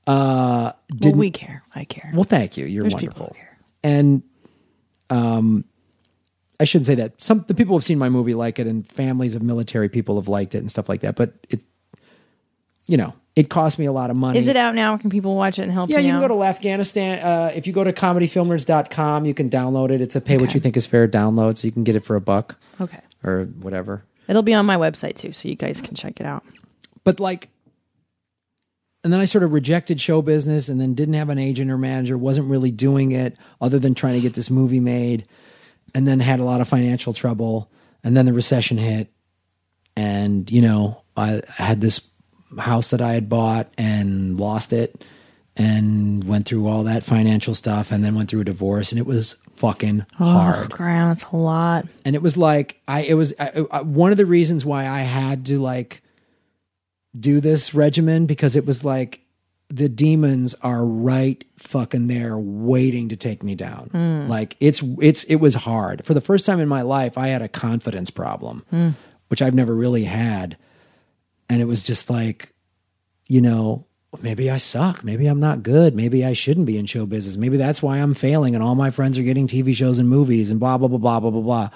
uh 0.06 0.72
didn't 0.94 1.18
we 1.18 1.30
care. 1.30 1.62
I 1.74 1.84
care. 1.84 2.10
well, 2.14 2.24
thank 2.24 2.56
you. 2.56 2.64
You're 2.66 2.82
There's 2.82 2.94
wonderful. 2.94 3.36
And 3.82 4.22
um, 5.10 5.64
I 6.58 6.64
shouldn't 6.64 6.86
say 6.86 6.94
that. 6.96 7.20
Some 7.22 7.44
the 7.46 7.54
people 7.54 7.76
who've 7.76 7.84
seen 7.84 7.98
my 7.98 8.08
movie 8.08 8.34
like 8.34 8.58
it, 8.58 8.66
and 8.66 8.86
families 8.90 9.34
of 9.34 9.42
military 9.42 9.88
people 9.88 10.16
have 10.16 10.28
liked 10.28 10.54
it 10.54 10.58
and 10.58 10.70
stuff 10.70 10.88
like 10.88 11.02
that. 11.02 11.16
But 11.16 11.34
it, 11.48 11.60
you 12.86 12.96
know, 12.96 13.14
it 13.36 13.50
cost 13.50 13.78
me 13.78 13.84
a 13.84 13.92
lot 13.92 14.10
of 14.10 14.16
money. 14.16 14.38
Is 14.38 14.46
it 14.48 14.56
out 14.56 14.74
now? 14.74 14.96
Can 14.96 15.10
people 15.10 15.36
watch 15.36 15.58
it 15.58 15.62
and 15.62 15.70
help 15.72 15.90
Yeah, 15.90 15.98
you 15.98 16.08
can 16.12 16.16
out? 16.16 16.28
go 16.28 16.36
to 16.36 16.42
Afghanistan. 16.42 17.18
Uh, 17.18 17.52
if 17.54 17.66
you 17.66 17.72
go 17.74 17.84
to 17.84 17.92
comedyfilmnerds.com, 17.92 19.24
you 19.26 19.34
can 19.34 19.50
download 19.50 19.90
it. 19.90 20.00
It's 20.00 20.16
a 20.16 20.20
pay 20.20 20.38
what 20.38 20.54
you 20.54 20.60
think 20.60 20.76
is 20.76 20.86
fair 20.86 21.06
download, 21.06 21.58
so 21.58 21.66
you 21.66 21.72
can 21.72 21.84
get 21.84 21.94
it 21.96 22.04
for 22.04 22.16
a 22.16 22.20
buck 22.20 22.56
Okay. 22.80 22.98
or 23.22 23.44
whatever. 23.60 24.04
It'll 24.26 24.42
be 24.42 24.54
on 24.54 24.66
my 24.66 24.76
website 24.76 25.16
too, 25.16 25.32
so 25.32 25.48
you 25.48 25.54
guys 25.54 25.80
can 25.80 25.94
check 25.94 26.18
it 26.18 26.26
out. 26.26 26.42
but 27.04 27.20
like 27.20 27.50
and 29.04 29.12
then 29.12 29.20
I 29.20 29.24
sort 29.26 29.44
of 29.44 29.52
rejected 29.52 30.00
show 30.00 30.20
business 30.20 30.68
and 30.68 30.80
then 30.80 30.94
didn't 30.94 31.14
have 31.14 31.28
an 31.28 31.38
agent 31.38 31.70
or 31.70 31.78
manager, 31.78 32.18
wasn't 32.18 32.48
really 32.50 32.72
doing 32.72 33.12
it 33.12 33.36
other 33.60 33.78
than 33.78 33.94
trying 33.94 34.14
to 34.14 34.20
get 34.20 34.34
this 34.34 34.50
movie 34.50 34.80
made, 34.80 35.26
and 35.94 36.08
then 36.08 36.18
had 36.18 36.40
a 36.40 36.44
lot 36.44 36.60
of 36.60 36.66
financial 36.66 37.12
trouble. 37.12 37.70
And 38.02 38.16
then 38.16 38.26
the 38.26 38.32
recession 38.32 38.78
hit. 38.78 39.12
And, 39.94 40.50
you 40.50 40.60
know, 40.60 41.02
I 41.16 41.40
had 41.56 41.80
this 41.80 42.00
house 42.58 42.90
that 42.90 43.00
I 43.00 43.12
had 43.12 43.28
bought 43.28 43.72
and 43.78 44.38
lost 44.38 44.72
it 44.72 45.04
and 45.56 46.24
went 46.24 46.46
through 46.46 46.66
all 46.66 46.84
that 46.84 47.02
financial 47.02 47.54
stuff 47.54 47.90
and 47.90 48.04
then 48.04 48.14
went 48.14 48.28
through 48.28 48.42
a 48.42 48.44
divorce 48.44 48.92
and 48.92 48.98
it 48.98 49.06
was 49.06 49.36
fucking 49.54 50.04
oh, 50.20 50.24
hard 50.24 50.66
Oh, 50.66 50.76
Graham, 50.76 51.08
that's 51.08 51.24
a 51.24 51.36
lot. 51.36 51.86
and 52.04 52.14
it 52.14 52.22
was 52.22 52.36
like 52.36 52.80
I 52.86 53.00
it 53.02 53.14
was 53.14 53.32
I, 53.38 53.64
I, 53.70 53.82
one 53.82 54.10
of 54.10 54.18
the 54.18 54.26
reasons 54.26 54.64
why 54.64 54.86
I 54.86 55.00
had 55.00 55.46
to 55.46 55.58
like 55.58 56.02
do 57.18 57.40
this 57.40 57.72
regimen 57.74 58.26
because 58.26 58.56
it 58.56 58.66
was 58.66 58.84
like 58.84 59.22
the 59.68 59.88
demons 59.88 60.54
are 60.62 60.84
right 60.84 61.44
fucking 61.56 62.06
there 62.06 62.38
waiting 62.38 63.08
to 63.08 63.16
take 63.16 63.42
me 63.42 63.54
down. 63.54 63.88
Hmm. 63.90 64.28
Like 64.28 64.56
it's 64.60 64.82
it's 65.00 65.24
it 65.24 65.36
was 65.36 65.54
hard. 65.54 66.04
For 66.04 66.14
the 66.14 66.20
first 66.20 66.46
time 66.46 66.60
in 66.60 66.68
my 66.68 66.82
life 66.82 67.16
I 67.18 67.28
had 67.28 67.42
a 67.42 67.48
confidence 67.48 68.10
problem, 68.10 68.64
hmm. 68.70 68.90
which 69.28 69.42
I've 69.42 69.54
never 69.54 69.74
really 69.74 70.04
had. 70.04 70.56
And 71.48 71.60
it 71.60 71.66
was 71.66 71.82
just 71.82 72.10
like 72.10 72.52
you 73.28 73.40
know, 73.40 73.86
maybe 74.22 74.50
I 74.50 74.56
suck. 74.58 75.04
Maybe 75.04 75.26
I'm 75.26 75.40
not 75.40 75.62
good. 75.62 75.94
Maybe 75.94 76.24
I 76.24 76.32
shouldn't 76.32 76.66
be 76.66 76.78
in 76.78 76.86
show 76.86 77.06
business. 77.06 77.36
Maybe 77.36 77.56
that's 77.56 77.82
why 77.82 77.98
I'm 77.98 78.14
failing 78.14 78.54
and 78.54 78.62
all 78.62 78.74
my 78.74 78.90
friends 78.90 79.18
are 79.18 79.22
getting 79.22 79.46
TV 79.46 79.74
shows 79.74 79.98
and 79.98 80.08
movies 80.08 80.50
and 80.50 80.60
blah, 80.60 80.78
blah, 80.78 80.88
blah, 80.88 80.98
blah, 80.98 81.20
blah, 81.20 81.30
blah, 81.30 81.40
blah. 81.40 81.68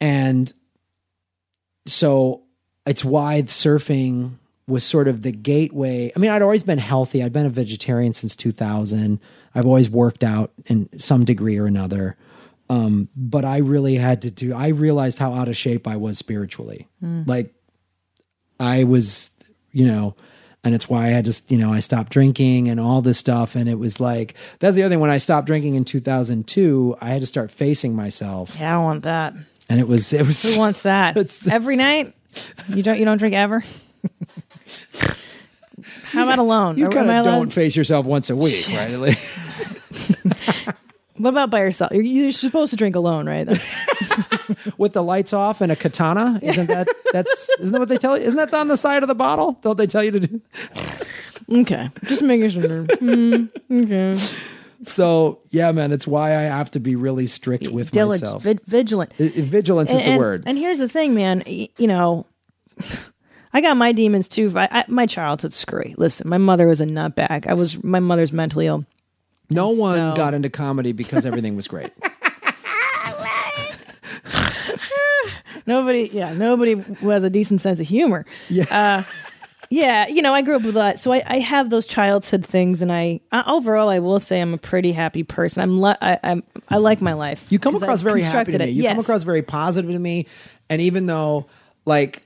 And 0.00 0.52
so 1.86 2.42
it's 2.86 3.04
why 3.04 3.42
surfing 3.42 4.32
was 4.66 4.84
sort 4.84 5.08
of 5.08 5.22
the 5.22 5.32
gateway. 5.32 6.12
I 6.14 6.18
mean, 6.18 6.30
I'd 6.30 6.42
always 6.42 6.62
been 6.62 6.78
healthy. 6.78 7.22
I'd 7.22 7.32
been 7.32 7.46
a 7.46 7.50
vegetarian 7.50 8.12
since 8.12 8.36
2000. 8.36 9.18
I've 9.54 9.66
always 9.66 9.90
worked 9.90 10.22
out 10.24 10.52
in 10.66 10.88
some 11.00 11.24
degree 11.24 11.58
or 11.58 11.66
another. 11.66 12.16
Um, 12.70 13.08
but 13.16 13.44
I 13.44 13.58
really 13.58 13.96
had 13.96 14.22
to 14.22 14.30
do, 14.30 14.54
I 14.54 14.68
realized 14.68 15.18
how 15.18 15.34
out 15.34 15.48
of 15.48 15.56
shape 15.56 15.86
I 15.86 15.96
was 15.96 16.16
spiritually. 16.16 16.88
Like, 17.26 17.54
I 18.62 18.84
was, 18.84 19.30
you 19.72 19.86
know, 19.86 20.14
And 20.64 20.74
it's 20.76 20.88
why 20.88 21.06
I 21.06 21.08
had 21.08 21.24
just, 21.24 21.50
you 21.50 21.58
know, 21.58 21.72
I 21.72 21.80
stopped 21.80 22.12
drinking 22.12 22.68
and 22.68 22.78
all 22.78 23.02
this 23.02 23.18
stuff. 23.18 23.56
And 23.56 23.68
it 23.68 23.78
was 23.80 23.98
like, 23.98 24.34
that's 24.60 24.76
the 24.76 24.84
other 24.84 24.92
thing. 24.94 25.00
When 25.00 25.10
I 25.10 25.18
stopped 25.18 25.46
drinking 25.48 25.74
in 25.74 25.84
2002, 25.84 26.96
I 27.00 27.08
had 27.10 27.20
to 27.20 27.26
start 27.26 27.50
facing 27.50 27.96
myself. 27.96 28.56
Yeah, 28.58 28.70
I 28.70 28.72
don't 28.74 28.84
want 28.84 29.02
that. 29.02 29.34
And 29.68 29.80
it 29.80 29.88
was, 29.88 30.12
it 30.12 30.24
was, 30.24 30.40
Who 30.42 30.58
wants 30.60 30.82
that? 30.82 31.16
It's- 31.22 31.48
Every 31.50 31.74
night? 31.76 32.14
You 32.68 32.82
don't 32.82 32.98
you 32.98 33.04
don't 33.04 33.18
drink 33.18 33.34
ever? 33.34 33.62
How 36.04 36.22
about 36.22 36.38
alone? 36.38 36.78
you 36.78 36.88
kind 36.88 37.10
of 37.10 37.24
don't 37.24 37.52
face 37.52 37.74
yourself 37.76 38.06
once 38.06 38.30
a 38.30 38.36
week, 38.36 38.68
right? 38.68 38.90
What 41.18 41.30
about 41.30 41.50
by 41.50 41.60
yourself? 41.60 41.92
You're, 41.92 42.02
you're 42.02 42.32
supposed 42.32 42.70
to 42.70 42.76
drink 42.76 42.96
alone, 42.96 43.26
right? 43.28 43.46
With 44.78 44.92
the 44.94 45.02
lights 45.02 45.32
off 45.32 45.60
and 45.60 45.70
a 45.72 45.76
katana. 45.76 46.38
Isn't 46.42 46.66
that 46.66 46.88
that's 47.12 47.50
isn't 47.60 47.72
that 47.72 47.78
what 47.78 47.88
they 47.88 47.98
tell 47.98 48.16
you? 48.18 48.24
Isn't 48.24 48.36
that 48.38 48.52
on 48.54 48.68
the 48.68 48.76
side 48.76 49.02
of 49.02 49.08
the 49.08 49.14
bottle? 49.14 49.52
Don't 49.62 49.76
they 49.76 49.86
tell 49.86 50.02
you 50.02 50.10
to 50.12 50.20
do? 50.20 50.40
okay, 51.50 51.90
just 52.04 52.22
making 52.22 52.50
sure. 52.50 52.84
Hmm, 52.98 53.44
okay. 53.70 54.18
So 54.84 55.38
yeah, 55.50 55.70
man, 55.72 55.92
it's 55.92 56.06
why 56.06 56.30
I 56.36 56.42
have 56.42 56.70
to 56.72 56.80
be 56.80 56.96
really 56.96 57.26
strict 57.26 57.68
with 57.68 57.90
Diligent, 57.92 58.22
myself. 58.22 58.42
vi- 58.42 58.58
vigilant. 58.64 59.12
I- 59.20 59.28
Vigilance 59.28 59.92
is 59.92 59.98
the 60.00 60.04
and- 60.06 60.18
word. 60.18 60.42
And 60.46 60.58
here's 60.58 60.78
the 60.80 60.88
thing, 60.88 61.14
man. 61.14 61.42
Y- 61.46 61.68
You 61.78 61.86
know, 61.86 62.26
I 63.52 63.60
got 63.60 63.76
my 63.76 63.92
demons 63.92 64.26
too. 64.28 64.52
I, 64.56 64.68
I, 64.70 64.84
my 64.88 65.06
childhood's 65.06 65.56
screwy. 65.56 65.94
Listen, 65.98 66.28
my 66.28 66.38
mother 66.38 66.66
was 66.66 66.80
a 66.80 66.86
nutbag. 66.86 67.46
I 67.46 67.54
was 67.54 67.82
my 67.84 68.00
mother's 68.00 68.32
mentally 68.32 68.66
ill. 68.66 68.84
No 69.54 69.70
one 69.70 69.98
so- 69.98 70.14
got 70.14 70.34
into 70.34 70.50
comedy 70.50 70.92
because 70.92 71.24
everything 71.26 71.56
was 71.56 71.68
great. 71.68 71.90
Nobody, 75.66 76.10
yeah, 76.12 76.32
nobody 76.34 76.72
who 76.74 77.10
has 77.10 77.22
a 77.22 77.30
decent 77.30 77.60
sense 77.60 77.78
of 77.78 77.86
humor. 77.86 78.26
Yeah. 78.48 78.64
Uh, 78.70 79.02
yeah, 79.70 80.08
you 80.08 80.20
know, 80.20 80.34
I 80.34 80.42
grew 80.42 80.56
up 80.56 80.62
with 80.62 80.74
that, 80.74 80.98
so 80.98 81.12
I, 81.12 81.22
I 81.26 81.38
have 81.38 81.70
those 81.70 81.86
childhood 81.86 82.44
things, 82.44 82.82
and 82.82 82.92
I, 82.92 83.20
I 83.30 83.48
overall, 83.50 83.88
I 83.88 84.00
will 84.00 84.18
say 84.18 84.40
I'm 84.40 84.52
a 84.54 84.58
pretty 84.58 84.90
happy 84.92 85.22
person. 85.22 85.62
I'm, 85.62 85.80
li- 85.80 85.94
I, 86.02 86.18
I'm, 86.24 86.42
I 86.68 86.78
like 86.78 87.00
my 87.00 87.12
life. 87.12 87.46
You 87.50 87.58
come 87.60 87.74
'Cause 87.74 87.82
I 87.82 87.86
across 87.86 88.02
very 88.02 88.22
happy 88.22 88.52
to 88.52 88.58
me. 88.58 88.64
it. 88.64 88.70
You 88.70 88.88
come 88.88 88.98
across 88.98 89.22
very 89.22 89.42
positive 89.42 89.90
to 89.92 89.98
me. 89.98 90.26
And 90.68 90.82
even 90.82 91.06
though, 91.06 91.46
like, 91.86 92.24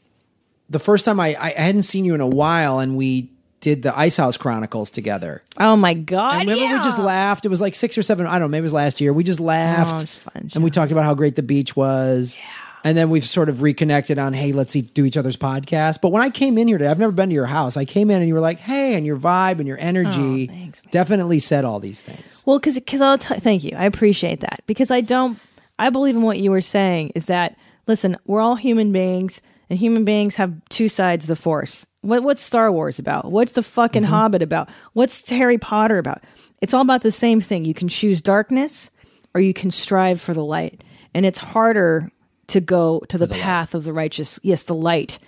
the 0.70 0.78
first 0.78 1.04
time 1.04 1.20
I, 1.20 1.36
I 1.38 1.50
hadn't 1.50 1.82
seen 1.82 2.04
you 2.04 2.14
in 2.14 2.20
a 2.22 2.26
while, 2.26 2.78
and 2.80 2.96
we 2.96 3.30
did 3.66 3.82
the 3.82 3.98
Ice 3.98 4.16
House 4.16 4.36
Chronicles 4.36 4.90
together. 4.90 5.42
Oh 5.58 5.74
my 5.74 5.92
god! 5.92 6.42
And 6.42 6.48
yeah. 6.48 6.76
we 6.78 6.84
just 6.84 7.00
laughed. 7.00 7.44
It 7.44 7.48
was 7.48 7.60
like 7.60 7.74
six 7.74 7.98
or 7.98 8.02
seven. 8.04 8.24
I 8.24 8.38
don't 8.38 8.42
know. 8.42 8.48
Maybe 8.48 8.60
it 8.60 8.62
was 8.62 8.72
last 8.72 9.00
year. 9.00 9.12
We 9.12 9.24
just 9.24 9.40
oh, 9.40 9.44
laughed, 9.44 9.92
Oh, 9.92 10.02
it's 10.02 10.14
fun, 10.14 10.50
and 10.54 10.62
we 10.62 10.70
talked 10.70 10.92
about 10.92 11.02
how 11.02 11.14
great 11.14 11.34
the 11.34 11.42
beach 11.42 11.74
was. 11.74 12.38
Yeah. 12.38 12.44
And 12.84 12.96
then 12.96 13.10
we've 13.10 13.24
sort 13.24 13.48
of 13.48 13.62
reconnected 13.62 14.20
on, 14.20 14.32
hey, 14.32 14.52
let's 14.52 14.72
see, 14.72 14.82
do 14.82 15.04
each 15.04 15.16
other's 15.16 15.36
podcast. 15.36 16.00
But 16.00 16.10
when 16.10 16.22
I 16.22 16.30
came 16.30 16.56
in 16.56 16.68
here 16.68 16.78
today, 16.78 16.88
I've 16.88 17.00
never 17.00 17.10
been 17.10 17.30
to 17.30 17.34
your 17.34 17.46
house. 17.46 17.76
I 17.76 17.84
came 17.84 18.08
in 18.12 18.18
and 18.18 18.28
you 18.28 18.34
were 18.34 18.40
like, 18.40 18.60
hey, 18.60 18.94
and 18.94 19.04
your 19.04 19.16
vibe 19.16 19.58
and 19.58 19.66
your 19.66 19.78
energy 19.80 20.48
Oh, 20.48 20.54
thanks, 20.54 20.82
definitely 20.92 21.40
said 21.40 21.64
all 21.64 21.80
these 21.80 22.02
things. 22.02 22.44
Well, 22.46 22.60
because 22.60 22.76
because 22.76 23.00
I'll 23.00 23.18
t- 23.18 23.40
thank 23.40 23.64
you. 23.64 23.72
I 23.76 23.86
appreciate 23.86 24.38
that 24.40 24.60
because 24.68 24.92
I 24.92 25.00
don't. 25.00 25.40
I 25.80 25.90
believe 25.90 26.14
in 26.14 26.22
what 26.22 26.38
you 26.38 26.52
were 26.52 26.60
saying. 26.60 27.10
Is 27.16 27.26
that 27.26 27.58
listen? 27.88 28.16
We're 28.26 28.40
all 28.40 28.54
human 28.54 28.92
beings, 28.92 29.40
and 29.68 29.78
human 29.78 30.04
beings 30.04 30.36
have 30.36 30.54
two 30.68 30.88
sides 30.88 31.24
of 31.24 31.28
the 31.28 31.36
force. 31.36 31.86
What 32.02 32.22
what's 32.22 32.42
Star 32.42 32.70
Wars 32.70 32.98
about? 32.98 33.30
What's 33.30 33.52
the 33.52 33.62
fucking 33.62 34.04
Hobbit 34.04 34.42
about? 34.42 34.68
What's 34.92 35.28
Harry 35.28 35.58
Potter 35.58 35.98
about? 35.98 36.22
It's 36.60 36.72
all 36.72 36.82
about 36.82 37.02
the 37.02 37.12
same 37.12 37.40
thing. 37.40 37.64
You 37.64 37.74
can 37.74 37.88
choose 37.88 38.22
darkness, 38.22 38.90
or 39.34 39.40
you 39.40 39.52
can 39.52 39.70
strive 39.70 40.20
for 40.20 40.34
the 40.34 40.44
light, 40.44 40.82
and 41.14 41.26
it's 41.26 41.38
harder 41.38 42.10
to 42.48 42.60
go 42.60 43.00
to 43.08 43.18
the, 43.18 43.26
path 43.26 43.74
of 43.74 43.82
the 43.82 43.92
righteous. 43.92 44.38
Yes, 44.42 44.62
the 44.64 44.74
light. 44.74 45.18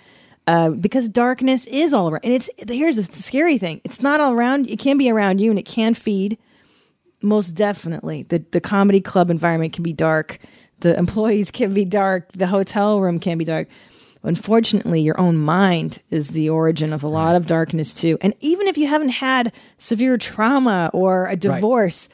Uh, 0.47 0.69
because 0.69 1.09
darkness 1.09 1.67
is 1.67 1.93
all 1.93 2.09
around, 2.09 2.23
and 2.23 2.33
it's 2.33 2.49
here's 2.67 2.95
the 2.95 3.03
scary 3.15 3.57
thing: 3.57 3.81
it's 3.83 4.01
not 4.01 4.21
all 4.21 4.33
around. 4.33 4.69
It 4.69 4.79
can 4.79 4.97
be 4.97 5.11
around 5.11 5.39
you, 5.39 5.49
and 5.49 5.59
it 5.59 5.65
can 5.65 5.93
feed 5.93 6.37
most 7.21 7.49
definitely 7.49 8.23
the 8.23 8.43
the 8.51 8.61
comedy 8.61 9.01
club 9.01 9.29
environment 9.29 9.73
can 9.73 9.83
be 9.83 9.93
dark 9.93 10.39
the 10.79 10.97
employees 10.99 11.51
can 11.51 11.73
be 11.73 11.85
dark 11.85 12.31
the 12.33 12.47
hotel 12.47 12.99
room 12.99 13.19
can 13.19 13.37
be 13.37 13.45
dark 13.45 13.67
unfortunately 14.23 15.01
your 15.01 15.19
own 15.19 15.37
mind 15.37 16.03
is 16.09 16.29
the 16.29 16.49
origin 16.49 16.93
of 16.93 17.03
a 17.03 17.07
lot 17.07 17.35
of 17.35 17.47
darkness 17.47 17.93
too. 17.93 18.17
And 18.21 18.33
even 18.39 18.67
if 18.67 18.77
you 18.77 18.87
haven't 18.87 19.09
had 19.09 19.53
severe 19.77 20.17
trauma 20.17 20.89
or 20.93 21.27
a 21.27 21.35
divorce 21.35 22.09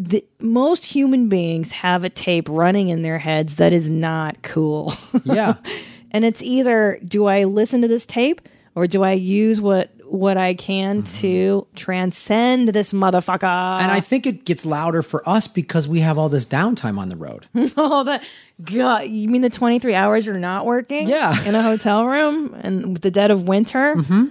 the, 0.00 0.24
most 0.40 0.86
human 0.86 1.28
beings 1.28 1.72
have 1.72 2.04
a 2.04 2.08
tape 2.08 2.48
running 2.48 2.88
in 2.88 3.02
their 3.02 3.18
heads 3.18 3.56
that 3.56 3.72
is 3.72 3.90
not 3.90 4.40
cool. 4.42 4.94
Yeah. 5.24 5.56
and 6.10 6.24
it's 6.24 6.42
either 6.42 6.98
do 7.04 7.26
I 7.26 7.44
listen 7.44 7.82
to 7.82 7.88
this 7.88 8.06
tape 8.06 8.40
or 8.74 8.86
do 8.86 9.02
I 9.02 9.12
use 9.12 9.60
what 9.60 9.90
what 10.10 10.36
I 10.36 10.54
can 10.54 11.02
mm-hmm. 11.02 11.20
to 11.20 11.66
transcend 11.74 12.68
this 12.68 12.92
motherfucker? 12.92 13.80
and 13.80 13.90
I 13.90 14.00
think 14.00 14.26
it 14.26 14.44
gets 14.44 14.66
louder 14.66 15.02
for 15.02 15.26
us 15.28 15.46
because 15.46 15.88
we 15.88 16.00
have 16.00 16.18
all 16.18 16.28
this 16.28 16.44
downtime 16.44 16.98
on 16.98 17.08
the 17.08 17.16
road. 17.16 17.46
oh, 17.76 18.04
that 18.04 18.24
God! 18.62 19.08
You 19.08 19.28
mean 19.28 19.42
the 19.42 19.50
twenty 19.50 19.78
three 19.78 19.94
hours 19.94 20.26
you're 20.26 20.38
not 20.38 20.66
working? 20.66 21.08
Yeah. 21.08 21.42
in 21.44 21.54
a 21.54 21.62
hotel 21.62 22.06
room 22.06 22.54
and 22.60 22.94
with 22.94 23.02
the 23.02 23.10
dead 23.10 23.30
of 23.30 23.46
winter. 23.46 23.96
Mm-hmm. 23.96 24.26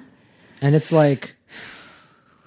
And 0.62 0.76
it's 0.76 0.92
like, 0.92 1.36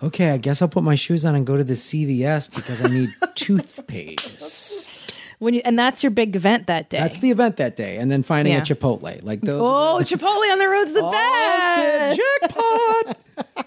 okay, 0.03 0.30
I 0.30 0.37
guess 0.37 0.61
I'll 0.61 0.68
put 0.68 0.85
my 0.85 0.95
shoes 0.95 1.24
on 1.24 1.35
and 1.35 1.47
go 1.47 1.57
to 1.57 1.64
the 1.64 1.74
CVS 1.74 2.55
because 2.55 2.85
I 2.85 2.89
need 2.89 3.09
toothpaste. 3.35 4.91
When 5.43 5.55
you 5.55 5.62
and 5.64 5.76
that's 5.76 6.05
your 6.05 6.11
big 6.11 6.36
event 6.36 6.68
that 6.68 6.88
day. 6.88 6.99
That's 6.99 7.18
the 7.18 7.32
event 7.32 7.57
that 7.57 7.74
day. 7.74 7.97
And 7.97 8.12
then 8.12 8.22
finding 8.22 8.53
Yeah. 8.55 8.61
a 8.61 8.62
Chipotle. 8.62 9.24
Like 9.24 9.40
those. 9.40 9.61
oh 9.61 9.99
Chipotle 10.01 10.53
on 10.53 10.59
the 10.61 10.68
road's 10.68 10.93
the 10.93 11.01
Oh, 11.05 11.11
best 11.11 12.16
shit, 12.16 12.20
jackpot! 12.43 13.66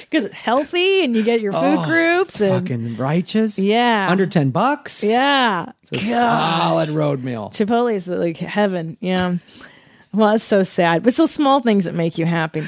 because 0.00 0.24
it's 0.24 0.34
healthy 0.34 1.04
and 1.04 1.14
you 1.14 1.22
get 1.22 1.40
your 1.40 1.52
food 1.52 1.78
Oh, 1.78 1.84
groups 1.86 2.40
and 2.40 2.66
Fucking 2.68 2.96
righteous. 2.96 3.56
Yeah. 3.60 4.08
Under 4.10 4.26
10 4.26 4.50
bucks. 4.50 5.04
yeah. 5.04 5.70
It's 5.82 5.92
a 5.92 5.98
solid 5.98 6.88
road 6.90 7.22
meal. 7.22 7.50
Chipotle 7.54 7.94
is 7.94 8.08
like 8.08 8.38
heaven. 8.38 8.96
Yeah. 9.00 9.36
well, 10.12 10.34
it's 10.34 10.44
so 10.44 10.64
sad, 10.64 11.04
but 11.04 11.08
it's 11.10 11.18
those 11.18 11.30
small 11.30 11.60
things 11.60 11.84
that 11.84 11.94
make 11.94 12.18
you 12.18 12.26
happy. 12.26 12.64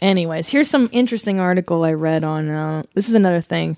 Anyways, 0.00 0.48
here's 0.48 0.70
some 0.70 0.88
interesting 0.92 1.40
article 1.40 1.84
I 1.84 1.92
read 1.92 2.24
on. 2.24 2.48
Uh, 2.48 2.84
this 2.94 3.08
is 3.10 3.14
another 3.14 3.42
thing. 3.42 3.76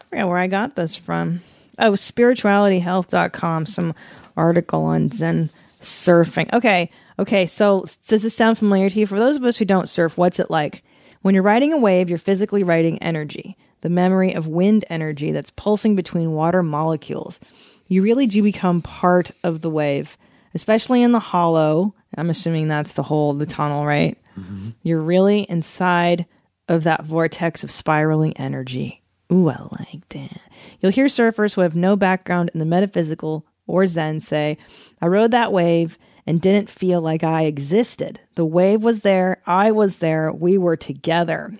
I 0.00 0.04
forget 0.10 0.26
where 0.26 0.36
I 0.38 0.48
got 0.48 0.74
this 0.76 0.96
from. 0.96 1.40
Oh, 1.78 1.92
spiritualityhealth.com. 1.92 3.66
Some 3.66 3.94
article 4.36 4.84
on 4.84 5.10
Zen 5.10 5.50
surfing. 5.80 6.52
Okay. 6.52 6.90
Okay. 7.18 7.46
So, 7.46 7.84
does 8.06 8.22
this 8.22 8.34
sound 8.34 8.58
familiar 8.58 8.90
to 8.90 9.00
you? 9.00 9.06
For 9.06 9.18
those 9.18 9.36
of 9.36 9.44
us 9.44 9.56
who 9.56 9.64
don't 9.64 9.88
surf, 9.88 10.16
what's 10.16 10.38
it 10.38 10.50
like? 10.50 10.82
When 11.22 11.34
you're 11.34 11.42
riding 11.42 11.72
a 11.72 11.78
wave, 11.78 12.08
you're 12.08 12.18
physically 12.18 12.62
riding 12.62 13.02
energy, 13.02 13.56
the 13.80 13.88
memory 13.88 14.34
of 14.34 14.46
wind 14.46 14.84
energy 14.88 15.32
that's 15.32 15.50
pulsing 15.50 15.96
between 15.96 16.32
water 16.32 16.62
molecules. 16.62 17.40
You 17.88 18.02
really 18.02 18.26
do 18.26 18.42
become 18.42 18.82
part 18.82 19.30
of 19.42 19.62
the 19.62 19.70
wave, 19.70 20.16
especially 20.54 21.02
in 21.02 21.12
the 21.12 21.18
hollow. 21.18 21.94
I'm 22.16 22.30
assuming 22.30 22.68
that's 22.68 22.92
the 22.92 23.02
hole, 23.02 23.34
the 23.34 23.46
tunnel, 23.46 23.84
right? 23.84 24.16
Mm-hmm. 24.38 24.70
You're 24.82 25.00
really 25.00 25.40
inside 25.42 26.26
of 26.68 26.84
that 26.84 27.04
vortex 27.04 27.64
of 27.64 27.70
spiraling 27.70 28.36
energy. 28.36 29.02
Ooh, 29.30 29.48
I 29.48 29.58
like 29.78 30.08
that. 30.10 30.40
You'll 30.80 30.92
hear 30.92 31.06
surfers 31.06 31.54
who 31.54 31.60
have 31.60 31.76
no 31.76 31.96
background 31.96 32.50
in 32.54 32.60
the 32.60 32.64
metaphysical 32.64 33.44
or 33.66 33.86
Zen 33.86 34.20
say, 34.20 34.56
I 35.00 35.06
rode 35.06 35.30
that 35.32 35.52
wave 35.52 35.98
and 36.26 36.40
didn't 36.40 36.70
feel 36.70 37.00
like 37.00 37.22
I 37.22 37.44
existed. 37.44 38.20
The 38.34 38.44
wave 38.44 38.82
was 38.82 39.00
there, 39.00 39.40
I 39.46 39.70
was 39.70 39.98
there, 39.98 40.32
we 40.32 40.58
were 40.58 40.76
together. 40.76 41.54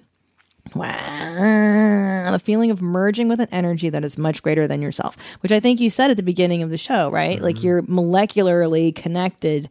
Wow. 0.74 2.30
The 2.30 2.38
feeling 2.38 2.70
of 2.70 2.82
merging 2.82 3.28
with 3.28 3.40
an 3.40 3.48
energy 3.50 3.88
that 3.88 4.04
is 4.04 4.18
much 4.18 4.42
greater 4.42 4.66
than 4.66 4.82
yourself, 4.82 5.16
which 5.40 5.52
I 5.52 5.60
think 5.60 5.80
you 5.80 5.88
said 5.88 6.10
at 6.10 6.16
the 6.16 6.22
beginning 6.22 6.62
of 6.62 6.70
the 6.70 6.76
show, 6.76 7.10
right? 7.10 7.40
Like 7.40 7.56
mm-hmm. 7.56 7.66
you're 7.66 7.82
molecularly 7.82 8.94
connected. 8.94 9.70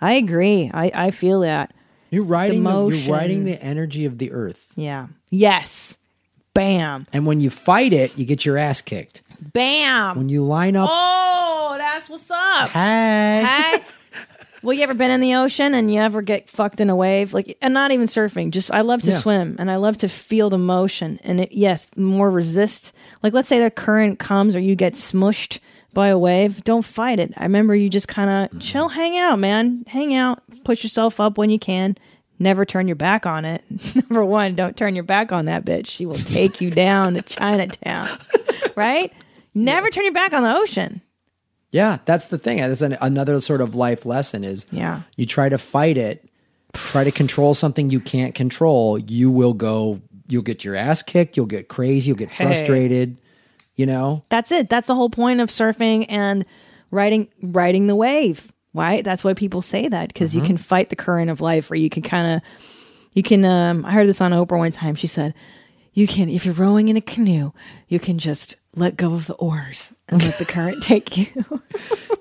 I 0.00 0.14
agree. 0.14 0.70
I, 0.72 0.90
I 0.94 1.10
feel 1.10 1.40
that. 1.40 1.74
You're 2.10 2.24
riding 2.24 2.64
the, 2.64 2.70
motion. 2.70 3.00
you're 3.00 3.16
riding 3.16 3.44
the 3.44 3.62
energy 3.62 4.06
of 4.06 4.16
the 4.16 4.32
earth. 4.32 4.72
Yeah. 4.76 5.08
Yes. 5.28 5.98
Bam. 6.54 7.06
And 7.12 7.26
when 7.26 7.40
you 7.40 7.50
fight 7.50 7.92
it, 7.92 8.16
you 8.18 8.24
get 8.24 8.44
your 8.44 8.58
ass 8.58 8.80
kicked. 8.80 9.22
Bam. 9.52 10.16
When 10.16 10.28
you 10.28 10.44
line 10.44 10.74
up, 10.76 10.88
Oh, 10.92 11.76
that's 11.78 12.08
what's 12.10 12.30
up. 12.30 12.70
hey, 12.70 13.44
Hey. 13.46 13.82
Well, 14.60 14.72
you 14.74 14.82
ever 14.82 14.92
been 14.94 15.12
in 15.12 15.20
the 15.20 15.36
ocean 15.36 15.72
and 15.72 15.94
you 15.94 16.00
ever 16.00 16.20
get 16.20 16.48
fucked 16.50 16.80
in 16.80 16.90
a 16.90 16.96
wave? 16.96 17.32
Like, 17.32 17.56
and 17.62 17.72
not 17.72 17.92
even 17.92 18.06
surfing. 18.08 18.50
Just 18.50 18.72
I 18.72 18.80
love 18.80 19.02
to 19.02 19.12
Yeah. 19.12 19.18
swim 19.18 19.54
and 19.56 19.70
I 19.70 19.76
love 19.76 19.98
to 19.98 20.08
feel 20.08 20.50
the 20.50 20.58
motion. 20.58 21.20
And 21.22 21.42
it, 21.42 21.52
yes, 21.52 21.84
the 21.84 22.00
more 22.00 22.28
resist. 22.28 22.92
Like, 23.22 23.32
let's 23.34 23.46
say 23.46 23.62
the 23.62 23.70
current 23.70 24.18
comes 24.18 24.56
or 24.56 24.58
you 24.60 24.74
get 24.74 24.94
smushed 24.94 25.60
by 25.94 26.08
a 26.08 26.18
wave. 26.18 26.64
Don't 26.64 26.84
fight 26.84 27.20
it. 27.20 27.32
I 27.36 27.44
remember 27.44 27.76
you 27.76 27.88
just 27.88 28.08
kind 28.08 28.50
of 28.52 28.60
chill, 28.60 28.88
hang 28.88 29.16
out, 29.16 29.38
man. 29.38 29.84
Hang 29.86 30.12
out, 30.12 30.42
push 30.64 30.82
yourself 30.82 31.20
up 31.20 31.38
when 31.38 31.50
you 31.50 31.60
can. 31.60 31.96
Never 32.38 32.64
turn 32.64 32.86
your 32.88 32.94
back 32.96 33.26
on 33.26 33.44
it. 33.44 33.64
Number 33.96 34.24
one, 34.24 34.54
don't 34.54 34.76
turn 34.76 34.94
your 34.94 35.04
back 35.04 35.32
on 35.32 35.46
that 35.46 35.64
bitch. 35.64 35.86
She 35.86 36.06
will 36.06 36.18
take 36.18 36.60
you 36.60 36.70
down 36.70 37.14
to 37.14 37.22
Chinatown, 37.22 38.08
right? 38.76 39.12
Never 39.54 39.90
turn 39.90 40.04
your 40.04 40.12
back 40.12 40.32
on 40.32 40.42
the 40.44 40.54
ocean. 40.56 41.00
Yeah, 41.72 41.98
that's 42.04 42.28
the 42.28 42.38
thing. 42.38 42.58
That's 42.58 42.80
an, 42.80 42.96
another 43.00 43.40
sort 43.40 43.60
of 43.60 43.74
life 43.74 44.06
lesson 44.06 44.44
is 44.44 44.66
Yeah. 44.70 45.02
you 45.16 45.26
try 45.26 45.48
to 45.48 45.58
fight 45.58 45.96
it 45.98 46.24
try 46.74 47.02
to 47.02 47.10
control 47.10 47.54
something 47.54 47.88
you 47.88 47.98
can't 47.98 48.34
control, 48.34 48.98
you 48.98 49.30
will 49.30 49.54
go. 49.54 50.00
You'll 50.28 50.42
get 50.42 50.64
your 50.64 50.76
ass 50.76 51.02
kicked. 51.02 51.34
You'll 51.36 51.46
get 51.46 51.68
crazy. 51.68 52.08
You'll 52.08 52.18
get 52.18 52.28
Hey. 52.28 52.44
frustrated. 52.44 53.16
You 53.74 53.86
know. 53.86 54.22
That's 54.28 54.52
it. 54.52 54.68
That's 54.68 54.86
the 54.86 54.94
whole 54.94 55.08
point 55.08 55.40
of 55.40 55.48
surfing 55.48 56.04
and 56.10 56.44
riding 56.90 57.28
riding 57.40 57.86
the 57.86 57.96
wave. 57.96 58.52
Right? 58.74 59.02
That's 59.04 59.24
why 59.24 59.34
people 59.34 59.62
say 59.62 59.88
that 59.88 60.08
because 60.08 60.30
Mm-hmm. 60.30 60.40
you 60.40 60.46
can 60.46 60.56
fight 60.58 60.90
the 60.90 60.96
current 60.96 61.30
of 61.30 61.40
life, 61.40 61.70
or 61.70 61.74
you 61.74 61.90
can 61.90 62.02
kind 62.02 62.36
of 62.36 62.42
you 63.14 63.22
can. 63.22 63.44
Um, 63.44 63.84
I 63.84 63.92
heard 63.92 64.06
this 64.08 64.20
on 64.20 64.32
Oprah 64.32 64.58
one 64.58 64.72
time. 64.72 64.94
She 64.94 65.06
said, 65.06 65.34
"You 65.94 66.06
can 66.06 66.28
if 66.28 66.44
you're 66.44 66.54
rowing 66.54 66.88
in 66.88 66.96
a 66.96 67.00
canoe, 67.00 67.52
you 67.88 67.98
can 67.98 68.18
just 68.18 68.56
let 68.76 68.96
go 68.96 69.14
of 69.14 69.26
the 69.26 69.34
oars 69.34 69.92
and 70.08 70.22
let 70.22 70.38
the 70.38 70.44
current 70.44 70.82
take 70.82 71.16
you." 71.16 71.26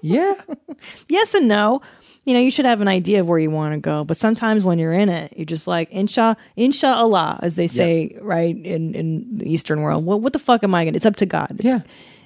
Yeah. 0.02 0.34
yes 1.10 1.34
and 1.34 1.48
no. 1.48 1.82
You 2.24 2.34
know, 2.34 2.40
you 2.42 2.52
should 2.52 2.66
have 2.66 2.82
an 2.82 2.88
idea 2.90 3.22
of 3.22 3.28
where 3.28 3.40
you 3.40 3.50
want 3.52 3.74
to 3.74 3.80
go, 3.80 4.04
but 4.04 4.18
sometimes 4.18 4.64
when 4.64 4.80
you're 4.80 4.94
in 4.94 5.08
it, 5.10 5.34
you're 5.38 5.46
just 5.46 5.66
like 5.68 5.90
insha 5.92 6.36
inshallah, 6.56 7.40
as 7.42 7.56
they 7.56 7.68
say, 7.68 8.18
right 8.22 8.56
in 8.56 8.96
in 8.96 9.38
the 9.38 9.52
Eastern 9.52 9.82
world. 9.82 10.06
What 10.06 10.22
what 10.22 10.34
the 10.34 10.40
fuck 10.40 10.64
am 10.64 10.74
I 10.76 10.86
gonna? 10.86 10.96
It's 10.98 11.06
up 11.06 11.18
to 11.18 11.26
God. 11.26 11.52
It's, 11.52 11.64
Yeah. 11.66 11.82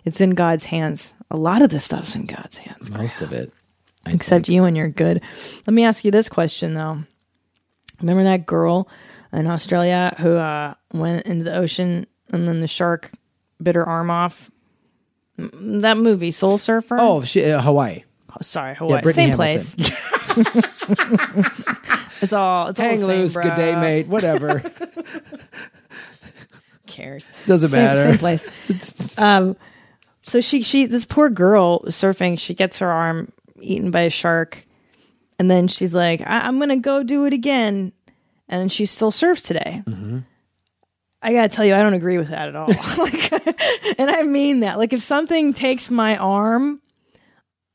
it's 0.06 0.22
in 0.22 0.32
God's 0.32 0.64
hands. 0.66 1.14
A 1.30 1.38
lot 1.38 1.62
of 1.62 1.70
this 1.70 1.84
stuff's 1.86 2.16
in 2.16 2.26
God's 2.26 2.58
hands, 2.58 2.90
Most 2.90 3.22
of 3.22 3.32
it. 3.32 3.52
I 4.06 4.12
except 4.12 4.50
you 4.50 4.64
and 4.66 4.76
you're 4.76 4.90
good. 4.90 5.22
Let 5.68 5.74
me 5.74 5.84
ask 5.86 6.04
you 6.04 6.12
this 6.12 6.30
question 6.30 6.74
though. 6.74 7.04
Remember 8.02 8.24
that 8.24 8.46
girl 8.46 8.88
in 9.32 9.48
Australia 9.48 10.16
who 10.20 10.36
uh, 10.36 10.74
went 10.94 11.26
into 11.26 11.44
the 11.44 11.56
ocean 11.56 12.08
and 12.32 12.48
then 12.48 12.62
the 12.62 12.68
shark 12.68 13.12
bit 13.62 13.76
her 13.76 13.88
arm 13.88 14.10
off? 14.10 14.50
That 15.38 15.98
movie, 15.98 16.32
Soul 16.32 16.58
Surfer. 16.58 16.98
Oh, 17.00 17.22
she, 17.22 17.46
uh, 17.50 17.62
Hawaii. 17.62 18.04
Oh, 18.32 18.38
sorry, 18.42 18.76
Hawaii. 18.76 19.02
Brittany 19.02 19.32
same 19.32 19.38
Hamilton. 19.38 19.84
place. 19.84 19.98
it's 22.22 22.34
all 22.34 22.68
it's 22.68 22.80
all 22.80 22.86
Hang 22.86 23.00
same, 23.00 23.08
loose. 23.08 23.36
Good 23.36 23.56
day, 23.56 23.76
mate. 23.76 24.08
Whatever. 24.08 24.64
cares? 26.88 27.30
Doesn't 27.46 27.70
Same- 27.70 27.84
matter. 27.84 28.10
Same 28.12 28.18
place. 28.18 29.18
um, 29.20 29.56
so 30.28 30.42
she 30.42 30.62
she 30.62 30.86
this 30.86 31.06
poor 31.06 31.30
girl 31.30 31.80
surfing. 31.86 32.38
She 32.38 32.54
gets 32.54 32.80
her 32.80 32.92
arm 32.92 33.32
eaten 33.64 33.92
by 33.92 34.02
a 34.02 34.10
shark, 34.10 34.66
and 35.40 35.50
then 35.50 35.68
she's 35.68 35.94
like, 35.96 36.22
I- 36.22 36.42
"I'm 36.48 36.60
gonna 36.60 36.78
go 36.78 37.04
do 37.04 37.26
it 37.26 37.34
again," 37.34 37.92
and 38.50 38.72
she 38.72 38.86
still 38.86 39.12
surfs 39.12 39.42
today. 39.42 39.84
Mm-hmm. 39.86 40.20
I 41.24 41.34
gotta 41.34 41.50
tell 41.50 41.66
you, 41.66 41.76
I 41.76 41.84
don't 41.84 41.94
agree 41.94 42.18
with 42.18 42.30
that 42.30 42.48
at 42.50 42.56
all. 42.56 42.68
like, 42.98 43.32
and 44.00 44.10
I 44.10 44.24
mean 44.24 44.62
that. 44.62 44.80
Like, 44.80 44.92
if 44.94 45.02
something 45.02 45.54
takes 45.54 45.92
my 45.92 46.18
arm, 46.18 46.82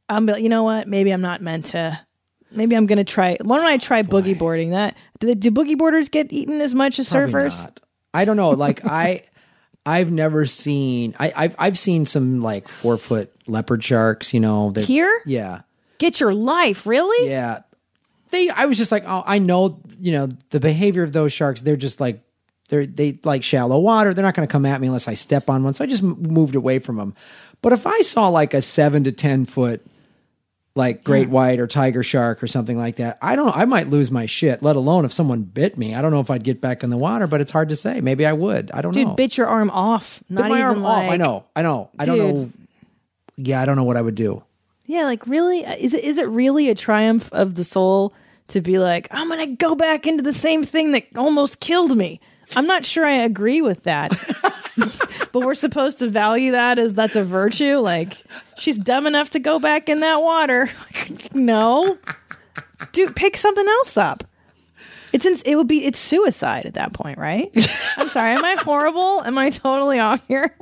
I'm 0.08 0.26
like, 0.26 0.42
you 0.42 0.48
know 0.48 0.64
what? 0.64 0.88
Maybe 0.88 1.10
I'm 1.12 1.20
not 1.20 1.40
meant 1.42 1.66
to. 1.66 2.00
Maybe 2.50 2.76
I'm 2.76 2.86
gonna 2.86 3.04
try. 3.04 3.36
Why 3.42 3.58
don't 3.58 3.66
I 3.66 3.78
try 3.78 4.02
boogie 4.02 4.36
boarding? 4.38 4.70
That 4.70 4.96
do, 5.20 5.34
do 5.34 5.50
boogie 5.50 5.76
boarders 5.78 6.08
get 6.08 6.32
eaten 6.32 6.60
as 6.60 6.74
much 6.74 6.98
as 6.98 7.08
Probably 7.10 7.32
surfers? 7.32 7.62
not. 7.64 7.80
I 8.14 8.24
don't 8.24 8.36
know. 8.36 8.50
Like 8.50 8.84
I, 8.86 9.24
I've 9.84 10.10
never 10.10 10.46
seen. 10.46 11.14
I, 11.18 11.32
I've 11.36 11.54
I've 11.58 11.78
seen 11.78 12.04
some 12.04 12.40
like 12.40 12.68
four 12.68 12.98
foot 12.98 13.32
leopard 13.46 13.82
sharks. 13.84 14.32
You 14.32 14.40
know, 14.40 14.72
Here? 14.76 15.22
Yeah, 15.26 15.62
Get 15.98 16.20
your 16.20 16.34
life, 16.34 16.86
really? 16.86 17.30
yeah. 17.30 17.60
They. 18.30 18.50
I 18.50 18.66
was 18.66 18.76
just 18.76 18.90
like, 18.90 19.04
oh, 19.06 19.22
I 19.24 19.38
know. 19.38 19.80
You 20.00 20.12
know, 20.12 20.28
the 20.50 20.60
behavior 20.60 21.02
of 21.02 21.12
those 21.12 21.32
sharks. 21.32 21.60
They're 21.60 21.76
just 21.76 22.00
like. 22.00 22.22
They're 22.68 22.84
they 22.84 23.20
like 23.22 23.44
shallow 23.44 23.78
water. 23.78 24.12
They're 24.12 24.24
not 24.24 24.34
going 24.34 24.48
to 24.48 24.50
come 24.50 24.66
at 24.66 24.80
me 24.80 24.88
unless 24.88 25.06
I 25.06 25.14
step 25.14 25.48
on 25.48 25.62
one. 25.62 25.72
So 25.74 25.84
I 25.84 25.86
just 25.86 26.02
m- 26.02 26.20
moved 26.20 26.56
away 26.56 26.80
from 26.80 26.96
them. 26.96 27.14
But 27.62 27.72
if 27.72 27.86
I 27.86 28.00
saw 28.00 28.28
like 28.28 28.54
a 28.54 28.60
seven 28.60 29.04
to 29.04 29.12
ten 29.12 29.44
foot, 29.44 29.86
like 30.74 31.04
great 31.04 31.28
white 31.28 31.60
or 31.60 31.68
tiger 31.68 32.02
shark 32.02 32.42
or 32.42 32.48
something 32.48 32.76
like 32.76 32.96
that, 32.96 33.18
I 33.22 33.36
don't. 33.36 33.56
I 33.56 33.66
might 33.66 33.88
lose 33.88 34.10
my 34.10 34.26
shit. 34.26 34.64
Let 34.64 34.74
alone 34.74 35.04
if 35.04 35.12
someone 35.12 35.42
bit 35.42 35.78
me. 35.78 35.94
I 35.94 36.02
don't 36.02 36.10
know 36.10 36.18
if 36.18 36.28
I'd 36.28 36.42
get 36.42 36.60
back 36.60 36.82
in 36.82 36.90
the 36.90 36.96
water. 36.96 37.28
But 37.28 37.40
it's 37.40 37.52
hard 37.52 37.68
to 37.68 37.76
say. 37.76 38.00
Maybe 38.00 38.26
I 38.26 38.32
would. 38.32 38.72
I 38.72 38.82
don't 38.82 38.92
Dude, 38.92 39.04
know. 39.04 39.10
Dude, 39.12 39.16
bit 39.16 39.36
your 39.36 39.46
arm 39.46 39.70
off. 39.70 40.20
Not 40.28 40.42
Bit 40.42 40.48
my 40.48 40.62
arm 40.62 40.82
like, 40.82 41.04
off. 41.04 41.12
I 41.12 41.16
know. 41.18 41.44
I 41.54 41.62
know. 41.62 41.90
I 42.00 42.04
don't 42.04 42.18
know. 42.18 42.50
Yeah, 43.36 43.62
I 43.62 43.64
don't 43.64 43.76
know 43.76 43.84
what 43.84 43.96
I 43.96 44.02
would 44.02 44.16
do. 44.16 44.42
Yeah, 44.86 45.04
like 45.04 45.26
really, 45.26 45.64
uh, 45.64 45.74
is 45.76 45.94
it 45.94 46.04
is 46.04 46.18
it 46.18 46.28
really 46.28 46.70
a 46.70 46.74
triumph 46.74 47.28
of 47.32 47.54
the 47.56 47.64
soul 47.64 48.14
to 48.48 48.60
be 48.60 48.78
like, 48.78 49.08
I'm 49.10 49.28
gonna 49.28 49.48
go 49.48 49.74
back 49.74 50.06
into 50.06 50.22
the 50.22 50.34
same 50.34 50.64
thing 50.64 50.92
that 50.92 51.06
almost 51.16 51.60
killed 51.60 51.96
me? 51.96 52.20
I'm 52.54 52.66
not 52.66 52.86
sure 52.86 53.04
I 53.04 53.12
agree 53.12 53.60
with 53.60 53.82
that. 53.84 54.12
but 55.32 55.40
we're 55.40 55.54
supposed 55.54 55.98
to 55.98 56.08
value 56.08 56.52
that 56.52 56.78
as 56.78 56.94
that's 56.94 57.16
a 57.16 57.24
virtue. 57.24 57.78
Like 57.78 58.22
she's 58.58 58.78
dumb 58.78 59.06
enough 59.06 59.30
to 59.30 59.38
go 59.40 59.58
back 59.58 59.88
in 59.88 60.00
that 60.00 60.22
water. 60.22 60.70
no, 61.34 61.98
dude, 62.92 63.16
pick 63.16 63.36
something 63.36 63.66
else 63.66 63.96
up. 63.96 64.24
It's 65.12 65.24
in, 65.24 65.36
it 65.44 65.56
would 65.56 65.68
be 65.68 65.84
it's 65.84 65.98
suicide 65.98 66.66
at 66.66 66.74
that 66.74 66.92
point, 66.92 67.18
right? 67.18 67.50
I'm 67.96 68.08
sorry. 68.08 68.32
Am 68.32 68.44
I 68.44 68.54
horrible? 68.56 69.22
Am 69.24 69.38
I 69.38 69.50
totally 69.50 69.98
off 69.98 70.22
here? 70.28 70.54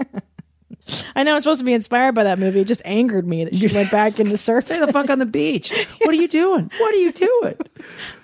I 1.17 1.23
know 1.23 1.35
I'm 1.35 1.41
supposed 1.41 1.61
to 1.61 1.65
be 1.65 1.73
inspired 1.73 2.15
by 2.15 2.25
that 2.25 2.39
movie. 2.39 2.61
It 2.61 2.67
just 2.67 2.83
angered 2.85 3.27
me 3.27 3.45
that 3.45 3.57
she 3.57 3.69
went 3.69 3.91
back 3.91 4.21
into 4.21 4.35
surfing. 4.35 4.65
Stay 4.65 4.81
the 4.81 4.93
fuck 4.93 5.09
on 5.09 5.19
the 5.19 5.27
beach. 5.27 5.73
What 6.03 6.11
are 6.11 6.19
you 6.19 6.29
doing? 6.29 6.71
What 6.79 6.95
are 6.95 6.99
you 6.99 7.13
doing? 7.13 7.57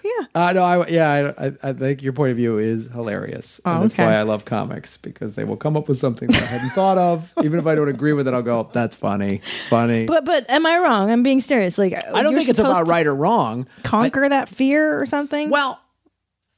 Yeah. 0.02 0.26
Uh, 0.34 0.52
no, 0.54 0.64
I 0.64 0.86
yeah, 0.88 1.32
I, 1.38 1.46
I, 1.46 1.52
I 1.62 1.72
think 1.74 2.02
your 2.02 2.14
point 2.14 2.30
of 2.30 2.36
view 2.38 2.56
is 2.56 2.86
hilarious. 2.86 3.60
Oh, 3.66 3.74
and 3.74 3.84
that's 3.84 3.94
okay. 3.94 4.06
why 4.06 4.14
I 4.14 4.22
love 4.22 4.46
comics 4.46 4.96
because 4.96 5.34
they 5.34 5.44
will 5.44 5.58
come 5.58 5.76
up 5.76 5.88
with 5.88 5.98
something 5.98 6.28
that 6.28 6.42
I 6.42 6.46
hadn't 6.46 6.70
thought 6.70 6.96
of. 6.96 7.30
Even 7.44 7.58
if 7.58 7.66
I 7.66 7.74
don't 7.74 7.88
agree 7.88 8.14
with 8.14 8.26
it, 8.26 8.32
I'll 8.32 8.42
go, 8.42 8.68
"That's 8.72 8.96
funny. 8.96 9.36
It's 9.36 9.66
funny." 9.66 10.06
But 10.06 10.24
but 10.24 10.48
am 10.48 10.64
I 10.64 10.78
wrong? 10.78 11.10
I'm 11.10 11.22
being 11.22 11.40
serious. 11.40 11.76
Like 11.76 11.92
I 11.92 12.00
don't 12.00 12.32
you're 12.32 12.38
think 12.38 12.48
it's 12.48 12.56
supposed 12.56 12.78
about 12.78 12.86
to 12.86 12.90
right 12.90 13.06
or 13.06 13.14
wrong. 13.14 13.68
Conquer 13.82 14.26
that 14.26 14.48
fear 14.48 14.98
or 14.98 15.04
something. 15.04 15.50
Well, 15.50 15.78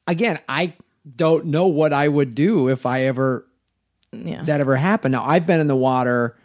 again, 0.06 0.38
I 0.48 0.74
don't 1.16 1.46
know 1.46 1.66
what 1.66 1.92
I 1.92 2.08
would 2.08 2.34
do 2.36 2.68
if 2.68 2.86
I 2.86 3.02
ever 3.02 3.44
yeah. 4.12 4.42
that 4.42 4.60
ever 4.60 4.76
happened. 4.76 5.12
Now, 5.12 5.24
I've 5.24 5.46
been 5.46 5.60
in 5.60 5.66
the 5.66 5.76
water 5.76 6.36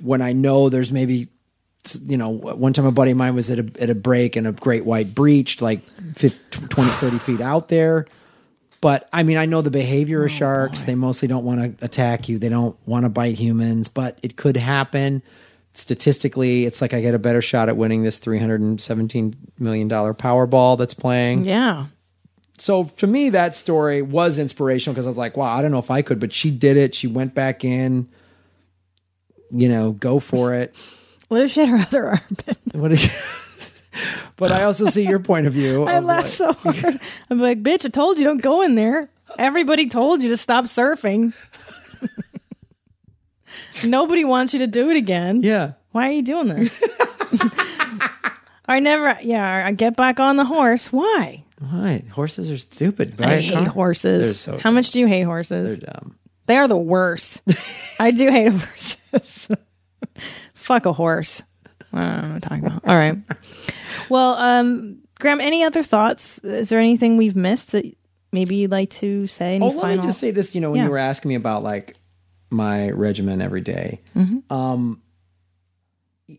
when 0.00 0.20
I 0.20 0.32
know 0.32 0.68
there's 0.68 0.92
maybe, 0.92 1.28
you 2.04 2.16
know, 2.16 2.28
one 2.28 2.72
time 2.72 2.86
a 2.86 2.92
buddy 2.92 3.12
of 3.12 3.16
mine 3.16 3.34
was 3.34 3.50
at 3.50 3.58
a, 3.58 3.82
at 3.82 3.90
a 3.90 3.94
break 3.94 4.36
and 4.36 4.46
a 4.46 4.52
great 4.52 4.84
white 4.84 5.14
breached 5.14 5.62
like 5.62 5.82
50, 6.14 6.66
20, 6.68 6.90
30 6.90 7.18
feet 7.18 7.40
out 7.40 7.68
there. 7.68 8.06
But 8.80 9.08
I 9.12 9.22
mean, 9.22 9.36
I 9.36 9.46
know 9.46 9.62
the 9.62 9.70
behavior 9.70 10.24
of 10.24 10.30
oh, 10.30 10.34
sharks. 10.34 10.82
They 10.82 10.94
mostly 10.94 11.28
don't 11.28 11.44
want 11.44 11.78
to 11.78 11.84
attack 11.84 12.28
you. 12.28 12.38
They 12.38 12.48
don't 12.48 12.76
want 12.86 13.04
to 13.04 13.08
bite 13.08 13.36
humans, 13.36 13.88
but 13.88 14.18
it 14.22 14.36
could 14.36 14.56
happen. 14.56 15.22
Statistically, 15.72 16.64
it's 16.64 16.80
like 16.80 16.94
I 16.94 17.00
get 17.00 17.14
a 17.14 17.18
better 17.18 17.42
shot 17.42 17.68
at 17.68 17.76
winning 17.76 18.02
this 18.02 18.20
$317 18.20 19.34
million 19.58 19.88
Powerball 19.88 20.78
that's 20.78 20.94
playing 20.94 21.44
yeah. 21.44 21.86
So 22.58 22.84
for 22.84 23.06
me 23.06 23.30
that 23.30 23.54
story 23.54 24.00
was 24.02 24.38
inspirational 24.38 24.94
because 24.94 25.06
i 25.06 25.08
was 25.10 25.18
like 25.18 25.36
wow 25.36 25.54
i 25.56 25.62
don't 25.62 25.70
know 25.70 25.78
if 25.78 25.90
i 25.90 26.02
could 26.02 26.18
but 26.20 26.32
she 26.32 26.50
did 26.50 26.76
it 26.76 26.94
she 26.94 27.06
went 27.06 27.34
back 27.34 27.64
in 27.64 28.08
you 29.50 29.68
know 29.68 29.92
go 29.92 30.18
for 30.20 30.54
it 30.54 30.74
What 31.28 31.42
if 31.42 31.50
she 31.52 31.60
had 31.60 31.68
her 31.68 31.78
other 31.78 32.20
what 32.72 32.92
is 32.92 33.10
but 34.36 34.50
i 34.52 34.62
also 34.64 34.86
see 34.86 35.06
your 35.06 35.18
point 35.20 35.46
of 35.46 35.52
view 35.52 35.84
I 35.84 35.94
of 35.96 36.04
like- 36.04 36.28
so 36.28 36.52
hard. 36.52 36.98
I'm 37.30 37.38
like, 37.38 37.62
bitch, 37.62 37.84
I 37.84 37.88
told 37.88 38.18
you 38.18 38.24
don't 38.24 38.42
go 38.42 38.62
in 38.62 38.74
there. 38.74 39.08
Everybody 39.38 39.88
told 39.88 40.22
you 40.22 40.28
to 40.30 40.36
stop 40.36 40.64
surfing. 40.64 41.32
Nobody 43.84 44.24
wants 44.24 44.52
you 44.54 44.60
to 44.60 44.66
do 44.66 44.90
it 44.90 44.96
again. 44.96 45.40
yeah 45.42 45.72
Why 45.92 46.08
are 46.08 46.12
you 46.12 46.22
doing 46.22 46.46
this? 46.48 46.82
I 48.68 48.80
never, 48.80 49.16
yeah, 49.22 49.64
I 49.66 49.72
get 49.72 49.96
back 49.96 50.18
on 50.18 50.36
the 50.36 50.44
horse. 50.44 50.92
Why? 50.92 51.44
Why? 51.58 52.04
horses 52.12 52.50
are 52.50 52.58
stupid 52.58 53.14
I 53.20 53.24
right, 53.24 53.40
hate? 53.42 53.54
They're 53.54 53.64
horses. 53.64 54.38
so 54.40 54.58
How 54.58 54.70
much 54.70 54.90
do 54.90 55.00
you 55.00 55.06
hate 55.06 55.22
horses? 55.22 55.78
they're 55.78 55.90
dumb 55.92 56.16
They 56.46 56.56
are 56.56 56.68
the 56.68 56.76
worst. 56.76 57.40
I 58.00 58.10
do 58.10 58.30
hate 58.30 58.52
horses. 58.52 59.48
Fuck 60.54 60.86
a 60.86 60.92
horse. 60.92 61.42
I 61.92 62.00
don't 62.00 62.10
know 62.22 62.28
what 62.28 62.34
I'm 62.34 62.40
talking 62.40 62.66
about. 62.66 62.86
All 62.86 62.94
right. 62.94 63.16
Well, 64.10 64.34
um, 64.34 64.98
Graham, 65.18 65.40
any 65.40 65.64
other 65.64 65.82
thoughts? 65.82 66.38
Is 66.40 66.68
there 66.68 66.78
anything 66.80 67.16
we've 67.16 67.36
missed 67.36 67.72
that 67.72 67.86
maybe 68.32 68.56
you'd 68.56 68.70
like 68.70 68.90
to 68.90 69.26
say? 69.26 69.54
Any 69.54 69.64
oh 69.64 69.68
let 69.68 69.80
final? 69.80 69.96
me 70.02 70.08
just 70.08 70.20
say 70.20 70.30
this 70.32 70.54
you 70.54 70.60
know 70.60 70.70
when 70.72 70.78
Yeah. 70.80 70.84
you 70.84 70.90
were 70.90 70.98
asking 70.98 71.30
me 71.30 71.34
about 71.36 71.62
like 71.62 71.96
my 72.50 72.90
regimen 72.90 73.40
every 73.40 73.62
day, 73.62 74.00
Mm-hmm. 74.14 74.52
um 74.52 75.00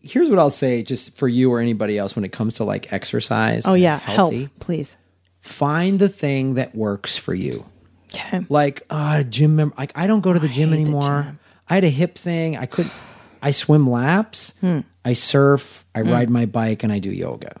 here's 0.02 0.28
what 0.28 0.38
i'll 0.38 0.50
say 0.50 0.82
just 0.82 1.16
for 1.16 1.26
you 1.26 1.50
or 1.50 1.60
anybody 1.60 1.96
else 1.96 2.14
when 2.14 2.22
it 2.22 2.30
comes 2.30 2.56
to 2.56 2.64
like 2.64 2.92
exercise 2.92 3.66
oh 3.66 3.72
yeah, 3.74 3.98
healthy, 3.98 4.40
help, 4.42 4.58
please. 4.60 4.96
Find 5.48 5.98
the 5.98 6.08
thing 6.08 6.54
that 6.54 6.74
works 6.74 7.16
for 7.16 7.34
you 7.34 7.64
Okay. 8.14 8.40
like 8.48 8.82
uh 8.90 9.22
gym 9.24 9.56
mem- 9.56 9.72
like 9.78 9.92
I 9.94 10.06
don't 10.06 10.20
go 10.20 10.32
to 10.32 10.38
the 10.38 10.48
gym 10.48 10.68
hate 10.70 10.76
the 10.76 10.82
anymore. 10.82 11.22
gym. 11.26 11.38
I 11.68 11.74
had 11.74 11.84
a 11.84 11.90
hip 11.90 12.16
thing. 12.16 12.56
I 12.56 12.66
couldn't, 12.66 12.92
I 13.42 13.50
swim 13.50 13.88
laps, 13.90 14.54
Hmm. 14.60 14.80
I 15.04 15.12
surf, 15.12 15.84
I 15.94 16.00
ride 16.02 16.30
my 16.30 16.46
bike 16.46 16.82
and 16.82 16.92
I 16.92 16.98
do 16.98 17.10
yoga. 17.10 17.60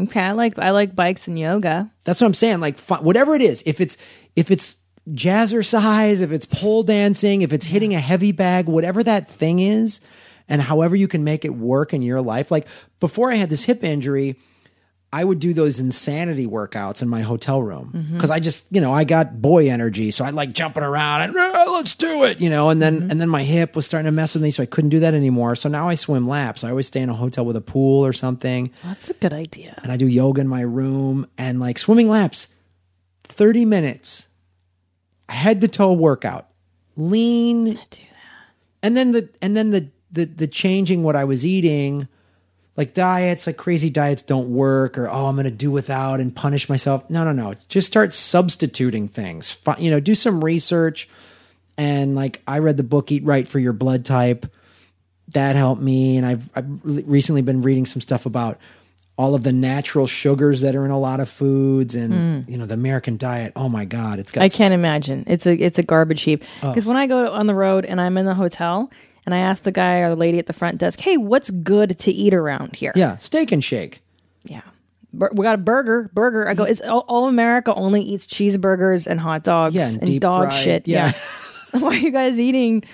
Okay. 0.00 0.20
I 0.20 0.32
like 0.32 0.58
I 0.58 0.70
like 0.70 0.94
bikes 0.96 1.28
and 1.28 1.38
yoga. 1.38 1.90
That's 2.04 2.20
what 2.20 2.26
I'm 2.26 2.34
saying. 2.34 2.60
Like 2.60 2.78
fi- 2.78 3.00
whatever 3.00 3.34
it 3.34 3.42
is, 3.42 3.62
if 3.66 3.80
it's 3.80 3.96
if 4.36 4.50
it's 4.50 4.76
jazzercise, 5.10 6.20
if 6.22 6.32
it's 6.32 6.46
pole 6.46 6.82
dancing, 6.82 7.42
if 7.42 7.52
it's 7.52 7.66
hitting 7.66 7.94
a 7.94 8.00
heavy 8.00 8.32
bag, 8.32 8.66
whatever 8.66 9.02
that 9.02 9.28
thing 9.28 9.58
is, 9.58 10.00
and 10.48 10.60
however 10.62 10.96
you 10.96 11.08
can 11.08 11.24
make 11.24 11.44
it 11.44 11.54
work 11.54 11.92
in 11.92 12.02
your 12.02 12.20
life. 12.22 12.50
Like 12.50 12.66
before 13.00 13.30
I 13.32 13.36
had 13.36 13.50
this 13.50 13.64
hip 13.64 13.82
injury, 13.84 14.36
I 15.20 15.22
would 15.22 15.38
do 15.38 15.54
those 15.54 15.78
insanity 15.78 16.46
workouts 16.46 17.00
in 17.02 17.08
my 17.08 17.22
hotel 17.22 17.62
room 17.62 18.08
because 18.14 18.30
I 18.30 18.40
just, 18.40 18.66
you 18.72 18.80
know, 18.80 18.92
I 18.92 19.04
got 19.04 19.40
boy 19.40 19.70
energy, 19.70 20.10
so 20.10 20.24
I 20.24 20.30
like 20.30 20.52
jumping 20.52 20.82
around 20.82 21.20
and 21.22 21.34
"Ah, 21.38 21.64
let's 21.76 21.94
do 21.94 22.24
it, 22.24 22.40
you 22.40 22.50
know. 22.50 22.68
And 22.70 22.82
then 22.82 23.10
and 23.10 23.20
then 23.20 23.28
my 23.28 23.44
hip 23.44 23.76
was 23.76 23.86
starting 23.86 24.06
to 24.06 24.12
mess 24.12 24.34
with 24.34 24.42
me, 24.42 24.50
so 24.50 24.62
I 24.62 24.66
couldn't 24.66 24.90
do 24.90 25.00
that 25.00 25.14
anymore. 25.14 25.54
So 25.56 25.68
now 25.68 25.88
I 25.88 25.94
swim 25.94 26.26
laps. 26.26 26.64
I 26.64 26.70
always 26.70 26.88
stay 26.88 27.00
in 27.00 27.08
a 27.10 27.14
hotel 27.14 27.44
with 27.44 27.56
a 27.56 27.60
pool 27.60 28.04
or 28.04 28.12
something, 28.12 28.70
That's 28.82 29.08
a 29.10 29.14
good 29.14 29.32
idea. 29.32 29.78
and 29.84 29.92
I 29.92 29.96
do 29.96 30.06
yoga 30.08 30.40
in 30.40 30.48
my 30.48 30.62
room 30.62 31.26
and 31.38 31.60
like 31.60 31.78
swimming 31.78 32.08
laps, 32.08 32.52
thirty 33.22 33.64
minutes, 33.64 34.28
head 35.28 35.60
to 35.60 35.68
toe 35.68 35.92
workout, 35.92 36.48
lean, 36.96 37.64
Do 37.64 37.74
that. 37.74 37.98
and 38.82 38.96
then 38.96 39.12
the 39.12 39.28
and 39.40 39.56
then 39.56 39.70
the 39.70 39.88
the 40.10 40.24
the 40.24 40.46
changing 40.48 41.02
what 41.02 41.16
I 41.16 41.24
was 41.24 41.44
eating, 41.46 42.08
like 42.76 42.94
diets, 42.94 43.46
like 43.46 43.56
crazy 43.56 43.90
diets 43.90 44.22
don't 44.22 44.48
work, 44.48 44.98
or 44.98 45.08
oh 45.08 45.26
I'm 45.26 45.36
gonna 45.36 45.50
do 45.50 45.70
without 45.70 46.20
and 46.20 46.34
punish 46.34 46.68
myself. 46.68 47.08
No, 47.08 47.24
no, 47.24 47.32
no. 47.32 47.54
Just 47.68 47.86
start 47.86 48.14
substituting 48.14 49.08
things. 49.08 49.56
You 49.78 49.90
know, 49.90 50.00
do 50.00 50.14
some 50.14 50.42
research, 50.42 51.08
and 51.76 52.14
like 52.14 52.42
I 52.46 52.58
read 52.58 52.76
the 52.76 52.82
book 52.82 53.12
Eat 53.12 53.24
Right 53.24 53.46
for 53.46 53.58
Your 53.58 53.72
Blood 53.72 54.04
Type. 54.04 54.46
That 55.28 55.56
helped 55.56 55.82
me, 55.82 56.16
and 56.16 56.26
I've 56.26 56.50
I've 56.56 56.66
recently 56.84 57.42
been 57.42 57.62
reading 57.62 57.86
some 57.86 58.00
stuff 58.00 58.26
about 58.26 58.58
all 59.16 59.36
of 59.36 59.44
the 59.44 59.52
natural 59.52 60.08
sugars 60.08 60.62
that 60.62 60.74
are 60.74 60.84
in 60.84 60.90
a 60.90 60.98
lot 60.98 61.20
of 61.20 61.28
foods, 61.28 61.94
and 61.94 62.12
mm. 62.12 62.50
you 62.50 62.58
know 62.58 62.66
the 62.66 62.74
American 62.74 63.16
diet. 63.16 63.52
Oh 63.54 63.68
my 63.68 63.84
God, 63.84 64.18
it's 64.18 64.32
got 64.32 64.42
I 64.42 64.48
can't 64.48 64.74
imagine. 64.74 65.24
It's 65.28 65.46
a 65.46 65.54
it's 65.54 65.78
a 65.78 65.84
garbage 65.84 66.22
heap. 66.22 66.42
Oh. 66.62 66.68
Because 66.68 66.86
when 66.86 66.96
I 66.96 67.06
go 67.06 67.32
on 67.32 67.46
the 67.46 67.54
road 67.54 67.84
and 67.84 68.00
I'm 68.00 68.18
in 68.18 68.26
the 68.26 68.34
hotel 68.34 68.90
and 69.26 69.34
I 69.34 69.38
asked 69.38 69.64
the 69.64 69.72
guy 69.72 69.98
or 69.98 70.10
the 70.10 70.16
lady 70.16 70.38
at 70.38 70.46
the 70.46 70.52
front 70.52 70.78
desk, 70.78 71.00
"Hey, 71.00 71.16
what's 71.16 71.50
good 71.50 71.98
to 72.00 72.12
eat 72.12 72.34
around 72.34 72.76
here?" 72.76 72.92
Yeah, 72.94 73.16
steak 73.16 73.52
and 73.52 73.62
shake. 73.62 74.00
Yeah. 74.44 74.62
Bur- 75.12 75.30
we 75.32 75.44
got 75.44 75.54
a 75.54 75.58
burger, 75.58 76.10
burger. 76.12 76.48
I 76.48 76.54
go, 76.54 76.64
it's 76.64 76.80
all, 76.80 77.04
all 77.08 77.28
America 77.28 77.72
only 77.74 78.02
eats 78.02 78.26
cheeseburgers 78.26 79.06
and 79.06 79.20
hot 79.20 79.44
dogs 79.44 79.74
Yeah, 79.74 79.88
and, 79.88 80.02
and 80.02 80.20
dog 80.20 80.44
fried. 80.48 80.56
shit. 80.62 80.88
Yeah. 80.88 81.12
Yeah. 81.72 81.80
Why 81.80 81.88
are 81.90 81.94
you 81.94 82.10
guys 82.10 82.38
eating? 82.38 82.84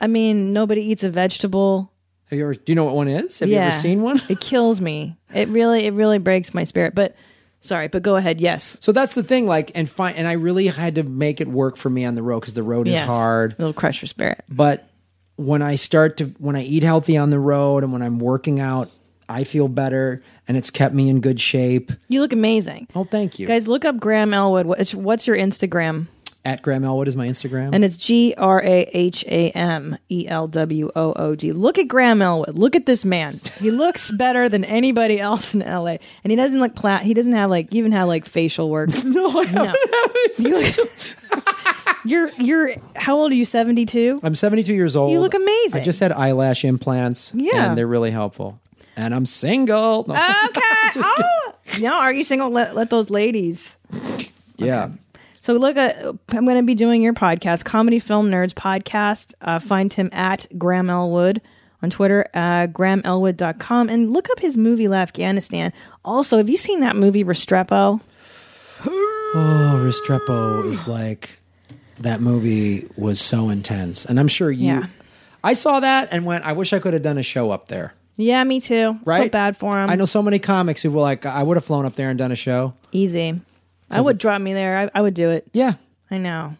I 0.00 0.06
mean, 0.06 0.52
nobody 0.52 0.82
eats 0.82 1.04
a 1.04 1.10
vegetable. 1.10 1.90
Have 2.26 2.38
you 2.38 2.44
ever? 2.44 2.54
Do 2.54 2.72
you 2.72 2.76
know 2.76 2.84
what 2.84 2.94
one 2.94 3.08
is? 3.08 3.38
Have 3.38 3.48
you 3.48 3.56
ever 3.56 3.72
seen 3.72 4.02
one? 4.02 4.20
it 4.28 4.40
kills 4.40 4.80
me. 4.80 5.16
It 5.34 5.48
really, 5.48 5.86
it 5.86 5.92
really 5.92 6.18
breaks 6.18 6.52
my 6.54 6.64
spirit. 6.64 6.94
But 6.94 7.16
sorry, 7.60 7.88
but 7.88 8.02
go 8.02 8.16
ahead. 8.16 8.40
Yes. 8.40 8.76
So 8.80 8.92
that's 8.92 9.14
the 9.14 9.22
thing, 9.22 9.46
like, 9.46 9.72
and 9.74 9.88
fine, 9.88 10.14
and 10.16 10.26
I 10.26 10.32
really 10.32 10.66
had 10.66 10.94
to 10.96 11.02
make 11.02 11.40
it 11.40 11.48
work 11.48 11.76
for 11.76 11.88
me 11.90 12.04
on 12.04 12.14
the 12.14 12.22
road 12.22 12.40
because 12.40 12.54
the 12.54 12.62
road 12.62 12.88
is 12.88 12.98
hard. 12.98 13.56
It'll 13.58 13.72
crush 13.72 14.02
your 14.02 14.08
spirit. 14.08 14.44
But 14.48 14.88
when 15.36 15.62
I 15.62 15.74
start 15.74 16.16
to, 16.18 16.26
when 16.38 16.56
I 16.56 16.62
eat 16.62 16.82
healthy 16.82 17.16
on 17.16 17.30
the 17.30 17.38
road 17.38 17.82
and 17.82 17.92
when 17.92 18.02
I'm 18.02 18.18
working 18.18 18.60
out, 18.60 18.90
I 19.28 19.44
feel 19.44 19.68
better, 19.68 20.22
and 20.46 20.56
it's 20.56 20.70
kept 20.70 20.94
me 20.94 21.08
in 21.08 21.20
good 21.20 21.40
shape. 21.40 21.92
You 22.08 22.20
look 22.20 22.32
amazing. 22.32 22.88
Oh, 22.94 23.04
thank 23.04 23.38
you. 23.38 23.46
Guys, 23.46 23.66
look 23.66 23.84
up 23.84 23.98
Graham 23.98 24.34
Elwood. 24.34 24.66
What's, 24.66 24.94
what's 24.94 25.26
your 25.26 25.36
Instagram? 25.36 26.08
At 26.46 26.60
Graham 26.60 26.84
Elwood 26.84 27.08
is 27.08 27.16
my 27.16 27.26
Instagram. 27.26 27.74
And 27.74 27.84
it's 27.86 27.96
G 27.96 28.34
R 28.36 28.62
A 28.62 28.82
H 28.92 29.24
A 29.28 29.50
M 29.52 29.96
E 30.10 30.26
L 30.28 30.46
W 30.46 30.90
O 30.94 31.12
O 31.14 31.34
D. 31.34 31.52
Look 31.52 31.78
at 31.78 31.88
Graham 31.88 32.20
Elwood. 32.20 32.58
Look 32.58 32.76
at 32.76 32.84
this 32.84 33.02
man. 33.04 33.40
He 33.60 33.70
looks 33.70 34.10
better 34.18 34.48
than 34.50 34.62
anybody 34.64 35.18
else 35.18 35.54
in 35.54 35.60
LA. 35.60 35.96
And 36.22 36.30
he 36.30 36.36
doesn't 36.36 36.60
look 36.60 36.74
plat. 36.74 37.02
He 37.02 37.14
doesn't 37.14 37.32
have 37.32 37.48
like 37.48 37.72
even 37.72 37.92
have 37.92 38.08
like 38.08 38.26
facial 38.26 38.68
work. 38.68 38.90
no, 39.04 39.40
I 39.40 39.44
haven't. 39.46 39.76
You 40.38 40.58
look- 40.60 40.88
you're 42.04 42.30
you're 42.38 42.70
how 42.96 43.16
old 43.16 43.32
are 43.32 43.34
you? 43.34 43.44
Seventy 43.46 43.86
two. 43.86 44.20
I'm 44.22 44.34
72 44.34 44.74
years 44.74 44.94
old. 44.96 45.12
You 45.12 45.20
look 45.20 45.32
amazing. 45.34 45.80
I 45.80 45.84
just 45.84 46.00
had 46.00 46.12
eyelash 46.12 46.64
implants. 46.64 47.32
Yeah. 47.34 47.68
and 47.70 47.78
they're 47.78 47.86
really 47.86 48.10
helpful. 48.10 48.60
And 48.96 49.14
I'm 49.14 49.24
single. 49.26 50.04
No. 50.06 50.14
Okay. 50.14 50.60
oh, 50.96 51.54
no. 51.80 51.94
Are 51.94 52.12
you 52.12 52.22
single? 52.24 52.50
Let, 52.50 52.74
let 52.76 52.90
those 52.90 53.08
ladies. 53.10 53.76
yeah. 54.58 54.90
So 55.44 55.52
look 55.52 55.76
at 55.76 56.02
I'm 56.02 56.46
going 56.46 56.56
to 56.56 56.62
be 56.62 56.74
doing 56.74 57.02
your 57.02 57.12
podcast, 57.12 57.66
Comedy 57.66 57.98
Film 57.98 58.30
Nerds 58.30 58.54
podcast. 58.54 59.34
Uh, 59.42 59.58
find 59.58 59.92
him 59.92 60.08
at 60.10 60.46
Graham 60.56 60.88
Elwood 60.88 61.42
on 61.82 61.90
Twitter, 61.90 62.26
uh, 62.32 62.66
grahamelwood.com, 62.68 63.90
and 63.90 64.10
look 64.10 64.30
up 64.30 64.40
his 64.40 64.56
movie 64.56 64.86
Afghanistan. 64.86 65.70
Also, 66.02 66.38
have 66.38 66.48
you 66.48 66.56
seen 66.56 66.80
that 66.80 66.96
movie 66.96 67.24
Restrepo? 67.24 68.00
Oh, 69.36 69.82
Restrepo 69.84 70.64
is 70.66 70.86
like 70.86 71.40
that 71.98 72.20
movie 72.20 72.88
was 72.96 73.20
so 73.20 73.48
intense, 73.48 74.06
and 74.06 74.20
I'm 74.20 74.28
sure 74.28 74.48
you. 74.48 74.66
Yeah. 74.66 74.86
I 75.42 75.54
saw 75.54 75.80
that 75.80 76.08
and 76.12 76.24
went. 76.24 76.44
I 76.44 76.52
wish 76.52 76.72
I 76.72 76.78
could 76.78 76.94
have 76.94 77.02
done 77.02 77.18
a 77.18 77.22
show 77.24 77.50
up 77.50 77.66
there. 77.66 77.94
Yeah, 78.16 78.44
me 78.44 78.60
too. 78.60 78.96
Right? 79.04 79.22
Felt 79.22 79.32
bad 79.32 79.56
for 79.56 79.82
him. 79.82 79.90
I 79.90 79.96
know 79.96 80.04
so 80.04 80.22
many 80.22 80.38
comics 80.38 80.82
who 80.82 80.92
were 80.92 81.00
like, 81.00 81.26
I 81.26 81.42
would 81.42 81.56
have 81.56 81.64
flown 81.64 81.84
up 81.84 81.96
there 81.96 82.10
and 82.10 82.16
done 82.16 82.30
a 82.30 82.36
show. 82.36 82.74
Easy. 82.92 83.40
I 83.94 84.00
would 84.00 84.18
drop 84.18 84.40
me 84.40 84.52
there. 84.54 84.78
I, 84.78 84.98
I 84.98 85.02
would 85.02 85.14
do 85.14 85.30
it. 85.30 85.46
Yeah. 85.52 85.74
I 86.10 86.18
know. 86.18 86.56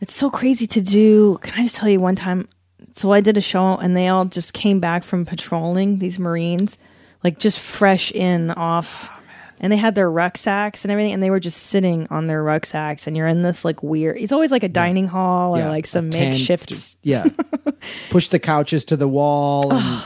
It's 0.00 0.14
so 0.14 0.30
crazy 0.30 0.66
to 0.68 0.80
do. 0.80 1.38
Can 1.42 1.58
I 1.58 1.62
just 1.64 1.76
tell 1.76 1.88
you 1.88 1.98
one 2.00 2.14
time? 2.14 2.48
So 2.94 3.12
I 3.12 3.20
did 3.20 3.36
a 3.36 3.40
show 3.40 3.76
and 3.76 3.96
they 3.96 4.08
all 4.08 4.24
just 4.24 4.52
came 4.54 4.80
back 4.80 5.04
from 5.04 5.24
patrolling, 5.24 5.98
these 5.98 6.18
Marines, 6.18 6.78
like 7.24 7.38
just 7.38 7.60
fresh 7.60 8.12
in 8.12 8.50
off. 8.52 9.08
Oh, 9.12 9.14
and 9.60 9.72
they 9.72 9.76
had 9.76 9.96
their 9.96 10.08
rucksacks 10.08 10.84
and 10.84 10.92
everything, 10.92 11.12
and 11.12 11.20
they 11.20 11.30
were 11.30 11.40
just 11.40 11.64
sitting 11.64 12.06
on 12.10 12.28
their 12.28 12.44
rucksacks. 12.44 13.08
And 13.08 13.16
you're 13.16 13.26
in 13.26 13.42
this 13.42 13.64
like 13.64 13.82
weird, 13.82 14.16
it's 14.18 14.30
always 14.30 14.52
like 14.52 14.62
a 14.62 14.68
dining 14.68 15.08
hall 15.08 15.56
or 15.56 15.58
Yeah, 15.58 15.68
like 15.68 15.86
some 15.86 16.10
tent, 16.10 16.30
makeshift. 16.34 16.96
Yeah. 17.02 17.26
Push 18.10 18.28
the 18.28 18.38
couches 18.38 18.84
to 18.86 18.96
the 18.96 19.08
wall. 19.08 19.72
And, 19.72 20.04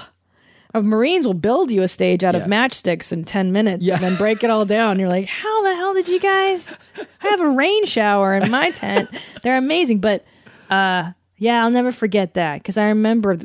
Uh, 0.75 0.81
Marines 0.81 1.27
will 1.27 1.35
build 1.35 1.71
you 1.71 1.83
a 1.83 1.89
stage 1.89 2.25
out 2.25 2.35
Yeah. 2.35 2.43
of 2.43 2.49
matchsticks 2.49 3.13
in 3.13 3.25
10 3.25 3.53
minutes 3.53 3.85
Yeah. 3.85 3.95
and 3.95 4.03
then 4.03 4.17
break 4.17 4.43
it 4.43 4.51
all 4.51 4.65
down. 4.65 4.99
You're 4.99 5.09
like, 5.09 5.27
how 5.27 5.63
the 5.63 5.75
hell 5.77 5.95
did 5.95 6.09
you 6.09 6.19
guys 6.21 6.73
have 7.19 7.41
a 7.41 7.49
rain 7.49 7.85
shower 7.87 8.35
in 8.35 8.51
my 8.51 8.71
tent? 8.71 9.09
They're 9.43 9.57
amazing. 9.59 9.99
But 9.99 10.25
uh, 10.71 11.13
yeah, 11.37 11.63
I'll 11.63 11.71
never 11.71 11.93
forget 11.93 12.35
that 12.35 12.55
because 12.63 12.77
I 12.79 12.87
remember 12.89 13.39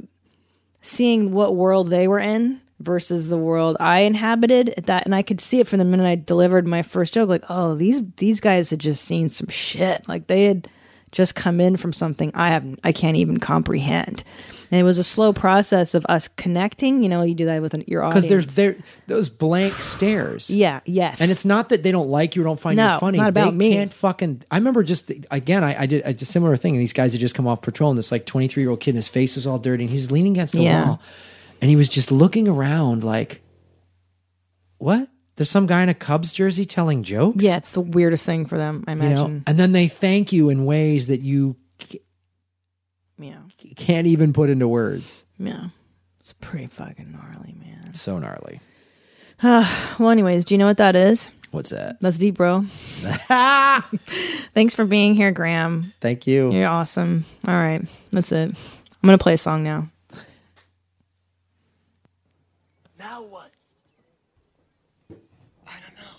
seeing 0.82 1.32
what 1.34 1.56
world 1.56 1.90
they 1.90 2.08
were 2.08 2.20
in 2.20 2.62
versus 2.80 3.28
the 3.28 3.38
world 3.38 3.76
I 3.80 4.02
inhabited 4.02 4.70
at 4.78 4.86
that 4.86 5.06
and 5.06 5.16
I 5.16 5.24
could 5.24 5.42
see 5.42 5.60
it 5.60 5.68
from 5.68 5.80
the 5.80 5.86
minute 5.86 6.06
I 6.06 6.14
delivered 6.16 6.68
my 6.68 6.84
first 6.84 7.16
joke 7.16 7.28
like 7.28 7.44
oh 7.50 7.74
these 7.74 8.02
these 8.18 8.40
guys 8.40 8.70
had 8.70 8.80
just 8.80 9.04
seen 9.04 9.30
some 9.30 9.48
shit 9.50 10.08
like 10.08 10.28
they 10.28 10.46
had 10.46 10.70
just 11.12 11.34
come 11.34 11.60
in 11.60 11.76
from 11.76 11.92
something 11.92 12.32
I 12.36 12.52
have 12.52 12.64
I 12.84 12.92
can't 12.92 13.18
even 13.18 13.40
comprehend 13.40 14.24
and 14.72 14.80
it 14.80 14.84
was 14.84 14.98
a 14.98 15.04
slow 15.04 15.34
process 15.34 15.94
of 15.94 16.06
us 16.08 16.28
connecting 16.28 17.02
you 17.04 17.10
know 17.10 17.22
you 17.22 17.34
do 17.36 17.46
that 17.46 17.62
with 17.62 17.74
an, 17.74 17.84
your 17.88 18.04
audience 18.04 18.26
because 18.26 18.30
there's 18.30 18.56
there 18.56 18.76
those 19.08 19.30
blank 19.30 19.74
stares. 19.76 20.50
yeah 20.64 20.80
yes 20.86 21.22
And 21.22 21.32
it's 21.32 21.46
not 21.46 21.70
that 21.70 21.84
they 21.84 21.92
don't 21.92 22.10
like 22.10 22.36
you 22.36 22.42
or 22.42 22.46
don't 22.46 22.60
find 22.60 22.78
No, 22.78 22.96
you 22.96 23.00
funny. 23.00 23.18
not 23.18 23.30
about 23.30 23.52
they 23.52 23.58
me. 23.58 23.74
can't 23.74 23.94
fucking. 23.94 24.44
I 24.52 24.58
remember 24.58 24.84
just 24.84 25.12
again. 25.32 25.64
I, 25.64 25.82
I 25.82 25.86
did 25.86 26.04
a 26.06 26.26
similar 26.26 26.58
thing. 26.58 26.74
And 26.74 26.82
these 26.82 26.94
guys 26.94 27.14
had 27.14 27.22
just 27.22 27.36
come 27.36 27.48
off 27.48 27.62
patrol, 27.62 27.90
and 27.90 27.98
this 27.98 28.12
like 28.12 28.26
twenty 28.26 28.48
three 28.48 28.64
year 28.64 28.70
old 28.70 28.80
kid, 28.80 28.92
and 28.92 28.98
his 28.98 29.08
face 29.08 29.36
was 29.36 29.48
all 29.48 29.58
dirty, 29.60 29.84
and 29.86 29.92
he's 29.92 30.12
leaning 30.12 30.34
against 30.34 30.54
the 30.54 30.64
Yeah. 30.64 30.86
wall, 30.88 31.02
and 31.62 31.70
he 31.70 31.76
was 31.76 31.88
just 31.90 32.12
looking 32.12 32.48
around 32.48 33.04
like, 33.04 33.42
"What? 34.78 35.10
There's 35.38 35.50
some 35.50 35.68
guy 35.68 35.84
in 35.84 35.90
a 35.90 35.94
Cubs 35.94 36.34
jersey 36.34 36.66
telling 36.66 37.04
jokes." 37.04 37.44
yeah 37.44 37.58
it's 37.58 37.72
the 37.72 37.82
weirdest 37.82 38.26
thing 38.26 38.46
for 38.46 38.58
them 38.58 38.84
I 38.88 38.92
you 38.94 38.98
imagine 39.00 39.34
know. 39.38 39.42
And 39.48 39.60
then 39.60 39.72
they 39.72 39.88
thank 39.88 40.32
you 40.34 40.50
in 40.50 40.66
ways 40.66 41.08
that 41.08 41.22
you 41.22 41.56
yeah 43.20 43.38
can't 43.76 44.08
even 44.08 44.34
put 44.34 44.50
into 44.50 44.68
words. 44.68 45.26
yeah 45.40 45.68
it's 46.20 46.34
pretty 46.42 46.68
fucking 46.68 47.12
gnarly 47.12 47.56
man 47.60 47.94
So 47.94 48.18
gnarly. 48.20 48.60
well 49.44 50.10
anyways 50.10 50.46
do 50.46 50.54
you 50.54 50.58
know 50.58 50.66
what 50.68 50.78
that 50.78 50.96
is 50.96 51.30
What's 51.52 51.70
that? 51.70 52.00
that's 52.02 52.18
deep 52.18 52.36
bro 52.36 52.66
thanks 54.54 54.76
for 54.76 54.86
being 54.86 55.16
here 55.16 55.32
Graham 55.32 55.94
Thank 56.02 56.28
you. 56.28 56.52
You're 56.52 56.68
awesome. 56.68 57.24
All 57.48 57.54
right. 57.54 57.82
That's 58.12 58.32
it. 58.32 58.50
I'm 58.50 59.08
going 59.08 59.18
to 59.18 59.22
play 59.24 59.34
a 59.34 59.38
song 59.38 59.64
now. 59.64 59.88
Now 63.00 63.24
what? 63.24 63.52
I 65.68 65.74
don't 65.80 65.96
know. 65.96 66.18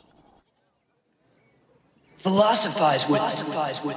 Philosophize 2.16 3.08
with 3.08 3.18
Philosophize 3.20 3.84
with 3.84 3.96